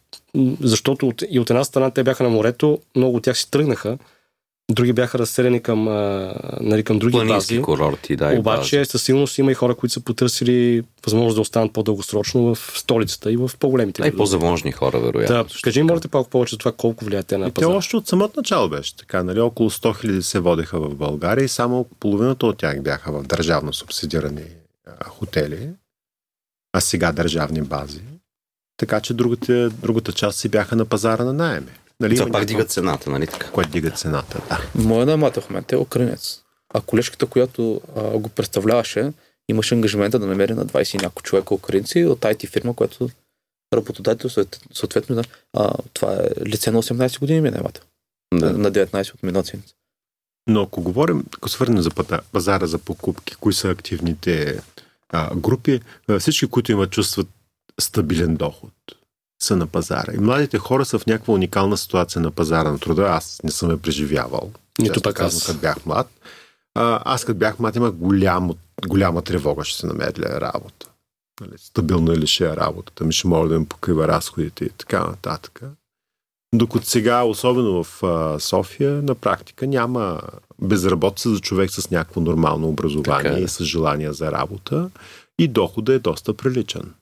защото 0.61 1.07
от, 1.07 1.23
и 1.29 1.39
от 1.39 1.49
една 1.49 1.63
страна 1.63 1.91
те 1.91 2.03
бяха 2.03 2.23
на 2.23 2.29
морето, 2.29 2.79
много 2.95 3.17
от 3.17 3.23
тях 3.23 3.37
си 3.37 3.51
тръгнаха, 3.51 3.97
други 4.72 4.93
бяха 4.93 5.19
разселени 5.19 5.61
към, 5.61 5.88
а, 5.88 6.34
нали, 6.61 6.84
към 6.84 6.99
други 6.99 7.11
Планински 7.11 7.53
бази. 7.53 7.61
курорти, 7.61 8.15
да. 8.15 8.26
Обаче 8.30 8.77
бази. 8.77 8.89
със 8.89 9.03
сигурност 9.03 9.38
има 9.38 9.52
и 9.52 9.56
хора, 9.56 9.76
които 9.76 9.93
са 9.93 9.99
потърсили 9.99 10.84
възможност 11.06 11.35
да 11.35 11.41
останат 11.41 11.73
по-дългосрочно 11.73 12.56
в 12.56 12.73
столицата 12.76 13.31
и 13.31 13.38
в 13.38 13.52
по-големите 13.60 14.02
А 14.02 14.06
и 14.06 14.06
градове. 14.06 14.18
по-заможни 14.18 14.72
хора, 14.72 14.99
вероятно. 14.99 15.35
Да, 15.35 15.45
кажи 15.61 15.84
моля 15.84 15.99
те, 15.99 16.07
малко 16.14 16.30
повече 16.30 16.53
за 16.53 16.57
това 16.57 16.72
колко 16.72 17.06
влияят 17.06 17.27
те 17.27 17.38
на 17.38 17.48
И 17.48 17.52
те 17.52 17.53
пазара. 17.53 17.73
още 17.73 17.98
от 17.98 18.07
самото 18.07 18.34
начало 18.38 18.69
беше 18.69 18.95
така. 18.98 19.23
Нали? 19.23 19.39
Около 19.39 19.69
100 19.69 20.02
хиляди 20.02 20.23
се 20.23 20.39
водеха 20.39 20.80
в 20.80 20.95
България 20.95 21.43
и 21.43 21.49
само 21.49 21.85
половината 21.99 22.45
от 22.45 22.57
тях 22.57 22.81
бяха 22.81 23.11
в 23.11 23.23
държавно 23.23 23.73
субсидирани 23.73 24.43
а, 24.89 25.03
хотели, 25.06 25.69
а 26.73 26.81
сега 26.81 27.11
държавни 27.11 27.61
бази. 27.61 28.02
Така 28.77 28.99
че 28.99 29.14
другата, 29.14 29.69
другата 29.72 30.11
част 30.11 30.39
си 30.39 30.49
бяха 30.49 30.76
на 30.76 30.85
пазара 30.85 31.23
на 31.23 31.34
найеми. 31.34 31.68
Нали? 32.01 32.15
Това 32.15 32.25
пак 32.25 32.33
някакво- 32.33 32.47
дига 32.47 32.65
цената, 32.65 33.09
нали 33.09 33.27
така? 33.27 33.49
Което 33.49 33.71
дига 33.71 33.91
цената, 33.91 34.41
да. 34.49 34.59
Моя 34.75 35.05
наемател 35.05 35.41
в 35.41 35.49
момента 35.49 35.75
е 35.75 35.79
украинец. 35.79 36.41
А 36.73 36.81
колежката, 36.81 37.25
която 37.25 37.81
а, 37.97 38.01
го 38.01 38.29
представляваше, 38.29 39.13
имаше 39.49 39.75
ангажимента 39.75 40.19
да 40.19 40.27
намери 40.27 40.53
на 40.53 40.65
20 40.65 40.95
и 40.95 40.97
няколко 40.97 41.23
човека 41.23 41.53
украинци 41.53 42.05
от 42.05 42.19
IT 42.19 42.47
фирма, 42.47 42.73
която 42.73 43.09
работодател, 43.73 44.29
съот- 44.29 44.59
съответно, 44.73 45.15
да, 45.15 45.23
а, 45.53 45.73
това 45.93 46.13
е 46.13 46.45
лице 46.45 46.71
на 46.71 46.77
18 46.77 47.19
години 47.19 47.41
ми 47.41 47.47
е. 47.47 47.81
Да. 48.33 48.53
На 48.53 48.71
19 48.71 49.13
от 49.13 49.47
седмица. 49.47 49.73
Но 50.47 50.61
ако 50.61 50.81
говорим, 50.81 51.23
ако 51.37 51.49
свърнем 51.49 51.81
за 51.81 51.89
пата- 51.89 52.21
пазара 52.31 52.67
за 52.67 52.77
покупки, 52.77 53.35
кои 53.35 53.53
са 53.53 53.69
активните 53.69 54.61
а, 55.09 55.35
групи, 55.35 55.81
всички, 56.19 56.47
които 56.47 56.71
имат 56.71 56.91
чувстват 56.91 57.27
стабилен 57.79 58.35
доход, 58.35 58.71
са 59.41 59.55
на 59.55 59.68
пазара. 59.68 60.13
И 60.13 60.18
младите 60.18 60.57
хора 60.57 60.85
са 60.85 60.99
в 60.99 61.05
някаква 61.05 61.34
уникална 61.34 61.77
ситуация 61.77 62.22
на 62.22 62.31
пазара 62.31 62.72
на 62.72 62.80
труда. 62.80 63.03
Аз 63.03 63.41
не 63.43 63.51
съм 63.51 63.72
я 63.72 63.77
преживявал. 63.77 64.51
Нито 64.80 65.01
пък 65.01 65.19
аз. 65.19 65.45
Като 65.45 65.59
бях 65.59 65.85
млад. 65.85 66.09
А, 66.76 67.01
аз 67.05 67.26
като 67.26 67.39
бях 67.39 67.59
млад 67.59 67.76
имах 67.76 67.91
голямо, 67.91 68.55
голяма 68.88 69.22
тревога, 69.22 69.63
ще 69.63 69.80
се 69.80 69.88
намери 69.88 70.13
ли 70.19 70.41
работа. 70.41 70.88
Нали, 71.41 71.51
стабилно 71.57 72.13
ли 72.13 72.27
ще 72.27 72.45
е 72.45 72.55
работата 72.55 73.03
ми, 73.03 73.13
ще 73.13 73.27
мога 73.27 73.49
да 73.49 73.59
ми 73.59 73.65
покрива 73.65 74.07
разходите 74.07 74.65
и 74.65 74.69
така 74.69 74.99
нататък. 74.99 75.61
Докато 76.55 76.85
сега, 76.85 77.23
особено 77.23 77.84
в 77.84 78.03
а, 78.03 78.39
София, 78.39 78.91
на 78.91 79.15
практика 79.15 79.68
няма 79.68 80.22
безработица 80.61 81.30
за 81.30 81.39
човек 81.39 81.72
с 81.72 81.91
някакво 81.91 82.22
нормално 82.22 82.68
образование 82.68 83.23
Така 83.23 83.38
е. 83.38 83.43
и 83.43 83.47
с 83.47 83.63
желание 83.63 84.13
за 84.13 84.31
работа 84.31 84.89
и 85.39 85.47
доходът 85.47 85.95
е 85.95 85.99
доста 85.99 86.34
приличен. 86.34 86.93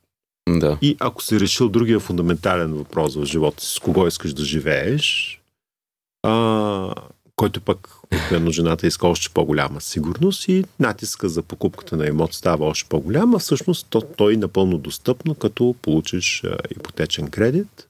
Да. 0.50 0.78
И 0.82 0.98
ако 1.00 1.24
си 1.24 1.40
решил 1.40 1.70
другия 1.70 2.00
фундаментален 2.00 2.74
въпрос 2.74 3.16
в 3.16 3.26
живота 3.26 3.64
си, 3.64 3.74
с 3.76 3.80
кого 3.80 4.08
искаш 4.08 4.34
да 4.34 4.46
живееш, 4.46 5.36
а, 6.24 6.94
който 7.36 7.62
пък 7.62 7.90
обикновено 8.04 8.52
жената 8.52 8.88
иска 8.88 9.08
още 9.08 9.34
по-голяма 9.34 9.82
сигурност 9.82 10.48
и 10.48 10.66
натиска 10.80 11.30
за 11.30 11.44
покупката 11.44 11.98
на 11.98 12.08
имот 12.08 12.34
става 12.34 12.66
още 12.66 12.90
по-голяма, 12.90 13.40
всъщност 13.40 13.88
то, 13.90 14.02
той 14.02 14.34
е 14.34 14.38
напълно 14.38 14.78
достъпно, 14.78 15.36
като 15.36 15.76
получиш 15.82 16.44
а, 16.44 16.58
ипотечен 16.72 17.30
кредит. 17.30 17.88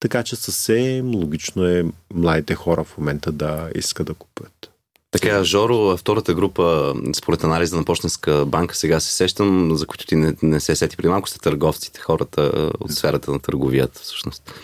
Така 0.00 0.22
че 0.22 0.36
съвсем 0.36 1.14
логично 1.14 1.64
е 1.64 1.84
младите 2.14 2.54
хора 2.54 2.84
в 2.84 2.98
момента 2.98 3.32
да 3.32 3.70
искат 3.74 4.06
да 4.06 4.14
купят. 4.14 4.71
Така, 5.12 5.44
Жоро, 5.44 5.96
втората 5.96 6.34
група, 6.34 6.94
според 7.16 7.44
анализа 7.44 7.76
на 7.76 7.84
Почтенска 7.84 8.44
банка, 8.46 8.76
сега 8.76 9.00
се 9.00 9.14
сещам, 9.14 9.76
за 9.76 9.86
които 9.86 10.06
ти 10.06 10.16
не, 10.16 10.34
не 10.42 10.60
се 10.60 10.76
сети 10.76 10.96
преди 10.96 11.08
малко, 11.08 11.28
са 11.28 11.38
търговците, 11.38 12.00
хората 12.00 12.70
от 12.80 12.92
сферата 12.92 13.30
на 13.30 13.38
търговията, 13.38 14.00
всъщност. 14.00 14.54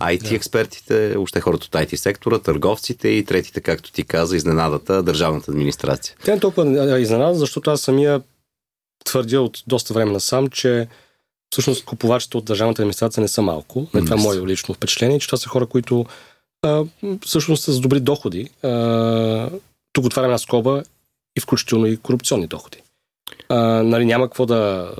IT 0.00 0.28
Да. 0.28 0.34
експертите, 0.34 1.14
още 1.18 1.40
хората 1.40 1.66
от 1.66 1.72
IT 1.72 1.96
сектора, 1.96 2.38
търговците 2.38 3.08
и 3.08 3.24
третите, 3.24 3.60
както 3.60 3.92
ти 3.92 4.04
каза, 4.04 4.36
изненадата, 4.36 5.02
държавната 5.02 5.50
администрация. 5.50 6.16
Тя 6.24 6.32
е 6.32 6.40
толкова 6.40 7.00
изненада, 7.00 7.34
защото 7.34 7.70
аз 7.70 7.80
самия 7.80 8.22
твърдя 9.04 9.40
от 9.40 9.62
доста 9.66 9.94
време 9.94 10.12
насам, 10.12 10.48
че 10.48 10.88
всъщност 11.52 11.84
купувачите 11.84 12.36
от 12.36 12.44
държавната 12.44 12.82
администрация 12.82 13.20
не 13.20 13.28
са 13.28 13.42
малко. 13.42 13.86
Не, 13.94 14.00
това 14.00 14.16
е 14.16 14.22
мое 14.22 14.46
лично 14.46 14.74
впечатление, 14.74 15.18
че 15.18 15.28
това 15.28 15.38
са 15.38 15.48
хора, 15.48 15.66
които 15.66 16.06
а, 16.62 16.84
всъщност 17.26 17.64
са 17.64 17.72
с 17.72 17.80
добри 17.80 18.00
доходи. 18.00 18.48
А, 18.62 18.68
тук 19.92 20.04
отварям 20.04 20.30
една 20.30 20.38
скоба 20.38 20.82
и 21.36 21.40
включително 21.40 21.86
и 21.86 21.96
корупционни 21.96 22.46
доходи. 22.46 22.78
А, 23.48 23.56
нали, 23.82 24.04
няма 24.04 24.26
какво 24.26 24.46
да 24.46 24.90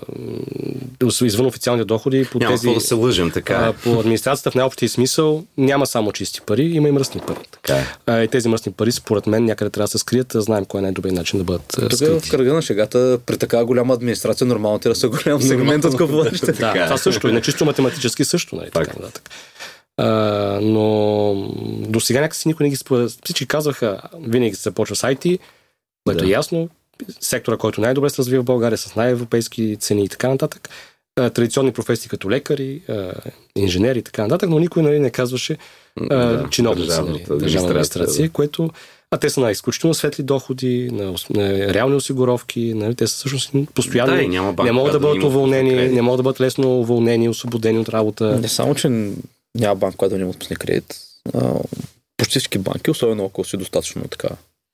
извън 1.23 1.47
официалните 1.47 1.85
доходи. 1.85 2.25
По 2.33 2.39
Няма 2.39 2.53
тези, 2.53 2.67
какво 2.67 2.75
да 2.75 2.81
се 2.81 2.95
лъжем, 2.95 3.31
така 3.31 3.55
а, 3.55 3.69
е. 3.69 3.73
по 3.73 4.01
администрацията 4.01 4.51
в 4.51 4.55
най-общия 4.55 4.89
смисъл 4.89 5.45
няма 5.59 5.87
само 5.87 6.13
чисти 6.13 6.41
пари, 6.41 6.63
има 6.63 6.89
и 6.89 6.93
мръсни 6.93 7.21
пари. 7.21 7.39
Така 7.51 7.75
е. 7.75 7.87
А, 8.07 8.23
и 8.23 8.29
тези 8.29 8.49
мръсни 8.49 8.73
пари, 8.73 8.93
според 8.93 9.27
мен, 9.27 9.45
някъде 9.45 9.71
трябва 9.71 9.85
да 9.85 9.91
се 9.91 9.99
скрият. 9.99 10.33
Знаем 10.35 10.65
кой 10.65 10.79
е 10.79 10.83
най-добрият 10.83 11.17
начин 11.17 11.39
да 11.39 11.45
бъдат 11.45 11.75
а, 11.79 11.81
Тук 11.81 11.91
в 11.93 11.97
скрити. 11.97 12.31
кръга 12.31 12.55
на 12.55 12.63
шегата, 12.63 13.19
при 13.27 13.39
така 13.39 13.65
голяма 13.65 13.95
администрация, 13.95 14.47
нормално 14.47 14.79
ти 14.79 14.89
да 14.89 14.95
са 14.95 15.09
голям 15.09 15.43
сегмент 15.43 15.85
от 15.85 15.97
купувачите. 15.97 16.53
Да, 16.53 16.71
е. 16.77 16.85
това 16.85 16.97
също. 16.97 17.29
И 17.29 17.33
не 17.33 17.41
чисто 17.41 17.65
математически 17.65 18.25
също. 18.25 18.57
Нали, 18.57 18.71
така, 18.71 18.93
нататък. 19.01 19.31
А, 20.03 20.59
но 20.63 21.35
до 21.89 22.01
сега 22.01 22.21
някакси 22.21 22.49
никой 22.49 22.65
не 22.65 22.71
ги 22.71 22.77
според. 22.77 23.11
Всички 23.11 23.47
казваха, 23.47 24.01
винаги 24.21 24.55
се 24.55 24.63
започва 24.63 24.97
с 24.97 25.03
IT, 25.03 25.39
което 26.05 26.25
Да. 26.25 26.27
е 26.27 26.33
ясно. 26.33 26.69
Сектора, 27.21 27.57
който 27.57 27.81
най-добре 27.81 28.11
се 28.11 28.19
развива 28.19 28.43
в 28.43 28.47
България, 28.47 28.79
с 28.79 28.97
най-европейски 28.97 29.77
цени 29.77 30.05
и 30.05 30.09
така 30.09 30.29
нататък. 30.29 30.69
А, 31.17 31.31
традиционни 31.31 31.73
професии 31.73 32.09
като 32.09 32.31
лекари, 32.31 32.83
а, 32.89 33.13
инженери 33.57 33.99
и 33.99 34.03
така 34.03 34.23
нататък, 34.23 34.51
но 34.51 34.59
никой 34.59 34.83
нали, 34.83 34.99
не 35.01 35.11
казваше 35.11 35.57
а, 36.11 36.17
Да, 36.17 36.49
чиновници, 36.51 37.01
нали, 37.01 37.25
държавна 37.29 37.35
администрация, 37.35 37.71
администрация, 37.71 38.31
което 38.31 38.71
а 39.11 39.19
те 39.19 39.31
са 39.31 39.41
на 39.41 39.51
изключително 39.51 39.95
светли 39.95 40.23
доходи, 40.23 40.91
на, 40.93 41.15
на 41.31 41.75
реални 41.75 41.97
осигуровки, 41.97 42.75
нали, 42.75 42.95
те 42.95 43.07
са 43.07 43.17
всъщност 43.17 43.53
постоянно 43.75 44.17
Да, 44.17 44.29
няма 44.29 44.53
банка, 44.53 44.73
не 44.73 44.73
могат 44.73 44.93
да 44.93 44.99
да 44.99 45.07
бъдат 45.07 45.25
уволнени, 45.25 45.89
не 45.89 46.03
могат 46.03 46.19
да 46.19 46.23
бъдат 46.23 46.41
лесно 46.41 46.81
уволнени, 46.81 47.29
освободени 47.29 47.79
от 47.79 47.89
работа. 47.89 48.39
Не 48.41 48.49
само, 48.49 48.75
че 48.75 49.11
няма 49.55 49.75
банк, 49.75 49.97
която 49.97 50.15
да 50.15 50.19
не 50.19 50.25
му 50.25 50.31
отпусне 50.31 50.57
кредит. 50.57 50.97
А, 51.35 51.55
почти 52.17 52.31
всички 52.31 52.59
банки, 52.59 52.91
особено 52.91 53.25
ако 53.25 53.45
си 53.45 53.57
достатъчно 53.57 54.09
така 54.09 54.29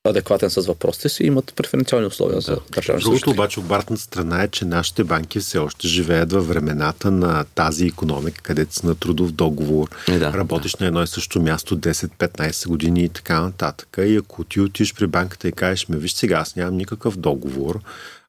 адекватен 0.04 0.50
с 0.50 0.66
въпросите 0.66 1.08
си, 1.08 1.24
имат 1.24 1.52
преференциални 1.56 2.06
условия 2.06 2.40
за 2.40 2.58
държавни 2.70 3.02
Другото 3.02 3.18
служители. 3.18 3.40
обаче 3.40 3.60
обратната 3.60 4.02
страна 4.02 4.42
е, 4.42 4.48
че 4.48 4.64
нашите 4.64 5.04
банки 5.04 5.40
все 5.40 5.58
още 5.58 5.88
живеят 5.88 6.32
във 6.32 6.48
времената 6.48 7.10
на 7.10 7.44
тази 7.54 7.86
економика, 7.86 8.42
където 8.42 8.74
са 8.74 8.86
на 8.86 8.94
трудов 8.94 9.32
договор, 9.32 9.88
Е, 10.08 10.18
да, 10.18 10.32
работиш 10.32 10.76
на 10.76 10.86
едно 10.86 11.02
и 11.02 11.06
също 11.06 11.42
място 11.42 11.78
10-15 11.78 12.68
години 12.68 13.04
и 13.04 13.08
така 13.08 13.40
нататък. 13.40 13.98
И 13.98 14.16
ако 14.16 14.44
ти 14.44 14.60
отиш 14.60 14.94
при 14.94 15.06
банката 15.06 15.48
и 15.48 15.52
кажеш, 15.52 15.88
ме 15.88 15.96
виж 15.96 16.12
сега, 16.12 16.36
аз 16.36 16.56
нямам 16.56 16.76
никакъв 16.76 17.16
договор, 17.16 17.80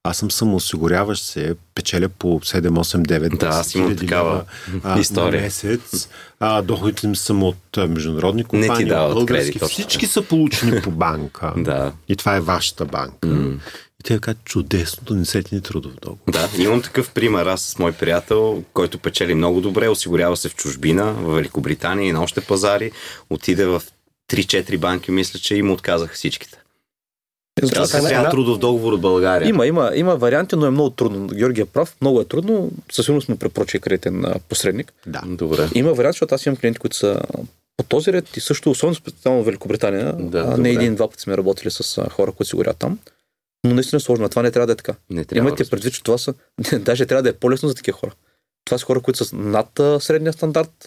аз 0.03 0.17
съм 0.17 0.31
самоосигуряващ 0.31 1.23
се, 1.23 1.55
печеля 1.75 2.09
по 2.09 2.39
7, 2.39 2.69
8, 2.69 3.03
9, 3.03 3.37
Да, 3.37 3.47
аз 3.47 3.75
имам 3.75 3.87
хиляди 3.87 4.07
такава 4.07 4.43
а, 4.83 4.99
история. 4.99 5.41
Месец. 5.41 6.09
А, 6.39 6.61
доходите 6.61 7.07
ми 7.07 7.15
са 7.15 7.33
от 7.33 7.77
международни 7.89 8.41
Не 8.53 8.61
ти 8.61 8.67
компании, 8.67 8.91
от 8.93 9.13
български. 9.13 9.59
кредит. 9.59 9.63
Всички 9.71 10.05
са 10.05 10.21
получени 10.21 10.81
по 10.81 10.91
банка. 10.91 11.53
Да. 11.57 11.93
И 12.07 12.15
това 12.15 12.35
е 12.35 12.39
вашата 12.41 12.85
банка. 12.85 13.27
М. 13.27 13.59
И 13.99 14.03
те 14.03 14.19
казват, 14.19 14.43
чудесно, 14.45 15.03
донесете 15.05 15.55
ни 15.55 15.61
трудов 15.61 15.91
договор. 16.01 16.31
Да, 16.31 16.49
имам 16.57 16.81
такъв 16.81 17.11
пример. 17.11 17.45
Аз 17.45 17.61
с 17.61 17.79
мой 17.79 17.91
приятел, 17.91 18.63
който 18.73 18.97
печели 18.97 19.33
много 19.33 19.61
добре, 19.61 19.89
осигурява 19.89 20.37
се 20.37 20.49
в 20.49 20.55
чужбина, 20.55 21.13
в 21.13 21.35
Великобритания 21.35 22.09
и 22.09 22.11
на 22.11 22.23
още 22.23 22.41
пазари, 22.41 22.91
отиде 23.29 23.65
в 23.65 23.81
3-4 24.31 24.77
банки, 24.77 25.11
мисля, 25.11 25.39
че 25.39 25.55
и 25.55 25.61
му 25.61 25.73
отказаха 25.73 26.13
всичките. 26.13 26.58
Трябва 27.61 27.81
да 27.81 27.87
се 27.87 27.97
една- 27.97 28.09
трябва 28.09 28.21
една- 28.21 28.31
трудов 28.31 28.57
договор 28.57 28.93
от 28.93 29.01
България. 29.01 29.49
Има, 29.49 29.67
има, 29.67 29.91
има 29.95 30.15
варианти, 30.15 30.55
но 30.55 30.65
е 30.65 30.69
много 30.69 30.89
трудно. 30.89 31.27
Георгия 31.27 31.63
е 31.63 31.65
прав, 31.65 31.95
много 32.01 32.21
е 32.21 32.25
трудно. 32.25 32.71
Със 32.91 33.05
сигурност 33.05 33.29
му 33.29 33.37
препоръча 33.37 33.79
кредитен 33.79 34.25
а, 34.25 34.35
посредник. 34.39 34.93
Да. 35.07 35.21
Добре. 35.25 35.69
Има 35.75 35.93
варианти, 35.93 36.15
защото 36.15 36.35
аз 36.35 36.45
имам 36.45 36.57
клиенти, 36.57 36.79
които 36.79 36.95
са 36.95 37.21
по 37.77 37.83
този 37.83 38.13
ред 38.13 38.37
и 38.37 38.39
също, 38.39 38.71
особено 38.71 38.95
специално 38.95 39.41
в 39.41 39.45
Великобритания, 39.45 40.13
Да, 40.13 40.39
а, 40.39 40.43
добре. 40.45 40.57
не 40.57 40.69
един-два 40.69 41.09
пъти 41.09 41.21
сме 41.21 41.37
работили 41.37 41.71
с 41.71 42.05
хора, 42.09 42.31
които 42.31 42.49
си 42.49 42.55
горят 42.55 42.77
там. 42.77 42.99
Но 43.63 43.73
наистина 43.73 43.97
е 43.97 44.01
сложно. 44.01 44.25
а 44.25 44.29
Това 44.29 44.41
не 44.41 44.51
трябва 44.51 44.67
да 44.67 44.73
е 44.73 44.75
така. 44.75 44.93
Не 45.09 45.25
трябва. 45.25 45.39
Имайте 45.39 45.63
разбира 45.63 45.71
предвид, 45.71 45.93
че 45.93 46.03
това 46.03 46.17
са. 46.17 46.33
Даже 46.79 47.05
трябва 47.05 47.23
да 47.23 47.29
е 47.29 47.33
по-лесно 47.33 47.69
за 47.69 47.75
такива 47.75 47.97
хора. 47.97 48.11
Това 48.65 48.77
са 48.77 48.85
хора, 48.85 48.99
които 49.01 49.25
са 49.25 49.35
над 49.35 49.69
средния 49.99 50.33
стандарт 50.33 50.85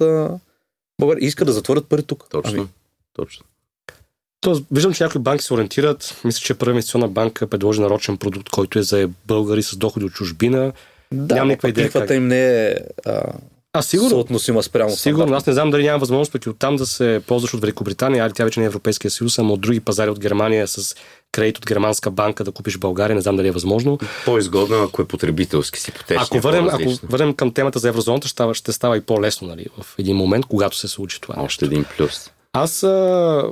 и 1.01 1.27
искат 1.27 1.47
да 1.47 1.53
затворят 1.53 1.86
пари 1.86 2.03
тук. 2.03 2.24
Точно. 2.31 2.53
Ами, 2.59 2.69
Точно. 3.12 3.44
Тоест, 4.43 4.62
виждам, 4.70 4.93
че 4.93 5.05
някои 5.05 5.20
банки 5.20 5.44
се 5.44 5.55
ориентират. 5.55 6.20
Мисля, 6.24 6.40
че 6.40 6.55
Първа 6.55 6.70
инвестиционна 6.73 7.09
банка 7.09 7.47
предложи 7.47 7.81
нарочен 7.81 8.16
продукт, 8.16 8.48
който 8.48 8.78
е 8.78 8.82
за 8.82 9.09
българи 9.27 9.62
с 9.62 9.77
доходи 9.77 10.05
от 10.06 10.12
чужбина. 10.12 10.73
да, 11.12 11.35
Нямам 11.35 11.48
никаква 11.48 11.69
идея 11.69 11.90
как. 11.90 12.10
им 12.10 12.28
не 12.28 12.66
е 12.66 12.74
а, 13.06 13.23
А, 13.73 13.82
сигурно. 13.82 14.10
съотносима 14.10 14.62
спрямо 14.62 14.90
Сигурно, 14.90 15.36
аз 15.36 15.47
не 15.47 15.52
знам 15.52 15.70
дали 15.70 15.85
няма 15.85 15.98
възможност 15.98 16.32
пък 16.32 16.44
и 16.44 16.51
оттам 16.51 16.77
да 16.77 16.86
се 16.86 17.23
ползваш 17.27 17.55
от 17.55 17.60
Великобритания, 17.60 18.24
али 18.24 18.32
тя 18.32 18.44
вече 18.44 18.60
не 18.60 18.64
е 18.64 18.66
Европейския 18.66 19.10
съюз, 19.10 19.39
ама 19.39 19.52
от 19.52 19.60
други 19.60 19.81
пазари 19.81 20.10
от 20.10 20.20
Германия 20.20 20.69
с 20.69 20.97
кредит 21.32 21.59
от 21.59 21.66
германска 21.66 22.10
банка 22.10 22.44
да 22.44 22.52
купиш 22.52 22.78
България, 22.78 23.14
не 23.14 23.20
знам 23.23 23.36
дали 23.36 23.48
е 23.48 23.52
възможно. 23.52 23.98
По-изгодно, 24.24 24.77
ако 24.82 25.02
е 25.02 25.05
потребителски 25.05 25.81
си 25.81 25.93
потечен. 25.93 26.23
Ако 26.23 26.40
върнем, 26.40 26.69
ако 26.69 26.98
върнем 27.02 27.35
към 27.35 27.52
темата 27.55 27.78
за 27.78 27.89
еврозоната, 27.89 28.28
ще 28.28 28.32
става, 28.32 28.55
ще 28.55 28.73
става 28.73 28.97
и 28.97 29.01
по-лесно 29.01 29.48
нали, 29.48 29.66
в 29.81 29.98
един 29.98 30.16
момент, 30.16 30.47
когато 30.47 30.77
се 30.77 30.89
случи 30.89 31.20
това. 31.20 31.35
нещо. 31.35 31.44
Още 31.44 31.64
един 31.64 31.85
плюс. 31.97 32.31
Аз 32.52 32.82
а, 32.82 33.50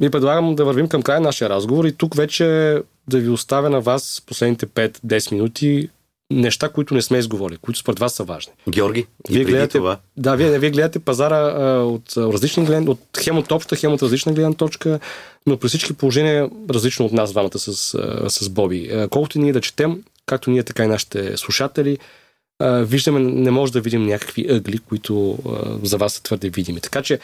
ви 0.00 0.10
предлагам 0.10 0.54
да 0.54 0.64
вървим 0.64 0.88
към 0.88 1.02
края 1.02 1.20
на 1.20 1.24
нашия 1.28 1.48
разговор 1.48 1.84
и 1.84 1.92
тук 1.92 2.14
вече 2.14 2.78
да 3.08 3.18
ви 3.18 3.28
оставя 3.28 3.70
на 3.70 3.80
вас 3.80 4.22
последните 4.26 4.66
5-10 4.66 5.32
минути 5.32 5.88
неща, 6.30 6.68
които 6.68 6.94
не 6.94 7.02
сме 7.02 7.18
изговорили, 7.18 7.58
които 7.58 7.80
според 7.80 7.98
вас 7.98 8.14
са 8.14 8.24
важни. 8.24 8.52
Георги, 8.68 9.06
и 9.28 9.32
Вие 9.32 9.44
преди 9.44 9.52
гледате, 9.52 9.78
това. 9.78 9.98
да, 10.16 10.36
вие, 10.36 10.58
вие 10.58 10.70
гледате 10.70 10.98
пазара 10.98 11.36
а, 11.36 11.82
от 11.82 12.16
различни 12.16 12.64
гледни, 12.64 12.88
от 12.88 13.00
хем 13.18 13.38
от 13.38 13.52
обща, 13.52 13.76
хем 13.76 13.92
от 13.92 14.02
различна 14.02 14.32
гледна 14.32 14.52
точка, 14.52 15.00
но 15.46 15.56
при 15.56 15.68
всички 15.68 15.92
положения 15.92 16.50
различно 16.70 17.06
от 17.06 17.12
нас 17.12 17.32
двамата 17.32 17.58
с, 17.58 17.94
а, 17.94 18.30
с 18.30 18.48
Боби. 18.48 18.90
А, 18.92 19.08
колкото 19.08 19.38
и 19.38 19.40
ние 19.40 19.52
да 19.52 19.60
четем, 19.60 20.02
както 20.26 20.50
ние, 20.50 20.62
така 20.62 20.84
и 20.84 20.88
нашите 20.88 21.36
слушатели, 21.36 21.98
а, 22.58 22.70
виждаме, 22.70 23.20
не 23.20 23.50
може 23.50 23.72
да 23.72 23.80
видим 23.80 24.06
някакви 24.06 24.46
ъгли, 24.50 24.78
които 24.78 25.38
а, 25.48 25.86
за 25.86 25.96
вас 25.96 26.12
са 26.12 26.22
твърде 26.22 26.48
видими. 26.48 26.80
Така 26.80 27.02
че 27.02 27.18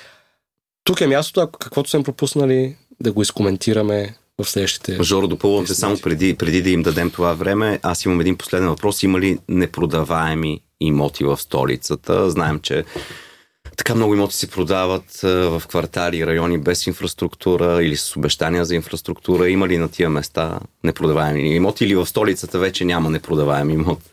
тук 0.90 1.00
е 1.00 1.06
мястото, 1.06 1.40
ако 1.40 1.58
каквото 1.58 1.90
сме 1.90 2.02
пропуснали, 2.02 2.76
да 3.00 3.12
го 3.12 3.22
изкоментираме 3.22 4.16
в 4.42 4.48
следващите... 4.48 5.02
Жоро, 5.02 5.28
допълвам 5.28 5.64
Десет 5.64 5.76
само 5.76 6.00
преди, 6.00 6.34
преди 6.34 6.62
да 6.62 6.70
им 6.70 6.82
дадем 6.82 7.10
това 7.10 7.32
време. 7.32 7.80
Аз 7.82 8.04
имам 8.04 8.20
един 8.20 8.36
последен 8.36 8.68
въпрос. 8.68 9.02
Има 9.02 9.20
ли 9.20 9.38
непродаваеми 9.48 10.60
имоти 10.80 11.24
в 11.24 11.36
столицата? 11.36 12.30
Знаем, 12.30 12.60
че 12.60 12.84
така 13.76 13.94
много 13.94 14.14
имоти 14.14 14.34
се 14.34 14.50
продават 14.50 15.24
а, 15.24 15.28
в 15.28 15.62
квартали 15.68 16.16
и 16.16 16.26
райони 16.26 16.58
без 16.58 16.86
инфраструктура 16.86 17.84
или 17.84 17.96
с 17.96 18.16
обещания 18.16 18.64
за 18.64 18.74
инфраструктура. 18.74 19.48
Има 19.48 19.68
ли 19.68 19.78
на 19.78 19.88
тия 19.88 20.10
места 20.10 20.60
непродаваеми 20.84 21.54
имоти 21.54 21.84
или 21.84 21.94
в 21.94 22.06
столицата 22.06 22.58
вече 22.58 22.84
няма 22.84 23.10
непродаваеми 23.10 23.72
имоти? 23.72 24.10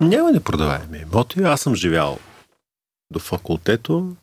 Няма 0.00 0.32
непродаваеми 0.32 0.98
имоти. 0.98 1.40
Аз 1.42 1.60
съм 1.60 1.74
живял 1.74 2.18
до 3.12 3.18
факултето. 3.18 4.16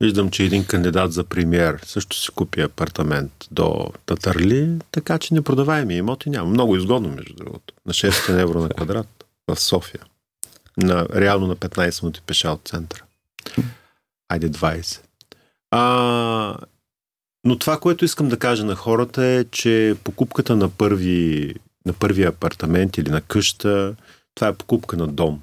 Виждам, 0.00 0.30
че 0.30 0.44
един 0.44 0.64
кандидат 0.64 1.12
за 1.12 1.24
премьер 1.24 1.80
също 1.84 2.16
си 2.16 2.30
купи 2.30 2.60
апартамент 2.60 3.32
до 3.50 3.90
Татарли, 4.06 4.78
така 4.90 5.18
че 5.18 5.34
непродаваеми 5.34 5.94
имоти 5.94 6.30
няма. 6.30 6.50
Много 6.50 6.76
изгодно, 6.76 7.08
между 7.08 7.34
другото. 7.34 7.74
На 7.86 7.92
600 7.92 8.40
евро 8.40 8.60
на 8.60 8.68
квадрат 8.68 9.24
в 9.48 9.60
София. 9.60 10.00
На, 10.76 11.06
реално 11.14 11.46
на 11.46 11.56
15 11.56 12.02
минути 12.02 12.20
пеша 12.26 12.50
от 12.50 12.60
центъра. 12.64 13.02
Айде 14.28 14.50
20. 14.50 15.00
А, 15.70 16.56
но 17.44 17.58
това, 17.58 17.80
което 17.80 18.04
искам 18.04 18.28
да 18.28 18.38
кажа 18.38 18.64
на 18.64 18.74
хората 18.74 19.24
е, 19.24 19.44
че 19.44 19.96
покупката 20.04 20.56
на 20.56 20.68
първи, 20.68 21.54
на 21.86 21.92
първи 21.92 22.24
апартамент 22.24 22.98
или 22.98 23.10
на 23.10 23.20
къща, 23.20 23.94
това 24.34 24.48
е 24.48 24.54
покупка 24.54 24.96
на 24.96 25.06
дом. 25.06 25.42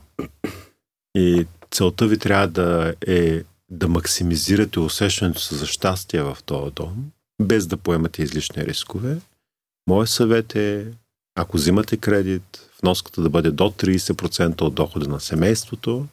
И 1.15 1.45
целта 1.71 2.07
ви 2.07 2.17
трябва 2.17 2.47
да 2.47 2.93
е 3.07 3.43
да 3.71 3.87
максимизирате 3.87 4.79
усещането 4.79 5.41
си 5.41 5.55
за 5.55 5.65
щастие 5.65 6.23
в 6.23 6.37
този 6.45 6.73
дом, 6.73 7.11
без 7.41 7.67
да 7.67 7.77
поемате 7.77 8.23
излишни 8.23 8.65
рискове. 8.65 9.17
Моят 9.87 10.09
съвет 10.09 10.55
е, 10.55 10.87
ако 11.35 11.57
взимате 11.57 11.97
кредит, 11.97 12.69
вноската 12.81 13.21
да 13.21 13.29
бъде 13.29 13.51
до 13.51 13.63
30% 13.63 14.61
от 14.61 14.75
дохода 14.75 15.07
на 15.07 15.19
семейството, 15.19 16.07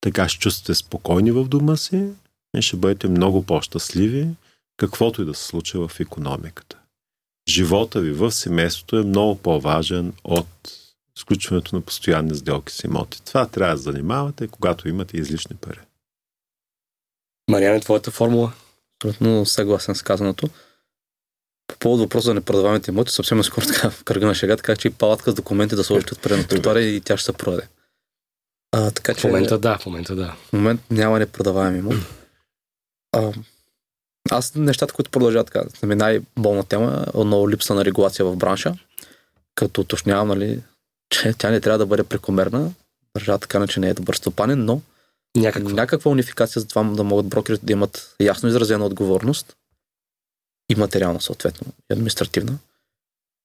така 0.00 0.28
ще 0.28 0.40
чувствате 0.40 0.74
спокойни 0.74 1.30
в 1.30 1.44
дома 1.44 1.76
си 1.76 2.08
и 2.56 2.62
ще 2.62 2.76
бъдете 2.76 3.08
много 3.08 3.46
по-щастливи, 3.46 4.28
каквото 4.76 5.22
и 5.22 5.24
да 5.24 5.34
се 5.34 5.46
случва 5.46 5.88
в 5.88 6.00
економиката. 6.00 6.78
Живота 7.48 8.00
ви 8.00 8.12
в 8.12 8.32
семейството 8.32 8.96
е 8.96 9.04
много 9.04 9.38
по-важен 9.38 10.12
от 10.24 10.48
сключването 11.18 11.76
на 11.76 11.82
постоянни 11.82 12.34
сделки 12.34 12.72
с 12.72 12.84
имоти. 12.84 13.22
Това 13.22 13.46
трябва 13.46 13.74
да 13.74 13.82
занимавате, 13.82 14.48
когато 14.48 14.88
имате 14.88 15.16
излишни 15.16 15.56
пари. 15.56 15.78
Мариане, 17.50 17.80
твоята 17.80 18.10
формула? 18.10 18.52
Абсолютно 18.96 19.46
съгласен 19.46 19.94
с 19.94 20.02
казаното. 20.02 20.48
По 21.68 21.78
повод 21.78 22.00
въпроса 22.00 22.24
за 22.24 22.34
непродаваемите 22.34 22.90
имоти, 22.90 23.12
съвсем 23.12 23.44
скоро 23.44 23.66
така 23.66 23.90
в 23.90 24.04
кръга 24.04 24.26
на 24.26 24.34
шегата, 24.34 24.62
така 24.62 24.76
че 24.76 24.88
и 24.88 24.90
палатка 24.90 25.30
с 25.30 25.34
документи 25.34 25.76
да 25.76 25.84
сложите 25.84 26.14
отпред 26.14 26.38
на 26.38 26.46
тротуара 26.46 26.82
и 26.82 27.00
тя 27.00 27.16
ще 27.16 27.24
се 27.24 27.32
продаде. 27.32 27.68
А, 28.72 28.90
така 28.90 29.14
В 29.14 29.16
че 29.16 29.26
момента 29.26 29.58
да, 29.58 29.78
в 29.78 29.86
момента 29.86 30.14
да. 30.14 30.36
в 30.48 30.52
момент 30.52 30.80
няма 30.90 31.18
непродаваем 31.18 31.76
имот. 31.76 31.96
А, 33.12 33.32
аз 34.30 34.54
нещата, 34.54 34.94
които 34.94 35.10
продължават 35.10 35.46
така, 35.46 35.64
за 35.80 35.86
мен 35.86 35.98
най-болна 35.98 36.64
тема 36.64 37.04
е 37.06 37.18
отново 37.18 37.50
липса 37.50 37.74
на 37.74 37.84
регулация 37.84 38.24
в 38.24 38.36
бранша, 38.36 38.74
като 39.54 39.80
уточнявам, 39.80 40.28
нали, 40.28 40.62
че 41.10 41.34
тя 41.38 41.50
не 41.50 41.60
трябва 41.60 41.78
да 41.78 41.86
бъде 41.86 42.04
прекомерна, 42.04 42.72
държава 43.16 43.38
така 43.38 43.66
че 43.66 43.80
не 43.80 43.88
е 43.88 43.94
добър 43.94 44.14
стопанен, 44.14 44.64
но 44.64 44.80
Някаква. 45.36 45.72
някаква 45.72 46.10
унификация 46.10 46.60
за 46.60 46.68
това 46.68 46.84
да 46.84 47.04
могат 47.04 47.28
брокерите 47.28 47.66
да 47.66 47.72
имат 47.72 48.16
ясно 48.20 48.48
изразена 48.48 48.86
отговорност 48.86 49.56
и 50.68 50.74
материална 50.74 51.20
съответно, 51.20 51.72
и 51.90 51.92
административна. 51.92 52.58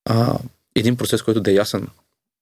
А, 0.09 0.39
един 0.75 0.97
процес, 0.97 1.21
който 1.21 1.41
да 1.41 1.51
е 1.51 1.55
ясен 1.55 1.87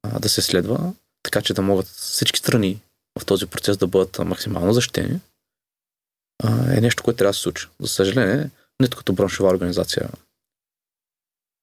а, 0.03 0.19
да 0.19 0.29
се 0.29 0.41
следва, 0.41 0.93
така 1.23 1.41
че 1.41 1.53
да 1.53 1.61
могат 1.61 1.87
всички 1.87 2.39
страни 2.39 2.81
в 3.19 3.25
този 3.25 3.45
процес 3.45 3.77
да 3.77 3.87
бъдат 3.87 4.19
максимално 4.19 4.73
защитени, 4.73 5.19
а, 6.43 6.77
е 6.77 6.81
нещо, 6.81 7.03
което 7.03 7.17
трябва 7.17 7.29
да 7.29 7.33
се 7.33 7.41
случи. 7.41 7.67
За 7.79 7.87
съжаление, 7.87 8.49
нито 8.79 8.97
като 8.97 9.13
браншова 9.13 9.49
организация 9.49 10.09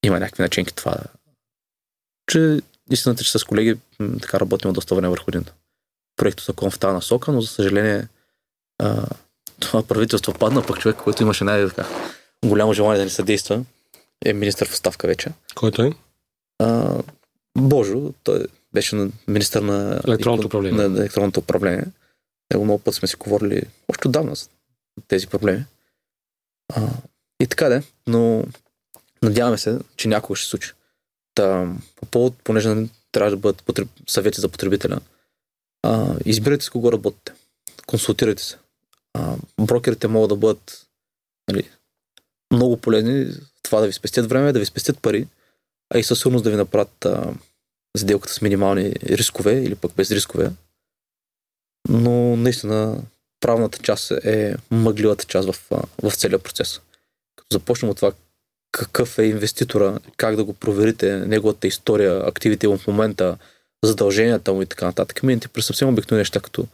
има 0.04 0.20
някакви 0.20 0.42
начинки 0.42 0.74
това. 0.74 0.96
Че 2.26 2.60
истината, 2.90 3.24
че 3.24 3.38
с 3.38 3.44
колеги 3.44 3.78
така 4.22 4.40
работим 4.40 4.72
доста 4.72 4.94
време 4.94 5.08
върху 5.08 5.24
един 5.28 5.44
проект 6.16 6.40
закон 6.40 6.70
в 6.70 6.78
тази 6.78 6.94
насока, 6.94 7.32
но 7.32 7.40
за 7.40 7.48
съжаление 7.48 8.08
а, 8.78 9.06
това 9.60 9.82
правителство 9.82 10.34
падна, 10.34 10.66
пък 10.66 10.78
човек, 10.78 10.96
който 10.96 11.22
имаше 11.22 11.44
най-така 11.44 11.86
голямо 12.44 12.72
желание 12.72 12.98
да 12.98 13.04
ни 13.04 13.10
съдейства, 13.10 13.64
е 14.24 14.32
министър 14.32 14.68
в 14.68 14.72
оставка 14.72 15.06
вече. 15.06 15.30
Който 15.54 15.82
е? 15.82 15.92
А, 16.58 16.98
Божо, 17.58 18.12
той 18.24 18.46
беше 18.74 18.96
на 18.96 19.10
министър 19.28 19.62
на 19.62 20.00
Електронното 20.08 20.46
управление. 20.46 20.88
На, 20.88 21.00
електронното 21.00 21.40
управление. 21.40 21.84
Него 22.52 22.64
много 22.64 22.78
път 22.78 22.94
сме 22.94 23.08
си 23.08 23.16
говорили 23.16 23.62
още 23.88 24.08
отдавна 24.08 24.34
тези 25.08 25.26
проблеми. 25.26 25.64
А, 26.74 26.88
и 27.40 27.46
така 27.46 27.68
де, 27.68 27.82
но 28.06 28.44
надяваме 29.22 29.58
се, 29.58 29.78
че 29.96 30.08
някога 30.08 30.36
ще 30.36 30.44
се 30.44 30.50
случи. 30.50 30.72
Та, 31.34 31.72
по 31.96 32.06
повод, 32.06 32.34
понеже 32.44 32.68
нали, 32.68 32.90
трябва 33.12 33.30
да 33.30 33.36
бъдат 33.36 33.62
потреб... 33.62 33.88
съвети 34.06 34.40
за 34.40 34.48
потребителя, 34.48 35.00
а, 35.86 36.16
избирайте 36.24 36.64
с 36.64 36.70
кого 36.70 36.92
работите. 36.92 37.32
Консултирайте 37.86 38.42
се. 38.42 38.58
А, 39.14 39.36
брокерите 39.60 40.08
могат 40.08 40.28
да 40.28 40.36
бъдат 40.36 40.86
нали, 41.50 41.70
много 42.52 42.76
полезни 42.76 43.26
това 43.62 43.80
да 43.80 43.86
ви 43.86 43.92
спестят 43.92 44.28
време, 44.28 44.52
да 44.52 44.58
ви 44.58 44.66
спестят 44.66 45.02
пари, 45.02 45.26
а 45.94 45.98
и 45.98 46.02
със 46.02 46.18
сигурност 46.18 46.44
да 46.44 46.50
ви 46.50 46.56
направят 46.56 47.04
а, 47.04 47.34
сделката 47.96 48.34
с 48.34 48.42
минимални 48.42 48.92
рискове 49.04 49.52
или 49.52 49.74
пък 49.74 49.92
без 49.96 50.10
рискове. 50.10 50.50
Но 51.88 52.36
наистина 52.36 53.02
правната 53.40 53.78
част 53.78 54.10
е 54.10 54.56
мъгливата 54.70 55.24
част 55.24 55.52
в, 55.52 55.70
в 56.02 56.16
целия 56.16 56.38
процес. 56.38 56.80
Като 57.36 57.46
започнем 57.54 57.90
от 57.90 57.96
това 57.96 58.12
какъв 58.72 59.18
е 59.18 59.24
инвеститора, 59.24 59.98
как 60.16 60.36
да 60.36 60.44
го 60.44 60.54
проверите, 60.54 61.16
неговата 61.16 61.66
история, 61.66 62.22
активите 62.26 62.68
в 62.68 62.80
момента, 62.86 63.38
задълженията 63.84 64.52
му 64.52 64.62
и 64.62 64.66
така 64.66 64.86
нататък, 64.86 65.22
минете 65.22 65.48
през 65.48 65.66
съвсем 65.66 65.88
обикновени 65.88 66.20
неща, 66.20 66.40
като 66.40 66.66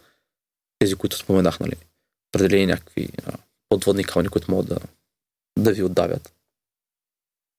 тези, 0.78 0.94
които 0.94 1.16
споменах, 1.16 1.60
нали? 1.60 1.76
Определени 2.30 2.66
някакви 2.66 3.08
а, 3.26 3.32
подводни 3.68 4.04
камъни, 4.04 4.28
които 4.28 4.50
могат 4.50 4.68
да, 4.68 4.78
да 5.58 5.72
ви 5.72 5.82
отдавят. 5.82 6.34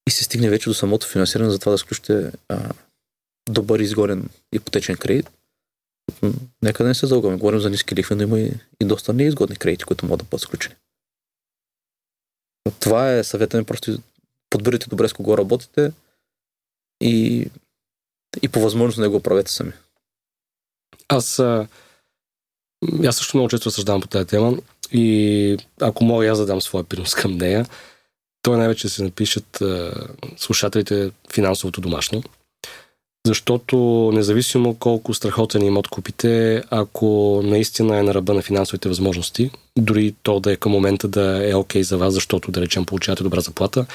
И 0.07 0.11
се 0.11 0.23
стигне 0.23 0.49
вече 0.49 0.69
до 0.69 0.73
самото 0.73 1.07
финансиране 1.07 1.49
за 1.49 1.59
това 1.59 1.71
да 1.71 1.77
сключите 1.77 2.31
а, 2.49 2.73
добър 3.49 3.79
изгоден 3.79 4.29
ипотечен 4.51 4.97
кредит. 4.97 5.29
Нека 6.61 6.83
да 6.83 6.87
не 6.87 6.95
се 6.95 7.07
залъгваме. 7.07 7.37
Говорим 7.37 7.59
за 7.59 7.69
ниски 7.69 7.95
лихви, 7.95 8.15
но 8.15 8.23
има 8.23 8.39
и, 8.39 8.53
и 8.81 8.85
доста 8.85 9.13
неизгодни 9.13 9.55
кредити, 9.55 9.83
които 9.83 10.05
могат 10.05 10.19
да 10.19 10.23
бъдат 10.23 10.41
сключени. 10.41 10.75
Това 12.79 13.13
е 13.13 13.23
съвета 13.23 13.57
ми. 13.57 13.63
Просто 13.63 13.97
подбирайте 14.49 14.89
добре 14.89 15.09
с 15.09 15.13
кого 15.13 15.37
работите 15.37 15.91
и, 17.01 17.45
и 18.41 18.47
по 18.47 18.59
възможност 18.59 18.99
не 18.99 19.07
го 19.07 19.19
правете 19.19 19.51
сами. 19.51 19.71
Аз, 21.07 21.39
аз 23.05 23.15
също 23.15 23.37
много 23.37 23.49
често 23.49 23.65
разсъждавам 23.65 24.01
по 24.01 24.07
тази 24.07 24.27
тема 24.27 24.57
и 24.91 25.57
ако 25.81 26.03
мога, 26.03 26.27
аз 26.27 26.37
да 26.37 26.45
дам 26.45 26.61
своя 26.61 26.83
принос 26.83 27.15
към 27.15 27.37
нея. 27.37 27.65
Той 28.41 28.57
най-вече 28.57 28.89
се 28.89 29.03
напишат 29.03 29.63
слушателите 30.37 31.11
финансовото 31.33 31.81
домашно. 31.81 32.23
Защото 33.27 33.77
независимо 34.13 34.75
колко 34.75 35.13
страхотен 35.13 35.61
имот 35.61 35.87
купите, 35.87 36.63
ако 36.69 37.41
наистина 37.43 37.97
е 37.97 38.03
на 38.03 38.13
ръба 38.13 38.33
на 38.33 38.41
финансовите 38.41 38.89
възможности, 38.89 39.51
дори 39.77 40.15
то 40.23 40.39
да 40.39 40.51
е 40.51 40.55
към 40.55 40.71
момента 40.71 41.07
да 41.07 41.49
е 41.49 41.55
окей 41.55 41.81
okay 41.81 41.85
за 41.85 41.97
вас, 41.97 42.13
защото 42.13 42.51
да 42.51 42.61
речем 42.61 42.85
получавате 42.85 43.23
добра 43.23 43.39
заплата, 43.39 43.85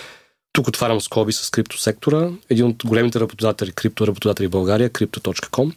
тук 0.59 0.69
отварям 0.69 1.01
скоби 1.01 1.33
с 1.33 1.51
криптосектора. 1.51 2.31
Един 2.51 2.67
от 2.67 2.85
големите 2.85 3.21
работодатели, 3.21 3.73
криптоработодатели 3.73 4.47
в 4.47 4.51
България, 4.51 4.91
Crypto.com, 4.91 5.75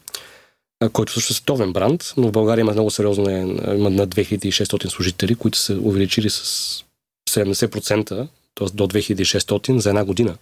който 0.90 1.14
също 1.14 1.34
е 1.34 1.36
световен 1.36 1.74
бранд, 1.74 2.14
но 2.18 2.28
в 2.28 2.32
България 2.32 2.62
има 2.62 2.72
много 2.72 2.92
сериозно, 2.92 3.30
има 3.76 3.90
над 3.90 4.16
2600 4.16 4.88
служители, 4.88 5.36
които 5.36 5.58
са 5.58 5.74
увеличили 5.74 6.30
с 6.30 6.84
70%, 7.30 8.08
т.е. 8.56 8.66
до 8.74 8.88
2600 8.88 9.78
за 9.78 9.90
една 9.90 10.06
година. 10.06 10.38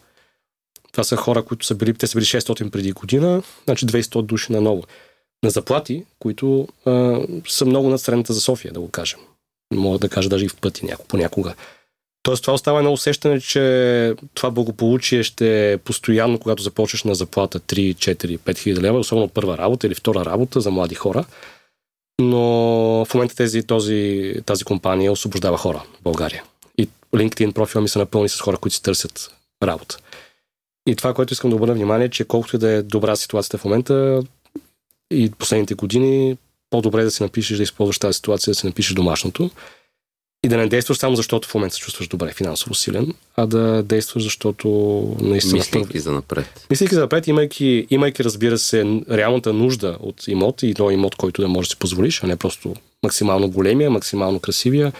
Това 0.91 1.03
са 1.03 1.15
хора, 1.15 1.43
които 1.43 1.65
са 1.65 1.75
били, 1.75 1.93
те 1.93 2.07
са 2.07 2.17
били 2.17 2.25
600 2.25 2.69
преди 2.69 2.91
година, 2.91 3.43
значи 3.65 3.85
200 3.85 4.21
души 4.21 4.51
на 4.51 4.61
ново. 4.61 4.83
На 5.43 5.49
заплати, 5.49 6.05
които 6.19 6.67
а, 6.85 7.21
са 7.47 7.65
много 7.65 7.89
над 7.89 8.01
средната 8.01 8.33
за 8.33 8.41
София, 8.41 8.73
да 8.73 8.79
го 8.79 8.89
кажем. 8.89 9.19
Мога 9.73 9.97
да 9.97 10.09
кажа 10.09 10.29
даже 10.29 10.45
и 10.45 10.49
в 10.49 10.55
пъти 10.55 10.85
няко, 10.85 11.05
понякога. 11.07 11.53
Тоест 12.29 12.43
това 12.43 12.53
остава 12.53 12.79
едно 12.79 12.93
усещане, 12.93 13.41
че 13.41 14.13
това 14.33 14.51
благополучие 14.51 15.23
ще 15.23 15.71
е 15.71 15.77
постоянно, 15.77 16.39
когато 16.39 16.63
започнеш 16.63 17.03
на 17.03 17.15
заплата 17.15 17.59
3, 17.59 17.95
4, 17.95 18.37
5 18.37 18.57
хиляди 18.57 18.81
лева, 18.81 18.99
особено 18.99 19.27
първа 19.27 19.57
работа 19.57 19.87
или 19.87 19.95
втора 19.95 20.25
работа 20.25 20.61
за 20.61 20.71
млади 20.71 20.95
хора. 20.95 21.25
Но 22.21 22.39
в 23.05 23.13
момента 23.13 23.35
тези, 23.35 23.63
този, 23.63 24.33
тази 24.45 24.63
компания 24.63 25.11
освобождава 25.11 25.57
хора 25.57 25.83
в 25.99 26.03
България. 26.03 26.43
И 26.77 26.89
LinkedIn 27.13 27.53
профила 27.53 27.81
ми 27.81 27.89
се 27.89 27.99
напълни 27.99 28.29
с 28.29 28.41
хора, 28.41 28.57
които 28.57 28.75
си 28.75 28.83
търсят 28.83 29.31
работа. 29.63 29.97
И 30.87 30.95
това, 30.95 31.13
което 31.13 31.33
искам 31.33 31.49
да 31.49 31.55
обърна 31.55 31.73
внимание, 31.73 32.05
е, 32.05 32.09
че 32.09 32.25
колкото 32.25 32.55
и 32.55 32.59
да 32.59 32.69
е 32.69 32.81
добра 32.81 33.15
ситуацията 33.15 33.57
в 33.57 33.65
момента 33.65 34.23
и 35.11 35.31
последните 35.31 35.73
години, 35.73 36.37
по-добре 36.69 37.01
е 37.01 37.03
да 37.03 37.11
си 37.11 37.23
напишеш 37.23 37.57
да 37.57 37.63
използваш 37.63 37.99
тази 37.99 38.13
ситуация, 38.13 38.51
да 38.51 38.55
си 38.55 38.65
напишеш 38.65 38.93
домашното 38.93 39.49
и 40.43 40.47
да 40.47 40.57
не 40.57 40.67
действаш 40.67 40.97
само 40.97 41.15
защото 41.15 41.47
в 41.47 41.55
момента 41.55 41.75
се 41.75 41.81
чувстваш 41.81 42.07
добре 42.07 42.31
финансово 42.31 42.73
силен, 42.75 43.13
а 43.35 43.45
да 43.45 43.83
действаш 43.83 44.23
защото 44.23 44.67
наистина... 45.21 45.57
Мислейки 45.57 45.99
за 45.99 46.11
напред. 46.11 46.65
Мислейки 46.69 46.95
за 46.95 47.01
напред, 47.01 47.27
имайки, 47.27 47.87
имайки, 47.89 48.23
разбира 48.23 48.57
се, 48.57 49.01
реалната 49.11 49.53
нужда 49.53 49.97
от 49.99 50.27
имот 50.27 50.63
и 50.63 50.73
то 50.73 50.91
имот, 50.91 51.15
който 51.15 51.41
да 51.41 51.47
можеш 51.47 51.69
да 51.69 51.71
си 51.71 51.79
позволиш, 51.79 52.23
а 52.23 52.27
не 52.27 52.35
просто 52.35 52.73
максимално 53.03 53.49
големия, 53.49 53.91
максимално 53.91 54.39
красивия, 54.39 54.93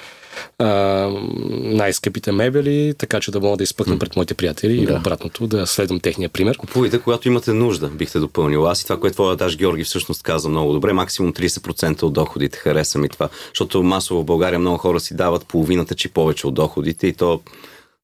най-скъпите 1.50 2.32
мебели, 2.32 2.94
така 2.98 3.20
че 3.20 3.32
да 3.32 3.40
мога 3.40 3.58
да 3.58 3.64
изпъкна 3.64 4.00
пред 4.00 4.16
моите 4.16 4.34
приятели 4.34 4.86
да. 4.86 4.94
и 4.94 4.96
обратното, 4.96 5.48
да 5.48 5.68
следвам 5.68 6.00
техния 6.00 6.30
пример. 6.30 6.58
Купувайте, 6.58 7.00
когато 7.00 7.28
имате 7.28 7.54
нужда, 7.54 7.88
бихте 7.88 8.20
допълнил. 8.20 8.68
Аз 8.68 8.82
и 8.82 8.84
това, 8.84 9.00
което 9.00 9.14
твоя 9.14 9.36
Даш 9.36 9.58
Георги 9.58 9.84
всъщност 9.84 10.24
каза 10.24 10.50
много 10.50 10.74
добре, 10.74 10.94
максимум 10.94 11.34
30% 11.34 12.04
от 12.04 12.14
доходите 12.14 12.58
хареса 12.58 13.00
ми 13.00 13.10
това, 13.10 13.30
защото 13.50 13.84
масово 13.84 14.22
в 14.22 14.26
България 14.26 14.60
много 14.60 14.78
хора 14.78 15.00
си 15.00 15.16
дават 15.16 15.46
половината, 15.46 15.96
че 15.96 16.10
повече 16.10 16.48
от 16.48 16.54
доходите 16.54 17.08
и 17.08 17.14
то 17.14 17.42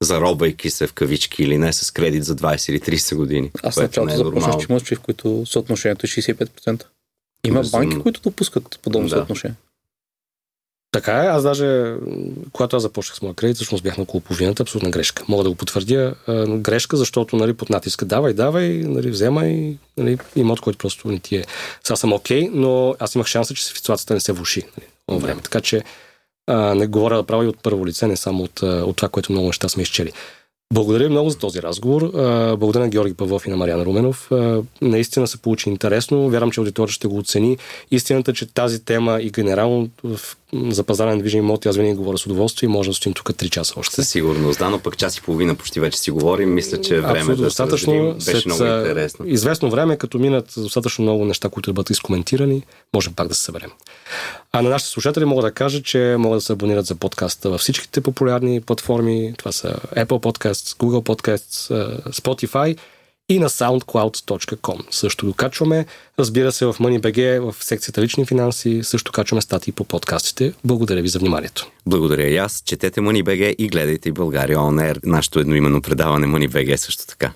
заробвайки 0.01 0.69
се 0.69 0.87
в 0.87 0.93
кавички 0.93 1.43
или 1.43 1.57
не 1.57 1.73
с 1.73 1.91
кредит 1.91 2.23
за 2.23 2.35
20 2.35 2.69
или 2.69 2.79
30 2.79 3.15
години. 3.15 3.51
Аз 3.63 3.77
началото 3.77 4.13
е 4.13 4.17
започнах, 4.17 4.57
че 4.57 4.67
мълчи, 4.69 4.95
в 4.95 4.99
които 4.99 5.43
съотношението 5.45 6.05
е 6.05 6.07
65%. 6.07 6.83
Има 7.47 7.63
банки, 7.71 7.99
които 7.99 8.21
допускат 8.21 8.79
подобно 8.81 9.09
да. 9.09 9.15
съотношение. 9.15 9.55
Така 10.95 11.23
е, 11.23 11.27
аз 11.27 11.43
даже, 11.43 11.95
когато 12.51 12.75
аз 12.75 12.81
започнах 12.81 13.17
с 13.17 13.21
моя 13.21 13.33
кредит, 13.33 13.55
всъщност 13.55 13.83
бях 13.83 13.97
на 13.97 14.03
около 14.03 14.21
половината, 14.21 14.63
абсолютна 14.63 14.89
грешка. 14.89 15.23
Мога 15.27 15.43
да 15.43 15.49
го 15.49 15.55
потвърдя. 15.55 16.15
грешка, 16.47 16.97
защото 16.97 17.35
нали, 17.35 17.53
под 17.53 17.69
натиска 17.69 18.05
давай, 18.05 18.33
давай, 18.33 18.69
нали, 18.69 19.09
вземай, 19.09 19.77
нали, 19.97 20.17
имот, 20.35 20.61
който 20.61 20.77
просто 20.77 21.07
не 21.07 21.19
ти 21.19 21.35
е. 21.35 21.43
Сега 21.83 21.95
съм 21.95 22.13
окей, 22.13 22.41
okay, 22.43 22.49
но 22.53 22.95
аз 22.99 23.15
имах 23.15 23.27
шанса, 23.27 23.53
че 23.53 23.65
ситуацията 23.65 24.13
не 24.13 24.19
се 24.19 24.31
влуши 24.31 24.63
нали, 24.77 25.19
време. 25.19 25.41
Така 25.41 25.61
че 25.61 25.83
а, 26.47 26.75
не 26.75 26.87
говоря 26.87 27.15
да 27.15 27.23
правя 27.23 27.45
и 27.45 27.47
от 27.47 27.63
първо 27.63 27.87
лице, 27.87 28.07
не 28.07 28.17
само 28.17 28.43
от, 28.43 28.61
от 28.61 28.95
това, 28.95 29.09
което 29.09 29.31
много 29.31 29.47
неща 29.47 29.69
сме 29.69 29.83
изчели. 29.83 30.11
Благодаря 30.73 31.09
много 31.09 31.29
за 31.29 31.37
този 31.37 31.61
разговор. 31.61 32.11
Благодаря 32.57 32.83
на 32.83 32.89
Георги 32.89 33.13
Павлов 33.13 33.45
и 33.45 33.49
на 33.49 33.57
Мариан 33.57 33.81
Руменов. 33.81 34.31
Наистина 34.81 35.27
се 35.27 35.37
получи 35.37 35.69
интересно. 35.69 36.29
Вярвам, 36.29 36.51
че 36.51 36.59
аудиторията 36.59 36.93
ще 36.93 37.07
го 37.07 37.17
оцени. 37.17 37.57
Истината, 37.91 38.33
че 38.33 38.53
тази 38.53 38.85
тема 38.85 39.21
и 39.21 39.29
генерално 39.29 39.89
за 40.69 40.83
пазара 40.83 41.09
на 41.09 41.19
движими 41.19 41.43
имоти, 41.43 41.67
аз 41.67 41.75
винаги 41.75 41.95
говоря 41.95 42.17
с 42.17 42.25
удоволствие 42.25 42.67
и 42.67 42.71
може 42.71 42.89
да 42.89 42.93
стоим 42.93 43.13
тук 43.13 43.29
3 43.29 43.49
часа 43.49 43.73
още. 43.77 43.95
Със 43.95 44.09
сигурност, 44.09 44.59
да, 44.59 44.69
но 44.69 44.79
пък 44.79 44.97
час 44.97 45.17
и 45.17 45.21
половина 45.21 45.55
почти 45.55 45.79
вече 45.79 45.97
си 45.97 46.11
говорим. 46.11 46.53
Мисля, 46.53 46.81
че 46.81 47.01
време 47.01 47.35
да 47.35 47.43
достатъчно. 47.43 48.15
Се 48.19 48.31
беше 48.31 48.41
след, 48.41 48.45
много 48.45 48.75
интересно. 48.75 49.25
Известно 49.27 49.69
време, 49.69 49.97
като 49.97 50.19
минат 50.19 50.53
достатъчно 50.57 51.03
много 51.03 51.25
неща, 51.25 51.49
които 51.49 51.69
да 51.69 51.73
бъдат 51.73 51.89
изкоментирани, 51.89 52.63
можем 52.93 53.13
пак 53.13 53.27
да 53.27 53.35
се 53.35 53.43
съберем. 53.43 53.71
А 54.51 54.61
на 54.61 54.69
нашите 54.69 54.91
слушатели 54.91 55.25
мога 55.25 55.41
да 55.41 55.51
кажа, 55.51 55.81
че 55.81 56.15
могат 56.19 56.37
да 56.37 56.41
се 56.41 56.53
абонират 56.53 56.85
за 56.85 56.95
подкаста 56.95 57.49
във 57.49 57.61
всичките 57.61 58.01
популярни 58.01 58.61
платформи. 58.61 59.33
Това 59.37 59.51
са 59.51 59.67
Apple 59.95 60.05
Podcasts, 60.05 60.77
Google 60.77 61.03
Podcasts, 61.03 61.71
Spotify 62.09 62.77
и 63.29 63.39
на 63.39 63.49
soundcloud.com. 63.49 64.79
Също 64.91 65.25
го 65.25 65.33
качваме. 65.33 65.85
Разбира 66.19 66.51
се, 66.51 66.65
в 66.65 66.73
MoneyBG, 66.73 67.39
в 67.39 67.63
секцията 67.63 68.01
лични 68.01 68.25
финанси, 68.25 68.79
също 68.83 69.11
качваме 69.11 69.41
статии 69.41 69.73
по 69.73 69.83
подкастите. 69.83 70.53
Благодаря 70.63 71.01
ви 71.01 71.07
за 71.07 71.19
вниманието. 71.19 71.71
Благодаря 71.85 72.27
и 72.27 72.37
аз. 72.37 72.61
Четете 72.65 73.01
MoneyBG 73.01 73.55
и 73.57 73.67
гледайте 73.67 74.11
България 74.11 74.57
On 74.57 74.93
Air, 74.93 74.99
нашето 75.03 75.39
едноименно 75.39 75.81
предаване 75.81 76.27
MoneyBG 76.27 76.75
също 76.75 77.07
така. 77.07 77.31